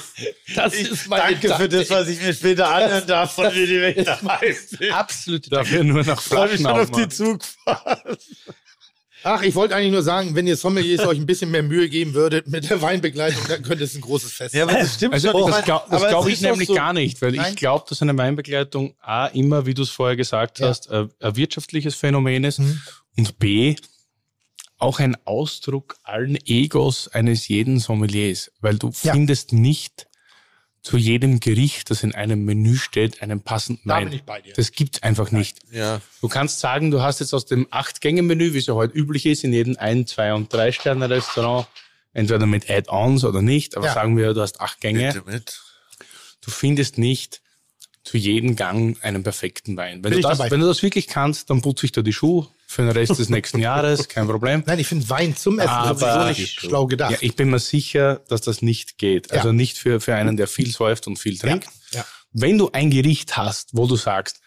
[0.54, 3.80] Das ist meine Danke für das, was ich mir später anhören darf von mir, die
[3.80, 4.90] weg daheim sind.
[4.92, 7.08] absolute Dafür nur noch Ich Flaschen schon auf die.
[7.08, 8.18] Zugfahrt.
[9.26, 12.12] Ach, ich wollte eigentlich nur sagen, wenn ihr Sommeliers euch ein bisschen mehr Mühe geben
[12.12, 14.74] würdet mit der Weinbegleitung, dann könnte es ein großes Fest Ja, sein.
[14.74, 15.48] aber das stimmt Also schon.
[15.48, 17.52] Ich das glaube glaub ich ist doch nämlich so- gar nicht, weil Nein?
[17.52, 20.68] ich glaube, dass eine Weinbegleitung A immer, wie du es vorher gesagt Ja.
[20.68, 22.82] hast, ein, ein wirtschaftliches Phänomen ist Mhm.
[23.16, 23.76] und B
[24.78, 29.12] auch ein Ausdruck allen Egos eines jeden Sommeliers, weil du Ja.
[29.12, 30.06] findest nicht
[30.82, 34.04] zu jedem Gericht, das in einem Menü steht, einen passenden Da Wein.
[34.10, 34.52] bin ich bei dir.
[34.52, 35.58] Das gibt's einfach nicht.
[35.72, 36.02] Ja.
[36.20, 39.44] Du kannst sagen, du hast jetzt aus dem Acht-Gänge-Menü, wie es ja heute üblich ist,
[39.44, 41.66] in jedem Ein-, Zwei- und Drei-Sterne-Restaurant,
[42.12, 43.94] entweder mit Add-ons oder nicht, aber Ja.
[43.94, 45.60] sagen wir, du hast acht Gänge, Bitte mit.
[46.42, 47.40] du findest nicht
[48.02, 50.04] zu jedem Gang einen perfekten Wein.
[50.04, 52.82] Wenn, du das, wenn du das wirklich kannst, dann putze ich dir die Schuhe, für
[52.82, 54.62] den Rest des nächsten Jahres, kein Problem.
[54.66, 57.12] Nein, ich finde Wein zum Essen Aber- sowieso nicht schlau gedacht.
[57.12, 59.30] Ja, ich bin mir sicher, dass das nicht geht.
[59.32, 59.52] Also Ja.
[59.52, 61.68] nicht für, für einen, der viel säuft und viel trinkt.
[61.92, 62.04] ja.
[62.32, 64.40] Wenn du ein Gericht hast, wo du sagst,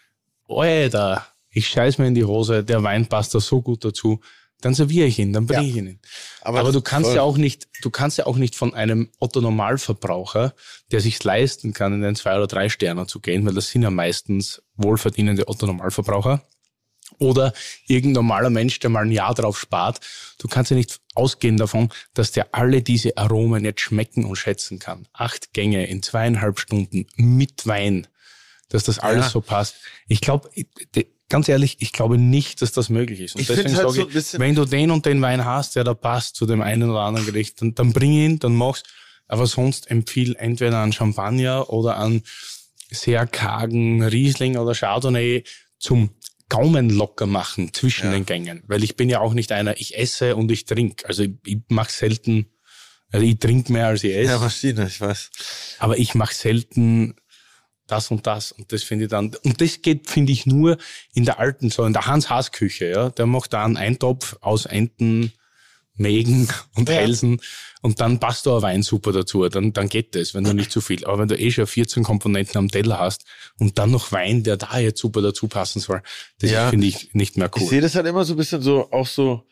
[0.46, 4.20] Alter, ich scheiß mir in die Hose, der Wein passt da so gut dazu,
[4.60, 5.68] dann serviere ich ihn, dann bringe Ja.
[5.68, 5.86] ich ihn.
[5.86, 6.00] hin.
[6.42, 7.16] Aber Aber, du kannst voll.
[7.16, 10.52] ja auch nicht, du kannst ja auch nicht von einem Otto Normalverbraucher,
[10.90, 13.82] der sich leisten kann, in den zwei oder drei Sterner zu gehen, weil das sind
[13.82, 16.42] ja meistens wohlverdienende Otto Normalverbraucher.
[17.18, 17.52] Oder
[17.86, 20.00] irgendein normaler Mensch, der mal ein Jahr drauf spart.
[20.38, 24.78] Du kannst ja nicht ausgehen davon, dass der alle diese Aromen jetzt schmecken und schätzen
[24.78, 25.06] kann.
[25.12, 28.06] Acht Gänge in zweieinhalb Stunden mit Wein,
[28.68, 29.30] dass das alles Ja.
[29.30, 29.76] so passt.
[30.06, 30.48] Ich glaube,
[31.28, 33.34] ganz ehrlich, ich glaube nicht, dass das möglich ist.
[33.34, 35.84] Und Ich deswegen halt sage so ich, wenn du den und den Wein hast, der
[35.84, 38.82] da passt zu dem einen oder anderen Gericht, dann, dann bring ihn, dann mach's.
[39.26, 42.22] Aber sonst empfiehl entweder an Champagner oder an
[42.90, 45.44] sehr kargen Riesling oder Chardonnay
[45.78, 46.10] zum
[46.48, 48.12] Gaumen locker machen zwischen Ja.
[48.12, 48.62] den Gängen.
[48.66, 51.06] Weil ich bin ja auch nicht einer, ich esse und ich trinke.
[51.06, 52.46] Also ich, ich mache selten,
[53.12, 54.32] also ich trinke mehr als ich esse.
[54.32, 55.30] Ja, Maschine, ich weiß.
[55.78, 57.14] Aber ich mache selten
[57.86, 58.52] das und das.
[58.52, 60.78] Und das finde ich dann, und das geht, finde ich, nur
[61.14, 63.10] in der alten, so in der Hans-Haas-Küche, ja.
[63.10, 65.32] Der macht da einen Eintopf aus Enten,
[65.98, 66.96] Mägen und Ja.
[66.96, 67.40] Hälsen
[67.82, 69.48] und dann passt da ein Wein super dazu.
[69.48, 71.04] Dann, dann geht das, wenn du nicht zu viel.
[71.04, 73.24] Aber wenn du eh schon 14 Komponenten am Teller hast
[73.58, 76.02] und dann noch Wein, der da jetzt super dazu passen soll,
[76.40, 76.70] das Ja.
[76.70, 77.68] finde ich nicht mehr Ich cool.
[77.68, 79.44] sehe das halt immer so ein bisschen so, auch so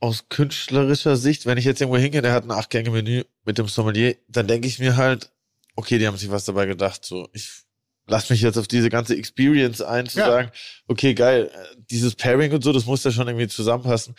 [0.00, 4.16] aus künstlerischer Sicht, wenn ich jetzt irgendwo hingehe, der hat ein Acht-Gänge-Menü mit dem Sommelier,
[4.28, 5.30] dann denke ich mir halt,
[5.74, 7.04] okay, die haben sich was dabei gedacht.
[7.04, 7.50] So, ich
[8.06, 10.26] lass mich jetzt auf diese ganze Experience ein, zu Ja.
[10.26, 10.50] sagen,
[10.86, 11.50] okay, geil,
[11.90, 14.14] dieses Pairing und so, das muss ja schon irgendwie zusammenpassen.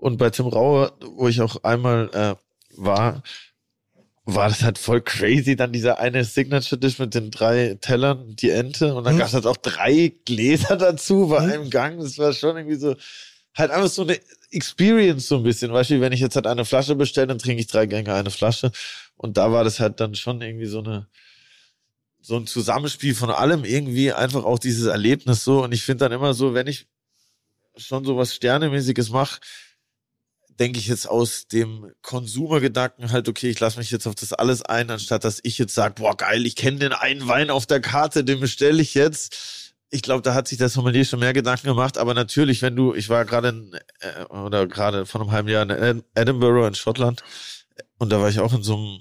[0.00, 2.34] Und bei Tim Rauer, wo ich auch einmal äh,
[2.76, 3.22] war,
[4.24, 8.50] war das halt voll crazy, dann dieser eine Signature Dish mit den drei Tellern, die
[8.50, 9.18] Ente, und dann Mhm.
[9.18, 12.00] gab es halt auch drei Gläser dazu bei einem Gang.
[12.00, 12.96] Das war schon irgendwie so,
[13.54, 14.18] halt einfach so eine
[14.50, 15.72] Experience so ein bisschen.
[15.72, 18.30] Weißt du, wenn ich jetzt halt eine Flasche bestelle, dann trinke ich drei Gänge eine
[18.30, 18.72] Flasche.
[19.16, 21.08] Und da war das halt dann schon irgendwie so eine,
[22.22, 25.62] so ein Zusammenspiel von allem irgendwie, einfach auch dieses Erlebnis so.
[25.62, 26.86] Und ich finde dann immer so, wenn ich
[27.76, 29.40] schon so was Sternemäßiges mache,
[30.58, 34.62] denke ich jetzt aus dem Konsumergedanken halt, okay, ich lasse mich jetzt auf das alles
[34.62, 37.80] ein, anstatt dass ich jetzt sage, boah, geil, ich kenne den einen Wein auf der
[37.80, 39.72] Karte, den bestelle ich jetzt.
[39.90, 42.94] Ich glaube, da hat sich der Sommelier schon mehr Gedanken gemacht, aber natürlich, wenn du,
[42.94, 46.74] ich war gerade in, äh, oder gerade vor einem halben Jahr in Ed- Edinburgh in
[46.74, 47.22] Schottland
[47.98, 49.00] und da war ich auch in so einem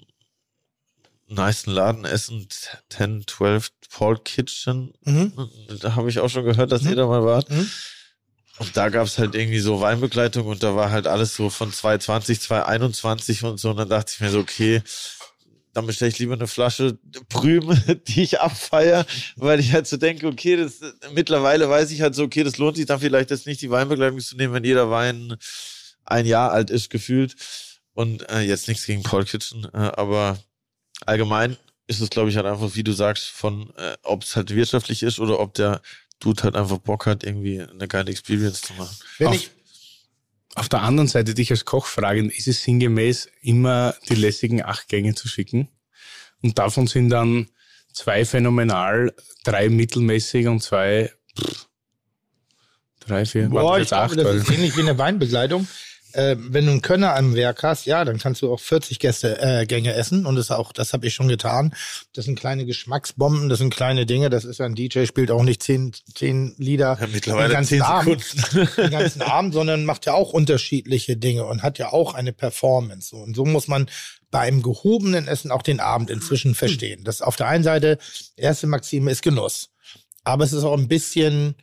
[1.28, 2.48] nicen Laden essen,
[2.90, 4.94] 10, 12 Paul Kitchen.
[5.04, 5.34] Mhm.
[5.80, 6.90] Da habe ich auch schon gehört, dass Mhm.
[6.90, 7.50] ihr da mal wart.
[7.52, 7.70] Mhm.
[8.60, 12.41] Und da gab's halt irgendwie so Weinbegleitung und da war halt alles so von 220,
[12.41, 13.69] 221 und so.
[13.69, 14.81] Und dann dachte ich mir so, okay,
[15.73, 16.98] dann bestelle ich lieber eine Flasche
[17.30, 17.72] Prüm,
[18.07, 19.06] die ich abfeier,
[19.38, 20.81] weil ich halt so denke, okay, das
[21.14, 24.19] mittlerweile weiß ich halt so, okay, das lohnt sich dann vielleicht jetzt nicht die Weinbegleitung
[24.19, 25.38] zu nehmen, wenn jeder Wein
[26.03, 27.36] ein Jahr alt ist, gefühlt.
[27.94, 30.38] Und äh, jetzt nichts gegen Paul Kitchen, äh, aber
[31.06, 31.57] allgemein
[31.88, 35.03] ist es, glaube ich, halt einfach, wie du sagst, von äh, ob es halt wirtschaftlich
[35.03, 35.81] ist oder ob der
[36.20, 38.96] Dude halt einfach Bock hat, irgendwie eine geile Experience zu machen.
[39.18, 39.52] Wenn Auf- ich,
[40.56, 44.88] Auf der anderen Seite dich als Koch fragen, ist es sinngemäß, immer die lässigen acht
[44.90, 45.70] Gänge zu schicken?
[46.41, 47.50] Und davon sind dann
[47.94, 49.14] zwei phänomenal,
[49.44, 51.68] drei mittelmäßig und zwei pff,
[53.00, 54.18] drei, vier, boah, warte, ich jetzt glaube, acht.
[54.18, 55.68] das ist ähnlich wie eine Weinbegleitung.
[56.14, 59.40] Äh, wenn du einen Könner am Werk hast, ja, dann kannst du auch 40 Gäste,
[59.41, 61.73] äh, Gänge essen und das auch, das habe ich schon getan.
[62.14, 64.30] Das sind kleine Geschmacksbomben, das sind kleine Dinge.
[64.30, 67.69] Das ist ja ein DJ spielt auch nicht zehn, zehn Lieder Ja, mittlerweile den ganzen
[67.69, 68.23] zehn Abend,
[68.77, 73.15] den ganzen Abend, sondern macht ja auch unterschiedliche Dinge und hat ja auch eine Performance.
[73.15, 73.88] Und so muss man
[74.31, 77.03] bei einem gehobenen Essen auch den Abend inzwischen verstehen.
[77.03, 77.98] Das auf der einen Seite
[78.36, 79.69] erste Maxime ist Genuss,
[80.23, 81.56] aber es ist auch ein bisschen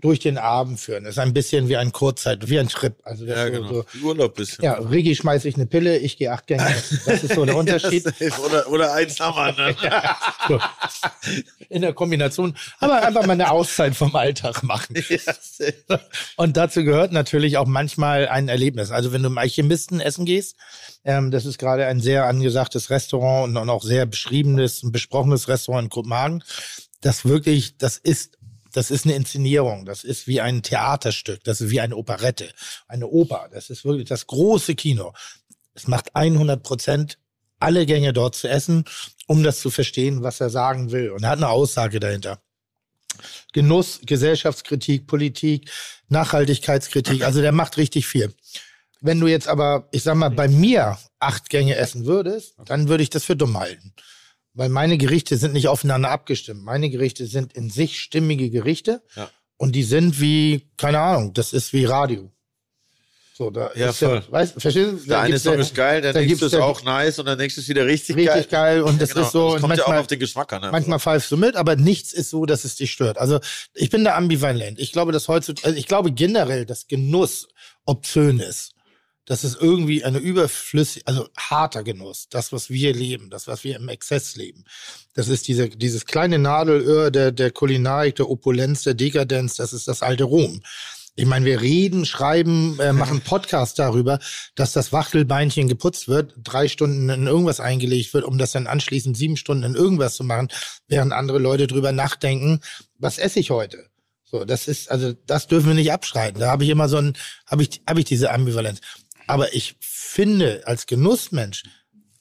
[0.00, 1.04] durch den Abend führen.
[1.04, 2.94] Es ist ein bisschen wie ein Kurzzeit, wie ein Trip.
[3.02, 3.68] Also das Ja, genau.
[3.68, 4.64] so, Urlaub bisschen.
[4.64, 6.74] ja, Rigi schmeiße ich eine Pille, ich gehe acht Gänge.
[7.06, 8.04] Das ist so der Unterschied.
[8.18, 9.76] Ja, oder, oder eins am anderen.
[10.48, 10.60] So.
[11.70, 12.56] In der Kombination.
[12.78, 14.94] Aber einfach mal eine Auszeit vom Alltag machen.
[15.88, 16.00] Ja.
[16.36, 18.90] Und dazu gehört natürlich auch manchmal ein Erlebnis.
[18.90, 20.56] Also wenn du im Alchemisten essen gehst,
[21.04, 25.84] ähm, das ist gerade ein sehr angesagtes Restaurant und auch sehr beschriebenes und besprochenes Restaurant
[25.84, 26.44] in Kopenhagen.
[27.00, 28.36] Das wirklich, das ist,
[28.72, 29.84] das ist eine Inszenierung.
[29.84, 31.42] Das ist wie ein Theaterstück.
[31.44, 32.48] Das ist wie eine Operette,
[32.88, 33.48] eine Oper.
[33.52, 35.12] Das ist wirklich das große Kino.
[35.74, 37.18] Es macht 100 Prozent
[37.58, 38.84] alle Gänge dort zu essen,
[39.26, 41.10] um das zu verstehen, was er sagen will.
[41.10, 42.40] Und er hat eine Aussage dahinter.
[43.52, 45.70] Genuss, Gesellschaftskritik, Politik,
[46.08, 47.24] Nachhaltigkeitskritik.
[47.24, 48.34] Also der macht richtig viel.
[49.00, 53.02] Wenn du jetzt aber, ich sag mal, bei mir acht Gänge essen würdest, dann würde
[53.02, 53.94] ich das für dumm halten.
[54.56, 56.64] Weil meine Gerichte sind nicht aufeinander abgestimmt.
[56.64, 59.02] Meine Gerichte sind in sich stimmige Gerichte.
[59.14, 59.30] Ja.
[59.58, 62.30] Und die sind wie, keine Ahnung, das ist wie Radio.
[63.34, 64.24] So, da Ja, ist ja, voll.
[64.30, 64.96] weißt, verstehst du?
[64.96, 67.36] Der Da eine Song ja- ist geil, der nächste ist ja auch nice und der
[67.36, 68.28] nächste ist wieder richtig, geil.
[68.30, 68.80] richtig geil.
[68.80, 70.62] Und das Genau, ist so, das kommt ja auch manchmal, auf den Geschmack an.
[70.62, 70.68] ne?
[70.72, 73.18] manchmal pfeifst du mit, aber nichts ist so, dass es dich stört.
[73.18, 73.40] Also
[73.74, 74.78] ich bin da ambivalent.
[74.78, 77.48] Ich glaube, dass heutzutage, also ich glaube generell, dass Genuss
[77.84, 78.72] obszön ist.
[79.26, 82.28] Das ist irgendwie eine überflüssig, also harter Genuss.
[82.30, 84.64] Das, was wir leben, das, was wir im Exzess leben.
[85.14, 89.56] Das ist diese, dieses kleine Nadelöhr der, der Kulinarik, der Opulenz, der Dekadenz.
[89.56, 90.62] Das ist das alte Rom.
[91.18, 94.20] Ich meine, wir reden, schreiben, äh, machen Podcast darüber,
[94.54, 99.16] dass das Wachtelbeinchen geputzt wird, drei Stunden in irgendwas eingelegt wird, um das dann anschließend
[99.16, 100.48] sieben Stunden in irgendwas zu machen,
[100.88, 102.60] während andere Leute drüber nachdenken,
[102.98, 103.88] was esse ich heute?
[104.24, 106.40] So, das ist, also das dürfen wir nicht abschreiten.
[106.40, 107.16] Da habe ich immer so ein,
[107.46, 108.80] habe ich, habe ich diese Ambivalenz.
[109.26, 111.64] Aber ich finde als Genussmensch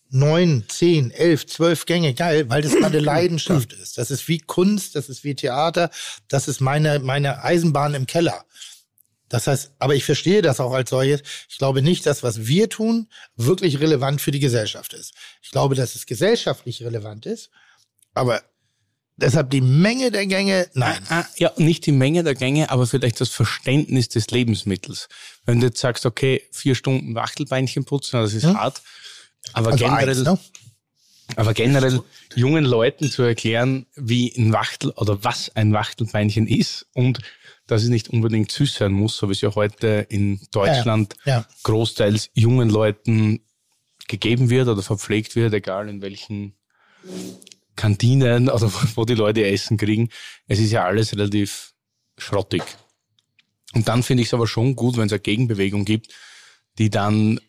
[0.10, 3.98] neun, zehn, elf, zwölf Gänge geil, weil das meine Leidenschaft ist.
[3.98, 5.90] Das ist wie Kunst, das ist wie Theater,
[6.28, 8.46] das ist meine, meine Eisenbahn im Keller.
[9.28, 11.22] Das heißt, aber ich verstehe das auch als solches.
[11.50, 15.14] Ich glaube nicht, dass was wir tun wirklich relevant für die Gesellschaft ist.
[15.42, 17.50] Ich glaube, dass es gesellschaftlich relevant ist,
[18.14, 18.44] aber
[19.18, 21.02] deshalb die Menge der Gänge, nein.
[21.10, 25.08] Ah, ja, nicht die Menge der Gänge, aber vielleicht das Verständnis des Lebensmittels.
[25.46, 28.56] Wenn du jetzt sagst, okay, vier Stunden Wachtelbeinchen putzen, das ist Ja.
[28.56, 28.82] hart.
[29.54, 30.40] Aber Also generell, eins, ne?
[31.36, 32.02] aber generell
[32.36, 37.20] jungen Leuten zu erklären, wie ein Wachtel oder was ein Wachtelbeinchen ist und
[37.68, 41.48] dass es nicht unbedingt süß sein muss, so wie es ja heute in Deutschland Ja.
[41.64, 43.42] großteils jungen Leuten
[44.08, 46.54] gegeben wird oder verpflegt wird, egal in welchen
[47.76, 50.10] Kantinen oder wo die Leute Essen kriegen.
[50.48, 51.74] Es ist ja alles relativ
[52.18, 52.64] schrottig.
[53.74, 56.14] Und dann finde ich es aber schon gut, wenn es eine Gegenbewegung gibt,
[56.78, 57.40] die dann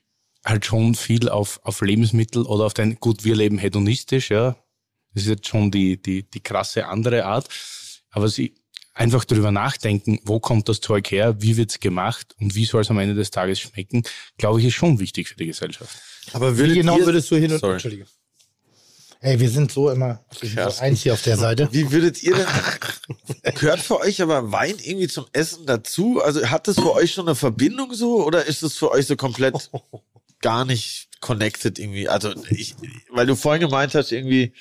[0.44, 4.56] halt schon viel auf, auf Lebensmittel oder auf den, gut, wir leben hedonistisch, ja.
[5.14, 7.48] Das ist jetzt schon die, die, die krasse andere Art.
[8.10, 8.54] Aber sie
[8.96, 12.90] einfach darüber nachdenken, wo kommt das Zeug her, wie wird's gemacht und wie soll es
[12.90, 14.02] am Ende des Tages schmecken,
[14.38, 15.96] glaube ich, ist schon wichtig für die Gesellschaft.
[16.32, 17.74] Aber Wie genau würdest du hin und Sorry.
[17.74, 18.06] Entschuldige.
[19.20, 21.68] Hey, wir sind so immer wir sind so eins hier auf der Seite.
[21.72, 22.46] Wie würdet ihr denn,
[23.54, 26.20] gehört für euch aber Wein irgendwie zum Essen dazu?
[26.22, 29.16] Also hat das für euch schon eine Verbindung so oder ist es für euch so
[29.16, 29.70] komplett
[30.40, 32.08] gar nicht connected irgendwie?
[32.08, 32.76] Also ich,
[33.10, 34.52] weil du vorhin gemeint hast, irgendwie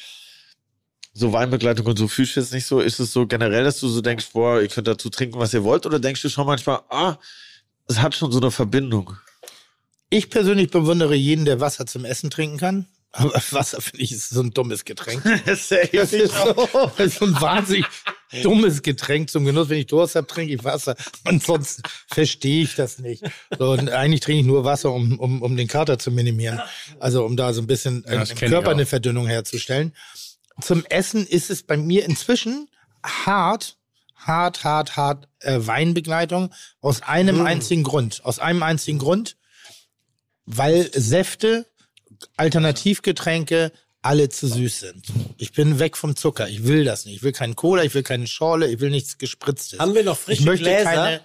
[1.14, 3.88] so Weinbegleitung und so fühlst du jetzt nicht so, ist es so generell, dass du
[3.88, 6.82] so denkst, boah, ihr könnt dazu trinken, was ihr wollt oder denkst du schon manchmal,
[6.90, 7.18] ah,
[7.88, 9.16] es hat schon so eine Verbindung?
[10.10, 12.88] Ich persönlich bewundere jeden, der Wasser zum Essen trinken kann.
[13.18, 15.24] Aber Wasser finde ich ist so ein dummes Getränk.
[15.46, 16.70] Das ist so,
[17.08, 17.86] so ein wahnsinnig
[18.44, 19.70] dummes Getränk zum Genuss.
[19.70, 20.96] Wenn ich Durst habe, trinke ich Wasser.
[21.24, 23.24] Ansonsten verstehe ich das nicht.
[23.58, 26.60] So, und eigentlich trinke ich nur Wasser, um, um, um den Kater zu minimieren.
[27.00, 29.94] Also um da so ein bisschen Ja, im Körper eine Verdünnung herzustellen.
[30.60, 32.70] Zum Essen ist es bei mir inzwischen
[33.02, 33.78] hart,
[34.16, 38.26] hart, hart, hart äh, Weinbegleitung aus einem einzigen Grund.
[38.26, 39.38] Aus einem einzigen Grund,
[40.46, 41.66] weil Säfte,
[42.38, 43.72] Alternativgetränke
[44.02, 45.04] alle zu süß sind.
[45.38, 46.48] Ich bin weg vom Zucker.
[46.48, 47.16] Ich will das nicht.
[47.16, 49.80] Ich will keinen Cola, ich will keine Schorle, ich will nichts Gespritztes.
[49.80, 50.84] Haben wir noch frische ich möchte Gläser?
[50.84, 51.22] keine.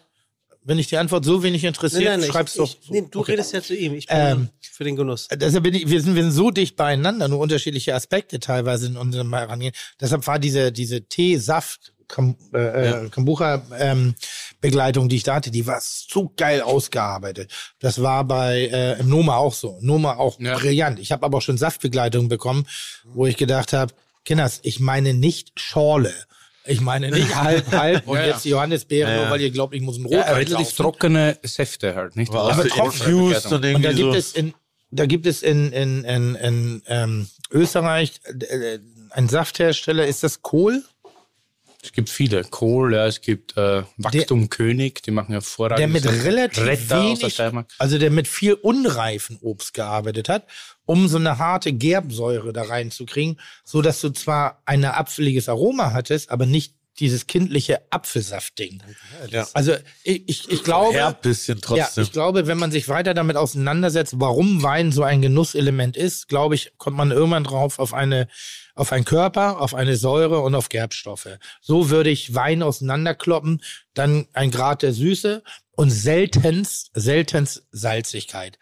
[0.63, 2.77] Wenn dich die Antwort so wenig interessiert, schreib's ich, doch.
[2.83, 3.33] Ich, nee, du Okay.
[3.33, 3.95] redest ja zu ihm.
[3.95, 5.27] Ich bin Ähm, für den Genuss.
[5.33, 8.97] Deshalb bin ich, wir sind, wir sind so dicht beieinander, nur unterschiedliche Aspekte teilweise in
[8.99, 9.73] unserem Herangehen.
[10.01, 14.15] Deshalb war diese, diese Tee-Saft, Kam, äh, äh, Kombucha ähm,
[14.61, 17.51] Begleitung, die ich da hatte, die war so geil ausgearbeitet.
[17.79, 19.79] Das war bei äh, im Noma auch so.
[19.81, 20.57] Noma auch Ja.
[20.59, 20.99] brillant.
[20.99, 22.67] Ich habe aber auch schon Saftbegleitung bekommen,
[23.05, 23.93] wo ich gedacht habe,
[24.25, 26.13] Kinders, ich meine nicht Schorle.
[26.67, 28.29] Ich meine nicht halb, halb und Ja, ja.
[28.33, 29.23] jetzt die Johannisbeeren, Ja, ja.
[29.25, 30.77] nur weil ihr glaubt, ich muss einen Ja, Rotwein relativ kaufen.
[30.77, 32.31] trockene Säfte halt, nicht?
[32.31, 33.15] Aber, Aber trocken.
[33.15, 34.13] und Und da gibt so.
[34.13, 34.53] es in,
[34.91, 38.79] da gibt es in, in, in, in ähm, Österreich äh,
[39.11, 40.85] einen Safthersteller, ist das Kohl?
[41.83, 42.45] Es gibt viele.
[42.45, 45.79] Kohl, ja, es gibt äh, Wachstum König, die machen hervorragend.
[45.79, 47.41] Der mit relativ Retter der wenig,
[47.79, 50.47] also der mit viel unreifen Obst gearbeitet hat,
[50.85, 56.31] um so eine harte Gerbsäure da reinzukriegen, so dass du zwar ein apfeliges Aroma hattest,
[56.31, 58.83] aber nicht dieses kindliche Apfelsaftding.
[59.31, 59.49] Ja.
[59.55, 59.75] Also
[60.05, 62.05] ich, ich, ich glaube, Herb bisschen Ja, trotzdem.
[62.05, 66.55] ich glaube, wenn man sich weiter damit auseinandersetzt, warum Wein so ein Genusselement ist, glaube
[66.55, 68.29] ich, kommt man irgendwann drauf auf eine,
[68.81, 71.29] auf einen Körper, auf eine Säure und auf Gerbstoffe.
[71.61, 73.63] So würde ich Wein auseinanderkloppen,
[73.95, 75.43] dann ein Grad der Süße
[75.73, 78.59] und seltenst, seltenst Salzigkeit.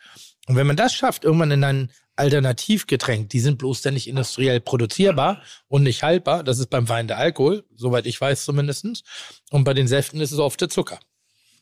[0.49, 4.59] Und wenn man das schafft, irgendwann in ein Alternativgetränk, die sind bloß dann nicht industriell
[4.61, 6.43] produzierbar und nicht haltbar.
[6.43, 9.05] Das ist beim Wein der Alkohol, soweit ich weiß zumindestens.
[9.51, 10.99] Und bei den Säften ist es oft der Zucker.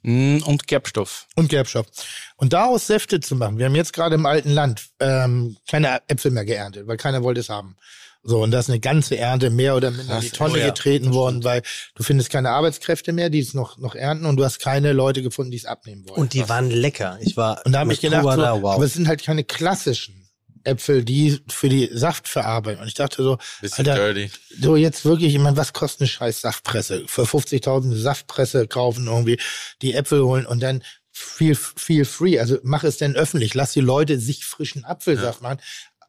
[0.03, 1.27] Mm, Und Gerbstoff.
[1.35, 1.87] und Gerbstoff.
[2.37, 3.59] Und daraus Säfte zu machen.
[3.59, 7.41] Wir haben jetzt gerade im alten Land ähm, keine Äpfel mehr geerntet, weil keiner wollte
[7.41, 7.77] es haben.
[8.29, 10.67] So, und da ist eine ganze Ernte mehr oder minder in die Tonne oh ja,
[10.67, 11.63] getreten worden, weil
[11.95, 15.23] du findest keine Arbeitskräfte mehr, die es noch, noch ernten und du hast keine Leute
[15.23, 16.21] gefunden, die es abnehmen wollen.
[16.21, 17.19] Und die waren lecker.
[17.21, 18.75] Ich war Und da habe ich gedacht, so, da, wow.
[18.75, 20.29] aber es sind halt keine klassischen
[20.65, 22.83] Äpfel, die für die Saftverarbeitung.
[22.83, 24.33] Und ich dachte so, Bisschen Alter, dirty.
[24.61, 27.05] so jetzt wirklich, ich meine, was kostet eine scheiß Saftpresse?
[27.07, 29.39] Für 50.000 eine Saftpresse kaufen, irgendwie
[29.83, 30.83] die Äpfel holen und dann
[31.13, 32.41] viel, viel free.
[32.41, 33.55] Also mach es denn öffentlich.
[33.55, 35.61] Lass die Leute sich frischen Apfelsaft machen.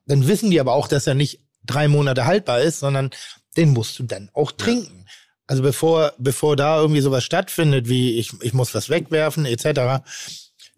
[0.05, 3.11] Dann wissen die aber auch, dass er nicht drei Monate haltbar ist, sondern
[3.55, 5.05] den musst du dann auch trinken.
[5.47, 10.03] Also bevor, bevor da irgendwie sowas stattfindet, wie ich, ich muss was wegwerfen, etc.,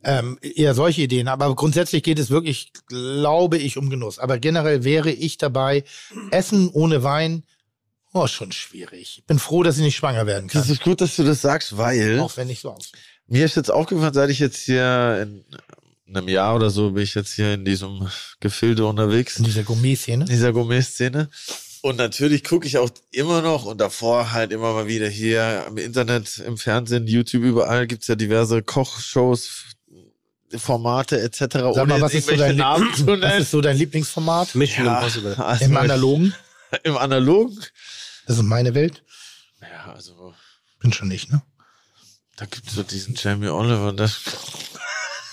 [0.04, 1.28] ähm, eher solche Ideen.
[1.28, 4.20] Aber grundsätzlich geht es wirklich, glaube ich, um Genuss.
[4.20, 5.84] Aber generell wäre ich dabei,
[6.32, 7.44] Essen ohne Wein,
[8.14, 9.18] oh, schon schwierig.
[9.20, 10.62] Ich bin froh, dass ich nicht schwanger werden kann.
[10.62, 12.92] Das ist gut, dass du das sagst, weil Auch wenn ich so aus.
[13.28, 15.46] mir ist jetzt aufgefallen, seit ich jetzt hier in
[16.16, 18.08] einem Jahr oder so bin ich jetzt hier in diesem
[18.40, 19.38] Gefilde unterwegs.
[19.38, 20.24] In dieser Gourmet-Szene.
[20.26, 21.30] in dieser Gourmet-Szene.
[21.82, 25.78] Und natürlich gucke ich auch immer noch und davor halt immer mal wieder hier im
[25.78, 29.66] Internet, im Fernsehen, YouTube, überall gibt's ja diverse Kochshows,
[30.58, 31.38] Formate etc.
[31.40, 33.42] Sag mal, ohne was ist, so dein, Namen zu was nennen.
[33.42, 34.56] ist so dein Lieblingsformat?
[34.56, 35.36] Mission Ja, Impossible.
[35.38, 36.34] also Im Analogen?
[36.84, 37.58] Im Analogen?
[38.26, 39.04] Das ist meine Welt.
[39.62, 40.34] Ja, also
[40.80, 41.42] Bin schon nicht, ne?
[42.36, 43.92] da gibt's so diesen Jamie Oliver.
[43.94, 44.20] Das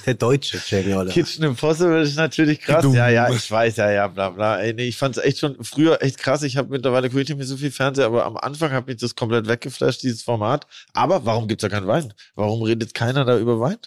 [0.07, 1.13] Der deutsche Jamie Oliver.
[1.13, 2.85] Kitchen Impossible ist natürlich krass.
[2.93, 4.61] Ja, ja, ich weiß, ja, ja, bla bla.
[4.61, 6.43] Ey, nee, ich fand's echt schon früher echt krass.
[6.43, 8.97] Ich habe mittlerweile gucke ich nicht mehr so viel Fernseher, aber am Anfang hat mich
[8.99, 10.67] das komplett weggeflasht, dieses Format.
[10.93, 12.15] Aber warum gibt's da keinen Wein?
[12.37, 13.79] Warum redet keiner da über Wein?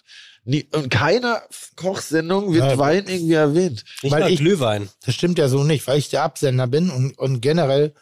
[0.44, 1.42] Nie, und keiner
[1.76, 2.78] Kochsendung wird Ja.
[2.78, 3.84] Wein irgendwie erwähnt.
[4.02, 4.88] Nicht Weil mal ich- Glühwein.
[5.04, 7.92] Das stimmt ja so nicht, weil ich der Absender bin und, und generell,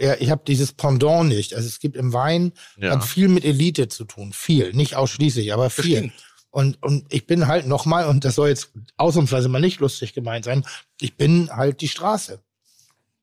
[0.00, 1.54] ja, ich habe dieses Pendant nicht.
[1.54, 2.92] Also es gibt im Wein, Ja.
[2.92, 4.32] hat viel mit Elite zu tun.
[4.32, 6.02] Viel, nicht ausschließlich, aber viel.
[6.02, 6.12] Bestimmt.
[6.50, 10.44] Und, und ich bin halt nochmal, und das soll jetzt ausnahmsweise mal nicht lustig gemeint
[10.46, 10.64] sein,
[11.00, 12.40] ich bin halt die Straße.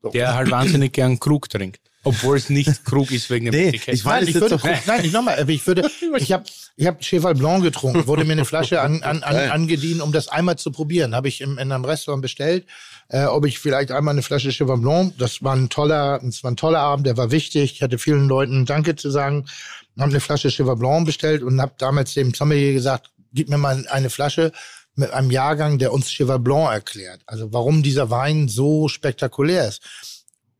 [0.01, 0.09] So.
[0.09, 1.79] Der halt wahnsinnig gern Krug trinkt.
[2.05, 5.05] Obwohl es nicht Krug ist wegen dem Nee, ich weiß- Nein, ich würde, doch- nein,
[5.05, 6.43] ich nochmal, ich würde, ich habe,
[6.75, 10.27] ich habe Cheval Blanc getrunken, wurde mir eine Flasche an, an, an, angedient, um das
[10.27, 11.15] einmal zu probieren.
[11.15, 12.65] Habe ich im, in einem Restaurant bestellt,
[13.07, 15.17] äh, ob ich vielleicht einmal eine Flasche Cheval Blanc.
[15.17, 17.71] Das war ein toller, das war ein toller Abend, der war wichtig.
[17.75, 19.45] Ich hatte vielen Leuten Danke zu sagen,
[19.97, 23.85] habe eine Flasche Cheval Blanc bestellt und habe damals dem Sommelier gesagt, gib mir mal
[23.87, 24.51] eine Flasche
[24.95, 27.21] mit einem Jahrgang, der uns Cheval Blanc erklärt.
[27.25, 29.81] Also warum dieser Wein so spektakulär ist.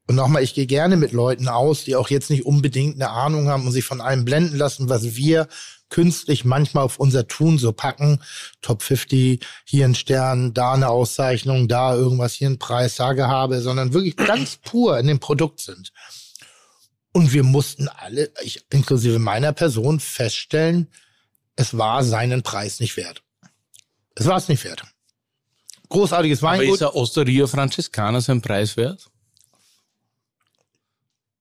[0.08, 3.48] Und nochmal, ich gehe gerne mit Leuten aus, die auch jetzt nicht unbedingt eine Ahnung
[3.48, 5.48] haben und sich von allem blenden lassen, was wir
[5.90, 8.20] künstlich manchmal auf unser Tun so packen.
[8.62, 13.62] Top 50, hier ein Stern, da eine Auszeichnung, da irgendwas, hier ein Preis, da Gehabe,
[13.62, 15.94] sondern wirklich ganz pur in dem Produkt sind.
[17.14, 20.90] Und wir mussten alle, ich inklusive meiner Person, feststellen,
[21.56, 23.22] es war seinen Preis nicht wert.
[24.16, 24.84] Es war es nicht wert.
[25.90, 26.74] Großartiges Aber Weingut.
[26.76, 29.08] ist der Osteria Franciscana sein Preis wert?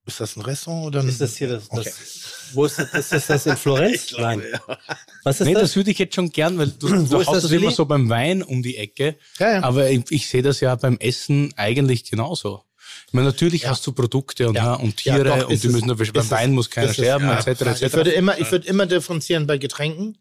[0.05, 1.69] Ist das ein Restaurant oder ein Ist das hier das?
[1.69, 1.93] das Okay.
[2.55, 2.93] Wo ist das?
[2.93, 4.13] Ist das, das in Florenz?
[4.19, 4.43] Nein.
[5.23, 5.63] Was ist Nee, das?
[5.63, 7.87] das würde ich jetzt schon gern, weil du, du ist hast das, das immer so
[7.87, 9.17] beim Wein um die Ecke.
[9.39, 9.63] Ja, ja.
[9.63, 12.65] Aber ich, ich sehe das ja beim Essen eigentlich genauso.
[13.13, 14.75] Meine, natürlich hast du Produkte und, ja.
[14.75, 15.73] und Ja, Tiere doch, und die es.
[15.73, 16.31] müssen, beim.
[16.31, 17.39] Wein muss keiner sterben, Ja.
[17.39, 17.61] etc.
[17.63, 17.83] etc.
[17.83, 20.19] Ich würde immer, ich würde immer differenzieren bei Getränken,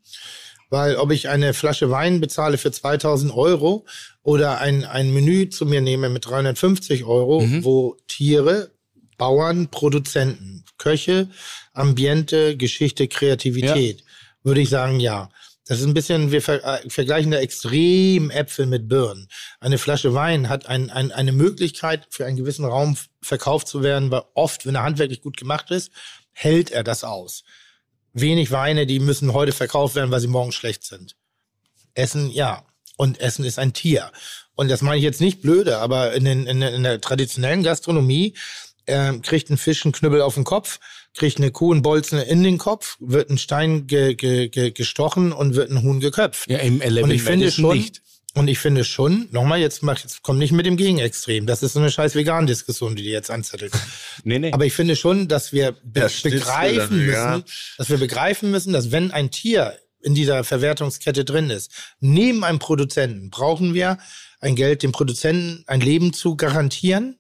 [0.70, 3.86] weil ob ich eine Flasche Wein bezahle für 2000 Euro
[4.24, 7.64] oder ein, ein Menü zu mir nehme mit 350 Euro, Mhm.
[7.64, 8.72] wo Tiere,
[9.18, 11.30] Bauern, Produzenten, Köche,
[11.74, 14.04] Ambiente, Geschichte, Kreativität,
[14.44, 15.30] würde ich sagen, ja.
[15.72, 19.30] Das ist ein bisschen, wir ver äh, vergleichen da extrem Äpfel mit Birnen.
[19.62, 24.12] Eine Flasche Wein hat ein, ein, eine Möglichkeit, für einen gewissen Raum verkauft zu werden,
[24.12, 25.90] weil oft, wenn er handwerklich gut gemacht ist,
[26.34, 27.46] hält er das aus.
[28.12, 31.16] Wenig Weine, die müssen heute verkauft werden, weil sie morgen schlecht sind.
[31.94, 32.66] Essen, ja.
[32.98, 34.12] Und Essen ist ein Tier.
[34.56, 37.64] Und das meine ich jetzt nicht blöde, aber in, den, in, der- in der traditionellen
[37.64, 38.36] Gastronomie
[38.88, 40.82] ähm, kriegt ein Fisch einen Knüppel auf den Kopf,
[41.14, 45.32] kriegt eine Kuh einen Bolzen in den Kopf, wird ein Stein ge, ge, ge, gestochen
[45.34, 46.50] und wird ein Huhn geköpft.
[46.50, 48.02] Ja, im Eleven Und ich finde schon, nicht.
[48.34, 51.46] und ich finde schon, nochmal, jetzt mach, jetzt komm nicht mit dem Gegenextrem.
[51.46, 53.74] Das ist so eine scheiß Vegan-Diskussion, die die jetzt anzettelt.
[54.24, 54.52] Nee, nee.
[54.52, 57.42] Aber ich finde schon, dass wir be Schnitzel begreifen dann, müssen, ja.
[57.78, 62.60] dass wir begreifen müssen, dass wenn ein Tier in dieser Verwertungskette drin ist, neben einem
[62.60, 63.98] Produzenten brauchen wir
[64.40, 67.18] ein Geld, dem Produzenten ein Leben zu garantieren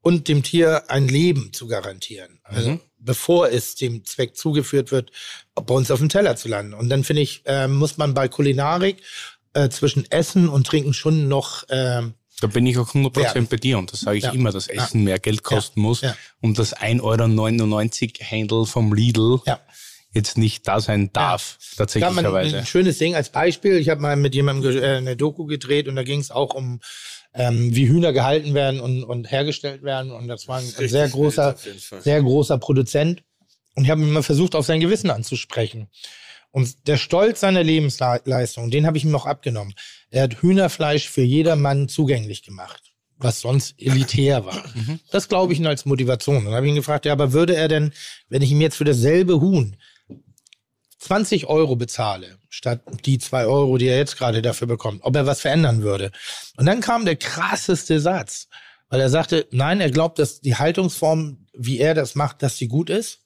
[0.00, 2.40] und dem Tier ein Leben zu garantieren.
[2.44, 2.80] Also Mhm.
[3.06, 5.10] Bevor es dem Zweck zugeführt wird,
[5.54, 6.74] bei uns auf dem Teller zu landen.
[6.74, 8.98] Und dann finde ich, äh, muss man bei Kulinarik
[9.54, 12.12] äh, zwischen Essen und Trinken schon noch ähm,
[12.42, 13.46] Da bin ich auch 100% Ja.
[13.48, 14.32] bei dir und das sage ich Ja.
[14.32, 16.14] immer, dass Essen mehr Geld kosten muss Ja.
[16.42, 17.00] und das 1,99
[18.20, 19.58] Euro Handle vom Lidl ja.
[20.12, 22.58] jetzt nicht da sein darf, tatsächlicherweise.
[22.58, 23.76] ein schönes Ding als Beispiel.
[23.78, 26.80] Ich habe mal mit jemandem äh, eine Doku gedreht und da ging es auch um,
[27.36, 30.10] ähm, wie Hühner gehalten werden und, und hergestellt werden.
[30.10, 31.54] Und das war ein, ein sehr großer,
[32.00, 33.22] sehr großer Produzent.
[33.74, 35.88] Und ich habe mal versucht, auf sein Gewissen anzusprechen.
[36.50, 39.74] Und der Stolz seiner Lebensleistung, den habe ich ihm noch abgenommen.
[40.10, 44.64] Er hat Hühnerfleisch für jedermann zugänglich gemacht, was sonst elitär war.
[45.10, 46.38] Das glaube ich ihm als Motivation.
[46.38, 47.92] Und dann habe ich ihn gefragt, ja, aber würde er denn,
[48.30, 49.76] wenn ich ihm jetzt für dasselbe Huhn
[51.06, 55.24] 20 Euro bezahle, statt die 2 Euro, die er jetzt gerade dafür bekommt, ob er
[55.24, 56.10] was verändern würde.
[56.56, 58.48] Und dann kam der krasseste Satz,
[58.88, 62.66] weil er sagte, nein, er glaubt, dass die Haltungsform, wie er das macht, dass sie
[62.66, 63.20] gut ist.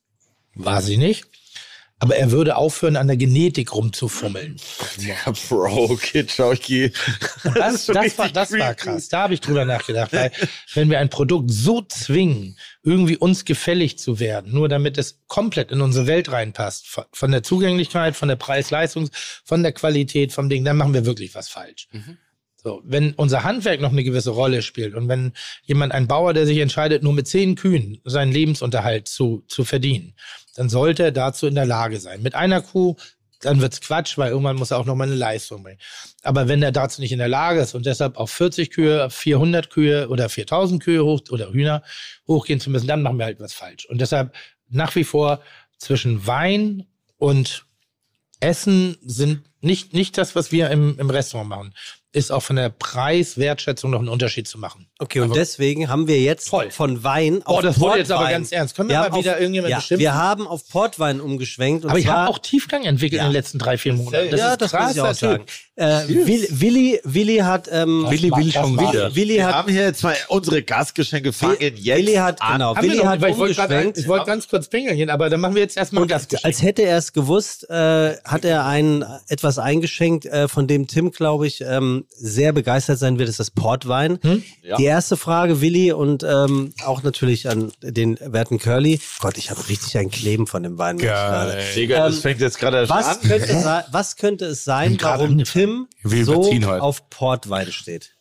[0.55, 1.27] War sie nicht.
[2.03, 4.57] Aber er würde aufhören, an der Genetik rumzufummeln.
[4.99, 6.93] Ja, Bro, ich gehe.
[7.55, 9.09] Das, das, war, das war krass.
[9.11, 10.13] Da habe ich drüber nachgedacht.
[10.15, 10.33] Weil,
[10.75, 15.71] wenn wir ein Produkt so zwingen, irgendwie uns gefällig zu werden, nur damit es komplett
[15.71, 19.11] in unsere Welt reinpasst, von- der Zugänglichkeit, von der Preis-Leistungs-,
[19.45, 21.89] von der Qualität, vom Ding, dann machen wir wirklich was falsch.
[22.63, 25.33] So, wenn unser Handwerk noch eine gewisse Rolle spielt und wenn
[25.65, 30.15] jemand, ein Bauer, der sich entscheidet, nur mit zehn Kühen seinen Lebensunterhalt zu, zu verdienen,
[30.57, 32.23] dann sollte er dazu in der Lage sein.
[32.23, 32.97] Mit einer Kuh,
[33.41, 35.81] dann wird's Quatsch, weil irgendwann muss er auch noch mal eine Leistung bringen.
[36.23, 39.71] Aber wenn er dazu nicht in der Lage ist und deshalb auf 40 Kühe, 400
[39.71, 41.83] Kühe oder 4000 Kühe hoch oder Hühner
[42.29, 43.87] hochgehen zu müssen, dann machen wir halt was falsch.
[43.87, 44.35] Und deshalb
[44.69, 45.41] nach wie vor
[45.79, 46.87] zwischen Wein
[47.17, 47.65] und
[48.41, 51.75] Essen sind nicht, nicht das, was wir im, im Restaurant machen.
[52.13, 54.90] Ist auch von der Preis-Wertschätzung noch ein Unterschied zu machen.
[55.01, 56.71] Okay, und deswegen haben wir jetzt Toll.
[56.71, 58.77] von Wein auf Oh, das wurde jetzt aber Portwein- ganz ernst.
[58.77, 60.01] Können wir mal wieder auf, irgendjemand ja, bestimmen?
[60.01, 61.85] Wir haben auf Portwein umgeschwenkt.
[61.85, 63.27] Und Aber ich habe auch Tiefgang entwickelt Ja.
[63.27, 64.37] in den letzten drei, vier Monaten.
[64.37, 65.45] ja, ist das muss ich auch sagen.
[65.77, 69.15] Äh, Willi, Willi, Willi hat, ähm, Willi will schon das wieder.
[69.17, 72.53] Willi Wir hat, haben hier jetzt mal unsere Gastgeschenke fangen jetzt Willi hat, an.
[72.53, 73.97] genau, Haben wir Willi noch hat grad- umgeschwenkt.
[73.97, 76.61] ich wollte ganz kurz pingeln gehen, aber dann machen wir jetzt erstmal Und das als
[76.63, 81.47] hätte er es gewusst, äh, hat er ein etwas eingeschenkt, äh, von dem Tim, glaube
[81.47, 84.19] ich, ähm, sehr begeistert sein wird, ist das Portwein.
[84.63, 84.77] Ja.
[84.77, 89.01] Die erste Frage, Willi, und ähm, auch natürlich an den werten Curly.
[89.21, 90.99] Gott, ich habe richtig ein Kleben von dem Wein.
[90.99, 91.65] Geil.
[91.75, 93.29] Digga, das Ähm, fängt jetzt gerade Was an.
[93.29, 96.43] könnte, was könnte es sein, warum Tim so
[96.81, 98.17] auf Portwein steht?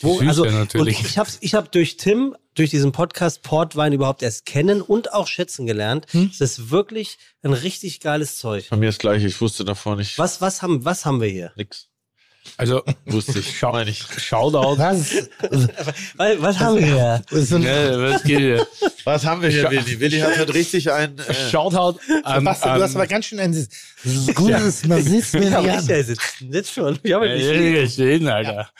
[0.00, 0.98] Wo, Süße also, natürlich.
[0.98, 5.12] Und ich habe ich hab durch Tim, durch diesen Podcast Portwein überhaupt erst kennen und
[5.12, 6.06] auch schätzen gelernt.
[6.12, 8.66] Es ist wirklich ein richtig geiles Zeug.
[8.70, 10.18] Bei mir ist gleich, ich wusste davor nicht.
[10.18, 11.52] Was, was, haben, was haben wir hier?
[11.56, 11.88] Nix.
[12.56, 13.58] Also, Wusste ich.
[13.58, 14.02] Schau- Meine ich.
[14.18, 14.78] Shoutout.
[14.78, 15.14] Was?
[16.16, 17.22] Was, was haben wir hier?
[17.30, 18.66] Ein Ja, was geht hier?
[19.04, 20.00] Was haben wir hier, Willi?
[20.00, 21.18] Willi hat halt richtig ein.
[21.18, 23.52] Äh, Shoutout an, Sebastian, du hast aber an ganz schön ein
[24.34, 25.32] gutes Massismus.
[25.50, 26.98] Ja, ich ja sitzen jetzt schon.
[27.02, 27.52] Ich habe Ja, nicht ja,
[27.82, 28.70] ja, schön, Alter.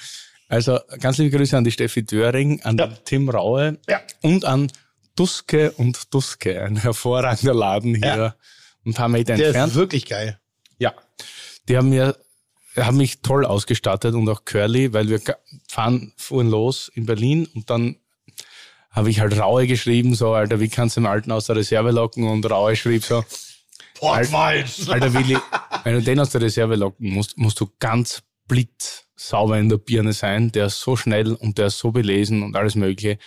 [0.48, 4.00] Also ganz liebe Grüße an die Steffi Döring, an den Tim Raue Ja.
[4.20, 4.70] und an
[5.16, 8.34] Duske und Duske, ein hervorragender Laden hier Ja.
[8.84, 9.72] ein paar Meter Der entfernt.
[9.72, 10.38] ist wirklich geil.
[10.78, 10.92] Ja,
[11.68, 12.16] die haben mir
[12.76, 15.20] haben mich toll ausgestattet und auch Curly, weil wir
[15.68, 17.96] fahren, fuhren los in Berlin und dann
[18.90, 21.90] habe ich halt Raue geschrieben, so, Alter, wie kannst du im Alten aus der Reserve
[21.90, 22.28] locken?
[22.28, 23.24] Und Raue schrieb so,
[23.94, 24.64] Portwein.
[24.88, 25.38] Alter Willi,
[25.84, 30.12] wenn du den aus der Reserve locken musst, musst du ganz blitzsauber in der Birne
[30.12, 30.52] sein.
[30.52, 33.18] Der ist so schnell und der ist so belesen und alles Mögliche.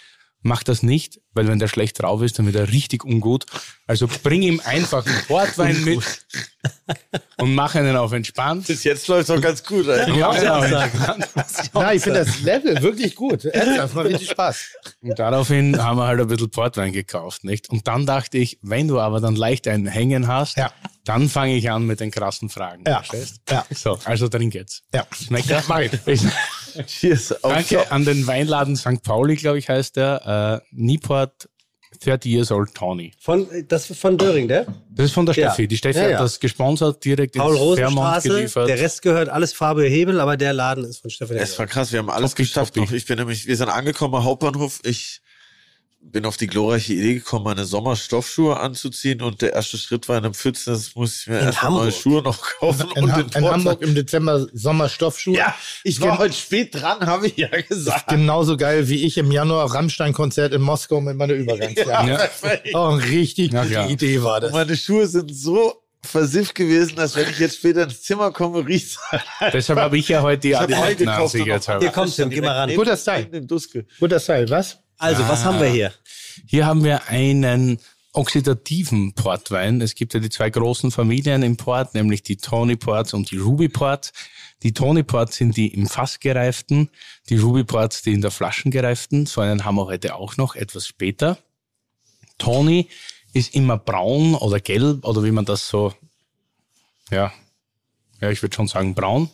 [0.47, 3.47] Mach das nicht, weil wenn der schlecht drauf ist, dann wird er richtig ungut.
[3.87, 6.03] Also bring ihm einfach einen Portwein mit
[7.37, 8.67] und mach einen auf entspannt.
[8.67, 9.87] Bis jetzt läuft es auch ganz gut.
[9.87, 10.61] Ja, genau.
[11.73, 13.45] Nein, ich finde das Level wirklich gut.
[13.45, 14.65] Ernsthaft, macht richtig Spaß.
[15.01, 17.71] Und daraufhin haben wir halt ein bisschen Portwein gekauft, nicht?
[17.71, 20.71] Und dann dachte ich, wenn du aber dann leicht einen Hängen hast, Ja.
[21.05, 22.83] dann fange ich an mit den krassen Fragen.
[22.85, 22.97] Ja.
[23.01, 23.41] Verstehst?
[23.49, 23.65] Ja.
[23.73, 24.83] So, also trink jetzt.
[24.93, 25.07] Ja.
[25.11, 25.65] Schmeckt das?
[26.87, 27.43] Cheers.
[27.43, 29.01] Auf Danke an den Weinladen St.
[29.03, 30.61] Pauli, glaube ich, heißt der.
[30.63, 31.49] Äh, Nieport
[32.03, 33.13] 30 Years Old Tawny.
[33.19, 34.65] Von, das ist von Döring, der?
[34.89, 35.49] Das ist von der Ja.
[35.51, 35.67] Steffi.
[35.67, 36.13] Die Steffi Ja, ja.
[36.17, 38.67] hat das gesponsert, direkt Paul ins Fairmont geliefert.
[38.67, 41.37] Der Rest gehört alles Farbe Hebel, aber der Laden ist von Stefan.
[41.37, 42.75] Es war krass, wir haben alles Toppi, geschafft.
[42.91, 44.79] Ich bin nämlich, wir sind angekommen am Hauptbahnhof.
[44.83, 45.21] Ich
[46.11, 50.25] bin auf die glorreiche Idee gekommen, meine Sommerstoffschuhe anzuziehen und der erste Schritt war in
[50.25, 51.91] einem Pfützen, das muss ich mir In erstmal neue.
[51.91, 53.45] Schuhe noch kaufen In, und Ha- in.
[53.45, 55.35] Hamburg im Dezember Sommerstoffschuhe.
[55.37, 58.07] Ja, ich war heute spät dran, habe ich ja gesagt.
[58.07, 62.07] Genauso geil wie ich im Januar Rammstein-Konzert in Moskau mit meiner Übergangsjacke.
[62.09, 62.15] Ja.
[62.17, 62.69] perfekt.
[62.73, 63.89] Oh, eine richtig Ja, gute klar.
[63.89, 64.51] Idee war Und das.
[64.53, 65.73] meine Schuhe sind so
[66.03, 69.53] versifft gewesen, dass wenn ich jetzt später ins Zimmer komme, riecht's halt.
[69.53, 70.69] Deshalb habe ich ja heute die und
[71.45, 71.67] jetzt.
[71.79, 72.75] Hier kommt Tim, geh mal ran.
[72.75, 73.27] Guter Style.
[73.31, 73.47] In.
[73.99, 74.77] Guter Style, was?
[74.97, 75.93] Also, was haben wir hier?
[76.47, 77.79] Hier haben wir einen
[78.13, 79.81] oxidativen Portwein.
[79.81, 83.37] Es gibt ja die zwei großen Familien im Port, nämlich die Tony Ports und die
[83.37, 84.13] Ruby Ports.
[84.63, 86.89] Die Tony Ports sind die im Fass gereiften,
[87.29, 89.25] die Ruby Ports die in der Flaschen gereiften.
[89.25, 91.37] So einen haben wir heute auch noch, etwas später.
[92.37, 92.89] Tony
[93.33, 95.93] ist immer braun oder gelb oder wie man das so,
[97.11, 97.33] ja,
[98.21, 99.29] ja, ich würde schon sagen braun.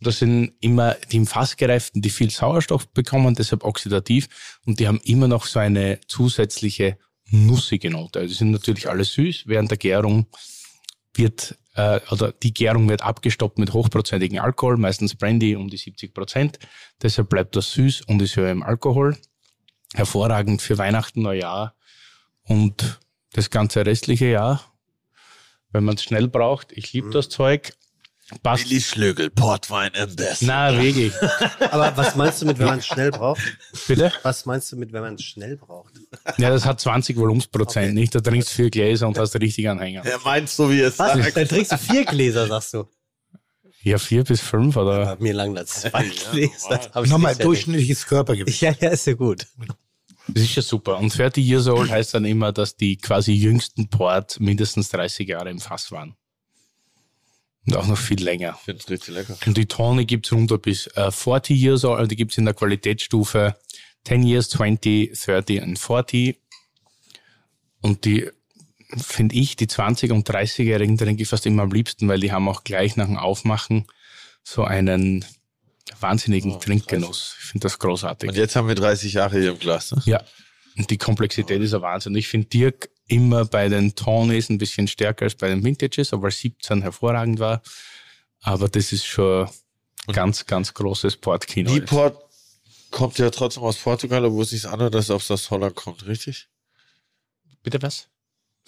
[0.00, 4.28] Das sind immer die im Fass gereiften, die viel Sauerstoff bekommen, deshalb oxidativ
[4.64, 6.98] und die haben immer noch so eine zusätzliche
[7.30, 8.20] nussige Note.
[8.20, 9.44] Also die sind natürlich alle süß.
[9.46, 10.26] Während der Gärung
[11.14, 16.14] wird äh, oder die Gärung wird abgestoppt mit hochprozentigen Alkohol, meistens Brandy um die 70
[16.14, 16.58] Prozent.
[17.02, 19.16] Deshalb bleibt das süß und ist höher im Alkohol.
[19.94, 21.74] Hervorragend für Weihnachten, Neujahr
[22.42, 23.00] und
[23.32, 24.62] das ganze restliche Jahr,
[25.70, 26.72] wenn man es schnell braucht.
[26.72, 27.74] Ich liebe das Zeug.
[28.42, 28.68] Passt.
[28.68, 30.46] Willi Schlögel, Portwein im Besten.
[30.46, 31.14] Na, wirklich.
[31.70, 33.40] Aber was meinst du mit, wenn man es schnell braucht?
[33.86, 34.12] Bitte?
[34.22, 35.94] Was meinst du mit, wenn man es schnell braucht?
[36.36, 38.14] Ja, das hat 20 Volumensprozent, nicht?
[38.14, 40.04] Da trinkst du vier Gläser und hast richtig Anhänger.
[40.04, 41.14] Er meint so, wie es Was?
[41.14, 41.36] sagt.
[41.36, 42.84] Dann trinkst du vier Gläser, sagst du.
[43.82, 45.16] Ja, vier bis fünf oder?
[45.18, 46.80] Mir lang das zwei Gläser.
[47.02, 48.60] Ich Nochmal durchschnittliches Körpergewicht.
[48.60, 49.46] Ja, ja, ist ja gut.
[50.28, 50.98] Das ist ja super.
[50.98, 55.48] Und 30 Years Old heißt dann immer, dass die quasi jüngsten Port mindestens 30 Jahre
[55.48, 56.17] im Fass waren.
[57.68, 58.56] Und auch noch viel länger.
[58.58, 59.36] Ich finde es richtig lecker.
[59.46, 62.54] Und die Tonic gibt's runter bis äh, 40 Years Old, also die gibt's in der
[62.54, 63.56] Qualitätsstufe
[64.04, 66.40] 10 Years, 20, 30 und 40.
[67.82, 68.30] Und die,
[68.96, 72.48] finde ich, die 20- und 30-Jährigen trinke ich fast immer am liebsten, weil die haben
[72.48, 73.86] auch gleich nach dem Aufmachen
[74.42, 75.26] so einen
[76.00, 77.36] wahnsinnigen Trinkgenuss.
[77.38, 78.30] Ich finde das großartig.
[78.30, 79.92] Und jetzt haben wir 30 Jahre hier im Glas.
[79.92, 80.02] Ne?
[80.06, 80.24] Ja.
[80.78, 82.14] Und die Komplexität ist ein Wahnsinn.
[82.14, 86.30] Ich finde Dirk immer bei den Tonys ein bisschen stärker als bei den Vintages, obwohl
[86.30, 87.62] 17 hervorragend war.
[88.42, 89.48] Aber das ist schon
[90.12, 91.72] ganz, ganz großes Portkino.
[91.74, 91.80] Die.
[91.80, 92.22] Port
[92.90, 96.06] kommt ja trotzdem aus Portugal, obwohl es sich anhört, dass es aus das Holland kommt,
[96.06, 96.48] richtig?
[97.62, 98.06] Bitte was?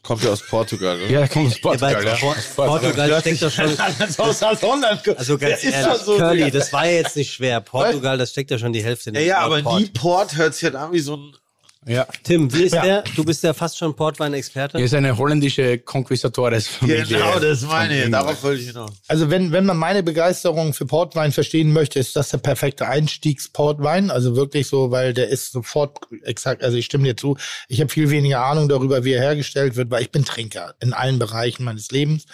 [0.03, 1.11] Kommt ja aus Portugal, oder?
[1.11, 2.05] Ja, kommt aus Ja, Portugal.
[2.07, 3.79] Ja, Por- Portugal steckt doch schon.
[4.19, 5.09] aus Holland.
[5.19, 7.61] Also ganz ist ehrlich, so, Curly, das war ja jetzt nicht schwer.
[7.61, 9.81] Portugal, das steckt ja schon die Hälfte in Ja, ja, aber Port.
[9.83, 11.37] Nieport hört sich halt an wie so ein.
[11.86, 12.07] Ja.
[12.24, 12.82] Tim, wie ist Ja.
[12.82, 13.05] der?
[13.16, 14.78] Du bist ja fast schon Portwein-Experte.
[14.78, 17.05] Er ist eine holländische Conquistadores-Familie.
[17.07, 18.11] Genau, das meine ich.
[18.11, 18.93] Darauf wollte ich hinaus.
[19.09, 24.11] Also wenn, wenn man meine Begeisterung für Portwein verstehen möchte, ist das der perfekte Einstiegsportwein.
[24.11, 27.36] Also wirklich so, weil der ist sofort exakt, also ich stimme dir zu,
[27.69, 30.93] ich habe viel weniger Ahnung darüber, wie er hergestellt wird, weil ich bin Trinker in
[30.93, 32.27] allen Bereichen meines Lebens.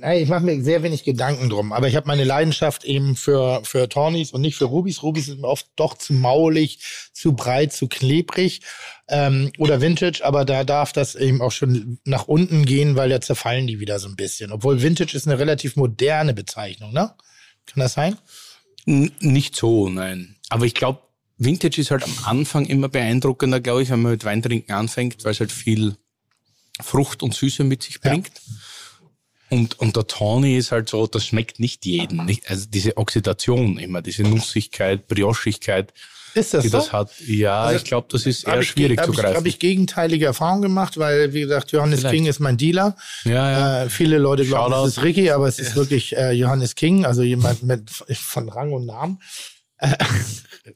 [0.00, 3.88] Ich mache mir sehr wenig Gedanken drum, aber ich habe meine Leidenschaft eben für, für
[3.88, 5.02] Tornis und nicht für Rubis.
[5.02, 6.78] Rubis sind mir oft doch zu maulig,
[7.12, 8.60] zu breit, zu klebrig
[9.08, 13.20] ähm, oder Vintage, aber da darf das eben auch schon nach unten gehen, weil da
[13.20, 14.52] zerfallen die wieder so ein bisschen.
[14.52, 17.14] Obwohl Vintage ist eine relativ moderne Bezeichnung, ne?
[17.66, 18.16] Kann das sein?
[18.86, 20.36] N nicht so, nein.
[20.48, 21.00] Aber ich glaube,
[21.38, 25.32] Vintage ist halt am Anfang immer beeindruckender, glaube ich, wenn man mit Weintrinken anfängt, weil
[25.32, 25.96] es halt viel
[26.80, 28.30] Frucht und Süße mit sich bringt.
[29.50, 32.24] Und, und der Tawny ist halt so, das schmeckt nicht jedem.
[32.26, 35.92] Nicht, also diese Oxidation immer, diese Nussigkeit, Briochigkeit,
[36.34, 36.78] Ist das die so?
[36.78, 37.10] das hat.
[37.26, 39.36] Ja, Also, ich glaube, das ist eher ich, schwierig zu ich, greifen.
[39.36, 42.14] Habe ich gegenteilige Erfahrungen gemacht, weil, wie gesagt, Johannes Vielleicht.
[42.14, 42.96] King ist mein Dealer.
[43.24, 43.82] ja, ja.
[43.84, 47.22] Äh, viele Leute glauben, es ist Ricky, aber es ist wirklich äh, Johannes King, also
[47.22, 49.18] jemand mit von Rang und Namen.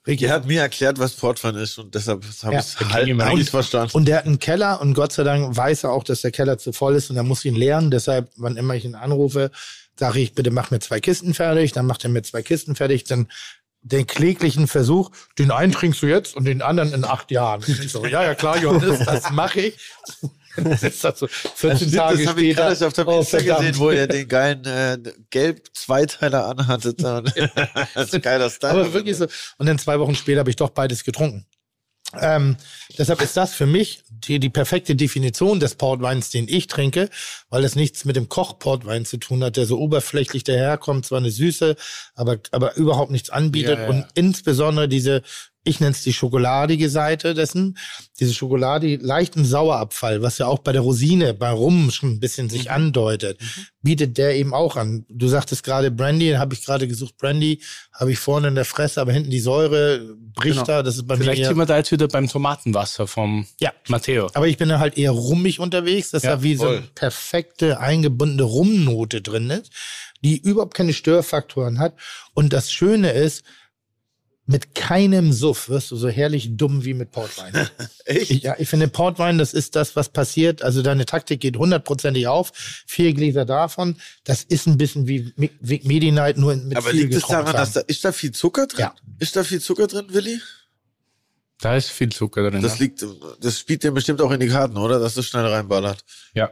[0.06, 2.60] Ricky Er hat mir erklärt, was Portwein ist und deshalb habe Ja.
[2.60, 3.50] ich es halt eigentlich nicht.
[3.50, 3.90] verstanden.
[3.94, 6.58] Und der hat einen Keller und Gott sei Dank weiß er auch, dass der Keller
[6.58, 7.90] zu voll ist und er muss ihn leeren.
[7.90, 9.50] Deshalb, wann immer ich ihn anrufe,
[9.98, 11.72] sage ich, bitte mach mir zwei Kisten fertig.
[11.72, 13.04] Dann macht er mir zwei Kisten fertig.
[13.04, 13.28] Dann
[13.84, 17.62] den kläglichen Versuch, den einen trinkst du jetzt und den anderen in acht Jahren.
[17.66, 19.78] Ich so, ja, ja, klar, Johannes, das mache ich.
[20.56, 22.68] Das das so 14 Stimmt, Tage das habe ich später.
[22.74, 24.98] gerade auf der Oh, Insta gesehen, wo er den geilen äh,
[25.30, 26.94] gelb Zweiteiler anhatte.
[27.94, 28.72] das ist ein geiler Style.
[28.72, 29.26] Aber wirklich so.
[29.58, 31.46] Und dann zwei Wochen später habe ich doch beides getrunken.
[32.20, 32.56] Ähm,
[32.98, 37.08] deshalb ist das für mich die, die perfekte Definition des Portweins, den ich trinke,
[37.48, 41.30] weil es nichts mit dem Kochportwein zu tun hat, der so oberflächlich daherkommt, zwar eine
[41.30, 41.74] Süße,
[42.14, 43.88] aber, aber überhaupt nichts anbietet Ja, ja.
[43.88, 45.22] und insbesondere diese,
[45.64, 47.78] ich nenne es die schokoladige Seite dessen,
[48.18, 52.20] diese Schokolade leicht im Sauerabfall, was ja auch bei der Rosine, bei Rum schon ein
[52.20, 53.38] bisschen sich andeutet,
[53.82, 55.04] bietet der eben auch an.
[55.08, 57.60] Du sagtest gerade Brandy, habe ich gerade gesucht, Brandy
[57.92, 60.00] habe ich vorne in der Fresse, aber hinten die Säure
[60.34, 60.64] bricht Genau.
[60.66, 63.46] da, das ist bei Vielleicht mir sind eher, wir da jetzt wieder beim Tomatenwasser vom
[63.60, 63.72] Ja.
[63.88, 64.28] Matteo.
[64.34, 66.88] aber ich bin dann halt eher rummig unterwegs, dass Ja, da wie so eine voll.
[66.94, 69.70] perfekte eingebundene Rumnote drin ist,
[70.24, 71.94] die überhaupt keine Störfaktoren hat.
[72.34, 73.44] Und das Schöne ist,
[74.46, 77.68] mit keinem Suff wirst du so herrlich dumm wie mit Portwein.
[78.04, 78.30] Echt?
[78.30, 80.62] Ich, ja, ich finde Portwein, das ist das, was passiert.
[80.62, 82.52] Also deine Taktik geht hundertprozentig auf.
[82.86, 83.96] Vier Gläser davon.
[84.24, 87.54] Das ist ein bisschen wie, wie Medi Night, nur mit Aber viel liegt es daran,
[87.54, 88.80] dass da, ist da viel Zucker drin?
[88.80, 88.94] Ja.
[89.20, 90.40] Ist da viel Zucker drin, Willi?
[91.60, 92.62] Da ist viel Zucker drin.
[92.62, 92.84] Das ja.
[92.84, 93.06] liegt,
[93.40, 94.98] das spielt dir bestimmt auch in die Karten, oder?
[94.98, 96.04] Dass das schnell reinballert.
[96.34, 96.50] ja.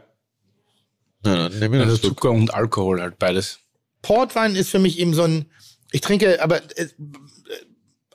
[1.23, 1.97] Na, dann nimm mir Also.
[1.97, 3.59] Zucker und Alkohol halt beides.
[4.01, 5.51] Portwein ist für mich eben so ein,
[5.91, 6.87] ich trinke, aber äh,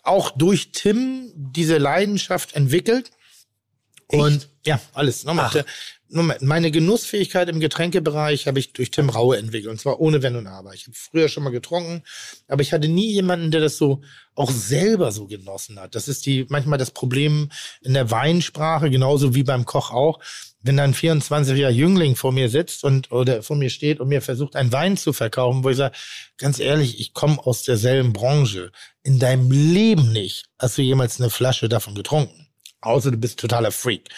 [0.06, 3.10] auch durch Tim diese Leidenschaft entwickelt
[4.08, 5.24] Und ja, alles.
[5.24, 5.64] Nochmal, der-
[6.08, 9.72] Moment, meine Genussfähigkeit im Getränkebereich habe ich durch Tim Raue entwickelt.
[9.72, 10.72] Und zwar ohne Wenn und Aber.
[10.72, 12.04] Ich habe früher schon mal getrunken,
[12.46, 14.02] aber ich hatte nie jemanden, der das so
[14.36, 15.96] auch selber so genossen hat.
[15.96, 20.20] Das ist die manchmal das Problem in der Weinsprache, genauso wie beim Koch auch.
[20.60, 24.22] Wenn dann ein 24-jähriger Jüngling vor mir sitzt und oder vor mir steht und mir
[24.22, 25.94] versucht, einen Wein zu verkaufen, wo ich sage,
[26.38, 28.70] ganz ehrlich, ich komme aus derselben Branche.
[29.02, 32.45] In deinem Leben nicht hast du jemals eine Flasche davon getrunken.
[32.80, 34.08] Außer du bist totaler Freak.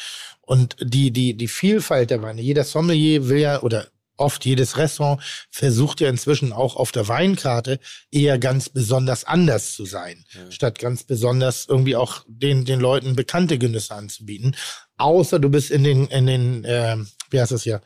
[0.43, 3.89] Und die, die, die Vielfalt der Weine, jeder Sommelier will ja, oder
[4.19, 7.79] oft jedes Restaurant versucht ja inzwischen auch auf der Weinkarte
[8.11, 13.59] eher ganz besonders anders zu sein, statt ganz besonders irgendwie auch den, den Leuten bekannte
[13.59, 14.57] Genüsse anzubieten.
[14.97, 16.97] Außer du bist in den, in den, äh,
[17.31, 17.81] wie heißt das hier?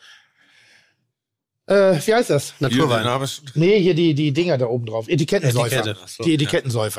[1.67, 2.55] Äh, wie heißt das?
[2.61, 3.05] Naturwein.
[3.55, 5.09] Nee, hier die, die Dinger da oben drauf.
[5.09, 5.77] Etikettensäufer.
[5.79, 6.01] Etikette.
[6.07, 6.35] So, die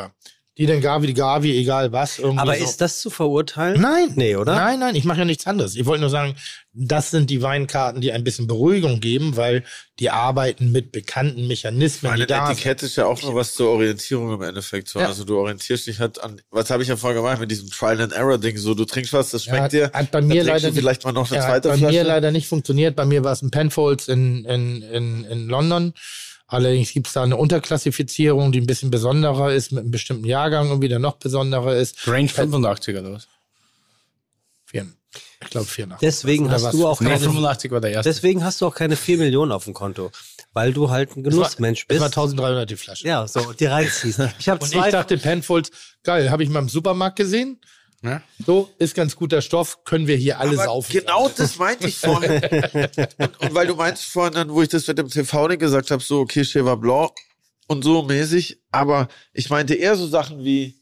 [0.08, 0.14] ja.
[0.60, 2.20] Die dann Gavi, die Gavi, egal was.
[2.20, 2.64] Irgendwie Aber so.
[2.64, 3.82] ist das zu verurteilen?
[3.82, 4.14] Nein.
[4.16, 4.54] Nee, oder?
[4.54, 5.76] Nein, nein, ich mache ja nichts anderes.
[5.76, 6.36] Ich wollte nur sagen,
[6.74, 9.64] das sind die Weinkarten, die ein bisschen Beruhigung geben, weil
[10.00, 12.54] die arbeiten mit bekannten Mechanismen, Meine die da sind.
[12.58, 14.90] Etikette ist ja auch noch was zur Orientierung im Endeffekt.
[14.90, 15.00] So.
[15.00, 15.08] Ja.
[15.08, 18.00] Also du orientierst dich halt an, was habe ich ja vorher gemacht mit diesem Trial
[18.02, 18.56] and Error Ding.
[18.58, 19.92] So, du trinkst was, das schmeckt Ja, dir.
[19.92, 21.96] hat- bei dann mir leider vielleicht mal noch eine Ja, zweite hat bei Flasche.
[21.98, 22.96] mir leider nicht funktioniert.
[22.96, 25.94] Bei mir war es ein Penfolds in, in, in, in London.
[26.48, 30.70] Allerdings gibt es da eine Unterklassifizierung, die ein bisschen besonderer ist, mit einem bestimmten Jahrgang
[30.72, 32.08] und wieder noch besonderer ist.
[32.08, 33.28] Range 85 oder was?
[34.66, 34.88] Vier,
[35.44, 36.00] ich glaube 84.
[36.08, 36.72] Deswegen hast was?
[36.74, 38.10] du auch Nee, keine, 85 war der erste.
[38.10, 40.12] deswegen hast du auch keine 4 Millionen auf dem Konto.
[40.54, 42.00] Weil du halt ein Genussmensch bist.
[42.00, 43.08] war 1300 die Flasche.
[43.08, 44.20] ja, so, die reinziehst.
[44.40, 45.72] Ich habe Und zwei ich dachte, Penfolds,
[46.04, 47.60] geil, habe ich mal im Supermarkt gesehen.
[48.04, 48.22] Ja?
[48.46, 50.92] So, ist ganz guter Stoff, können wir hier alle Aber saufen.
[50.92, 52.32] Genau das meinte ich vorhin.
[53.18, 55.90] und, und weil du meinst vorhin dann, wo ich das mit dem TV nicht gesagt
[55.90, 57.12] habe, so, okay, Cheval Blanc
[57.68, 60.76] und so mäßig, aber ich meinte eher so Sachen wie,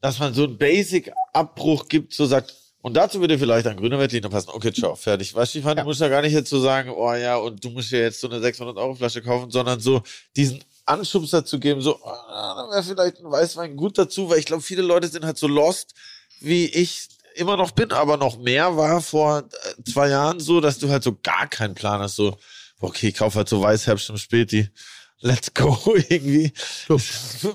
[0.00, 4.28] dass man so einen Basic-Abbruch gibt, so sagt, und dazu würde vielleicht ein grüner Veltliner
[4.28, 4.50] passen.
[4.50, 5.34] Okay, ciao, fertig.
[5.34, 7.62] Weißt du, ich fand, du musst ja gar nicht jetzt so sagen, oh ja, und
[7.64, 10.02] du musst ja jetzt so eine 600-Euro-Flasche kaufen, sondern so
[10.36, 14.46] diesen Anschubser zu geben, so, ah, da wäre vielleicht ein Weißwein gut dazu, weil ich
[14.46, 15.94] glaube, viele Leute sind halt so lost,
[16.40, 20.78] wie ich immer noch bin, aber noch mehr war vor äh, zwei Jahren so, dass
[20.78, 22.36] du halt so gar keinen Plan hast, so,
[22.80, 24.70] okay, ich kauf halt so Weißherbst im Späti.
[25.20, 25.76] Let's go,
[26.08, 26.52] irgendwie.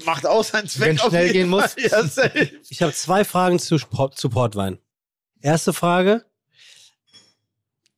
[0.05, 0.89] Macht auch seinen Zweck.
[0.89, 1.73] Wenn's auf schnell jeden gehen muss.
[1.73, 2.31] Fall.
[2.35, 2.49] Ja.
[2.69, 4.79] Ich habe zwei Fragen zu, zu Portwein.
[5.41, 6.25] Erste Frage: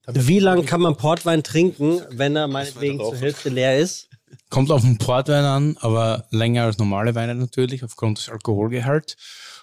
[0.08, 4.10] Wie lange kann man Portwein trinken, wenn er meinetwegen zur Hälfte leer ist?
[4.50, 9.16] Kommt auf den Portwein an, aber länger als normale Weine natürlich, aufgrund des Alkoholgehalts.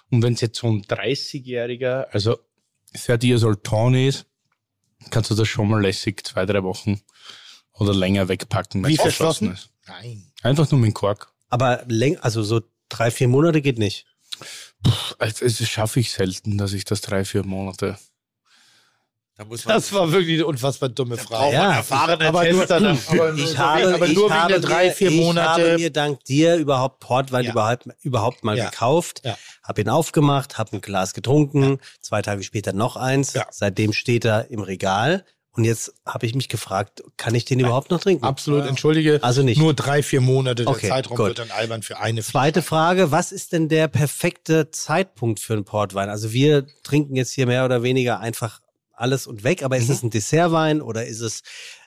[0.09, 2.37] Und wenn es jetzt so ein 30-jähriger, also
[2.93, 4.25] 30 Years Old Tawny ist,
[5.09, 7.01] kannst du das schon mal lässig zwei, drei Wochen
[7.73, 9.69] oder länger wegpacken, wenn Wie es verschlossen ist.
[9.87, 10.31] Nein.
[10.41, 11.33] Einfach nur mit dem Kork.
[11.49, 14.05] Aber läng also so drei, vier Monate geht nicht.
[15.17, 17.97] Also, das schaffe ich selten, dass ich das drei, vier Monate.
[19.35, 21.53] Da muss man Das war wirklich eine unfassbar dumme Frage.
[21.55, 21.73] Ja.
[21.77, 22.99] erfahrene Aber nur, Tester dann.
[23.07, 25.75] aber, Ich habe, aber ich nur wegen habe der drei, mir, vier Ich habe Monate.
[25.77, 27.51] mir dank dir überhaupt Portwein Ja.
[27.51, 28.69] überhaupt, überhaupt mal Ja.
[28.69, 29.35] gekauft, Ja.
[29.63, 33.33] habe ihn aufgemacht, habe ein Glas getrunken, zwei Tage später noch eins.
[33.33, 33.47] Ja.
[33.49, 35.25] Seitdem steht er im Regal.
[35.55, 38.25] Und jetzt habe ich mich gefragt, kann ich den überhaupt noch trinken?
[38.25, 39.19] Absolut, entschuldige.
[39.21, 39.59] Also nicht.
[39.59, 40.63] Nur drei, vier Monate.
[40.65, 41.27] Der Okay, Zeitraum gut.
[41.27, 45.63] wird dann albern für eine Zweite Frage, was ist denn der perfekte Zeitpunkt für einen
[45.63, 46.09] Portwein?
[46.09, 48.61] Also wir trinken jetzt hier mehr oder weniger einfach
[48.93, 49.93] alles und weg, aber ist Mhm.
[49.95, 51.41] es ein Dessertwein oder ist es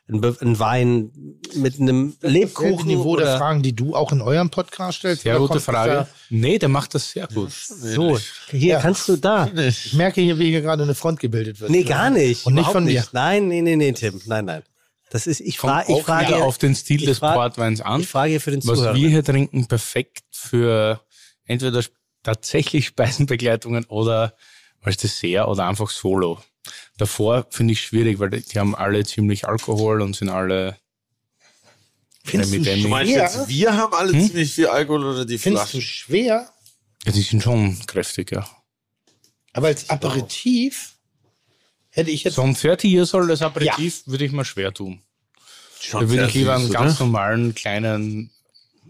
[0.08, 1.10] ein, Be- ein Wein
[1.54, 2.86] mit einem Lebkuchen?
[2.86, 3.38] Niveau der oder?
[3.38, 5.22] Fragen, die du auch in eurem Podcast stellst.
[5.22, 5.92] Sehr gute Frage.
[5.92, 7.50] da- Nee, der macht das sehr gut.
[7.52, 8.18] So,
[8.50, 8.80] hier Ja.
[8.80, 9.46] kannst du da.
[9.56, 11.70] Ich merke hier, wie hier gerade eine Front gebildet wird.
[11.70, 12.46] Nee, gar nicht.
[12.46, 13.00] Und nicht von dir.
[13.00, 13.12] nicht.
[13.12, 14.20] Nein, nee, nee, nee, Tim.
[14.26, 14.62] Nein, nein.
[15.10, 18.00] Das ist, ich, Kommt fra ich frage wieder auf den Stil des Portweins an.
[18.00, 18.94] Ich frage für den was Zuhörer.
[18.96, 21.00] wir hier trinken, perfekt für
[21.44, 21.82] entweder
[22.24, 22.86] tatsächlich
[23.26, 24.34] Speisenbegleitungen oder
[24.82, 26.40] als Dessert oder einfach solo.
[26.98, 30.78] Davor finde ich schwierig, weil die die haben alle ziemlich Alkohol und sind alle
[32.24, 33.22] Findest mit du Du meinst schwer?
[33.22, 34.26] jetzt, wir haben alle Hm?
[34.26, 35.82] ziemlich viel Alkohol oder die Findest du Flaschen?
[35.82, 36.50] schwer?
[37.04, 38.48] ja, die sind schon kräftig, ja.
[39.52, 40.94] Aber als Aperitif
[41.90, 42.34] hätte ich jetzt.
[42.34, 45.00] So ein 30 Years Old als Aperitif würde ich mal schwer tun.
[45.80, 47.04] Schon Da würde ich lieber einen ganz oder?
[47.04, 48.30] normalen kleinen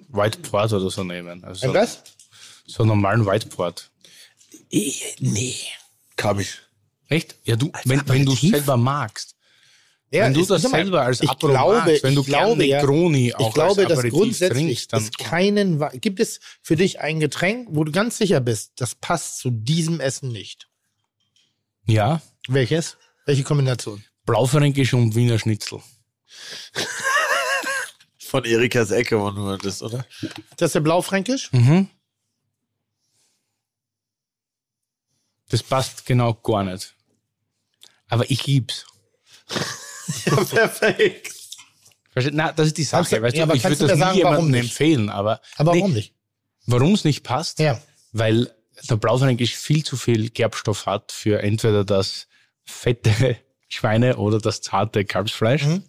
[0.09, 1.45] White Port oder so nehmen.
[1.45, 2.03] Also Ein was?
[2.67, 3.91] so einen normalen White Port.
[4.71, 5.57] Eh, Nee.
[6.17, 6.55] Kam ich.
[7.09, 7.37] Echt?
[7.45, 9.35] Ja, du, wenn, wenn du es selber magst.
[10.13, 13.35] Ja, wenn du ist- das selber als ich glaube, magst, wenn du ich glaube, Negroni
[13.35, 17.19] auch ich glaube, als dass grundsätzlich trinkst, dann es keinen, gibt es für dich ein
[17.21, 20.69] Getränk, wo du ganz sicher bist, das passt zu diesem Essen nicht.
[21.87, 22.97] ja, Welches?
[23.25, 24.05] Welche Kombination?
[24.25, 25.81] Blaufränkisch und Wiener Schnitzel.
[28.19, 30.05] Von Erikas Ecke war nur das, oder?
[30.57, 31.53] Das ist der Blaufränkisch?
[31.53, 31.89] Mhm.
[35.49, 36.95] Das passt genau gar nicht.
[38.09, 38.87] Aber ich lieb's.
[40.51, 41.33] Perfekt.
[42.13, 42.35] Versteht?
[42.35, 43.21] Na, das ist die Sache.
[43.23, 44.61] Weißt du, ja, ich würde das nie sagen, warum jemandem nicht?
[44.71, 46.15] empfehlen, aber Aber Nee, warum nicht?
[46.67, 47.59] warum es nicht passt?
[47.59, 47.81] Ja.
[48.13, 48.51] Weil
[48.89, 52.27] der Blaufränkisch viel zu viel Gerbstoff hat für entweder das
[52.65, 53.37] fette
[53.69, 55.65] Schweine oder das zarte Kalbsfleisch.
[55.65, 55.83] Mhm.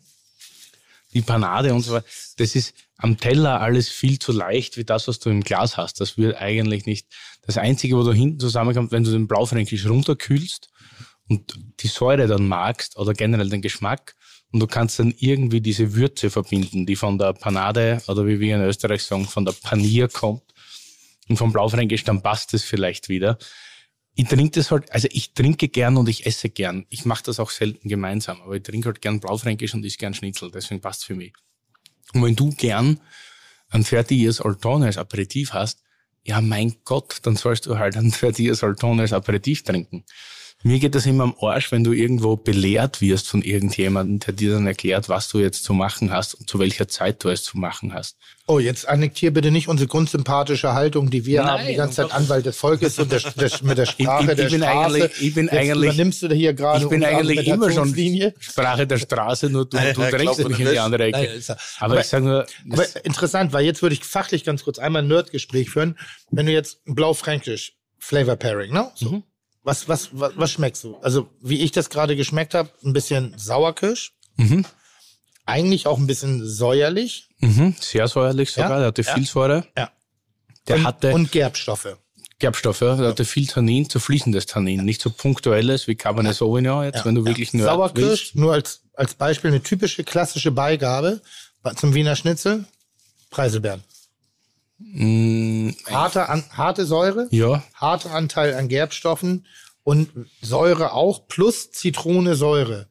[1.14, 2.06] Die Panade und so weiter.
[2.38, 6.02] Das ist am Teller alles viel zu leicht wie das, was du im Glas hast.
[6.02, 7.08] Das wird eigentlich nicht.
[7.44, 10.70] Das Einzige, wo du hinten zusammenkommst, wenn du den Blaufränkisch runterkühlst
[11.30, 14.16] und die Säure dann magst oder generell den Geschmack
[14.52, 18.56] und du kannst dann irgendwie diese Würze verbinden, die von der Panade oder wie wir
[18.56, 20.44] in Österreich sagen, von der Panier kommt
[21.28, 23.38] und vom Blaufränkisch, dann passt es vielleicht wieder.
[24.16, 26.86] Ich trinke das halt, also ich trinke gern und ich esse gern.
[26.90, 30.14] Ich mache das auch selten gemeinsam, aber ich trinke halt gern Blaufränkisch und ich gern
[30.14, 31.34] Schnitzel, deswegen passt für mich.
[32.14, 33.00] Und wenn du gern
[33.70, 35.84] ein fertiges Alton als Aperitif hast,
[36.24, 40.04] ja mein Gott, dann sollst du halt ein fertiges Alton als Aperitif trinken.
[40.64, 44.54] Mir geht das immer am Arsch, wenn du irgendwo belehrt wirst von irgendjemandem, der dir
[44.54, 47.60] dann erklärt, was du jetzt zu machen hast und zu welcher Zeit du es zu
[47.60, 48.18] machen hast.
[48.48, 52.12] Oh, jetzt annektier bitte nicht unsere grundsympathische Haltung, die wir Nein, haben, die ganze Zeit
[52.12, 54.96] Anwalt des Volkes und der, der, mit der Sprache Ich- ich- der ich bin Straße.
[54.96, 58.34] eigentlich- ich bin Jetzt eigentlich- übernimmst du da hier gerade Ich bin eigentlich immer schon.
[58.40, 61.18] Sprache der Straße, nur du, du drängst mich in die andere Ecke.
[61.20, 64.44] Nein, ist ja- aber, aber- ich sage nur, Aber interessant, weil jetzt würde ich fachlich
[64.44, 66.00] ganz kurz einmal ein Nerdgespräch führen.
[66.32, 68.90] Wenn du jetzt ein Blau-Fränkisch Flavor Pairing, ne?
[68.96, 69.10] So.
[69.12, 69.24] Mhm.
[69.68, 70.96] Was, was, was, was schmeckst du?
[71.02, 74.14] Also, wie ich das gerade geschmeckt habe, ein bisschen Sauerkirsch.
[74.38, 74.64] Mhm.
[75.46, 77.28] Eigentlich auch ein bisschen säuerlich.
[77.42, 79.14] mhm, sehr säuerlich sogar, Ja, der hatte ja.
[79.14, 79.68] viel Säure.
[79.78, 79.92] Ja.
[80.70, 81.98] Der und, hatte und Gerbstoffe.
[82.40, 86.86] Gerbstoffe, ja, der hatte viel Tannin, so fließendes Tannin, nicht so punktuelles wie Cabernet Sauvignon
[86.86, 91.20] jetzt, Ja, wenn du wirklich nur Sauerkirsch, nur als, als Beispiel eine typische klassische Beigabe
[91.76, 92.64] zum Wiener Schnitzel.
[93.32, 93.84] Preiselbeeren.
[94.80, 99.48] Mm, Harte, an, harte Säure, ja, harter Anteil an Gerbstoffen
[99.84, 100.10] und
[100.42, 102.88] Säure auch plus Zitrone Säure.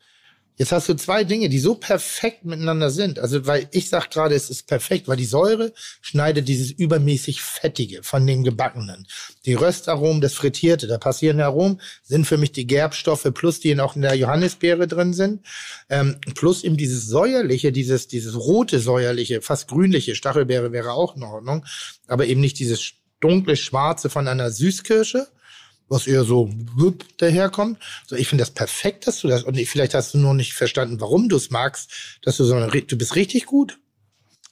[0.58, 3.18] Jetzt hast du zwei Dinge, die so perfekt miteinander sind.
[3.18, 8.02] Also, weil ich sag gerade, es ist perfekt, weil die Säure schneidet dieses übermäßig Fettige
[8.02, 9.06] von dem Gebackenen.
[9.44, 13.96] Die Röstaromen, das Frittierte, da passieren Aromen, sind für mich die Gerbstoffe plus die auch
[13.96, 15.44] in der Johannisbeere drin sind.
[15.90, 21.22] Ähm, plus eben dieses säuerliche, dieses, dieses rote säuerliche, fast grünliche, Stachelbeere wäre auch in
[21.22, 21.66] Ordnung,
[22.06, 25.26] aber eben nicht dieses dunkle Schwarze von einer Süßkirsche,
[25.88, 26.50] was eher so
[27.18, 27.78] daherkommt.
[28.06, 30.54] So, ich finde das perfekt, dass du das, und ich, vielleicht hast du nur nicht
[30.54, 33.78] verstanden, warum du es magst, dass du so eine, du bist richtig gut.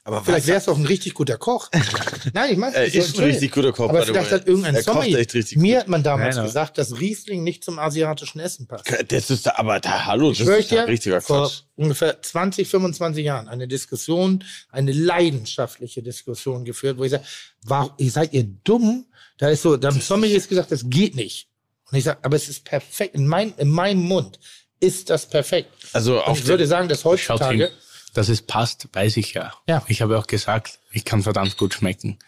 [0.06, 1.70] Aber Vielleicht wärst du auch ein richtig guter Koch.
[2.34, 5.18] Nein, ich meine, Er ist ein richtig guter Koch, Aber vielleicht hat irgendein Er Sommelier.
[5.18, 8.84] echt richtig Mir hat man damals Nein, gesagt, dass Riesling nicht zum asiatischen Essen passt.
[9.08, 11.62] Das ist da, aber da, hallo, das ist ich ja dir, richtiger vor Quatsch.
[11.76, 17.24] ungefähr 20, 25 Jahren eine Diskussion, eine leidenschaftliche Diskussion geführt, wo ich sage,
[17.62, 19.06] warum, seid ihr dumm?
[19.44, 21.48] Da ist so, da haben Sommeliers gesagt, das geht nicht.
[21.90, 23.14] Und ich sage, aber es ist perfekt.
[23.14, 24.39] In, mein, in meinem Mund
[24.81, 25.70] ist das perfekt.
[25.92, 27.70] Also Und ich würde sagen, dass heutzutage,
[28.14, 29.52] dass es passt, weiß ich ja.
[29.68, 29.84] Ja.
[29.86, 32.18] Ich habe auch gesagt, ich kann verdammt gut schmecken.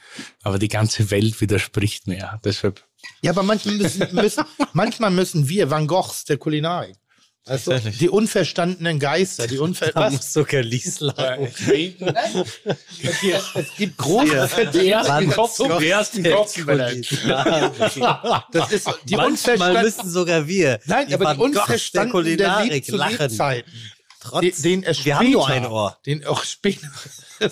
[0.43, 2.39] Aber die ganze Welt widerspricht mir.
[2.45, 2.85] Deshalb,
[3.23, 6.99] ja, aber manchmal müssen, müssen, manchmal müssen wir Van Goghs der Kulinarik.
[7.49, 10.12] Also die unverstandenen Geister, die unver Da was?
[10.15, 11.47] muss sogar Lies lachen.
[13.55, 14.49] Es gibt große
[18.50, 20.81] Das ist die Manchmal müssen sogar wir.
[20.86, 23.16] Nein, die aber die der unverstandenen Kulinarik zu lachen.
[23.16, 23.73] Lebzeiten.
[24.18, 25.97] Trotz, Den, den er wir haben nur ein Ohr.
[26.05, 26.89] Den auch später.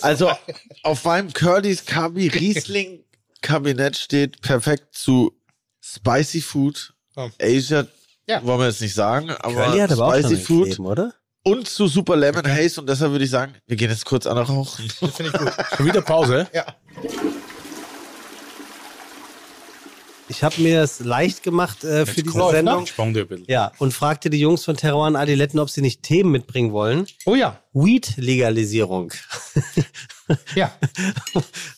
[0.01, 0.33] Also
[0.83, 3.05] auf meinem Curly's Kabi Riesling
[3.43, 5.39] Kabinett steht perfekt zu
[5.81, 6.95] Spicy Food.
[7.41, 7.87] Asia
[8.29, 8.45] Ja.
[8.45, 10.87] wollen wir jetzt nicht sagen, aber, Curly hat aber auch schon Spicy ein Food Kleben,
[10.87, 11.15] oder?
[11.45, 14.39] und zu Super Lemon Haze und deshalb würde ich sagen, wir gehen jetzt kurz an
[14.39, 14.91] rauchen.
[15.01, 15.53] Das finde ich gut.
[15.77, 16.49] schon wieder Pause.
[16.53, 16.65] Ja.
[20.29, 22.85] Ich habe mir es leicht gemacht äh, für diese läuft, ne?
[22.97, 23.13] Sendung.
[23.13, 23.45] Bisschen.
[23.47, 27.07] Ja, und fragte die Jungs von Terror und Adiletten, ob sie nicht Themen mitbringen wollen.
[27.27, 27.61] Oh ja.
[27.75, 29.13] Weed-Legalisierung.
[30.55, 30.73] Ja.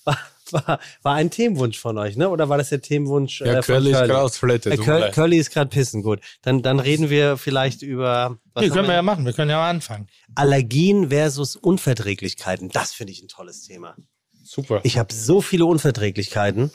[0.52, 2.28] war, war, ein Themenwunsch von euch, ne?
[2.28, 3.40] Oder war das der Themenwunsch?
[3.40, 4.70] Ja, äh, von Curly ist gerade auf Toilette.
[4.70, 5.10] Äh, Curly.
[5.12, 6.20] Curly ist gerade pissen, gut.
[6.42, 8.94] Dann, dann reden wir vielleicht über was Nee, können wir wir?
[8.96, 9.24] ja machen.
[9.24, 10.08] Wir können ja mal anfangen.
[10.34, 12.68] Allergien versus Unverträglichkeiten.
[12.70, 13.96] Das finde ich ein tolles Thema.
[14.44, 14.80] Super.
[14.84, 16.70] Ich habe so viele Unverträglichkeiten.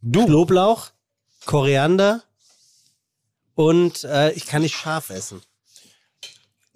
[0.00, 0.26] Du.
[0.26, 0.90] Knoblauch,
[1.46, 2.22] Koriander
[3.54, 5.42] und äh, ich kann nicht scharf essen.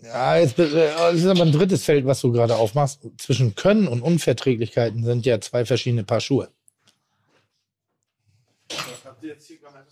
[0.03, 3.01] Ja, jetzt, äh, das ist aber ein drittes Feld, was du gerade aufmachst.
[3.19, 6.49] Zwischen Können und Unverträglichkeiten sind ja zwei verschiedene Paar Schuhe.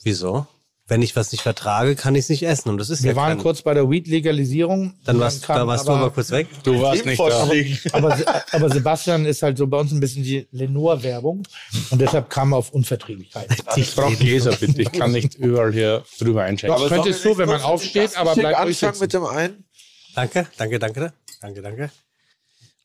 [0.03, 0.47] Wieso?
[0.87, 2.69] wenn ich was nicht vertrage, kann ich es nicht essen.
[2.69, 4.93] Und das ist Wir ja waren kein, kurz bei der Weed-Legalisierung.
[5.07, 6.47] Dann warst, kam da warst du aber- aber kurz weg.
[6.63, 7.49] Du warst nicht da.
[7.93, 8.19] Aber,
[8.53, 11.43] aber Sebastian ist halt so bei uns ein bisschen die Lenore-Werbung
[11.91, 13.49] und deshalb kam er auf Unverträglichkeit.
[13.77, 14.83] Ich brauche Gläser, bitte.
[14.83, 16.77] Ich kann nicht überall hier drüber einchecken.
[16.77, 19.01] Aber könntest du, wenn man aufsteht, aber bleib ruhig anfangen sitzen.
[19.01, 19.64] mit dem einen?
[20.15, 21.13] Danke, danke, danke.
[21.41, 21.91] Danke, danke.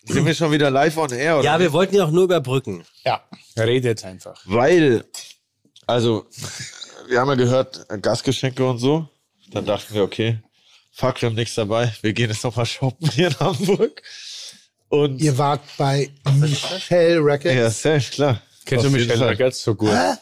[0.06, 1.46] Sind wir schon wieder live on air, oder?
[1.46, 2.86] Ja, wir wollten ja auch nur überbrücken.
[3.06, 3.24] Ja.
[3.58, 4.42] Rede jetzt einfach.
[4.46, 5.04] Weil,
[5.86, 6.26] also,
[7.08, 9.08] wir haben ja gehört, Gastgeschenke und so.
[9.52, 10.40] Dann dachten wir, okay,
[10.92, 11.94] fuck, wir haben nichts dabei.
[12.02, 14.02] Wir gehen jetzt nochmal shoppen hier in Hamburg.
[14.88, 16.10] Und Ihr wart bei
[16.40, 17.56] Michelle Records.
[17.56, 18.42] ja, safe, klar.
[18.66, 19.28] Kennst du Michelle.
[19.30, 19.90] Records so gut?
[19.92, 20.20] Der-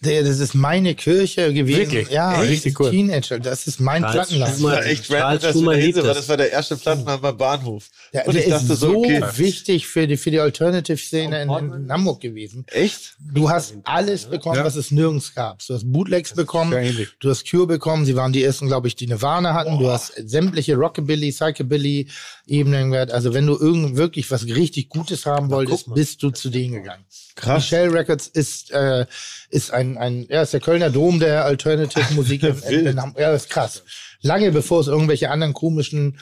[0.00, 1.78] Das ist meine Kirche gewesen.
[1.78, 2.08] Wirklich?
[2.10, 2.50] Ja, Echt?
[2.50, 2.90] richtig cool.
[2.90, 3.40] Teenager.
[3.40, 4.54] Das ist mein Charles Plattenladen.
[4.54, 6.16] Das war echt random, dass sind, weil es.
[6.16, 7.88] das war der erste Plattenladen beim Bahnhof.
[8.12, 9.22] Der, und der ich dachte ist so, okay.
[9.36, 12.64] wichtig für die, für die Alternative-Szene in, in Hamburg gewesen.
[12.68, 13.16] Echt?
[13.18, 15.66] Du hast alles bekommen, was es nirgends gab.
[15.66, 19.08] Du hast Bootlegs bekommen, du hast Cure bekommen, sie waren die ersten, glaube ich, die
[19.08, 19.78] Nirvana hatten.
[19.78, 23.10] Du hast sämtliche Rockabilly, Psychobilly-Ebenen gehört.
[23.10, 27.04] Also wenn du irgend wirklich was richtig Gutes haben wolltest, bist du zu denen gegangen.
[27.38, 27.62] Krass.
[27.64, 29.06] Michelle Records ist, äh,
[29.50, 32.42] ist ein, ein, ja, ist der Kölner Dom der Alternative Musik.
[32.42, 33.84] in, in, in, Ham- ja, ist krass.
[34.20, 36.18] Lange bevor es irgendwelche anderen komischen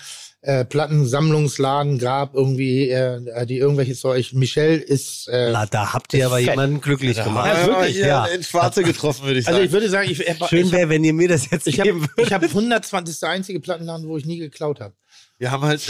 [0.47, 4.33] äh, Plattensammlungsladen gab, irgendwie, äh, die irgendwelches Zeug.
[4.33, 6.51] Michelle ist, äh, Na, da habt ihr aber Fett.
[6.51, 7.49] jemanden glücklich gemacht.
[7.53, 8.27] Ja, wirklich, ja.
[8.27, 9.57] in Schwarze getroffen, würde ich sagen.
[9.57, 12.03] also ich würde sagen, ich, Schön wäre, wenn ihr mir das jetzt ich habe geben
[12.03, 12.27] würdet.
[12.27, 13.05] ich hab 120.
[13.07, 14.95] Das ist der einzige Plattenladen, wo ich nie geklaut habe.
[15.39, 15.83] wir haben halt.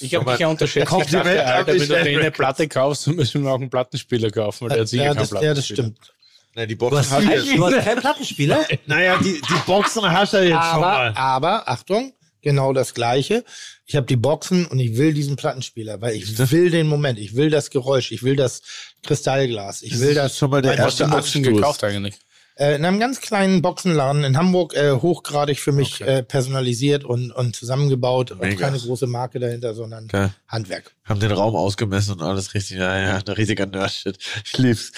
[0.00, 0.84] Ich habe mich ja unterschätzt.
[0.84, 2.30] Ich Kompliment dachte, Alter, wenn du dir eine.
[2.30, 5.28] Platte kaufst, dann müssen wir auch einen Plattenspieler kaufen, weil der hat sicher ja, keinen
[5.28, 6.14] das, ja, das stimmt.
[6.54, 7.56] Na, die Du Boxen hast, er jetzt.
[7.56, 8.66] du hast keinen Plattenspieler?
[8.86, 11.08] Naja, die, die Boxen hast er jetzt schon mal.
[11.08, 12.12] Aber, aber, Achtung,
[12.42, 13.44] genau das Gleiche.
[13.86, 17.34] Ich habe die Boxen und ich will diesen Plattenspieler, weil ich will den Moment, ich
[17.36, 18.62] will das Geräusch, ich will das
[19.02, 20.36] Kristallglas, ich will das.
[20.38, 22.16] schon mal der erste Boxen gekauft eigentlich.
[22.60, 27.32] Äh, in einem ganz kleinen Boxenladen in Hamburg, äh, hochgradig für mich äh, personalisiert und,
[27.32, 28.32] und zusammengebaut.
[28.32, 30.30] Und keine große Marke dahinter, sondern Geil.
[30.46, 30.94] Handwerk.
[31.04, 32.76] Haben den Raum ausgemessen und alles richtig.
[32.76, 34.18] Ja, ja, ein riesiger Nerd-Shit.
[34.44, 34.92] Ich lieb's.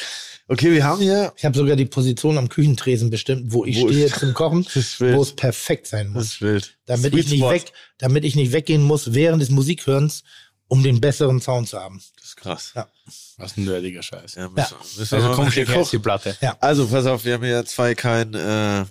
[0.48, 1.32] Okay, wir haben hier.
[1.36, 4.66] Ich habe sogar die Position am Küchentresen bestimmt, wo ich Wo stehe ist- zum Kochen,
[4.74, 6.24] Das wo es perfekt sein Das muss.
[6.24, 6.76] ist wild.
[6.86, 7.50] Damit Sweet ich, nicht Spot.
[7.52, 10.24] weg, damit ich nicht weggehen muss während des Musikhörens,
[10.72, 12.00] um den besseren Sound zu haben.
[12.16, 12.72] Das ist krass.
[12.74, 12.88] Ja.
[13.36, 14.36] Was ein nerdiger Scheiß.
[14.36, 15.88] Ja, müssen, müssen wir Also komm, her gucken.
[15.92, 16.36] die Platte.
[16.60, 18.32] Also, pass auf, wir haben hier zwei kein.
[18.32, 18.86] Äh,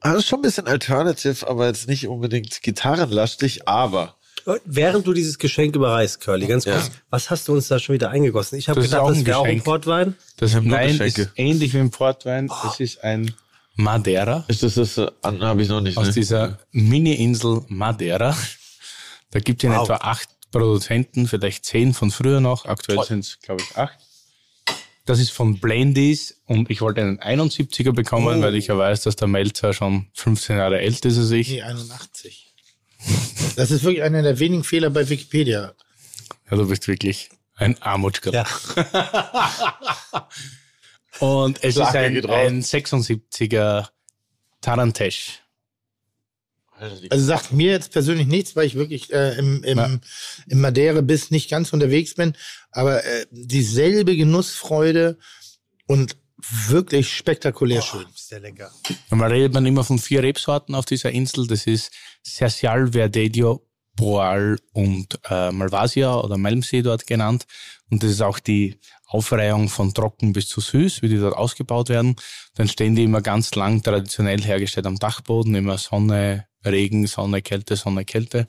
[0.00, 4.16] also schon ein bisschen Alternative, aber jetzt nicht unbedingt gitarrenlastig, aber.
[4.64, 6.92] Während du dieses Geschenk überreichst, Curly, ganz kurz, Ja.
[7.10, 8.58] was hast du uns da schon wieder eingegossen?
[8.58, 9.62] Ich habe Das ist gedacht, auch das ein wäre auch ein.
[9.62, 10.16] Portwein.
[10.38, 11.22] Das haben nur Nein, Geschenke.
[11.22, 12.50] ist ähnlich wie im Portwein.
[12.72, 13.32] Es ist ein
[13.76, 14.96] Madeira Ist das das?
[14.98, 15.96] Äh, habe ich noch nicht.
[15.98, 16.12] aus Ne?
[16.14, 18.36] dieser Mini-Insel Madeira.
[19.30, 19.82] Da gibt es in Wow.
[19.84, 22.64] etwa acht Produzenten, vielleicht zehn von früher noch.
[22.64, 23.98] Aktuell sind es, glaube ich, acht.
[25.04, 29.16] Das ist von Blendies und ich wollte einen 71er bekommen, weil ich ja weiß, dass
[29.16, 31.48] der Melzer schon 15 Jahre älter ist als ich.
[31.48, 32.54] Nee, 81.
[33.56, 35.72] Das ist wirklich einer der wenigen Fehler bei Wikipedia.
[36.50, 38.34] Ja, du bist wirklich ein Armutschgott.
[38.34, 38.44] Ja.
[41.20, 43.88] Und es Flagge ist ein, ein 76er
[44.60, 45.40] Tarantesh.
[47.10, 49.98] Also sagt mir jetzt persönlich nichts, weil ich wirklich äh, im, im, Ja.
[50.48, 52.34] im Madeira bis nicht ganz unterwegs bin.
[52.70, 55.18] Aber äh, dieselbe Genussfreude
[55.86, 56.16] und
[56.68, 58.06] wirklich spektakulär schön.
[58.14, 58.70] Ist der lecker.
[59.10, 61.46] Man redet man immer von vier Rebsorten auf dieser Insel.
[61.46, 61.90] Das ist
[62.22, 63.66] Sercial, Verdedio,
[63.96, 67.46] Boal und äh, Malvasia oder Malmsee dort genannt.
[67.90, 71.88] Und das ist auch die Aufreihung von trocken bis zu süß, wie die dort ausgebaut
[71.88, 72.14] werden.
[72.54, 77.76] Dann stehen die immer ganz lang traditionell hergestellt am Dachboden, immer Sonne, Regen, Sonne, Kälte,
[77.76, 78.46] Sonne, Kälte.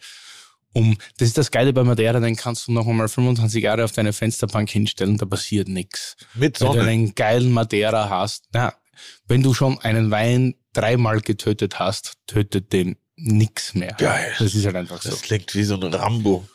[0.73, 3.91] Um, das ist das Geile bei Madeira, dann kannst du noch einmal 25 Jahre auf
[3.91, 6.15] deine Fensterbank hinstellen, da passiert nichts.
[6.35, 6.89] Mit Wenn du Sonne.
[6.89, 8.73] einen geilen Madeira hast, na,
[9.27, 13.95] wenn du schon einen Wein dreimal getötet hast, tötet den nix mehr.
[13.97, 14.33] Geil.
[14.37, 15.09] Das ist halt einfach so.
[15.09, 16.47] Das klingt wie so ein Rambo.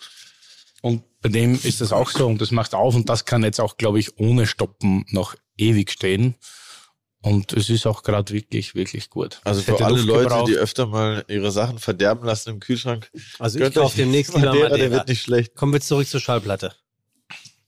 [0.81, 3.60] Und bei dem ist das auch so und das macht auf und das kann jetzt
[3.60, 6.34] auch, glaube ich, ohne Stoppen noch ewig stehen.
[7.24, 9.40] Und es ist auch gerade wirklich, wirklich gut.
[9.44, 10.48] Also für alle Luft Leute, gebraucht.
[10.50, 13.10] die öfter mal ihre Sachen verderben lassen im Kühlschrank.
[13.38, 15.54] Also ich kaufe demnächst lieber Madeira, der wird nicht schlecht.
[15.54, 16.74] Kommen wir zurück zur Schallplatte.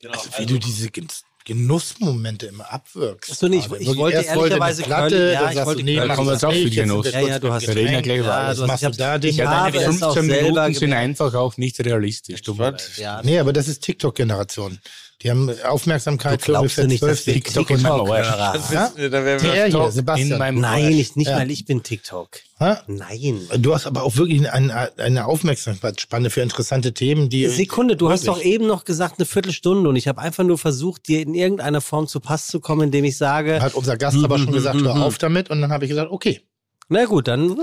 [0.07, 1.09] Also, wie du diese Gen-
[1.47, 3.31] Genussmomente immer abwirkst.
[3.33, 6.01] Ach so, nee, ich- ich wollte ehrlicherweise eine Platte, Curly- ja, ich wollte du, nee,
[6.07, 7.13] mach kommen wir jetzt auch für Genuss.
[7.13, 9.35] Ja, ja, du hast reden ja gleich Ja, du hast- ich du hab- da den
[9.35, 12.43] Ja, habe deine es auch 15 selber Minuten sind einfach auch nicht realistisch.
[12.47, 12.91] Leid.
[12.99, 14.79] Ja, Nee, aber das ist TikTok-Generation.
[15.23, 17.71] Die haben Aufmerksamkeit für Glaubst du ungefähr nicht, 12 dass wir TikTok.
[17.71, 17.79] Ja?
[17.81, 20.39] Da wären wir Der hier, In Sebastian.
[20.39, 21.39] meinem Nein, nicht, nicht Ja.
[21.39, 22.29] weil ich bin TikTok.
[22.59, 22.75] Hä?
[22.87, 23.41] Nein.
[23.59, 27.47] Du hast aber auch wirklich eine, eine Aufmerksamkeitsspanne für interessante Themen, die.
[27.47, 31.09] Sekunde, du hast doch eben noch gesagt eine Viertelstunde und ich habe einfach nur versucht,
[31.09, 34.39] dir in irgendeiner Form zu Pass zu kommen, indem ich sage, Hat unser Gast aber
[34.39, 35.49] schon gesagt, hör auf damit.
[35.49, 36.43] Und dann habe ich gesagt, okay.
[36.91, 37.49] na gut, dann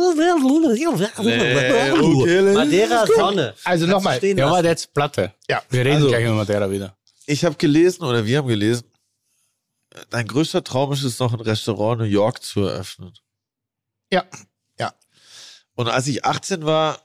[2.53, 3.53] Madeira Sonne.
[3.63, 4.19] Also nochmal.
[4.23, 5.33] Ja, aber jetzt Platte.
[5.49, 6.95] Ja, Wir reden also- gleich über Madeira wieder.
[7.25, 8.91] Ich habe gelesen oder wir haben gelesen,
[10.09, 13.13] dein größter Traum ist es noch ein Restaurant in New York zu eröffnen.
[14.11, 14.25] Ja,
[14.79, 14.93] ja.
[15.75, 16.99] Und als ich 18 war,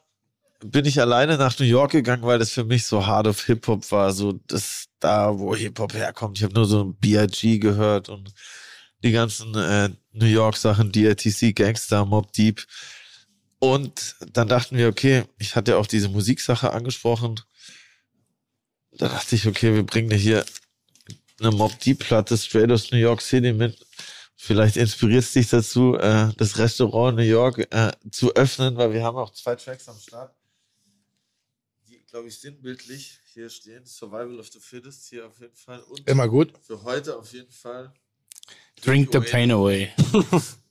[0.60, 3.90] bin ich alleine nach New York gegangen, weil das für mich so hard of Hip-Hop
[3.92, 6.38] war, so das da, wo Hip-Hop herkommt.
[6.38, 7.58] Ich habe nur so ein B.I.G.
[7.58, 8.32] gehört und
[9.04, 12.66] die ganzen äh, New York-Sachen, DRTC, Gangster, Mob Deep.
[13.60, 17.40] Und dann dachten wir, okay, ich hatte auch diese Musiksache angesprochen.
[18.98, 20.44] Da dachte ich, okay, wir bringen dir hier
[21.40, 23.86] eine Mob Deep Platte straight aus New York City mit.
[24.36, 29.02] Vielleicht inspiriert es dich dazu, äh, das Restaurant New York äh, zu öffnen, weil wir
[29.02, 30.34] haben auch zwei Tracks am Start,
[31.88, 33.86] die, glaube ich, sinnbildlich hier stehen.
[33.86, 35.80] Survival of the Fittest hier auf jeden Fall.
[35.80, 36.52] Und Immer gut.
[36.60, 37.92] für heute auf jeden Fall.
[38.82, 39.92] Drink the pain away.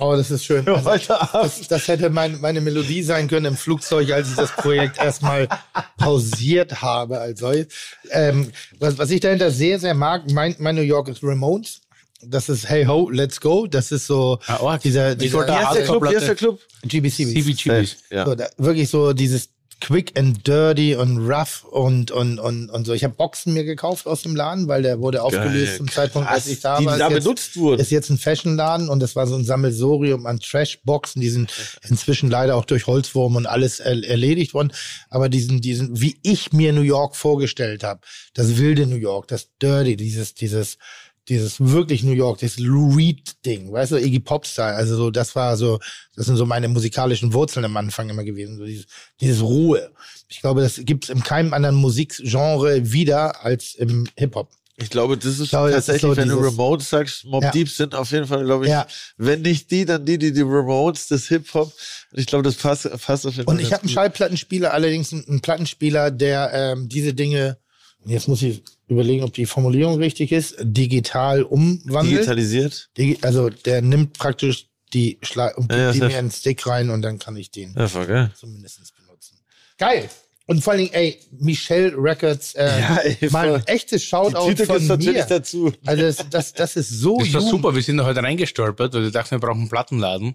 [0.00, 0.66] Oh, das ist schön.
[0.68, 4.98] Also, das, das hätte mein, meine Melodie sein können im Flugzeug, als ich das Projekt
[4.98, 5.48] erstmal
[5.96, 7.68] pausiert habe als solches.
[8.10, 8.50] Ähm,
[8.80, 11.80] was, was ich dahinter sehr, sehr mag, mein, mein New York ist Ramones.
[12.26, 13.66] Das ist Hey Ho, Let's Go.
[13.66, 16.08] Das ist so Ah, oh, dieser, dieser heißt der Club?
[16.08, 16.58] Der Club?
[16.82, 17.26] GBC.
[17.26, 17.96] CBGBs.
[18.10, 18.24] Ja.
[18.24, 19.50] So, da, wirklich so dieses
[19.84, 22.92] quick and dirty und rough und, und, und, und so.
[22.94, 26.46] Ich habe Boxen mir gekauft aus dem Laden, weil der wurde aufgelöst zum Zeitpunkt, als
[26.46, 26.94] ich da die, war.
[26.94, 27.80] die da Ist jetzt- benutzt wurden.
[27.80, 31.20] ist jetzt ein Fashionladen und das war so ein Sammelsorium an Trash-Boxen.
[31.20, 31.52] Die sind
[31.88, 34.72] inzwischen leider auch durch Holzwurm und alles er erledigt worden.
[35.10, 38.00] Aber diesen, diesen, wie ich mir New York vorgestellt habe,
[38.32, 40.78] das wilde New York, das Dirty, dieses, dieses,
[41.28, 44.74] dieses wirklich New York, dieses Lou Reed-Ding, weißt du, Iggy Pop-Style.
[44.74, 45.78] Also so, das war so,
[46.16, 48.58] das sind so meine musikalischen Wurzeln am Anfang immer gewesen.
[48.58, 48.86] So dieses,
[49.20, 49.90] dieses Ruhe.
[50.28, 54.50] Ich glaube, das gibt es in keinem anderen Musikgenre wieder als im Hip-Hop.
[54.76, 57.44] Ich glaube, das ist glaube, das ist tatsächlich, so wenn du dieses- Remotes sagst, Mob
[57.44, 57.52] Ja.
[57.52, 58.86] Deep sind auf jeden Fall, glaube ich, Ja.
[59.16, 61.72] wenn nicht die, dann die, die die Remotes des Hip-Hop.
[62.12, 63.54] Ich glaube, das passt, passt auf jeden Fall.
[63.54, 67.56] Und ich habe einen Schallplattenspieler, allerdings einen, einen Plattenspieler, der ähm, diese Dinge,
[68.04, 72.16] jetzt muss ich überlegen, ob die Formulierung richtig ist, digital umwandelt.
[72.18, 72.90] digitalisiert.
[72.98, 76.30] Digi also der nimmt praktisch die Schla und Ja, ja, gibt die mir in einen
[76.30, 78.30] Stick rein und dann kann ich den Ja, geil.
[78.38, 79.38] zumindest benutzen.
[79.78, 80.08] Geil.
[80.46, 84.48] Und vor allen Dingen, ey, Michelle Records, äh, Ja, ey, mal ein echtes Die Shoutout
[84.48, 85.26] Tüte von natürlich mir.
[85.26, 85.72] dazu.
[85.86, 87.50] Also das, das, das ist so Das war jung.
[87.50, 90.34] super, wir sind da heute reingestolpert, weil wir dachten, wir brauchen einen Plattenladen.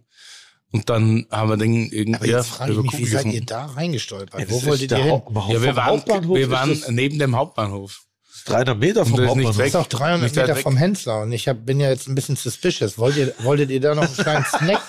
[0.72, 3.66] Und dann haben wir den irgendwie Aber jetzt frage ich mich, wie seid ihr da
[3.66, 4.42] reingestolpert?
[4.42, 5.22] Das Wo wolltet ihr hin?
[5.50, 8.02] Ja, wir waren, wir waren neben dem Hauptbahnhof.
[8.45, 9.58] 300 Meter vom Und das ist nicht Hauptbahnhof.
[9.58, 10.64] Das ist auch 300 Nicht weit Meter weg.
[10.64, 12.98] vom Hensler und ich hab, bin ja jetzt ein bisschen suspicious.
[12.98, 14.82] Wollt ihr, wolltet ihr da noch einen kleinen Snack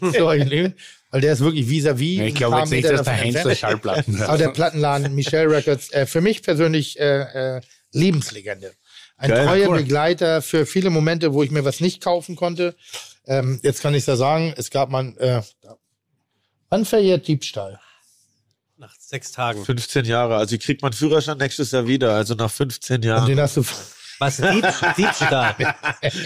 [0.12, 0.74] für euch nehmen?
[1.10, 2.20] Weil der ist wirklich vis-à-vis.
[2.20, 3.54] Ich ein glaube jetzt nicht, dass der Hensler.
[3.54, 4.28] Schallplatten hat.
[4.28, 7.60] Aber der Plattenladen Michelle Records, äh, für mich persönlich äh, äh,
[7.92, 8.72] Lebenslegende.
[9.16, 9.78] Ein Geil, treuer cool.
[9.78, 12.74] Begleiter für viele Momente, wo ich mir was nicht kaufen konnte.
[13.26, 15.40] Ähm, jetzt kann ich ja sagen, es gab mal, äh,
[16.68, 17.80] wann verjährt Diebstahl?
[18.78, 19.64] Nach sechs Tagen.
[19.64, 20.36] 15 Jahre.
[20.36, 22.14] Also ich krieg meinen Führerschein nächstes Jahr wieder.
[22.14, 23.26] Also nach 15 Und Jahren.
[23.26, 23.64] den hast du,
[24.18, 24.36] Was?
[24.38, 24.64] Dieb,
[24.96, 25.54] Diebstahl.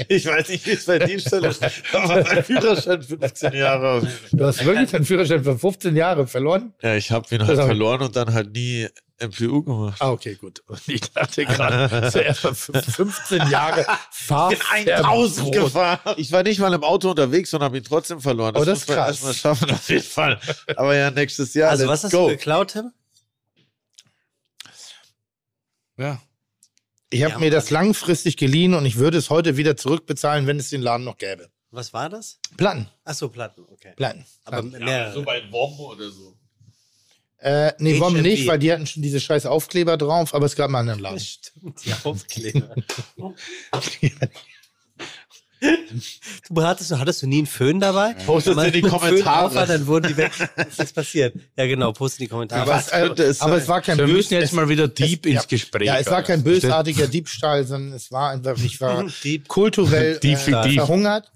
[0.08, 1.62] Ich weiß nicht, wie es bei Diebstahl ist.
[1.92, 4.06] Aber mein Führerschein 15 Jahre.
[4.32, 6.72] du hast wirklich deinen Führerschein für 15 Jahre verloren?
[6.82, 8.88] Ja, ich habe ihn Das halt hab ich- verloren und dann halt nie
[9.22, 9.96] MPU gemacht.
[10.00, 10.62] Ah, okay, gut.
[10.66, 15.98] Und ich dachte gerade, zuerst mal fün- 15 Jahre Fahr Ich bin 1000 gefahren.
[16.16, 18.54] Ich war nicht mal im Auto unterwegs und habe ihn trotzdem verloren.
[18.56, 19.08] Oh, das muss ist man krass.
[19.08, 20.40] erstmal schaffen, auf jeden Fall.
[20.76, 21.70] Aber ja, nächstes Jahr.
[21.70, 22.28] Also, let's was hast go.
[22.28, 22.92] du geklaut, Tim?
[25.98, 26.18] Ja.
[27.12, 30.58] Ich habe Ja, mir das langfristig geliehen und ich würde es heute wieder zurückbezahlen, wenn
[30.58, 31.50] es den Laden noch gäbe.
[31.72, 32.38] Was war das?
[32.56, 33.92] Platten, Ach so, Platten, okay.
[33.96, 34.24] Platten.
[34.44, 34.84] Aber Platten.
[34.84, 35.12] mehr.
[35.24, 36.36] bei WOM oder so.
[37.38, 38.22] Äh, nee, warum HMV.
[38.22, 38.46] nicht?
[38.46, 41.18] Weil die hatten schon diese scheiß Aufkleber drauf, aber es gab einen anderen Laden.
[41.20, 42.74] Stimmt, die Aufkleber.
[46.50, 48.14] du hattest, hattest du nie einen Föhn dabei?
[48.26, 49.46] Postet in die Kommentare.
[49.60, 50.32] auf dann wurden die weg.
[50.56, 51.34] Was ist passiert?
[51.56, 52.62] Ja, genau, posten in die Kommentare.
[52.62, 55.26] Aber, es, könnte es aber es war kein Wir bös- müssen jetzt mal wieder deep
[55.26, 55.86] es, ins ja, Gespräch.
[55.86, 59.48] Ja, es war kein bösartiger Diebstahl, sondern es war einfach, ich war Dieb.
[59.48, 60.74] kulturell Dieb äh, Dieb.
[60.74, 61.30] verhungert.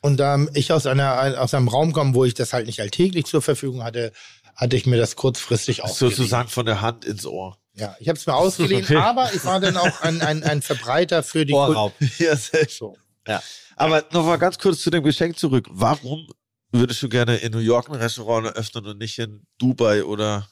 [0.00, 3.26] Und da ich aus, einer, aus einem Raum komme, wo ich das halt nicht alltäglich
[3.26, 4.12] zur Verfügung hatte,
[4.56, 6.16] hatte ich mir das kurzfristig ausgeliehen.
[6.16, 7.56] Sozusagen von der Hand ins Ohr.
[7.74, 8.96] Ja, ich habe es mir ausgeliehen, Okay.
[8.96, 11.94] aber ich war dann auch ein, ein, ein Verbreiter für die Ohrraub.
[12.18, 12.96] Ja, sehr So.
[13.26, 13.42] Ja.
[13.76, 15.66] Aber noch mal ganz kurz zu dem Geschenk zurück.
[15.70, 16.26] Warum
[16.72, 20.48] würdest du gerne in New York ein Restaurant eröffnen und nicht in Dubai oder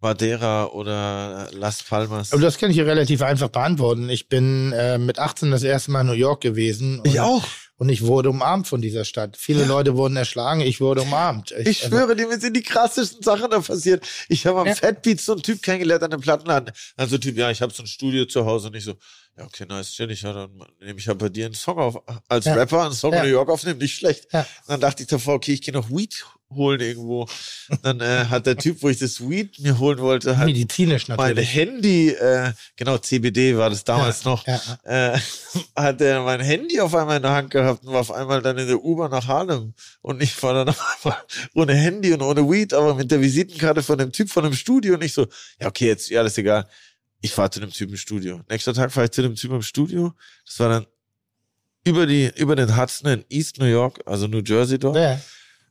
[0.00, 2.32] Madeira oder Las Palmas?
[2.32, 4.08] Aber das kann ich hier relativ einfach beantworten.
[4.10, 7.00] Ich bin äh, mit 18 das erste Mal in New York gewesen.
[7.00, 7.44] Und, Ich auch.
[7.82, 9.36] Und ich wurde umarmt von dieser Stadt.
[9.36, 11.50] Viele Leute wurden erschlagen, ich wurde umarmt.
[11.50, 14.06] Ich also- schwöre dir, mir sind die krassesten Sachen da passiert.
[14.28, 14.76] Ich habe am Ja.
[14.76, 16.70] Fat Beats so einen Typ kennengelernt an einem Plattenladen.
[16.96, 18.94] Also Typ, ja, ich habe so ein Studio zu Hause und ich so,
[19.36, 21.96] ja, okay, nice, chillig, ja, dann nehme ich ja bei dir einen Song auf,
[22.28, 22.54] als Ja.
[22.54, 23.18] Rapper einen Song Ja.
[23.18, 24.28] in New York aufnehmen, nicht schlecht.
[24.32, 24.42] Ja.
[24.42, 26.24] Und dann dachte ich davor, okay, ich gehe noch Weed
[26.54, 27.28] holen irgendwo.
[27.82, 31.16] Dann äh, hat der Typ, wo ich das Weed mir holen wollte, hat medizinisch mein
[31.16, 31.54] natürlich.
[31.54, 34.60] Handy, äh, genau, CBD war das damals noch, ja.
[34.84, 35.18] Äh,
[35.76, 38.58] hat er mein Handy auf einmal in der Hand gehabt und war auf einmal dann
[38.58, 39.74] in der U-Bahn nach Harlem.
[40.00, 41.22] Und ich war dann auf einmal
[41.54, 44.94] ohne Handy und ohne Weed, aber mit der Visitenkarte von dem Typ von dem Studio
[44.94, 45.26] und ich so,
[45.60, 46.66] ja, okay, jetzt, ja, alles egal.
[47.20, 48.40] Ich fahre zu dem Typen im Studio.
[48.48, 50.12] Nächster Tag fahre ich zu dem Typen im Studio.
[50.44, 50.86] Das war dann
[51.84, 54.96] über die, über den Hudson in East New York, also New Jersey dort.
[54.96, 55.20] Ja.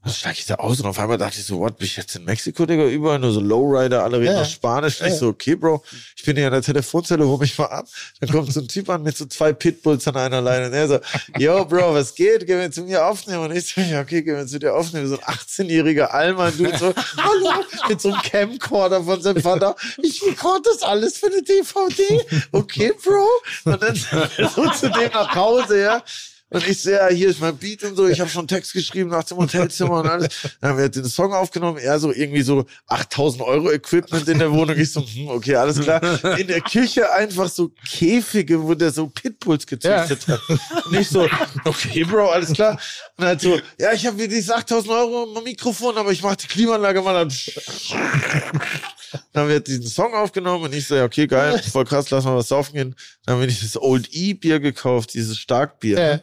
[0.03, 2.15] Dann steig ich da aus und auf einmal dachte ich so, what, bin ich jetzt
[2.15, 2.85] in Mexiko, Digga?
[2.85, 4.45] Überall nur so Lowrider, alle reden Ja.
[4.45, 4.99] Spanisch.
[4.99, 5.05] Ja.
[5.05, 5.83] Ich so, okay, Bro,
[6.15, 7.87] ich bin hier an der Telefonzelle, hol mich mal ab.
[8.19, 10.67] Dann kommt so ein Typ an mit so zwei Pitbulls an einer Leine.
[10.67, 10.99] Und er so,
[11.37, 12.47] yo, Bro, was geht?
[12.47, 13.43] Geh mir zu mir aufnehmen.
[13.43, 15.07] Und ich so, ja, okay, geh mir zu dir aufnehmen.
[15.07, 19.75] So ein 18-jähriger Allmann, du so, hallo, mit so einem Camcorder von seinem Vater.
[20.01, 22.25] Ich record das alles für eine DVD.
[22.51, 23.27] Okay, Bro.
[23.65, 23.95] Und dann
[24.55, 26.03] so zu dem nach Hause, ja.
[26.51, 28.07] Und ich sehe, ja, hier ist mein Beat und so.
[28.07, 30.27] Ich habe schon Text geschrieben nach dem Hotelzimmer und alles.
[30.59, 31.77] Dann haben wir den Song aufgenommen.
[31.77, 34.77] Er so irgendwie so 8000 Euro Equipment in der Wohnung.
[34.77, 36.01] Ich so, hm, okay, alles klar.
[36.37, 40.41] In der Küche einfach so Käfige, wo der so Pitbulls gezüchtet hat.
[40.85, 41.25] Und ich so,
[41.63, 42.77] okay, Bro, alles klar.
[43.15, 46.35] Und halt so, ja, ich habe mir diese 8000 Euro im Mikrofon, aber ich mach
[46.35, 47.33] die Klimaanlage mal an.
[49.33, 52.25] Dann haben wir diesen Song aufgenommen und ich so, ja, okay, geil, voll krass, lass
[52.25, 52.95] mal was saufen gehen.
[53.25, 55.99] Dann habe ich das Old E-Bier gekauft, dieses Starkbier.
[55.99, 56.19] Ja.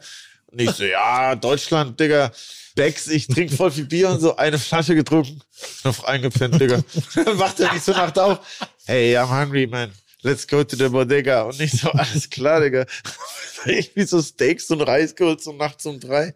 [0.51, 2.33] Und ich so, ja, Deutschland, Digga,
[2.75, 5.41] Becks, ich trinke voll viel Bier und so, eine Flasche getrunken,
[5.85, 6.83] noch eingepennt, Digga.
[7.15, 8.41] Dann wacht er mich so Nacht auf.
[8.87, 9.93] Hey, I'm hungry, man.
[10.23, 11.43] Let's go to the bodega.
[11.43, 12.87] Und nicht so, alles klar, Digga.
[13.65, 16.35] Irgendwie so Steaks und Reis geholt, so nachts um drei.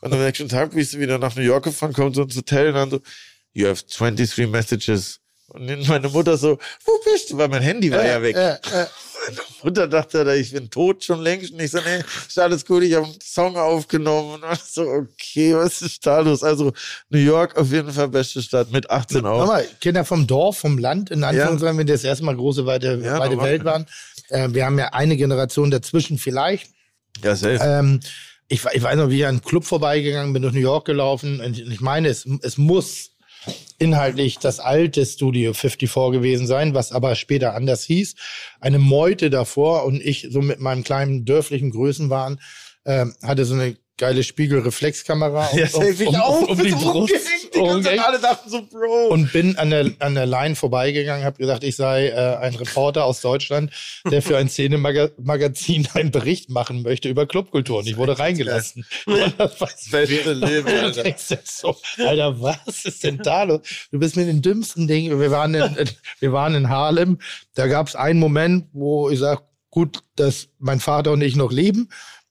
[0.00, 2.68] Und am nächsten Tag bist du wieder nach New York gefahren, kommt so ins Hotel
[2.68, 3.00] und dann so,
[3.52, 5.20] you have 23 messages.
[5.48, 7.38] Und meine Mutter so, wo bist du?
[7.38, 8.36] Weil mein Handy war ja weg.
[8.36, 8.86] Ja, ja.
[9.26, 11.52] Meine Mutter dachte, ich bin tot schon längst.
[11.52, 14.42] Und ich so, nee, ist alles gut, ich habe einen Song aufgenommen.
[14.42, 16.42] Und ich so, okay, was ist da los?
[16.42, 16.72] Also
[17.08, 19.46] New York auf jeden Fall beste Stadt mit 18 Guck auch.
[19.46, 23.18] mal, Kinder vom Dorf, vom Land, in Anführungszeichen, wenn das erste Mal große, weite, Ja,
[23.18, 23.40] weite.
[23.40, 23.86] Welt waren.
[24.28, 26.70] Äh, wir haben ja eine Generation dazwischen vielleicht.
[27.24, 27.58] Ja, safe.
[27.62, 28.00] Ähm,
[28.48, 31.40] ich, ich weiß noch, wie ich an einen Club vorbeigegangen bin, durch New York gelaufen.
[31.40, 33.12] Und ich meine, es, es muss
[33.78, 38.14] inhaltlich das alte Studio 54 gewesen sein, was aber später anders hieß.
[38.60, 42.40] Eine Meute davor und ich so mit meinem kleinen dörflichen Größenwahn
[42.84, 46.42] ähm, hatte so eine geile Spiegelreflexkamera um, ja, safe ich auch.
[46.42, 47.12] um, um die Brust
[47.54, 49.08] die alle dachten so, Bro.
[49.08, 53.04] und bin an der, an der Line vorbeigegangen, habe gesagt, ich sei äh, ein Reporter
[53.04, 53.72] aus Deutschland,
[54.10, 57.78] der für ein Szenemagazin einen Bericht machen möchte über Clubkultur.
[57.78, 58.86] Und ich wurde reingelassen.
[59.38, 59.58] Das
[59.90, 61.14] Beste Leben, Alter.
[61.44, 63.60] so, Alter, was ist denn da los?
[63.90, 65.18] Du bist mit den dümmsten Dingen.
[65.20, 65.88] Wir waren in,
[66.20, 67.18] wir waren in Harlem.
[67.54, 71.52] Da gab es einen Moment, wo ich sage, gut, dass mein Vater und ich noch
[71.52, 71.88] leben.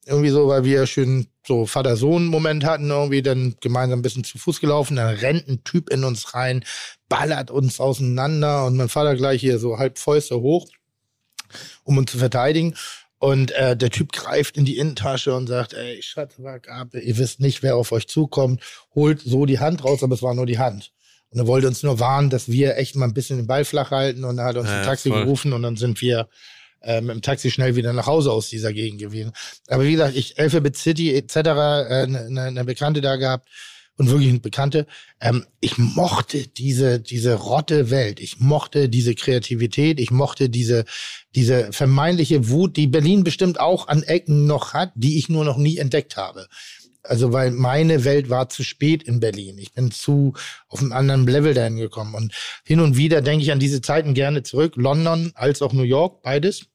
[0.07, 4.59] Irgendwie so, weil wir schön so Vater-Sohn-Moment hatten, irgendwie dann gemeinsam ein bisschen zu Fuß
[4.61, 4.95] gelaufen.
[4.95, 6.63] Dann rennt ein Typ in uns rein,
[7.09, 10.67] ballert uns auseinander und mein Vater gleich hier so halb Fäuste hoch,
[11.83, 12.75] um uns zu verteidigen.
[13.19, 17.63] Und äh, der Typ greift in die Innentasche und sagt, ey, Schatzwagabe, ihr wisst nicht,
[17.63, 18.61] wer auf euch zukommt,
[18.93, 20.91] holt so die Hand raus, aber es war nur die Hand.
[21.31, 23.91] Und er wollte uns nur warnen, dass wir echt mal ein bisschen den Ball flach
[23.91, 25.23] halten und er hat uns Ja, ein Taxi voll.
[25.23, 26.29] gerufen und dann sind wir
[26.87, 29.33] äh, mit Taxi schnell wieder nach Hause aus dieser Gegend gewesen.
[29.67, 33.47] Aber wie gesagt, ich Alphabet City etc., eine äh, ne, eine Bekannte da gehabt
[33.97, 34.87] und wirklich eine Bekannte.
[35.19, 38.19] Ähm, ich mochte diese, diese rotte Welt.
[38.19, 39.99] Ich mochte diese Kreativität.
[39.99, 40.85] Ich mochte diese,
[41.35, 45.57] diese vermeintliche Wut, die Berlin bestimmt auch an Ecken noch hat, die ich nur noch
[45.57, 46.47] nie entdeckt habe.
[47.03, 49.57] Also, weil meine Welt war zu spät in Berlin.
[49.57, 50.33] Ich bin zu
[50.67, 52.15] auf einem anderen Level dahin gekommen.
[52.15, 52.33] Und
[52.65, 54.73] hin und wieder denke ich an diese Zeiten gerne zurück.
[54.75, 56.65] London als auch New York, beides.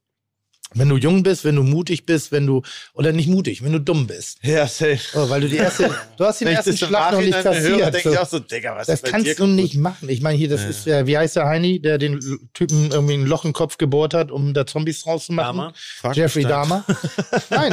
[0.74, 2.62] Wenn du jung bist, wenn du mutig bist, wenn du,
[2.94, 4.38] oder nicht mutig, wenn du dumm bist.
[4.42, 4.98] Ja, safe.
[5.14, 7.94] Oh, weil du die erste, du hast den ersten Schlag noch nicht höre, kassiert.
[7.96, 8.16] ich So.
[8.18, 10.08] auch so, Digga, was Das kannst du nicht machen.
[10.08, 12.20] Ich meine, hier, das ist, äh, wie heißt der Heini, der den
[12.54, 15.72] Typen irgendwie ein Loch im Kopf gebohrt hat, um da Zombies draus zu machen?
[16.02, 16.14] Dahmer?
[16.14, 16.84] Jeffrey Dahmer.
[17.50, 17.72] Nein,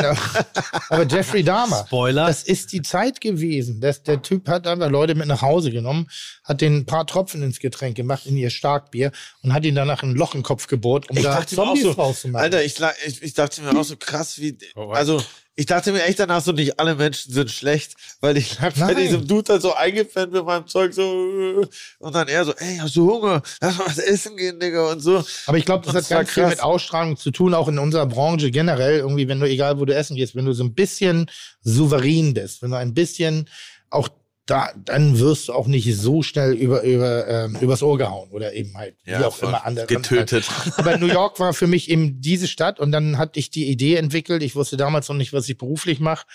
[0.90, 1.86] aber- Jeffrey Dahmer.
[1.88, 2.28] Spoiler.
[2.28, 3.80] Das ist die Zeit gewesen.
[3.82, 6.10] Das, der Typ hat einfach Leute mit nach Hause genommen,
[6.44, 9.12] hat den ein paar Tropfen ins Getränk gemacht, in ihr Starkbier
[9.44, 12.44] und hat ihn danach ein Loch im Kopf gebohrt, um Ich da Zombies so, rauszumachen.
[12.44, 15.22] Alter, ich, ich, ich dachte mir auch so krass, wie, Oh, also
[15.56, 19.28] ich dachte mir echt danach so, nicht alle Menschen sind schlecht, weil ich bei diesem
[19.28, 21.66] Dude dann so eingepennt mit meinem Zeug so
[22.00, 23.42] und dann er so, ey, hast du Hunger?
[23.60, 25.24] Lass mal was essen gehen, Digga und so.
[25.48, 26.52] Aber ich glaube, das Das hat ganz viel krass.
[26.54, 29.00] mit Ausstrahlung zu tun, auch in unserer Branche generell.
[29.00, 31.30] Irgendwie, wenn du, egal wo du essen gehst, wenn du so ein bisschen
[31.62, 33.50] souverän bist, wenn du ein bisschen
[33.90, 34.08] auch
[34.50, 38.54] da, dann wirst du auch nicht so schnell über, über, ähm, übers Ohr gehauen oder
[38.54, 39.86] eben halt, wie auch immer andere.
[39.86, 40.50] Getötet.
[40.78, 43.96] Aber New York war für mich eben diese Stadt und dann hatte ich die Idee
[43.96, 44.42] entwickelt.
[44.42, 46.26] Ich wusste damals noch nicht, was ich beruflich mache.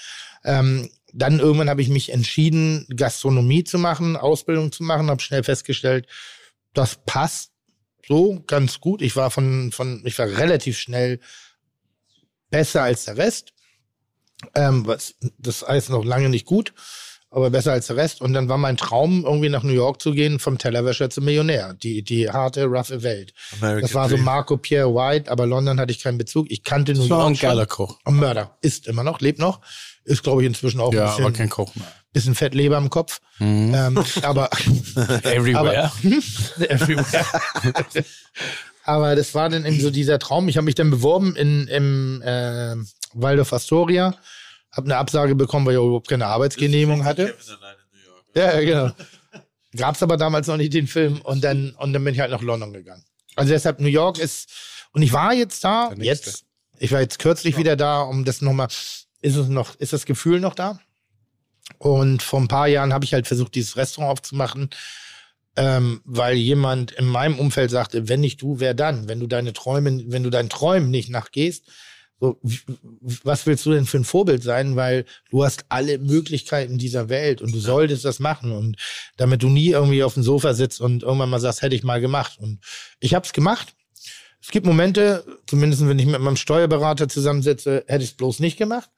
[0.45, 5.43] Ähm, dann irgendwann habe ich mich entschieden, Gastronomie zu machen, Ausbildung zu machen, habe schnell
[5.43, 6.07] festgestellt,
[6.73, 7.53] das passt
[8.07, 9.03] so ganz gut.
[9.03, 11.21] Ich war von, von, ich war relativ schnell
[12.51, 13.53] besser als der Rest.
[14.55, 16.75] Ähm, was, das heißt noch lange nicht gut,
[17.35, 18.21] aber besser als der Rest.
[18.21, 21.75] Und dann war mein Traum, irgendwie nach New York zu gehen, vom Tellerwäscher zum Millionär.
[21.75, 23.35] Die, die harte, roughe Welt.
[23.61, 24.17] American Das war so.
[24.17, 26.47] Marco Pierre White, aber London hatte ich keinen Bezug.
[26.51, 27.49] Ich kannte New Das war ein York schon.
[27.49, 27.99] geiler Koch.
[28.05, 28.57] Ein Mörder.
[28.61, 29.61] Ist immer noch, lebt noch.
[30.05, 31.87] Ist, glaube ich, inzwischen auch Ja, ein aber bisschen, kein Koch mehr.
[32.13, 33.21] bisschen Fettleber im Kopf.
[33.41, 33.73] Mhm.
[33.75, 34.49] Ähm, aber
[35.25, 35.91] Everywhere.
[36.69, 37.25] everywhere.
[38.85, 40.49] aber das war dann eben so dieser Traum.
[40.49, 42.77] Ich habe mich dann beworben in, im äh,
[43.15, 44.15] Waldorf Astoria.
[44.77, 47.35] Habe eine Absage bekommen, weil ich überhaupt keine Arbeitsgenehmigung hatte.
[48.35, 48.95] Ja, ja, genau.
[49.77, 52.43] Gab's aber damals noch nicht den Film und dann, und dann bin ich halt nach
[52.43, 53.05] London gegangen.
[53.37, 54.49] Also deshalb New York ist,
[54.93, 56.45] und ich war jetzt da, jetzt,
[56.79, 58.69] ich war jetzt kürzlich wieder da, um das nochmal,
[59.21, 60.81] ist es noch, ist das Gefühl noch da?
[61.79, 64.71] Und vor ein paar Jahren habe ich halt versucht, dieses Restaurant aufzumachen,
[65.57, 69.09] ähm, weil jemand in meinem Umfeld sagte, wenn nicht du, wer dann?
[69.09, 71.65] Wenn du deine Träume, wenn du deinen Träumen nicht nachgehst,
[72.21, 72.39] so,
[73.23, 74.77] was willst du denn für ein Vorbild sein?
[74.77, 78.77] Weil du hast alle Möglichkeiten dieser Welt und du solltest das machen und
[79.17, 82.01] damit du nie irgendwie auf dem Sofa sitzt und irgendwann mal sagst, hätte ich mal
[82.01, 82.39] gemacht.
[82.39, 82.61] Und
[83.01, 83.75] ich habe es gemacht.
[84.41, 88.59] Es gibt Momente, zumindest wenn ich mit meinem Steuerberater zusammensitze, hätte ich es bloß nicht
[88.59, 88.91] gemacht.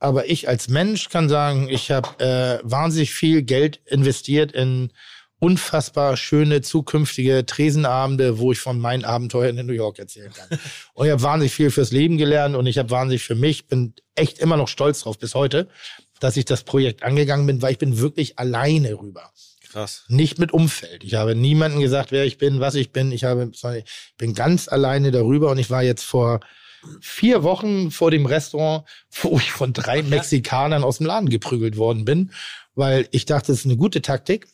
[0.00, 4.92] Aber ich als Mensch kann sagen, ich habe äh, wahnsinnig viel Geld investiert in
[5.40, 10.58] unfassbar schöne zukünftige Tresenabende, wo ich von meinen Abenteuern in New York erzählen kann.
[10.94, 13.94] und ich habe wahnsinnig viel fürs Leben gelernt und ich habe wahnsinnig für mich, bin
[14.14, 15.68] echt immer noch stolz drauf bis heute,
[16.20, 19.30] dass ich das Projekt angegangen bin, weil ich bin wirklich alleine rüber.
[19.70, 20.04] Krass.
[20.08, 21.04] Nicht mit Umfeld.
[21.04, 23.12] Ich habe niemandem gesagt, wer ich bin, was ich bin.
[23.12, 26.40] Ich habe, ich bin ganz alleine darüber und ich war jetzt vor
[27.00, 28.84] vier Wochen vor dem Restaurant,
[29.22, 32.32] wo ich von drei Mexikanern aus dem Laden geprügelt worden bin,
[32.74, 34.48] weil ich dachte, es ist eine gute Taktik,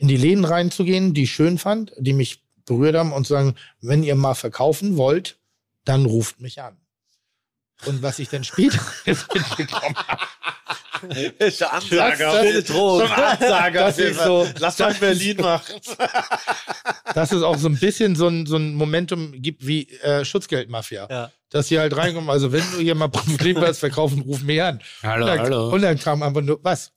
[0.00, 3.54] in die Läden reinzugehen, die ich schön fand, die mich berührt haben und zu sagen,
[3.80, 5.38] wenn ihr mal verkaufen wollt,
[5.84, 6.76] dann ruft mich an.
[7.86, 10.22] Und was ich dann später mitbekommen habe,
[11.38, 12.42] Ist der Ansager.
[12.42, 13.80] Das- das- Ansager.
[13.86, 15.74] Das ist so- Lass mal in Berlin machen.
[17.14, 21.06] dass es auch so ein bisschen so ein, so ein Momentum gibt wie äh, Schutzgeldmafia.
[21.10, 21.30] Ja.
[21.48, 22.28] Dass sie halt reinkommen.
[22.28, 24.80] Also wenn du hier mal Probleme hast, verkaufen, ruf mich an.
[25.02, 25.68] Hallo, und dann, hallo.
[25.70, 26.92] Und dann kam einfach nur, was?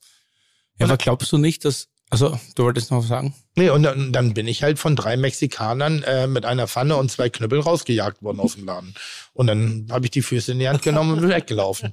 [0.78, 1.88] Ja, aber glaubst du nicht, dass.
[2.14, 3.34] Also, du wolltest noch was sagen?
[3.56, 7.10] Nee, und dann, dann bin ich halt von drei Mexikanern äh, mit einer Pfanne und
[7.10, 8.94] zwei Knüppeln rausgejagt worden aus dem Laden.
[9.32, 11.92] Und dann habe ich die Füße in die Hand genommen und bin weggelaufen.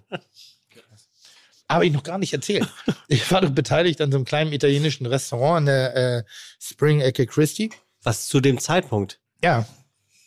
[1.67, 2.67] Habe ich noch gar nicht erzählt.
[3.07, 6.23] Ich war doch beteiligt an so einem kleinen italienischen Restaurant an der äh,
[6.59, 7.71] Spring-Ecke Christie.
[8.03, 9.19] Was zu dem Zeitpunkt?
[9.43, 9.65] Ja,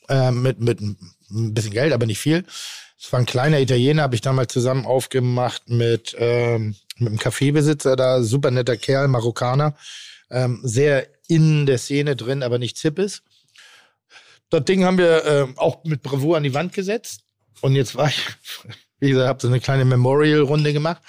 [0.09, 0.99] äh, mit, mit ein
[1.55, 2.45] bisschen Geld, aber nicht viel.
[2.99, 7.97] Es war ein kleiner Italiener, habe ich damals zusammen aufgemacht mit, ähm, mit einem Kaffeebesitzer
[7.97, 9.77] da, super netter Kerl, Marokkaner,
[10.31, 13.23] ähm, sehr in der Szene drin, aber nicht hip ist.
[14.51, 17.23] Das Ding haben wir äh, auch mit Bravour an die Wand gesetzt.
[17.61, 18.21] Und jetzt war ich,
[19.01, 21.03] wie gesagt, habe so eine kleine Memorial-Runde gemacht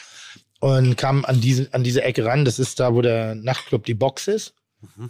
[0.59, 2.45] und kam an diese, an diese Ecke ran.
[2.45, 4.53] Das ist da, wo der Nachtclub die Box ist.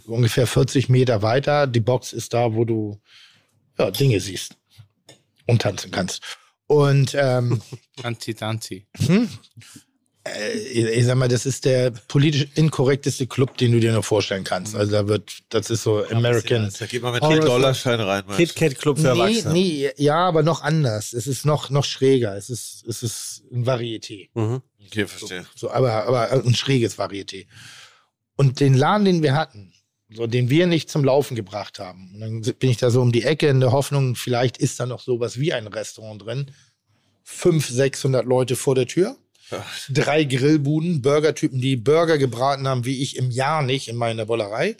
[0.06, 1.66] Ungefähr 40 Meter weiter.
[1.66, 3.00] Die Box ist da, wo du
[3.78, 4.56] ja, Dinge siehst
[5.46, 6.22] und tanzen kannst.
[6.66, 7.60] Und ähm,
[8.00, 8.86] Tanzi, Tanzi.
[10.24, 14.04] äh, ich, ich sag mal, das ist der politisch inkorrekteste Club, den du dir noch
[14.04, 14.74] vorstellen kannst.
[14.74, 16.72] Also da wird, das ist so American.
[16.78, 18.24] Da geht man mit Horror- 10 Dollarschein rein.
[18.26, 18.34] du?
[18.34, 19.52] KitKat Club für Nee, Erwachsene.
[19.52, 21.12] nee, ja, aber noch anders.
[21.12, 22.36] Es ist noch, noch schräger.
[22.36, 24.28] Es ist, es ist ein Varieté.
[24.34, 24.62] Mhm.
[24.86, 25.46] Okay, verstehe.
[25.54, 27.46] So, aber, aber ein schräges Varieté.
[28.36, 29.72] Und den Laden, den wir hatten,
[30.16, 32.10] so, den wir nicht zum Laufen gebracht haben.
[32.14, 34.86] Und dann bin ich da so um die Ecke in der Hoffnung, vielleicht ist da
[34.86, 36.50] noch sowas wie ein Restaurant drin.
[37.22, 39.16] Fünf, 600 Leute vor der Tür.
[39.88, 44.76] Drei Grillbuden, Burgertypen, die Burger gebraten haben, wie ich im Jahr nicht in meiner Bollerei.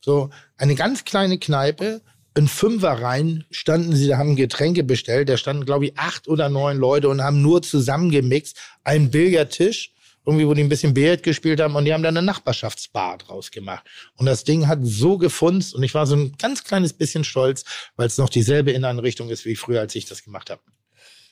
[0.00, 2.02] So, eine ganz kleine Kneipe,
[2.34, 6.48] in Fünfer rein standen sie, da haben Getränke bestellt, da standen, glaube ich, acht oder
[6.48, 9.91] neun Leute und haben nur zusammengemixt, einen Billardtisch,
[10.24, 13.50] irgendwie, wo die ein bisschen Billard gespielt haben und die haben dann eine Nachbarschaftsbar draus
[13.50, 13.84] gemacht.
[14.16, 17.64] Und das Ding hat so gefunzt und ich war so ein ganz kleines bisschen stolz,
[17.96, 20.62] weil es noch dieselbe Inneneinrichtung ist wie früher, als ich das gemacht habe.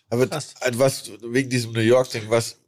[0.08, 0.54] Aber Krass.
[0.60, 2.58] äh, was, wegen diesem New York-Ding, was,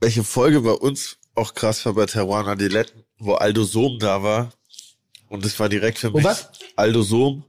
[0.00, 4.52] welche Folge bei uns auch krass war bei Teruana Diletten, wo Aldo Sohm da war.
[5.28, 6.26] Und das war direkt für Wo mich.
[6.26, 6.50] was?
[6.76, 7.44] Aldo Sohm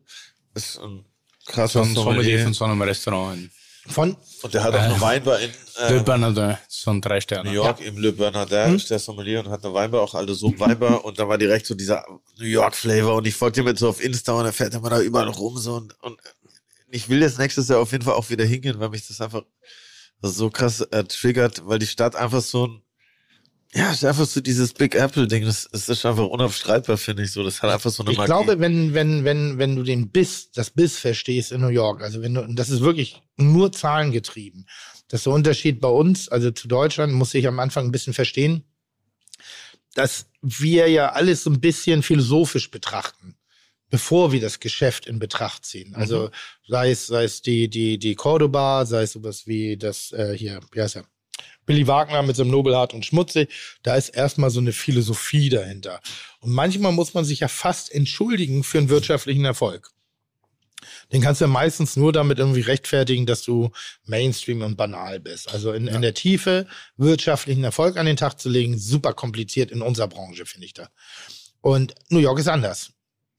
[0.55, 1.05] ist ein
[1.45, 3.49] krasser Sommelier von so einem Restaurant
[3.87, 5.51] Von Und der hat auch eine Weinbar in
[5.89, 7.49] Le äh, Bernardin, so ein drei Sterne.
[7.49, 10.59] New York, im Le Bernardin ist der Sommelier und hat eine Weinbar, auch Aldo Sohm
[10.59, 11.05] Weinbar.
[11.05, 12.05] Und da war direkt so dieser
[12.37, 13.15] New York-Flavor.
[13.15, 15.57] Und ich folgte ihm jetzt so auf Insta und er fährt immer da überall rum
[15.57, 15.75] so.
[15.75, 16.19] Und, und
[16.89, 19.43] ich will jetzt nächstes Jahr auf jeden Fall auch wieder hingehen, weil mich das einfach
[20.21, 22.84] so krass äh, triggert, weil die Stadt einfach so ein
[23.73, 27.43] ja, ist einfach so dieses Big Apple-Ding, das, das ist einfach unabstreitbar, finde ich so.
[27.43, 28.27] Das hat einfach so eine Ich Magie.
[28.27, 32.21] glaube, wenn, wenn, wenn, wenn du den Biss, das Biss verstehst in New York, also
[32.21, 34.65] wenn du, und das ist wirklich nur zahlengetrieben.
[35.09, 38.13] Das ist der Unterschied bei uns, also zu Deutschland, muss ich am Anfang ein bisschen
[38.13, 38.63] verstehen,
[39.93, 43.35] dass wir ja alles so ein bisschen philosophisch betrachten,
[43.89, 45.95] bevor wir das Geschäft in Betracht ziehen.
[45.95, 46.31] Also
[46.67, 50.59] sei es, sei es die, die, die Cordoba, sei es sowas wie das äh, hier,
[50.71, 51.05] wie heißt er?
[51.65, 53.49] Billy Wagner mit seinem Nobelhart und Schmutzig,
[53.83, 56.01] da ist erstmal so eine Philosophie dahinter.
[56.39, 59.91] Und manchmal muss man sich ja fast entschuldigen für einen wirtschaftlichen Erfolg.
[61.11, 63.71] Den kannst du ja meistens nur damit irgendwie rechtfertigen, dass du
[64.05, 65.51] Mainstream und banal bist.
[65.51, 69.81] Also in, in der Tiefe wirtschaftlichen Erfolg an den Tag zu legen, super kompliziert in
[69.81, 70.89] unserer Branche, finde ich da.
[71.61, 72.91] Und New York ist anders.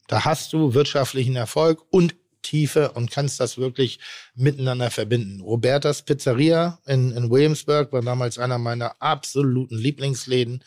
[0.07, 3.99] Da hast du wirtschaftlichen Erfolg und Tiefe und kannst das wirklich
[4.35, 5.41] miteinander verbinden.
[5.41, 10.63] Robertas Pizzeria in, in Williamsburg war damals einer meiner absoluten Lieblingsläden,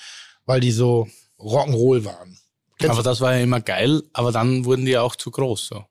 [0.46, 1.08] weil die so
[1.38, 2.38] Rock'n'Roll waren.
[2.78, 5.66] Kennst Aber das war ja immer geil, aber dann wurden die ja auch zu groß.
[5.66, 5.84] So.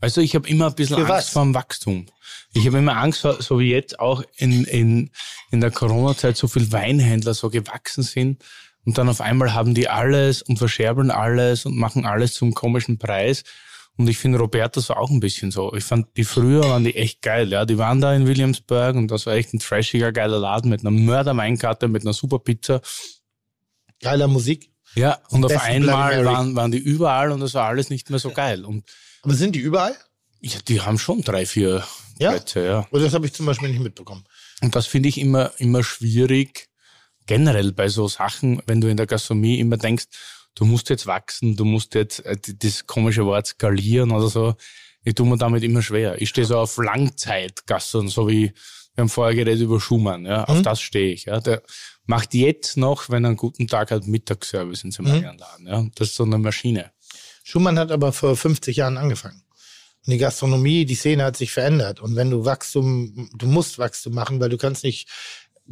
[0.00, 1.28] Weißt du, ich habe immer ein bisschen Für Angst was?
[1.30, 2.06] vor dem Wachstum.
[2.54, 5.10] Ich habe immer Angst, vor, so wie jetzt auch in, in,
[5.50, 8.42] in der Corona-Zeit so viel Weinhändler so gewachsen sind
[8.84, 12.98] und dann auf einmal haben die alles und verscherbeln alles und machen alles zum komischen
[12.98, 13.44] Preis.
[13.98, 15.74] Und ich finde, Robertas war auch ein bisschen so.
[15.74, 17.66] Ich fand, die früher waren die echt geil, ja.
[17.66, 20.90] Die waren da in Williamsburg und das war echt ein trashiger, geiler Laden mit einer
[20.90, 22.80] Mörderweinkarte, mit einer super Pizza.
[24.00, 24.70] Geiler Musik.
[24.94, 28.30] Ja, und auf einmal waren, waren die überall und das war alles nicht mehr so
[28.30, 28.64] geil.
[28.64, 28.84] Und
[29.22, 29.94] Aber sind die überall?
[30.40, 31.84] ja, die haben schon drei, vier
[32.18, 32.30] Ja?
[32.30, 32.86] Plätze, ja.
[32.90, 34.24] Oder das habe ich zum Beispiel nicht mitbekommen.
[34.60, 36.68] Und das finde ich immer, immer schwierig,
[37.26, 40.06] generell bei so Sachen, wenn du in der Gastronomie immer denkst,
[40.54, 44.54] du musst jetzt wachsen, du musst jetzt äh, das komische Wort skalieren oder so.
[45.04, 46.20] Ich tue mir damit immer schwer.
[46.20, 48.52] Ich stehe so auf Langzeitgassen, so wie
[48.94, 51.24] wir haben vorher geredet über Schumann, ja, auf das stehe ich.
[51.24, 51.40] Ja.
[51.40, 51.62] Der
[52.04, 55.66] macht jetzt noch, wenn er einen guten Tag hat, Mittagsservice in seinem eigenen Laden.
[55.66, 55.86] Ja.
[55.94, 56.90] Das ist so eine Maschine.
[57.42, 59.42] Schumann hat aber vor 50 Jahren angefangen.
[60.04, 62.00] Und die Gastronomie, die Szene hat sich verändert.
[62.00, 65.08] Und wenn du Wachstum, du musst Wachstum machen, weil du kannst nicht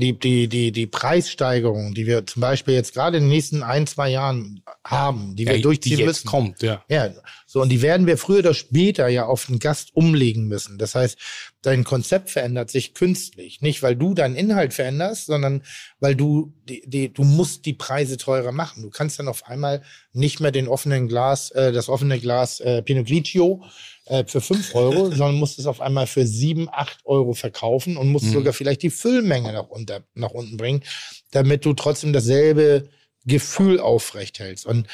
[0.00, 3.86] die, die, die, die Preissteigerung, die wir zum Beispiel jetzt gerade in den nächsten ein,
[3.86, 6.26] zwei Jahren haben, die wir Ja, durchziehen die jetzt müssen.
[6.28, 6.82] kommt, ja.
[6.88, 7.10] Ja,
[7.52, 10.78] so und die werden wir früher oder später ja auf den Gast umlegen müssen.
[10.78, 11.18] Das heißt,
[11.62, 15.64] dein Konzept verändert sich künstlich, nicht weil du deinen Inhalt veränderst, sondern
[15.98, 18.84] weil du die, die du musst die Preise teurer machen.
[18.84, 22.82] Du kannst dann auf einmal nicht mehr den offenen Glas, äh, das offene Glas äh,
[22.82, 23.64] Pinot Grigio
[24.04, 28.10] äh, für fünf Euro, sondern musst es auf einmal für sieben, acht Euro verkaufen und
[28.10, 30.84] musst sogar vielleicht die Füllmenge nach, unter, nach unten bringen,
[31.32, 32.88] damit du trotzdem dasselbe
[33.26, 34.66] Gefühl aufrecht hältst.
[34.66, 34.86] Und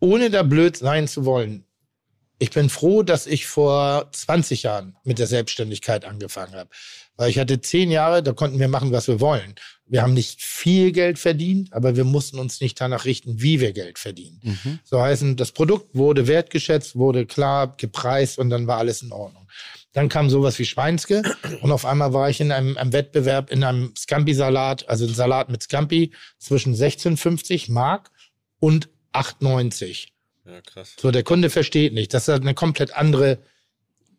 [0.00, 1.64] ohne da blöd sein zu wollen,
[2.42, 6.70] ich bin froh, dass ich vor 20 Jahren mit der Selbstständigkeit angefangen habe.
[7.16, 9.56] Weil ich hatte zehn Jahre, da konnten wir machen, was wir wollen.
[9.84, 13.72] Wir haben nicht viel Geld verdient, aber wir mussten uns nicht danach richten, wie wir
[13.72, 14.40] Geld verdienen.
[14.84, 19.46] So heißen, das Produkt wurde wertgeschätzt, wurde klar gepreist und dann war alles in Ordnung.
[19.92, 21.22] Dann kam sowas wie Schweinske
[21.60, 25.50] und auf einmal war ich in einem, einem Wettbewerb in einem Scampi-Salat, also ein Salat
[25.50, 28.10] mit Scampi zwischen 16,50 Mark
[28.60, 30.08] und 8,90.
[30.46, 30.94] Ja, krass.
[30.98, 33.38] So, der Kunde versteht nicht, dass da eine komplett andere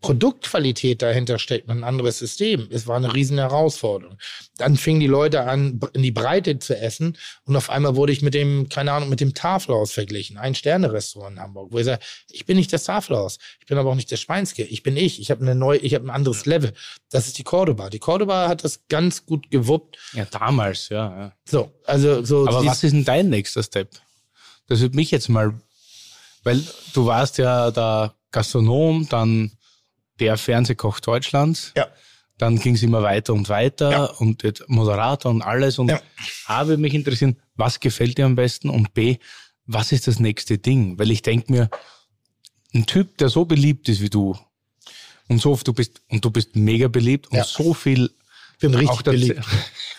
[0.02, 2.68] Produktqualität dahinter steckt, ein anderes System.
[2.72, 4.18] Es war eine riesen Herausforderung.
[4.58, 8.24] Dann fingen die Leute an, in die Breite zu essen und auf einmal wurde ich
[8.24, 10.38] mit dem, keine Ahnung, mit dem Tafelhaus verglichen.
[10.38, 13.92] Ein Sterne-Restaurant in Hamburg, wo ich sage, ich bin nicht das Tafelhaus, ich bin aber
[13.92, 16.48] auch nicht der Schweinske, ich bin ich, ich habe eine neue, ich habe ein anderes
[16.48, 16.74] Level.
[17.12, 17.92] Das ist die Cordoba.
[17.92, 20.00] Die Cordoba hat das ganz gut gewuppt.
[20.14, 21.20] Ja, damals, ja.
[21.20, 21.34] ja.
[21.46, 22.48] So, also so.
[22.48, 23.90] Aber was ist denn dein nächster Step?
[24.72, 25.54] Das würde mich jetzt mal,
[26.46, 29.52] weil du warst ja der Gastronom, dann
[30.22, 31.74] der Fernsehkoch Deutschlands.
[31.76, 31.88] Ja.
[32.38, 34.06] Dann ging es immer weiter und weiter Ja.
[34.06, 35.78] und jetzt Moderator und alles.
[35.78, 36.00] Und Ja.
[36.46, 38.70] A, würde mich interessieren, was gefällt dir am besten?
[38.70, 39.18] Und B,
[39.66, 40.98] was ist das nächste Ding?
[40.98, 41.70] Weil ich denke mir,
[42.74, 44.38] ein Typ, der so beliebt ist wie du
[45.28, 47.44] und so du bist und du bist mega beliebt und Ja.
[47.44, 48.10] so viel
[48.54, 49.44] ich bin richtig beliebt.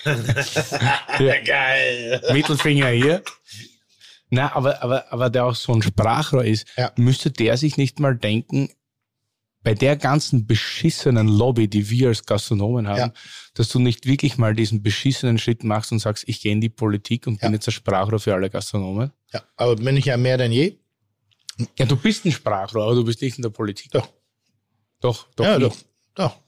[0.06, 1.38] ja.
[1.44, 2.22] Geil.
[2.32, 3.22] Mittelfinger hier.
[4.34, 6.90] Na, aber, aber, aber der auch so ein Sprachrohr ist, Ja.
[6.96, 8.70] müsste der sich nicht mal denken,
[9.62, 13.12] bei der ganzen beschissenen Lobby, die wir als Gastronomen haben, Ja.
[13.54, 16.70] dass du nicht wirklich mal diesen beschissenen Schritt machst und sagst, ich gehe in die
[16.70, 17.48] Politik und Ja.
[17.48, 19.12] bin jetzt ein Sprachrohr für alle Gastronomen.
[19.34, 20.78] Ja, aber bin ich ja mehr denn je.
[21.78, 23.90] Ja, du bist ein Sprachrohr, aber du bist nicht in der Politik.
[23.92, 24.08] Doch.
[25.00, 25.44] Doch, doch.
[25.44, 25.84] ja, nicht.
[26.14, 26.30] doch.
[26.30, 26.40] Doch.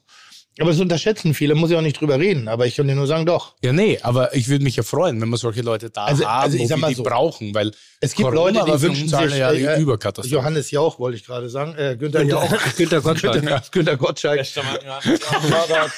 [0.59, 2.47] Aber das unterschätzen viele, muss ich auch nicht drüber reden.
[2.47, 3.55] Aber ich kann dir nur sagen, doch.
[3.61, 6.43] Ja, nee, aber ich würde mich ja freuen, wenn wir solche Leute da Also- haben,
[6.43, 8.81] also ich wo sag wir mal die so, brauchen, weil Es gibt Corona Leute, die
[8.83, 10.33] wünschen sich ja äh, Überkatastrophe.
[10.33, 11.75] Johannes Jauch, wollte ich gerade sagen.
[11.75, 12.49] Äh, Günther Jauch.
[12.77, 13.41] Günter Gottschalk.
[13.41, 14.45] Günter, Günter Gottschalk.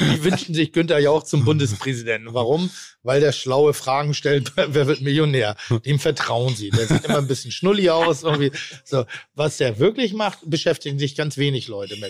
[0.00, 2.34] Die wünschen sich Günther Jauch zum Bundespräsidenten.
[2.34, 2.70] Warum?
[3.02, 5.56] Weil der schlaue Fragen stellt, wer wird Millionär?
[5.84, 6.70] Dem vertrauen sie.
[6.70, 8.22] Der sieht immer ein bisschen schnulli aus.
[8.22, 8.52] Irgendwie.
[8.84, 12.09] So, was der wirklich macht, beschäftigen sich ganz wenig Leute mit.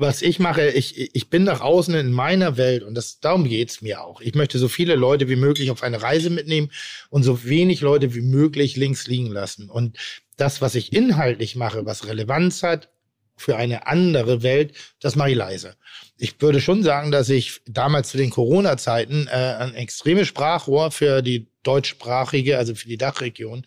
[0.00, 3.82] Was ich mache, ich, ich bin nach außen in meiner Welt und das, darum geht's
[3.82, 4.20] mir auch.
[4.20, 6.70] Ich möchte so viele Leute wie möglich auf eine Reise mitnehmen
[7.10, 9.68] und so wenig Leute wie möglich links liegen lassen.
[9.68, 9.98] Und
[10.36, 12.90] das, was ich inhaltlich mache, was Relevanz hat
[13.36, 15.76] für eine andere Welt, das mache ich leise.
[16.16, 21.22] Ich würde schon sagen, dass ich damals zu den Corona-Zeiten äh, ein extremes Sprachrohr für
[21.22, 23.64] die deutschsprachige, also für die Dachregion,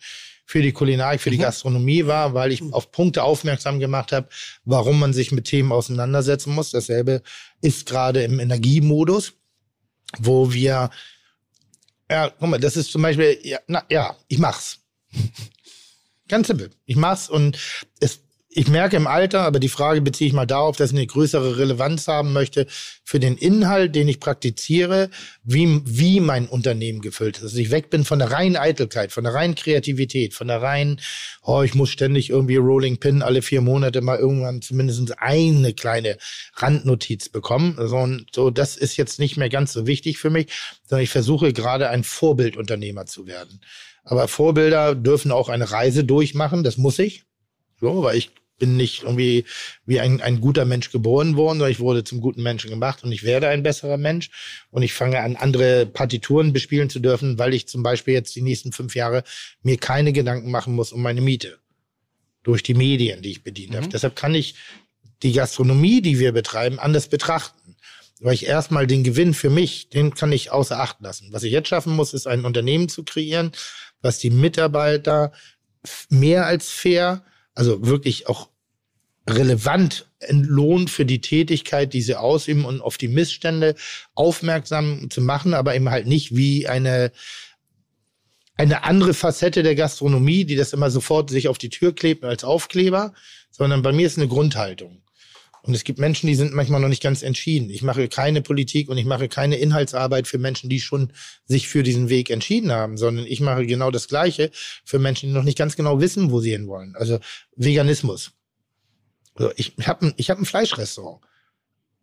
[0.52, 4.28] für die Kulinarik, für die Gastronomie war, weil ich auf Punkte aufmerksam gemacht habe,
[4.66, 6.72] warum man sich mit Themen auseinandersetzen muss.
[6.72, 7.22] Dasselbe
[7.62, 9.32] ist gerade im Energiemodus,
[10.18, 10.90] wo wir,
[12.10, 14.80] ja, guck mal, das ist zum Beispiel, ja, na, ja ich mach's.
[16.28, 16.68] Ganz simpel.
[16.84, 17.58] Ich mach's und
[18.00, 18.20] es,
[18.54, 21.56] ich merke im Alter, aber die Frage beziehe ich mal darauf, dass ich eine größere
[21.58, 22.66] Relevanz haben möchte
[23.02, 25.08] für den Inhalt, den ich praktiziere,
[25.42, 27.44] wie, wie mein Unternehmen gefüllt ist.
[27.44, 31.00] Dass ich weg bin von der reinen Eitelkeit, von der reinen Kreativität, von der reinen,
[31.42, 36.18] oh, ich muss ständig irgendwie Rolling Pin alle vier Monate mal irgendwann zumindest eine kleine
[36.56, 37.76] Randnotiz bekommen.
[37.78, 40.48] So, und so, das ist jetzt nicht mehr ganz so wichtig für mich,
[40.86, 43.60] sondern ich versuche gerade ein Vorbildunternehmer zu werden.
[44.04, 47.24] Aber Vorbilder dürfen auch eine Reise durchmachen, das muss ich.
[47.80, 48.30] So, weil ich
[48.62, 49.44] bin nicht irgendwie
[49.86, 53.10] wie ein, ein guter Mensch geboren worden, sondern ich wurde zum guten Menschen gemacht und
[53.10, 54.30] ich werde ein besserer Mensch.
[54.70, 58.40] Und ich fange an, andere Partituren bespielen zu dürfen, weil ich zum Beispiel jetzt die
[58.40, 59.24] nächsten fünf Jahre
[59.64, 61.58] mir keine Gedanken machen muss um meine Miete.
[62.44, 63.88] Durch die Medien, die ich bedienen darf.
[63.88, 64.54] Deshalb kann ich
[65.24, 67.74] die Gastronomie, die wir betreiben, anders betrachten.
[68.20, 71.32] Weil ich erstmal den Gewinn für mich, den kann ich außer Acht lassen.
[71.32, 73.50] Was ich jetzt schaffen muss, ist ein Unternehmen zu kreieren,
[74.02, 75.32] was die Mitarbeiter
[76.10, 77.24] mehr als fair,
[77.54, 78.51] also wirklich auch
[79.28, 83.74] relevant entlohnt für die Tätigkeit, die sie ausüben und auf die Missstände
[84.14, 87.12] aufmerksam zu machen, aber eben halt nicht wie eine
[88.54, 92.44] eine andere Facette der Gastronomie, die das immer sofort sich auf die Tür klebt als
[92.44, 93.14] Aufkleber,
[93.50, 95.02] sondern bei mir ist eine Grundhaltung.
[95.62, 97.70] Und es gibt Menschen, die sind manchmal noch nicht ganz entschieden.
[97.70, 101.12] Ich mache keine Politik und ich mache keine Inhaltsarbeit für Menschen, die schon
[101.44, 104.50] sich für diesen Weg entschieden haben, sondern ich mache genau das Gleiche
[104.84, 106.94] für Menschen, die noch nicht ganz genau wissen, wo sie hinwollen.
[106.96, 107.20] Also
[107.54, 108.32] Veganismus.
[109.56, 111.20] Ich habe ein, ich hab ein Fleischrestaurant.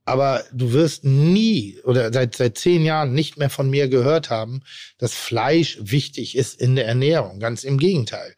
[0.05, 4.61] Aber du wirst nie oder seit, seit zehn Jahren nicht mehr von mir gehört haben,
[4.97, 7.39] dass Fleisch wichtig ist in der Ernährung.
[7.39, 8.35] Ganz im Gegenteil.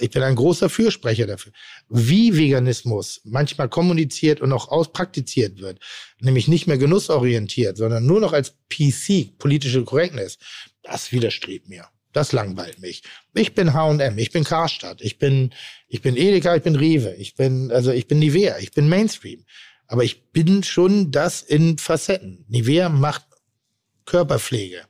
[0.00, 1.52] Ich bin ein großer Fürsprecher dafür.
[1.88, 5.78] Wie Veganismus manchmal kommuniziert und auch auspraktiziert wird,
[6.20, 10.38] nämlich nicht mehr genussorientiert, sondern nur noch als PC, politische Correctness,
[10.82, 11.86] das widerstrebt mir.
[12.12, 13.02] Das langweilt mich.
[13.34, 15.52] Ich bin H&M, ich bin Karstadt, ich bin,
[15.88, 19.44] ich bin Edeka, ich bin Rewe, ich bin, also ich bin Nivea, ich bin Mainstream.
[19.86, 22.44] Aber ich bin schon das in Facetten.
[22.48, 23.24] Nivea macht
[24.04, 24.82] Körperpflege.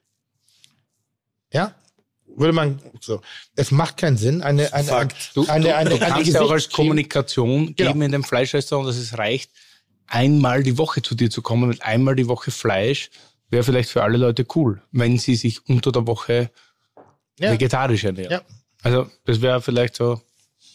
[1.52, 1.74] Ja?
[2.36, 3.20] Würde man so.
[3.56, 5.32] Es macht keinen Sinn, eine, eine, Fakt.
[5.34, 7.90] Du, eine, eine, du eine kannst ja auch als Kommunikation Genau.
[7.90, 9.50] geben in dem Fleischrestaurant, dass es reicht,
[10.06, 13.10] einmal die Woche zu dir zu kommen mit einmal die Woche Fleisch,
[13.50, 16.50] wäre vielleicht für alle Leute cool, wenn sie sich unter der Woche
[17.38, 17.52] Ja.
[17.52, 18.32] vegetarisch ernähren.
[18.32, 18.42] Ja.
[18.82, 20.20] Also das wäre vielleicht so.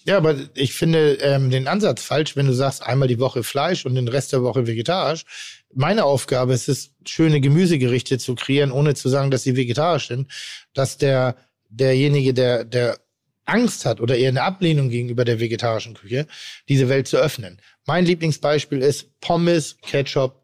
[0.06, 3.86] Ja, aber ich finde ähm, den Ansatz falsch, wenn du sagst, einmal die Woche Fleisch
[3.86, 5.26] und den Rest der Woche vegetarisch.
[5.74, 10.30] Meine Aufgabe ist es, schöne Gemüsegerichte zu kreieren, ohne zu sagen, dass sie vegetarisch sind,
[10.74, 11.36] dass der
[11.70, 13.00] derjenige, der der
[13.46, 16.28] Angst hat oder eher eine Ablehnung gegenüber der vegetarischen Küche,
[16.70, 17.60] diese Welt zu öffnen.
[17.86, 20.42] Mein Lieblingsbeispiel ist Pommes, Ketchup,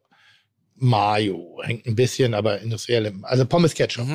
[0.76, 1.62] Mayo.
[1.64, 3.14] Hängt ein bisschen, aber industriell.
[3.24, 4.08] Also Pommes, Ketchup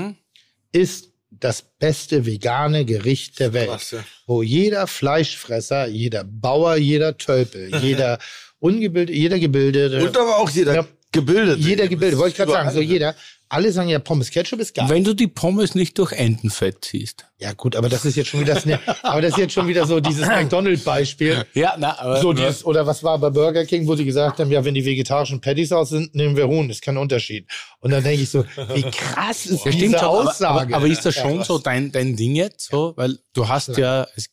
[0.73, 4.04] ist das beste vegane Gericht der Welt Klasse.
[4.26, 8.18] wo jeder Fleischfresser, jeder Bauer, jeder Tölpel, jeder
[8.58, 10.86] ungebildete, jeder gebildete, Und aber auch jeder Ja.
[11.12, 11.58] gebildet.
[11.60, 12.92] jeder gebildet, wollte ich gerade sagen, so Überall.
[12.92, 13.14] jeder,
[13.55, 14.86] alle sagen ja Pommes Ketchup ist geil.
[14.89, 17.24] Wenn du die Pommes nicht durch Entenfett ziehst.
[17.39, 18.66] Ja gut, aber das ist jetzt schon wieder, das,
[19.02, 21.44] aber das ist jetzt schon wieder so dieses McDonald-Beispiel.
[21.55, 24.50] Ja, na, aber So dieses, oder was war bei Burger King, wo sie gesagt haben,
[24.50, 27.47] ja, wenn die vegetarischen Patties aus sind, nehmen wir Huhn, ist kein Unterschied.
[27.81, 30.74] Und dann denke ich so, wie krass ist Ja, diese stimmt Aussage.
[30.74, 32.92] aber, aber ist das Ja, schon was- so dein, dein Ding jetzt so?
[32.97, 34.31] Weil du hast ja, es,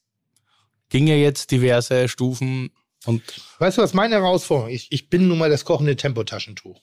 [0.90, 2.72] ging ja jetzt diverse Stufen
[3.06, 3.22] und
[3.60, 4.88] Weißt du, was meine Herausforderung ist?
[4.90, 6.80] Ich bin nun mal das kochende Tempotaschentuch.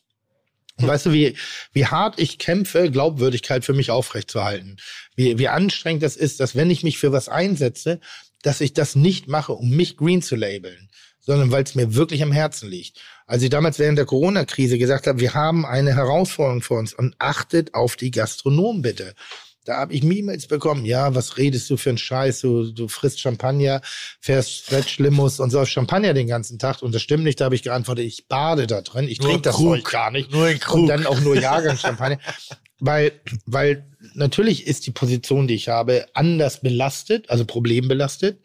[0.79, 1.37] Weißt du, wie,
[1.73, 4.77] wie hart ich kämpfe, Glaubwürdigkeit für mich aufrechtzuerhalten?
[5.17, 8.01] Wie, wie anstrengend das ist, dass wenn ich mich für was einsetze,
[8.43, 10.89] dass ich das nicht mache, um mich green zu labeln,
[11.21, 13.01] sondern weil es mir wirklich am Herzen liegt.
[13.27, 17.17] Als ich damals während der Corona-Krise gesagt habe, wir haben eine Herausforderung vor uns und
[17.19, 19.15] achtet auf die Gastronomen bitte.
[19.69, 20.87] Da habe ich E-Mails bekommen.
[20.87, 22.41] Ja, was redest du für einen Scheiß?
[22.41, 23.83] Du, du frisst Champagner,
[24.19, 26.81] fährst Stretch-Limos und säufst Champagner den ganzen Tag.
[26.81, 27.39] Und das stimmt nicht.
[27.39, 29.07] Da habe ich geantwortet, ich bade da drin.
[29.09, 29.57] Ich trinke das.
[29.57, 30.33] Zeug gar nicht.
[30.33, 30.81] Nur in Krug.
[30.81, 32.19] Und dann auch nur Jahrgangschampagner.
[32.81, 33.13] weil,
[33.45, 38.41] weil natürlich ist die Position, die ich habe, anders belastet, also problembelastet,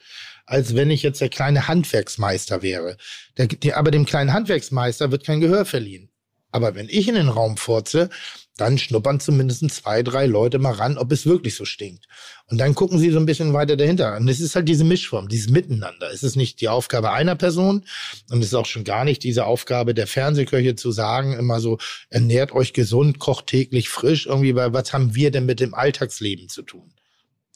[0.46, 2.98] als wenn ich jetzt der kleine Handwerksmeister wäre.
[3.38, 6.10] Der, der, aber dem kleinen Handwerksmeister wird kein Gehör verliehen.
[6.52, 8.10] Aber wenn ich in den Raum furze,
[8.58, 12.08] dann schnuppern zumindest zwei, drei Leute mal ran, ob es wirklich so stinkt.
[12.48, 14.16] Und dann gucken sie so ein bisschen weiter dahinter.
[14.18, 16.12] Und es ist halt diese Mischform, dieses Miteinander.
[16.12, 17.86] Es ist nicht die Aufgabe einer Person
[18.30, 21.80] und es ist auch schon gar nicht diese Aufgabe der Fernsehköche zu sagen, immer so,
[22.10, 26.48] ernährt euch gesund, kocht täglich frisch, irgendwie, weil was haben wir denn mit dem Alltagsleben
[26.50, 26.94] zu tun?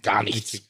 [0.01, 0.61] Gar nichts.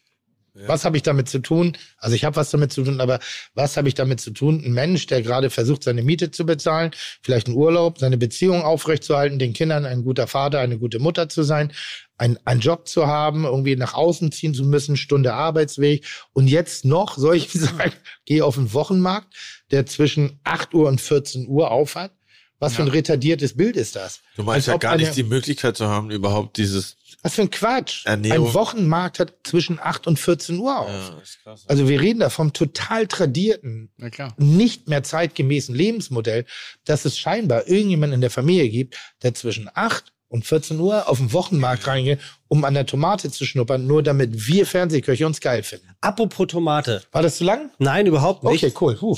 [0.66, 1.78] Was habe ich damit zu tun?
[1.98, 3.20] Also ich habe was damit zu tun, aber
[3.54, 4.64] was habe ich damit zu tun?
[4.66, 9.38] Ein Mensch, der gerade versucht, seine Miete zu bezahlen, vielleicht einen Urlaub, seine Beziehung aufrechtzuerhalten,
[9.38, 11.72] den Kindern ein guter Vater, eine gute Mutter zu sein,
[12.18, 16.06] ein, einen Job zu haben, irgendwie nach außen ziehen zu müssen, Stunde Arbeitsweg.
[16.34, 17.94] Und jetzt noch, soll ich sagen,
[18.26, 19.34] gehe auf den Wochenmarkt,
[19.70, 22.12] der zwischen 8 Uhr und 14 Uhr aufhat.
[22.60, 24.22] Was für ein retardiertes Bild ist das?
[24.36, 26.98] Du meinst Als ja gar eine- nicht die Möglichkeit zu haben, überhaupt dieses.
[27.28, 28.06] Was für ein Quatsch.
[28.06, 28.48] Ernährung.
[28.48, 30.90] Ein Wochenmarkt hat zwischen 8 und 14 Uhr auf.
[30.90, 31.66] Ja, ist krass.
[31.68, 34.34] Also wir reden da vom total tradierten, na klar.
[34.38, 36.46] nicht mehr zeitgemäßen Lebensmodell,
[36.86, 41.18] dass es scheinbar irgendjemand in der Familie gibt, der zwischen 8 und 14 Uhr auf
[41.18, 45.64] den Wochenmarkt reingeht, um an der Tomate zu schnuppern, nur damit wir Fernsehköche uns geil
[45.64, 45.90] finden.
[46.00, 47.04] Apropos Tomate.
[47.12, 47.72] War das zu lang?
[47.78, 48.64] Nein, überhaupt nicht.
[48.64, 48.98] Okay, cool.
[49.02, 49.18] Huh.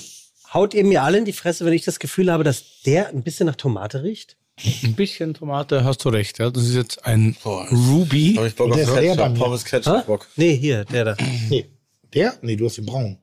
[0.51, 3.21] Haut ihr mir alle in die Fresse, wenn ich das Gefühl habe, dass der ein
[3.21, 4.35] bisschen nach Tomate riecht?
[4.83, 6.39] Ein bisschen Tomate, hast du recht.
[6.39, 6.49] Ja.
[6.49, 8.35] Das ist jetzt ein Ruby.
[8.37, 9.39] Hab ich Bock auf Der ist leer bei Ketchup, mir.
[9.43, 9.65] Pommes?
[9.65, 10.27] Ketchup Bock.
[10.35, 11.17] Nee, hier, der da.
[11.49, 11.65] Nee.
[12.13, 12.37] Der?
[12.41, 13.17] Nee, du hast den braun.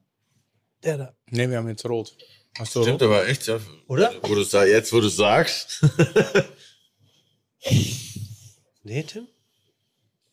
[0.84, 1.14] Der da.
[1.30, 2.16] Ne, wir haben jetzt rot.
[2.58, 3.08] Hast du Stimmt rot?
[3.08, 3.58] aber echt, ja.
[3.88, 4.14] Oder?
[4.22, 5.84] Wo du sa- jetzt, wo du sagst.
[8.82, 9.26] Nee, Tim?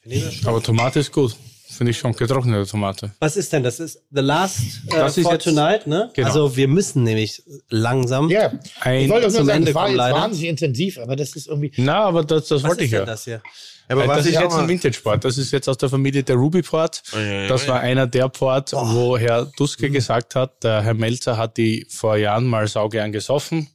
[0.01, 0.47] Wir nehmen das schon.
[0.47, 1.35] Aber Tomate ist gut.
[1.77, 2.13] Finde ich schon.
[2.13, 3.11] Getrocknete Tomate.
[3.19, 3.63] Was ist denn?
[3.63, 6.09] Das ist The Last äh, Das ist for jetzt- Tonight, ne?
[6.13, 6.27] Genau.
[6.27, 8.29] Also wir müssen nämlich langsam.
[8.29, 8.51] Ja.
[8.81, 10.15] Ein Ich wollte zum sagen, Ende war kommen, jetzt leider.
[10.15, 11.71] wahnsinnig intensiv, aber das ist irgendwie.
[11.77, 13.05] Na, aber das, das Was wollte ist ich denn ja.
[13.05, 13.41] das hier?
[13.89, 15.25] Aber was das ist jetzt ein Vintage-Port.
[15.25, 17.03] Das ist jetzt aus der Familie der Ruby Port.
[17.13, 17.73] Oh, ja, ja, Das ja.
[17.73, 22.15] war einer der Port, wo Herr Duske gesagt hat, der Herr Melzer hat die vor
[22.15, 23.67] Jahren mal saugern gesoffen.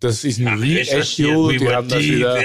[0.00, 1.58] Das ist ein Reissue.
[1.58, 2.42] Die haben das wieder.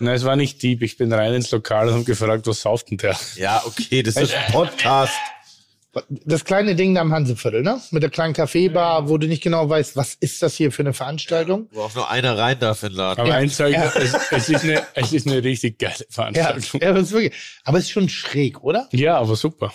[0.00, 0.82] Nein, es war nicht Dieb.
[0.82, 3.16] Ich bin rein ins Lokal und habe gefragt, was sauft denn der?
[3.36, 5.12] Ja, okay, das ist ein Podcast.
[6.08, 7.78] Das kleine Ding da am Hanseviertel, ne?
[7.90, 10.94] Mit der kleinen Kaffeebar, wo du nicht genau weißt, was ist das hier für eine
[10.94, 11.68] Veranstaltung?
[11.70, 13.20] Wo auch nur einer rein darf in den Laden.
[13.20, 13.34] Aber Ja.
[13.36, 13.92] eins sage ich, Ja.
[13.94, 16.80] es, es, ist eine, es ist eine richtig geile Ja, Veranstaltung.
[16.80, 17.34] ja das ist wirklich.
[17.64, 18.88] Aber es ist schon schräg, oder?
[18.92, 19.74] Ja, aber super.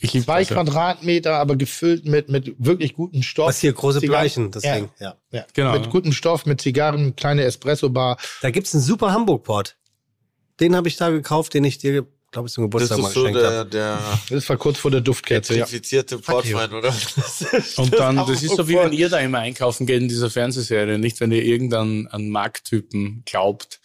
[0.00, 0.44] Ich Zwei.
[0.44, 3.48] Quadratmeter, aber gefüllt mit, mit wirklich gutem Stoff.
[3.48, 4.74] Was hier große Zigarren- Bleichen, das ja.
[4.76, 4.88] Ding.
[5.00, 5.16] Ja.
[5.32, 5.44] Ja.
[5.54, 5.72] Genau.
[5.72, 8.16] Mit gutem Stoff, mit Zigarren, kleine Espresso-Bar.
[8.40, 9.76] Da gibt's einen super Hamburg-Port.
[10.60, 13.14] Den habe ich da gekauft, den ich dir, glaube ich, zum Das Geburtstag mal ist
[13.14, 13.70] so geschenkt der, habe.
[13.70, 13.98] der
[14.30, 15.66] Das war kurz vor der Duftkerze, ja.
[16.24, 16.94] Portwein, oder?
[17.76, 20.98] Und dann, das ist so wie wenn ihr da immer einkaufen geht in dieser Fernsehserie,
[20.98, 23.77] nicht wenn ihr irgendeinen einen Markttypen glaubt.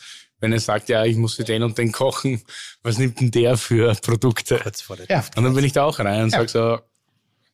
[0.43, 2.41] Wenn er sagt, ja, ich muss für den und den kochen,
[2.81, 4.59] was nimmt denn der für Produkte?
[4.61, 5.23] Kurz vor der Ja.
[5.37, 6.39] Und dann bin ich da auch rein und Ja.
[6.39, 6.79] sag so,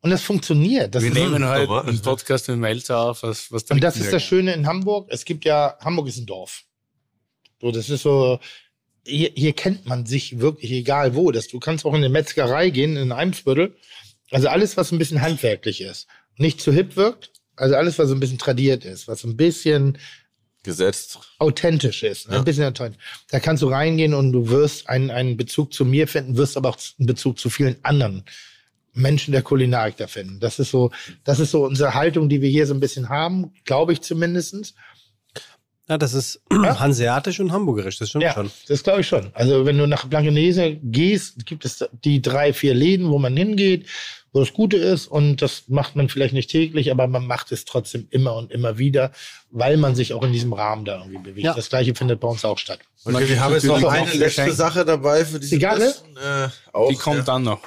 [0.01, 0.95] Und das funktioniert.
[0.95, 1.89] Das wir nehmen heute Tomaten.
[1.89, 4.23] einen Podcast mit Melzer auf, was, was und das ist das?
[4.23, 5.07] Schöne in Hamburg.
[5.11, 6.63] Es gibt ja, Hamburg ist ein Dorf.
[7.61, 8.39] So, das ist so,
[9.05, 11.29] hier, hier kennt man sich wirklich egal wo.
[11.31, 13.75] Das, du kannst auch in eine Metzgerei gehen, in Eimsbüttel.
[14.31, 16.07] Also alles, was ein bisschen handwerklich ist.
[16.37, 17.33] Nicht zu hip wirkt.
[17.55, 19.99] Also alles, was so ein bisschen tradiert ist, was so ein bisschen
[20.63, 21.19] Gesetzt.
[21.39, 22.27] authentisch ist.
[22.27, 22.33] ne?
[22.33, 22.39] Ja.
[22.39, 23.01] Ein bisschen authentisch.
[23.29, 26.69] Da kannst du reingehen und du wirst einen, einen Bezug zu mir finden, wirst aber
[26.69, 28.25] auch einen Bezug zu vielen anderen
[28.93, 30.39] Menschen der Kulinarik da finden.
[30.39, 30.91] Das ist so,
[31.23, 34.73] das ist so unsere Haltung, die wir hier so ein bisschen haben, glaube ich zumindestens.
[35.89, 38.51] Ja, das ist hanseatisch und hamburgerisch, das stimmt Ja, schon.
[38.67, 39.31] das glaube ich schon.
[39.33, 43.87] Also wenn du nach Blankenese gehst, gibt es die drei, vier Läden, wo man hingeht,
[44.31, 47.65] wo das Gute ist und das macht man vielleicht nicht täglich, aber man macht es
[47.65, 49.11] trotzdem immer und immer wieder,
[49.49, 51.45] weil man sich auch in diesem Rahmen da irgendwie bewegt.
[51.45, 51.53] Ja.
[51.55, 52.79] Das gleiche findet bei uns auch statt.
[53.05, 54.53] Okay, wir haben jetzt noch eine letzte Geschenk.
[54.53, 55.79] Sache dabei für diese Zigarre?
[55.79, 57.23] besten, äh, auch, Die kommt ja.
[57.23, 57.61] dann noch.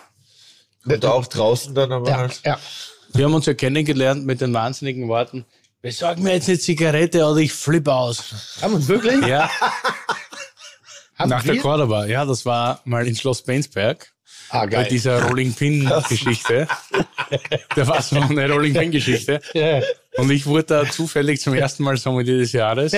[0.85, 2.41] Kommt auch draußen dann aber Ja, halt.
[2.45, 2.59] ja.
[3.15, 5.45] Wir haben uns ja kennengelernt mit den wahnsinnigen Worten.
[5.83, 8.57] Besorg mir jetzt eine Zigarette oder ich flippe aus.
[8.63, 9.27] Haben wir wirklich?
[9.27, 9.51] Ja,
[11.17, 11.61] Haben Nach der wir?
[11.61, 14.12] Cordoba, ja, das war mal in Schloss Bensberg.
[14.55, 14.89] Ah, Bei geil.
[14.91, 16.69] dieser Rolling Pin-Geschichte.
[17.75, 19.41] da war so eine Rolling Pin-Geschichte.
[19.55, 19.81] Ja.
[20.19, 22.93] Und ich wurde da zufällig zum ersten Mal Sommelier des Jahres.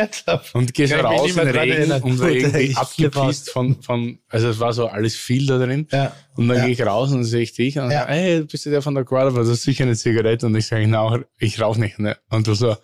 [0.52, 4.58] Und ich mich raus in den Regen und war irgendwie abgepisst von, von, also es
[4.58, 5.86] war so alles viel da drin.
[5.92, 6.12] Ja.
[6.34, 6.64] Und dann Ja.
[6.64, 8.00] gehe ich raus und sehe ich dich und Ja.
[8.00, 9.30] sag, hey, bist du der von der Guarda?
[9.38, 10.46] Das ist sicher eine Zigarette.
[10.46, 12.00] Und ich sage, na, ich rauche nicht.
[12.00, 12.16] Ne?
[12.30, 12.76] Und du so,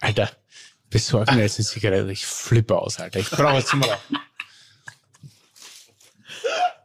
[0.00, 0.28] Alter,
[0.90, 2.10] besorg mir jetzt eine Zigarette.
[2.10, 3.20] Ich flippe aus, Alter.
[3.20, 4.18] Ich brauche jetzt zum Rauchen.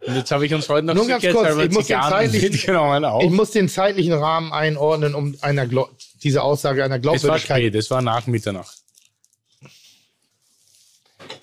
[0.08, 3.22] Und jetzt habe ich uns heute noch Nur ganz kurz, ich muss auch.
[3.22, 5.90] Ich muss den zeitlichen Rahmen einordnen, um einer Glau
[6.24, 7.62] diese Aussage einer es war Glaubwürdigkeit.
[7.62, 8.78] spät, es war nach Mitternacht.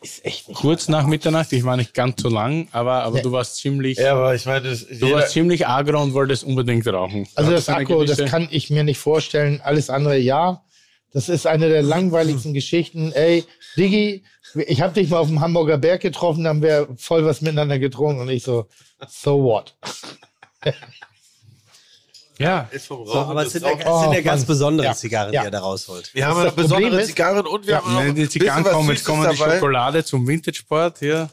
[0.02, 0.59] Ist echt nicht.
[0.59, 3.23] Kurz nach Mitternacht, ich war nicht ganz so lang, aber, aber Nee.
[3.23, 6.86] du warst ziemlich, Ja, aber ich meine, das, du warst ziemlich agro und wolltest unbedingt
[6.86, 7.26] rauchen.
[7.34, 9.60] Also das Akku, das kann ich mir nicht vorstellen.
[9.62, 10.62] Alles andere ja.
[11.12, 13.12] Das ist eine der langweiligsten Geschichten.
[13.12, 13.44] Ey,
[13.76, 17.41] Diggi, ich habe dich mal auf dem Hamburger Berg getroffen, da haben wir voll was
[17.41, 18.68] miteinander getrunken und ich so,
[19.08, 19.74] so what?
[22.36, 24.47] Ja, ist vom So, aber es sind, ja, es sind ja Oh, ganz Mann.
[24.49, 24.94] besondere Ja.
[24.94, 25.42] Zigarren, Ja.
[25.42, 26.12] die er da rausholt.
[26.15, 28.91] Wir haben ja besondere ist- Zigarren und wir Ja, haben ein die Zigarren was kommen,
[28.91, 29.36] jetzt kommen die.
[29.36, 31.31] Schokolade zum Vintage-Sport hier.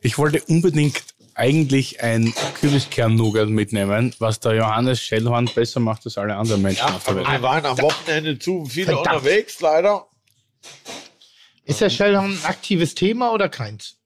[0.00, 1.02] Ich wollte unbedingt
[1.34, 6.94] eigentlich ein Kürbiskern-Nougat mitnehmen, was der Johannes Schellhorn besser macht als alle anderen Menschen Ja,
[6.94, 7.28] auf der Welt.
[7.30, 9.08] wir waren am Wochenende zu viele Verdammt.
[9.08, 10.06] unterwegs, leider.
[11.64, 13.96] Ist der Shelldown ein aktives Thema oder keins?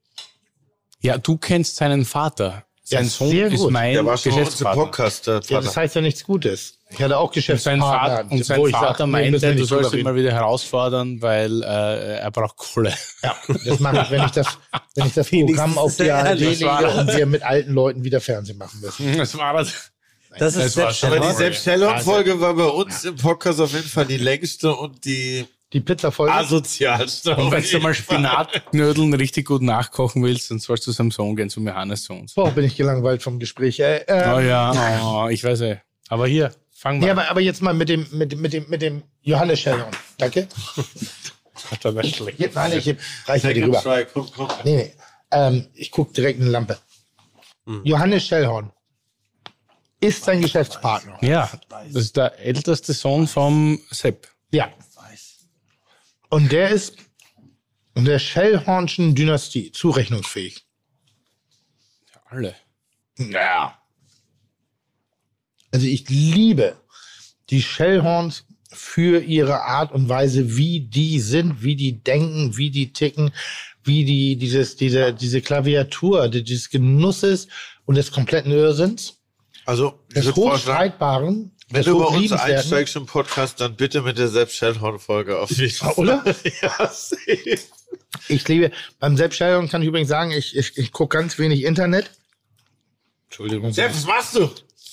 [1.01, 2.65] Ja, du kennst seinen Vater.
[2.83, 3.73] Sein Ja, Sohn sehr ist gut.
[3.73, 4.85] mein Der war schon Geschäftspartner.
[4.85, 5.27] Podcast.
[5.27, 5.61] Der Ja, Vater.
[5.63, 6.79] das heißt ja nichts Gutes.
[6.91, 7.87] Ich hatte auch Und sein Geschäftspartner.
[7.87, 12.31] Vater, und sein Vater wir meinte, du sollst ihn mal wieder herausfordern, weil äh, er
[12.31, 12.95] braucht Kohle.
[13.25, 14.47] Ja, das mache ich, wenn ich das,
[14.95, 18.59] wenn ich das Programm auf die ARD lege und wir mit alten Leuten wieder Fernsehen
[18.59, 19.17] machen müssen.
[19.17, 19.91] Das war das.
[20.39, 21.35] Das Das ist war selbst schon- Aber die.
[21.37, 26.33] Selbststellung-Folge war bei uns im Podcast auf jeden Fall die längste und die Die Pizza-Folge.
[26.33, 27.37] asozialste.
[27.37, 27.93] Und auf wenn du mal.
[27.95, 32.35] Spinatknödeln richtig gut nachkochen willst, dann sollst du zum Sohn gehen, zum Johannes zu uns.
[32.35, 33.81] Boah, bin ich gelangweilt vom Gespräch.
[33.81, 35.79] Äh, äh, Oh ja, oh, ich weiß eh.
[36.09, 38.69] Aber hier, fang mal Ja, aber, aber jetzt mal mit dem, mit, dem- mit dem,
[38.69, 39.91] mit dem Johannes Schellhorn.
[40.19, 40.47] Danke.
[41.83, 42.05] an.
[42.05, 42.39] schlecht.
[42.39, 42.97] Jetzt, nein, ich
[43.27, 43.83] reiche mir die rüber.
[44.63, 44.93] Nee, nee.
[45.33, 46.79] Ähm, ich gucke direkt in die Lampe.
[47.83, 48.71] Johannes Schellhorn
[50.01, 51.19] ist sein Geschäftspartner.
[51.23, 51.51] Ja,
[51.93, 54.29] das ist der älteste Sohn vom Sepp.
[54.53, 54.69] Ja.
[56.29, 56.97] Und der ist
[57.95, 60.65] in der Schellhornschen Dynastie zurechnungsfähig.
[62.27, 62.55] Alle.
[63.19, 63.79] Ja.
[65.73, 66.77] Also ich liebe
[67.51, 72.93] die Shellhorns für ihre Art und Weise, wie die sind, wie die denken, wie die
[72.93, 73.31] ticken,
[73.85, 77.47] wie die dieses diese diese Klaviatur, die- dieses Genusses
[77.85, 79.19] und des kompletten Irrsinns,
[79.65, 85.39] Also, des hochstreitbaren, wenn du bei uns einsteigst im Podcast, dann bitte mit der Selbst-Shellhorn-Folge
[85.39, 85.93] auf jeden Fall.
[85.95, 86.25] oder?
[86.63, 87.59] Ja, safe.
[88.29, 92.11] Ich liebe, beim Selbststellung kann ich übrigens sagen, ich, ich, ich gucke ganz wenig Internet.
[93.29, 93.73] Entschuldigung.
[93.73, 94.51] Sepp, was machst du?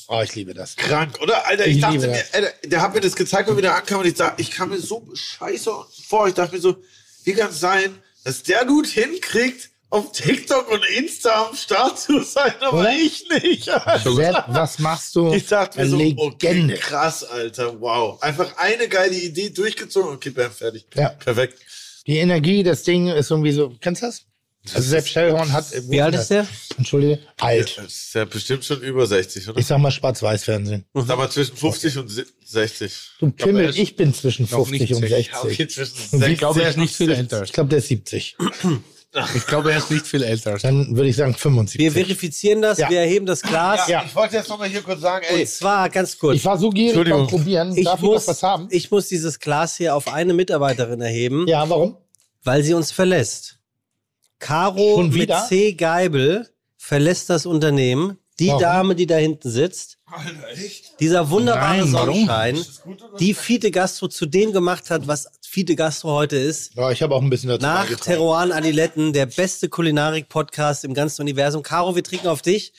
[0.08, 0.76] Oh, ich liebe das.
[0.76, 1.48] Krank, oder?
[1.48, 2.24] Alter, ich, Ich dachte mir.
[2.34, 4.70] Alter, der hat mir das gezeigt, wo wir da ankamen und ich dachte, ich kam
[4.70, 5.72] mir so scheiße
[6.08, 6.28] vor.
[6.28, 6.76] Ich dachte mir so,
[7.24, 12.22] wie kann es sein, dass der Dude hinkriegt, auf TikTok und Insta am Start zu
[12.24, 12.92] sein, aber Oder?
[12.94, 13.66] ich nicht.
[14.04, 15.32] Sepp, was machst du?
[15.34, 16.74] Ich dachte mir so, Legende.
[16.74, 18.22] okay, krass, Alter, wow.
[18.22, 20.16] Einfach eine geile Idee durchgezogen.
[20.16, 20.86] Okay, bam, fertig.
[20.96, 21.10] Ja.
[21.10, 21.60] Perfekt.
[22.08, 23.74] Die Energie, das Ding ist irgendwie so.
[23.80, 24.24] Kennst du das?
[24.74, 25.66] Also Sepp Schellhorn hat.
[25.90, 26.48] Wie alt ist der?
[26.78, 27.20] Entschuldige.
[27.40, 27.78] Alt.
[27.78, 29.60] Das ist ja bestimmt schon über 60, oder?
[29.60, 30.86] Ich sag mal Schwarz-Weiß-Fernsehen.
[30.94, 32.94] Sag mal zwischen 50 und si- 60.
[33.20, 35.34] Du Pimmel, ist ich bin zwischen noch 50 nicht und 60.
[35.34, 35.52] 60.
[35.52, 37.20] Okay, zwischen Und wie- Ich glaube, er ist nicht viel 60.
[37.24, 37.44] älter.
[37.44, 38.38] Ich glaube, der ist 70.
[39.36, 40.58] Ich glaube, er ist nicht viel älter.
[40.58, 41.92] Dann würde ich sagen Wir 75.
[41.92, 42.90] verifizieren das, Ja.
[42.90, 43.88] wir erheben das Glas.
[43.88, 44.04] Ja.
[44.06, 46.38] Ich wollte jetzt noch mal hier kurz sagen, ey, Und zwar ganz kurz.
[46.38, 47.28] Ich war so gierig beim Entschuldigung.
[47.28, 47.78] Probieren.
[47.78, 48.68] Ich Darf ich muss, noch was haben?
[48.72, 51.98] ich muss dieses Glas hier auf eine Mitarbeiterin erheben, Ja, warum?
[52.44, 53.60] weil sie uns verlässt.
[54.40, 55.32] Caro mit?
[55.48, 55.74] C.
[55.74, 58.18] Geibel verlässt das Unternehmen.
[58.40, 58.62] Die Warum?
[58.62, 59.98] Dame, die da hinten sitzt,
[61.00, 61.88] dieser wunderbare Nein?
[61.88, 62.66] Sonnenschein,
[63.20, 66.74] die Fiete Gastro zu dem gemacht hat, was Fiete Gastro heute ist.
[66.76, 67.86] Ja, ich habe auch ein bisschen dazu Nach.
[68.00, 71.62] Teruan Adiletten, der beste Kulinarik-Podcast im ganzen Universum.
[71.62, 72.74] Caro, wir trinken auf dich.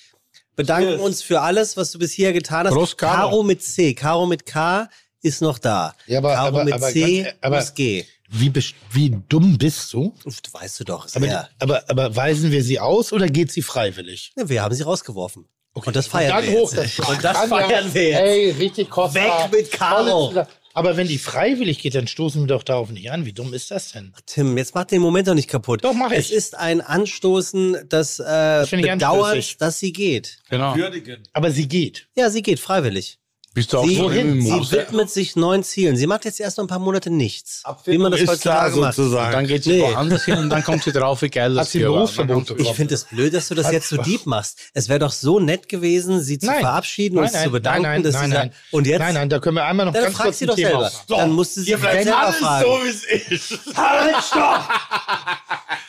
[0.57, 2.75] Bedanken uns für alles, was du bis hier getan hast.
[2.75, 3.29] Prost, Caro.
[3.31, 4.89] Caro mit C, Caro mit K
[5.23, 5.95] ist noch da.
[6.07, 8.05] Ja, aber- Caro aber- mit aber C ganz- aber- plus G.
[8.31, 8.53] Wie,
[8.93, 10.15] wie dumm bist du?
[10.53, 11.07] Weißt du doch.
[11.15, 11.49] Aber, Sehr.
[11.59, 14.33] aber, aber weisen wir sie aus oder geht sie freiwillig?
[14.37, 15.47] Ja, wir haben sie rausgeworfen.
[15.75, 16.73] Und das feiern Dann wir hoch.
[16.73, 16.99] jetzt.
[16.99, 18.21] Das, Und das feiern wir jetzt.
[18.21, 19.53] Ey, richtig kostbar.
[19.53, 20.47] Weg mit Caro.
[20.77, 23.27] Aber wenn die freiwillig geht, dann stoßen wir doch darauf nicht an.
[23.27, 24.13] Wie dumm ist das denn?
[24.27, 25.85] Tim, jetzt mach den Moment doch nicht kaputt.
[25.85, 26.19] Doch, mach ich.
[26.19, 30.39] Es ist ein Anstoßen, das, äh, ich bedauert, dass sie geht.
[30.51, 30.75] Genau.
[30.75, 31.23] würdigen.
[31.33, 32.09] Aber sie geht.
[32.17, 33.19] Ja, sie geht freiwillig.
[33.55, 35.97] Bist du auch Sie, so im sie widmet sich neuen Zielen.
[35.97, 37.63] Sie macht jetzt erst noch ein paar Monate nichts.
[37.85, 38.95] Wie man das ist klar macht.
[38.97, 39.31] sozusagen.
[39.31, 39.83] Dann geht sie Nee.
[39.83, 41.87] woanders hin und dann kommt sie drauf, wie geil das Hat sie hier.
[41.87, 44.59] Berufsverbot Ich finde es blöd, dass du das jetzt so deep machst.
[44.75, 46.61] Es wäre doch so nett gewesen, sie zu Nein.
[46.61, 47.83] verabschieden Nein, und nein, zu bedanken.
[47.83, 48.53] nein, nein, dass nein, sie nein.
[48.73, 48.99] Und jetzt?
[48.99, 50.91] Nein, nein, da können wir einmal noch Dann ganz frag kurz sie ein doch Thema
[50.91, 50.93] selber.
[51.09, 52.65] Dann musste sie sich selber alles fragen.
[52.65, 53.77] so, wie es ist.
[53.77, 54.69] Halt, stopp!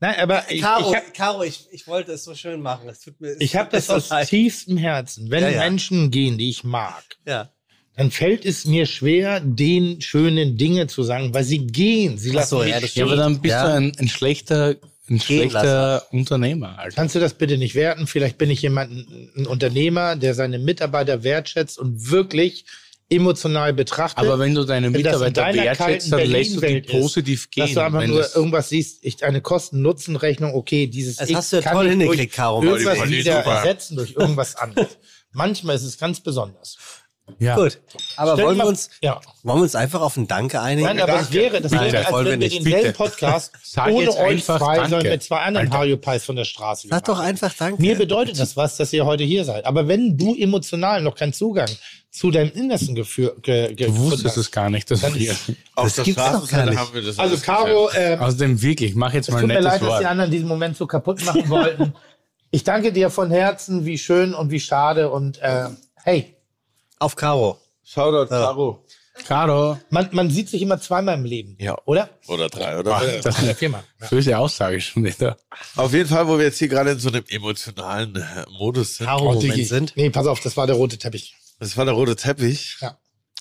[0.00, 2.88] Nein, aber ich, Caro, ich, hab- Caro ich, ich wollte es so schön machen.
[2.88, 4.28] Es tut mir, es ich habe das aus leid.
[4.28, 5.30] tiefstem Herzen.
[5.30, 5.58] Wenn Ja, ja.
[5.60, 7.50] Menschen gehen, die ich mag, Ja.
[7.96, 12.16] dann fällt es mir schwer, den schönen Dinge zu sagen, weil sie gehen.
[12.16, 13.20] Sie lassen so, mich ja, das Ja, aber stehen.
[13.24, 13.66] dann bist Ja.
[13.66, 14.76] du ein, ein schlechter,
[15.10, 16.78] ein schlechter Unternehmer.
[16.78, 16.94] Alter.
[16.94, 18.06] Kannst du das bitte nicht werten?
[18.06, 18.92] Vielleicht bin ich jemand,
[19.36, 22.66] ein Unternehmer, der seine Mitarbeiter wertschätzt und wirklich
[23.10, 24.18] emotional betrachtet.
[24.18, 27.64] Aber wenn du deine Mitarbeiter wertschätzt, dann lässt du die positiv gehen.
[27.64, 31.52] dass du einfach wenn nur irgendwas siehst, ich, eine Kosten-Nutzen-Rechnung, okay, dieses Das X hast
[31.52, 32.62] du ja kann toll hingekriegt, Caro.
[32.62, 33.56] Irgendwas wieder super.
[33.56, 34.98] ersetzen durch irgendwas anderes.
[35.32, 36.76] Manchmal ist es ganz besonders.
[37.38, 37.54] ja.
[37.56, 37.78] Gut.
[38.16, 39.20] Aber Stell wollen wir uns, Ja.
[39.42, 40.86] wollen wir uns einfach auf einen Danke einigen?
[40.86, 42.92] Nein, aber es wäre, das wäre, als wenn wir denselben.
[42.94, 45.10] Podcast Sag ohne euch zwei, sondern Danke.
[45.10, 45.78] mit zwei anderen Alter.
[45.78, 46.88] Hario Pies von der Straße.
[46.88, 47.26] Sag doch machen.
[47.26, 47.82] einfach Danke.
[47.82, 49.66] Mir bedeutet das was, dass ihr heute hier seid.
[49.66, 51.68] Aber wenn du emotional noch keinen Zugang
[52.10, 55.30] zu deinem Innersten geführ, ge, ge, Du wusstest es gar nicht, dass wir.
[55.32, 56.78] ist- Auf Das der gibt's doch gar Straßenseite nicht.
[56.78, 59.54] haben wir das Also Caro, äh, Außerdem wirklich, mach jetzt es mal tut ein mir
[59.54, 60.00] nettes leid, dass Wort.
[60.02, 61.94] die anderen diesen Moment so kaputt machen wollten.
[62.50, 65.68] Ich danke dir von Herzen, wie schön und wie schade und äh,
[66.02, 66.34] hey,
[66.98, 67.58] Auf Caro.
[67.84, 68.84] Shoutout Caro.
[69.26, 71.76] Caro, man, man sieht sich immer zweimal im Leben, Ja.
[71.86, 72.08] oder?
[72.28, 73.02] Oder drei, oder?
[73.02, 73.82] Äh, das ist eine viermal.
[74.00, 74.06] Ja.
[74.08, 75.36] böse Aussage schon wieder.
[75.76, 79.06] Auf jeden Fall, wo wir jetzt hier gerade in so einem emotionalen äh, Modus sind.
[79.08, 79.34] Caro Oh.
[79.34, 79.92] Moment sind.
[79.96, 81.34] Nee, pass auf, das war der rote Teppich.
[81.58, 82.76] Das war der rote Teppich.
[82.80, 82.98] Ja.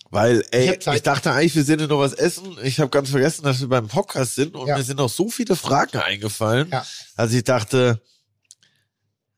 [0.10, 1.06] Weil, Ich ey, ich, Zeit.
[1.06, 2.58] dachte eigentlich, wir sind ja noch was essen.
[2.64, 4.78] Ich habe ganz vergessen, dass wir beim Podcast sind und Ja.
[4.78, 6.70] mir sind noch so viele Fragen eingefallen.
[6.72, 6.86] Ja.
[7.18, 8.02] Also ich dachte,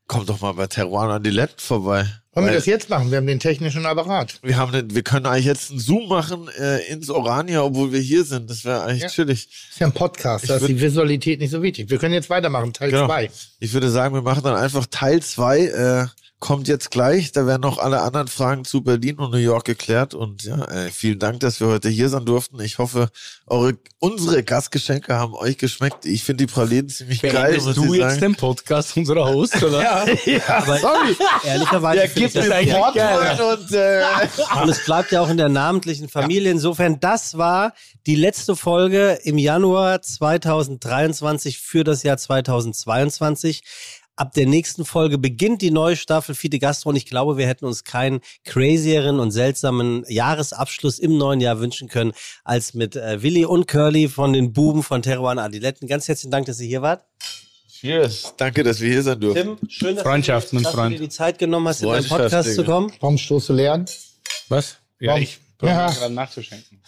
[0.07, 2.05] komm doch mal bei Teruan an die Letten vorbei.
[2.33, 3.09] Wollen wir das jetzt machen?
[3.09, 4.39] Wir haben den technischen Apparat.
[4.43, 7.99] wir, haben den, wir können eigentlich jetzt einen Zoom machen äh, ins Orania, obwohl wir
[7.99, 8.49] hier sind.
[8.49, 9.09] Das wäre eigentlich Ja.
[9.09, 9.47] chillig.
[9.47, 11.89] Das ist ja ein Podcast, da Ich ist die Visualität nicht so wichtig.
[11.89, 13.07] Wir können jetzt weitermachen, Teil Genau.
[13.07, 13.29] 2.
[13.59, 15.65] Ich würde sagen, wir machen dann einfach Teil zwei.
[15.65, 16.07] Äh,
[16.39, 17.31] kommt jetzt gleich.
[17.33, 20.13] Da werden noch alle anderen Fragen zu Berlin und New York geklärt.
[20.13, 22.59] Und ja, äh, vielen Dank, dass wir heute hier sein durften.
[22.61, 23.09] Ich hoffe,
[23.45, 26.05] eure, unsere Gastgeschenke haben euch geschmeckt.
[26.05, 27.33] Ich finde die Pralinen ziemlich geil.
[27.33, 28.21] Beendest muss du ich jetzt sagen.
[28.21, 29.79] den Podcast unserer Host, oder?
[30.25, 30.41] Ja.
[30.47, 30.79] Aber
[31.43, 34.03] ehrlicherweise Ja, finde ich gib das mir eigentlich Portwein und äh,
[34.61, 36.51] Und es bleibt ja auch in der namentlichen Familie.
[36.51, 37.73] Insofern, das war
[38.05, 43.63] die letzte Folge im Januar 2023 für das Jahr 2022.
[44.19, 47.63] Ab der nächsten Folge beginnt die neue Staffel Fide Gastro und ich glaube, wir hätten
[47.63, 52.11] uns keinen crazieren und seltsamen Jahresabschluss im neuen Jahr wünschen können,
[52.43, 55.87] als mit äh, Willi und Curly von den Buben von Teruan Adiletten.
[55.87, 57.05] Ganz herzlichen Dank, dass ihr hier wart.
[57.71, 58.33] Cheers.
[58.35, 59.57] Danke, dass wir hier sein durften.
[59.57, 60.95] Tim, schön, dass, Freundschaft, du, mein dass du Freund.
[60.95, 62.91] dir die Zeit genommen hast, in Freundschaft, Podcast zu kommen.
[62.99, 63.85] Warum stoßt du leer an?
[64.49, 64.79] Was?
[64.99, 65.21] Ja, Warum?
[65.23, 65.89] ich brauche Ja.
[65.91, 66.81] gerade nachzuschenken.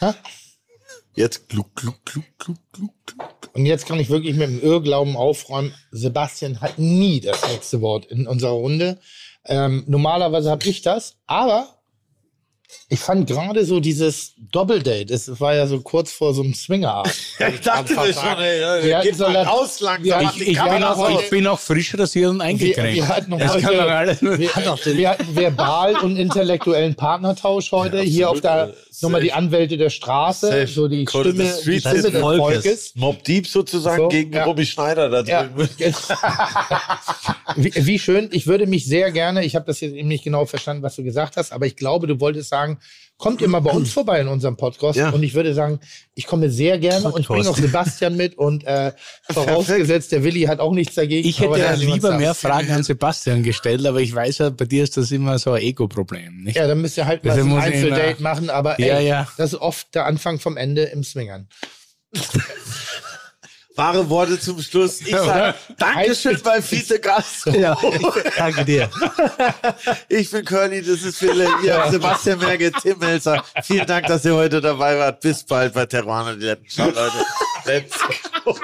[1.13, 3.49] Jetzt gluck, gluck, gluck, gluck, gluck, gluck.
[3.53, 5.73] Und jetzt kann ich wirklich mit dem Irrglauben aufräumen.
[5.91, 8.97] Sebastian hat nie das letzte Wort in unserer Runde.
[9.45, 11.80] Ähm, normalerweise habe ich das, aber
[12.89, 17.13] ich fand gerade so dieses Doppeldate, es war ja so kurz vor so einem Swingerabend.
[17.53, 20.29] Ich dachte mir schon, ey, ja, Wir geht so mal raus langsam.
[20.35, 25.17] Ich, ich, auch, ich bin auch frisch rasiert und Wir, wir hatten Das heute, wir,
[25.33, 28.01] verbal und intellektuellen Partnertausch heute.
[28.01, 30.67] Hier auf der Äh, nochmal die Anwälte der Straße, Safe.
[30.67, 31.79] so die the Stimme, die.
[31.79, 32.39] Stimme Das des Volkes.
[32.63, 32.91] Volkes.
[32.95, 34.43] Mob Deep sozusagen So, gegen ja.
[34.43, 35.43] Robbie Schneider da Ja.
[35.43, 35.67] drüben.
[37.55, 38.29] wie, wie schön.
[38.31, 41.03] Ich würde mich sehr gerne, ich habe das jetzt eben nicht genau verstanden, was du
[41.03, 42.60] gesagt hast, aber ich glaube, du wolltest sagen,
[43.21, 44.97] kommt ihr mal bei uns vorbei in unserem Podcast.
[44.97, 45.11] Ja.
[45.11, 45.79] Und ich würde sagen,
[46.15, 48.93] ich komme sehr gerne und ich bringe auch Sebastian mit und äh,
[49.29, 51.27] vorausgesetzt, der Willi hat auch nichts dagegen.
[51.27, 54.83] Ich hätte ja lieber mehr Fragen an Sebastian gestellt, aber ich weiß ja, bei dir
[54.83, 56.47] ist das immer so ein Ego-Problem.
[56.51, 59.27] Ja, dann müsst ihr halt mal Deshalb so ein Einzeldate machen, aber ey, Ja, ja.
[59.37, 61.47] das ist oft der Anfang vom Ende im Swingern.
[63.81, 65.01] Wahre Worte zum Schluss.
[65.01, 67.47] Ich sage Dankeschön bei Vize Gast.
[67.47, 67.75] Ja,
[68.37, 68.87] danke dir.
[70.07, 73.43] Ich bin Curly, das ist Philipp, ihr Sebastian Merge, Tim Melzer.
[73.63, 75.19] Vielen Dank, dass ihr heute dabei wart.
[75.21, 76.69] Bis bald bei Teruana die Letten.
[76.69, 77.25] Ciao, Leute.
[77.65, 77.97] Let's
[78.43, 78.55] go.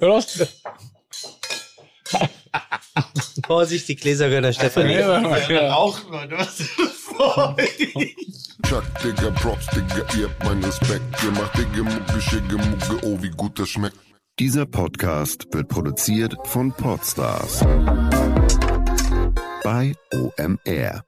[0.00, 0.46] Prost.
[3.46, 4.98] Vorsicht, die Gläser der Stefanie.
[4.98, 6.38] Rauchen, Leute.
[6.38, 6.74] Was ist?
[8.68, 11.22] Chuck, Digga, Props, Digga, ihr habt meinen Respekt.
[11.22, 13.96] Ihr macht Digga, Mucke, Schicke, Mucke, oh, wie gut das schmeckt.
[14.38, 17.60] Dieser Podcast wird produziert von Podstars
[19.62, 21.04] bei OMR.